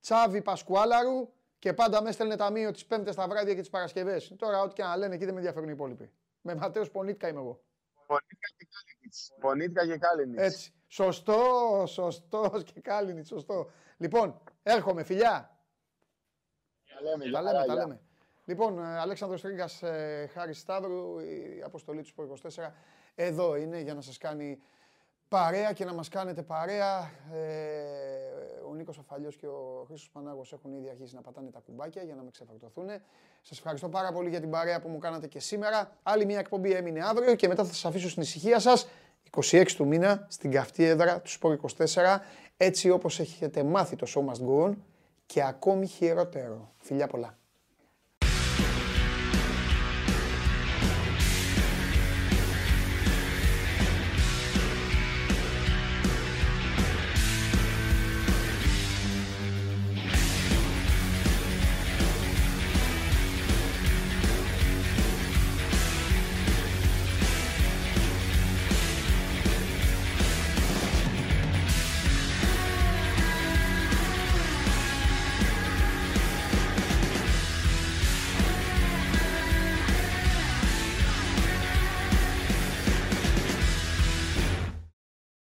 Τσάβη 0.00 0.42
Πασκουάλαρου 0.42 1.28
και 1.66 1.72
πάντα 1.72 2.02
με 2.02 2.08
έστελνε 2.08 2.36
ταμείο 2.36 2.70
τις 2.70 2.86
Πέμπτες 2.86 3.14
τα 3.14 3.28
βράδια 3.28 3.54
και 3.54 3.60
τις 3.60 3.70
Παρασκευές. 3.70 4.34
Τώρα, 4.36 4.60
ό,τι 4.60 4.74
και 4.74 4.82
να 4.82 4.96
λένε 4.96 5.14
εκεί 5.14 5.24
δεν 5.24 5.32
με 5.32 5.38
ενδιαφέρουν 5.38 5.68
οι 5.68 5.72
υπόλοιποι. 5.74 6.12
Με 6.40 6.54
Ματέος 6.54 6.90
Πονίτκα 6.90 7.28
είμαι 7.28 7.40
εγώ. 7.40 7.64
Πονίτκα 8.06 8.48
και 8.56 8.66
Καλινίτσ. 8.72 9.14
Πονίτκα 9.40 9.86
και 9.86 9.98
Καλινίτσ. 9.98 10.40
Έτσι. 10.40 10.72
Σωστός, 10.86 11.90
σωστός 11.90 12.64
και 12.64 12.80
Καλινίτσ, 12.80 13.26
σωστό. 13.26 13.70
Λοιπόν, 13.96 14.40
έρχομαι, 14.62 15.02
φιλιά. 15.02 15.60
Τα 16.94 17.02
λέμε, 17.02 17.30
τα 17.30 17.42
λέμε. 17.42 17.64
Τα 17.66 17.74
λέμε. 17.74 18.00
Λοιπόν, 18.44 18.78
ε, 18.78 18.98
Αλέξανδρος 18.98 19.40
Τρίγκας, 19.40 19.82
ε, 19.82 20.30
Χάρη 20.32 20.52
Σταύρου, 20.52 21.18
η 21.18 21.62
αποστολή 21.64 22.00
του 22.00 22.08
Sport 22.08 22.24
24, 22.24 22.74
εδώ 23.14 23.56
είναι 23.56 23.80
για 23.80 23.94
να 23.94 24.00
σας 24.00 24.18
κάνει 24.18 24.62
παρέα 25.28 25.72
και 25.72 25.84
να 25.84 25.92
μας 25.92 26.08
κάνετε 26.08 26.42
παρέα. 26.42 27.10
Ε, 27.32 28.35
ο 28.76 28.78
Νίκος 28.78 28.98
Αφαλιός 28.98 29.36
και 29.36 29.46
ο 29.46 29.84
Χρήστος 29.86 30.10
Πανάγος 30.12 30.52
έχουν 30.52 30.72
ήδη 30.72 30.88
αρχίσει 30.88 31.14
να 31.14 31.20
πατάνε 31.20 31.50
τα 31.50 31.58
κουμπάκια 31.66 32.02
για 32.02 32.14
να 32.14 32.22
με 32.22 32.30
ξεφορτωθούν. 32.30 32.86
Σας 33.42 33.58
ευχαριστώ 33.58 33.88
πάρα 33.88 34.12
πολύ 34.12 34.28
για 34.28 34.40
την 34.40 34.50
παρέα 34.50 34.80
που 34.80 34.88
μου 34.88 34.98
κάνατε 34.98 35.26
και 35.26 35.40
σήμερα. 35.40 35.90
Άλλη 36.02 36.24
μια 36.24 36.38
εκπομπή 36.38 36.72
έμεινε 36.72 37.04
αύριο 37.04 37.34
και 37.34 37.48
μετά 37.48 37.64
θα 37.64 37.72
σας 37.72 37.84
αφήσω 37.84 38.08
στην 38.08 38.22
ησυχία 38.22 38.58
σας. 38.58 38.88
26 39.30 39.66
του 39.76 39.86
μήνα 39.86 40.26
στην 40.28 40.50
καυτή 40.50 40.84
έδρα 40.84 41.20
του 41.20 41.30
Σπορ 41.30 41.58
24, 41.76 42.18
έτσι 42.56 42.90
όπως 42.90 43.20
έχετε 43.20 43.62
μάθει 43.62 43.96
το 43.96 44.06
Show 44.14 44.32
Must 44.32 44.48
Go 44.48 44.68
On 44.68 44.74
και 45.26 45.42
ακόμη 45.42 45.86
χειρότερο. 45.86 46.72
Φιλιά 46.76 47.06
πολλά. 47.06 47.38